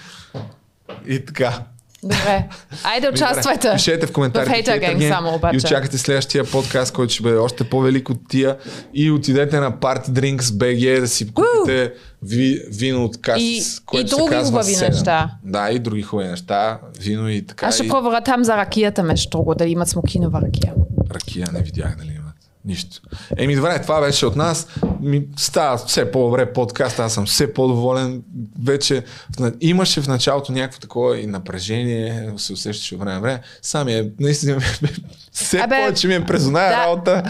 и 1.06 1.24
така. 1.24 1.62
Добре. 2.02 2.48
Айде 2.84 3.08
участвайте. 3.08 3.72
Пишете 3.72 4.06
в 4.06 4.12
коментарите 4.12 4.72
В 4.72 4.82
Gang 4.82 5.08
само 5.08 5.34
обаче. 5.34 5.56
и 5.56 5.58
очаквате 5.58 5.98
следващия 5.98 6.44
подкаст, 6.44 6.92
който 6.92 7.12
ще 7.12 7.22
бъде 7.22 7.36
още 7.36 7.64
по-велик 7.64 8.10
от 8.10 8.18
тия 8.28 8.56
и 8.94 9.10
отидете 9.10 9.60
на 9.60 9.72
Party 9.72 10.08
Drinks 10.08 10.40
BG 10.40 11.00
да 11.00 11.08
си 11.08 11.32
купите 11.32 11.92
ви, 12.22 12.62
вино 12.68 13.04
от 13.04 13.20
кас, 13.20 13.40
И- 13.40 13.62
което 13.86 14.06
и 14.06 14.08
се 14.08 14.16
други 14.16 14.30
казва 14.30 14.62
хубави 14.62 14.76
неща. 14.88 15.30
Да, 15.44 15.70
и 15.70 15.78
други 15.78 16.02
хубави 16.02 16.28
неща. 16.28 16.78
Вино 17.00 17.28
и 17.28 17.46
така. 17.46 17.66
Аз 17.66 17.74
ще 17.74 17.84
и 17.86 17.88
проверя 17.88 18.20
там 18.20 18.44
за 18.44 18.56
ракията, 18.56 19.02
между 19.02 19.30
другото, 19.30 19.58
дали 19.58 19.70
имат 19.70 19.88
смокинова 19.88 20.40
ракия. 20.42 20.72
ракия 21.14 21.48
не 21.52 21.62
видях 21.62 21.96
имат. 21.98 22.09
Нищо. 22.64 23.00
Еми, 23.36 23.56
добре, 23.56 23.82
това 23.82 24.00
беше 24.00 24.26
от 24.26 24.36
нас. 24.36 24.68
Ми, 25.00 25.26
става 25.36 25.76
все 25.76 26.10
по-добре 26.10 26.52
подкаст, 26.52 26.98
аз 26.98 27.14
съм 27.14 27.26
все 27.26 27.54
по-доволен. 27.54 28.22
Вече 28.62 29.04
имаше 29.60 30.00
в 30.00 30.08
началото 30.08 30.52
някакво 30.52 30.80
такова 30.80 31.18
и 31.20 31.26
напрежение, 31.26 32.32
се 32.36 32.52
усещаше 32.52 32.94
от 32.94 33.00
време 33.00 33.20
време. 33.20 33.40
Сами 33.62 33.94
е, 33.94 34.10
наистина, 34.20 34.60
все 35.32 35.58
Абе, 35.58 35.76
повече 35.76 36.08
ми 36.08 36.14
е 36.14 36.24
през 36.24 36.46
оная 36.46 36.70
да. 36.70 36.76
работа. 36.76 37.22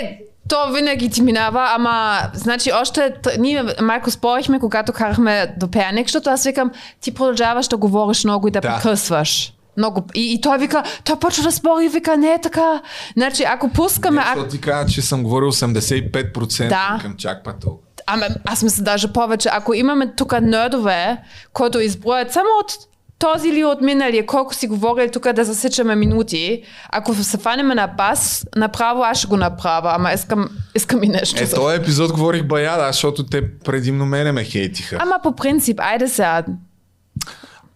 Е, 0.00 0.18
то 0.48 0.72
винаги 0.72 1.10
ти 1.10 1.22
минава, 1.22 1.68
ама, 1.74 2.20
значи, 2.34 2.72
още 2.72 3.14
ние 3.38 3.64
малко 3.82 4.10
спорихме, 4.10 4.58
когато 4.60 4.92
карахме 4.92 5.54
до 5.56 5.68
Перник, 5.68 6.06
защото 6.06 6.30
аз 6.30 6.44
викам, 6.44 6.70
ти 7.00 7.14
продължаваш 7.14 7.68
да 7.68 7.76
говориш 7.76 8.24
много 8.24 8.48
и 8.48 8.50
да, 8.50 8.60
Да. 8.60 8.74
прекъсваш. 8.74 9.52
Много. 9.80 10.06
И, 10.14 10.32
и 10.34 10.40
той 10.40 10.58
вика, 10.58 10.82
той 11.04 11.18
почва 11.18 11.42
да 11.42 11.52
спори 11.52 11.84
и 11.84 11.88
вика, 11.88 12.16
не 12.16 12.32
е 12.32 12.40
така. 12.40 12.80
Значи, 13.16 13.42
ако 13.44 13.68
пускаме... 13.68 14.22
Защото 14.22 14.40
А... 14.40 14.48
ти 14.48 14.60
каза, 14.60 14.88
че 14.88 15.02
съм 15.02 15.22
говорил 15.22 15.52
85% 15.52 16.68
Да. 16.68 16.98
към 17.00 17.14
чак 17.16 17.44
па 17.44 17.52
толкова. 17.52 17.86
Ама, 18.06 18.26
аз 18.44 18.62
мисля 18.62 18.82
даже 18.82 19.08
повече. 19.08 19.48
Ако 19.52 19.74
имаме 19.74 20.12
тук 20.16 20.40
нърдове, 20.40 21.16
които 21.52 21.80
изброят 21.80 22.32
само 22.32 22.48
от 22.60 22.72
този 23.18 23.48
или 23.48 23.64
от 23.64 23.80
миналия, 23.80 24.26
колко 24.26 24.54
си 24.54 24.66
говорили 24.66 25.10
тук 25.10 25.32
да 25.32 25.44
засичаме 25.44 25.94
минути, 25.96 26.62
ако 26.88 27.14
се 27.14 27.38
фанеме 27.38 27.74
на 27.74 27.86
бас, 27.88 28.46
направо 28.56 29.02
аз 29.02 29.18
ще 29.18 29.26
го 29.26 29.36
направя, 29.36 29.92
ама 29.94 30.12
искам, 30.12 30.48
искам 30.74 31.02
и 31.02 31.08
нещо. 31.08 31.42
Е, 31.42 31.46
за- 31.46 31.56
този 31.56 31.76
епизод 31.76 32.12
говорих 32.12 32.44
бая, 32.44 32.78
да, 32.78 32.86
защото 32.86 33.26
те 33.26 33.58
предимно 33.58 34.06
мене 34.06 34.32
ме 34.32 34.44
хейтиха. 34.44 34.96
Ама 35.00 35.18
по 35.22 35.32
принцип, 35.32 35.80
айде 35.80 36.08
сега. 36.08 36.42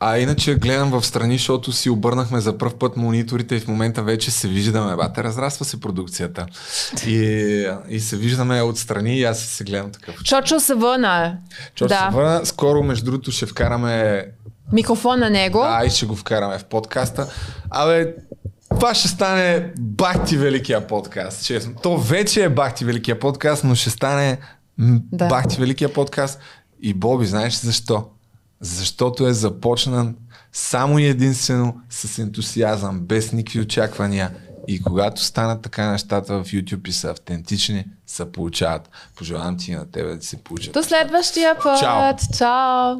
А 0.07 0.19
иначе 0.19 0.55
гледам 0.55 0.91
в 0.91 1.07
страни, 1.07 1.39
защото 1.39 1.73
си 1.73 1.91
обърнахме 1.91 2.41
за 2.41 2.59
първ 2.59 2.79
път 2.79 2.97
мониторите 2.97 3.55
и 3.55 3.61
в 3.61 3.69
момента 3.69 4.03
вече 4.03 4.31
се 4.31 4.49
виждаме. 4.49 4.97
Бате, 4.97 5.25
разраства 5.25 5.65
се 5.65 5.81
продукцията. 5.81 6.47
И, 7.07 7.69
и 7.89 8.01
се 8.01 8.17
виждаме 8.17 8.63
отстрани 8.63 9.19
и 9.19 9.25
аз 9.25 9.41
се 9.41 9.65
гледам 9.65 9.91
такъв. 9.91 10.15
Чочо 10.25 10.61
се 10.61 10.75
върна. 10.75 11.39
Чо 11.75 11.87
да. 11.87 12.09
се 12.11 12.17
върна. 12.17 12.47
Скоро, 12.47 12.83
между 12.83 13.05
другото, 13.05 13.31
ще 13.31 13.47
вкараме... 13.47 14.25
Микрофон 14.73 15.21
на 15.21 15.31
него. 15.31 15.59
Да, 15.59 15.87
и 15.87 15.91
ще 15.91 16.07
го 16.07 16.17
вкараме 16.17 16.59
в 16.59 16.65
подкаста. 16.65 17.27
Абе, 17.71 18.15
това 18.71 18.95
ще 18.95 19.09
стане 19.09 19.73
бахти 19.79 20.37
великия 20.37 20.87
подкаст. 20.87 21.45
Честно. 21.45 21.75
То 21.83 21.97
вече 21.97 22.45
е 22.45 22.49
бахти 22.49 22.85
великия 22.85 23.19
подкаст, 23.19 23.65
но 23.65 23.75
ще 23.75 23.91
стане 23.91 24.39
Да. 24.79 25.27
бахти 25.27 25.61
великия 25.61 25.93
подкаст. 25.93 26.39
И 26.83 26.95
Боби, 26.95 27.27
знаеш 27.27 27.55
защо? 27.55 28.05
защото 28.65 29.27
е 29.27 29.33
започнан 29.33 30.17
само 30.53 30.99
и 30.99 31.07
единствено 31.07 31.81
с 31.91 32.19
ентусиазъм, 32.19 33.01
без 33.01 33.33
никакви 33.33 33.61
очаквания. 33.61 34.31
И 34.69 34.83
когато 34.83 35.25
станат 35.25 35.63
така 35.63 35.91
нещата 35.91 36.45
в 36.45 36.45
YouTube 36.45 36.89
и 36.89 36.93
са 36.93 37.11
автентични, 37.11 37.85
се 38.07 38.33
получават. 38.33 38.91
Пожелавам 39.17 39.57
ти 39.57 39.75
на 39.75 39.91
тебе 39.91 40.15
да 40.17 40.23
се 40.23 40.37
получат. 40.37 40.75
До 40.75 40.83
следващия 40.83 41.55
път. 41.63 41.81
Чао. 41.81 42.15
Чао. 42.39 42.97